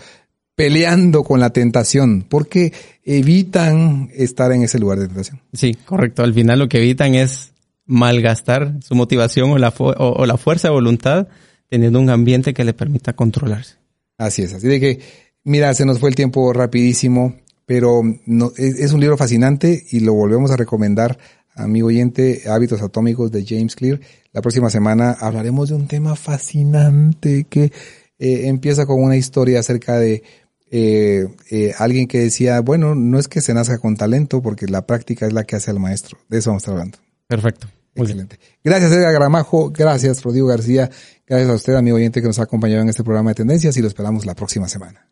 peleando 0.58 1.22
con 1.22 1.38
la 1.38 1.50
tentación, 1.50 2.26
porque 2.28 2.72
evitan 3.04 4.10
estar 4.12 4.50
en 4.50 4.64
ese 4.64 4.80
lugar 4.80 4.98
de 4.98 5.06
tentación. 5.06 5.40
Sí, 5.52 5.74
correcto. 5.84 6.24
Al 6.24 6.34
final 6.34 6.58
lo 6.58 6.68
que 6.68 6.78
evitan 6.78 7.14
es 7.14 7.52
malgastar 7.86 8.74
su 8.82 8.96
motivación 8.96 9.50
o 9.50 9.58
la, 9.58 9.72
o, 9.78 10.26
la 10.26 10.36
fuerza 10.36 10.68
de 10.68 10.74
voluntad 10.74 11.28
teniendo 11.68 12.00
un 12.00 12.10
ambiente 12.10 12.54
que 12.54 12.64
le 12.64 12.74
permita 12.74 13.14
controlarse. 13.14 13.76
Así 14.16 14.42
es, 14.42 14.52
así 14.52 14.66
de 14.66 14.80
que, 14.80 15.00
mira, 15.44 15.72
se 15.74 15.86
nos 15.86 16.00
fue 16.00 16.08
el 16.08 16.16
tiempo 16.16 16.52
rapidísimo, 16.52 17.36
pero 17.64 18.02
no, 18.26 18.50
es, 18.56 18.92
un 18.92 19.00
libro 19.00 19.16
fascinante 19.16 19.84
y 19.92 20.00
lo 20.00 20.12
volvemos 20.12 20.50
a 20.50 20.56
recomendar, 20.56 21.18
amigo 21.54 21.86
oyente, 21.86 22.42
Hábitos 22.48 22.82
Atómicos 22.82 23.30
de 23.30 23.44
James 23.46 23.76
Clear. 23.76 24.00
La 24.32 24.42
próxima 24.42 24.70
semana 24.70 25.12
hablaremos 25.12 25.68
de 25.68 25.76
un 25.76 25.86
tema 25.86 26.16
fascinante 26.16 27.46
que 27.48 27.72
eh, 28.18 28.48
empieza 28.48 28.86
con 28.86 29.02
una 29.02 29.16
historia 29.16 29.60
acerca 29.60 29.98
de 29.98 30.22
eh, 30.70 31.26
eh, 31.50 31.72
alguien 31.78 32.06
que 32.06 32.18
decía, 32.18 32.60
bueno, 32.60 32.94
no 32.94 33.18
es 33.18 33.28
que 33.28 33.40
se 33.40 33.54
nazca 33.54 33.78
con 33.78 33.96
talento, 33.96 34.42
porque 34.42 34.66
la 34.66 34.86
práctica 34.86 35.26
es 35.26 35.32
la 35.32 35.44
que 35.44 35.56
hace 35.56 35.70
al 35.70 35.80
maestro. 35.80 36.18
De 36.28 36.38
eso 36.38 36.50
vamos 36.50 36.62
a 36.62 36.64
estar 36.64 36.74
hablando. 36.74 36.98
Perfecto. 37.26 37.68
Excelente. 37.94 38.38
Gracias, 38.62 38.92
Edgar 38.92 39.12
Gramajo. 39.12 39.70
Gracias, 39.70 40.22
Rodrigo 40.22 40.46
García. 40.46 40.90
Gracias 41.26 41.50
a 41.50 41.54
usted, 41.54 41.74
amigo 41.74 41.96
oyente, 41.96 42.20
que 42.20 42.28
nos 42.28 42.38
ha 42.38 42.44
acompañado 42.44 42.82
en 42.82 42.88
este 42.88 43.02
programa 43.02 43.30
de 43.30 43.36
Tendencias 43.36 43.76
y 43.76 43.82
lo 43.82 43.88
esperamos 43.88 44.24
la 44.24 44.34
próxima 44.34 44.68
semana. 44.68 45.08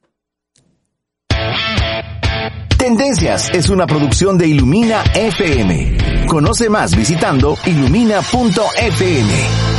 Tendencias 2.79 3.51
es 3.53 3.69
una 3.69 3.87
producción 3.87 4.39
de 4.39 4.47
Ilumina 4.47 5.03
FM. 5.15 6.27
Conoce 6.29 6.71
más 6.71 6.95
visitando 6.95 7.57
ilumina.fm. 7.67 9.76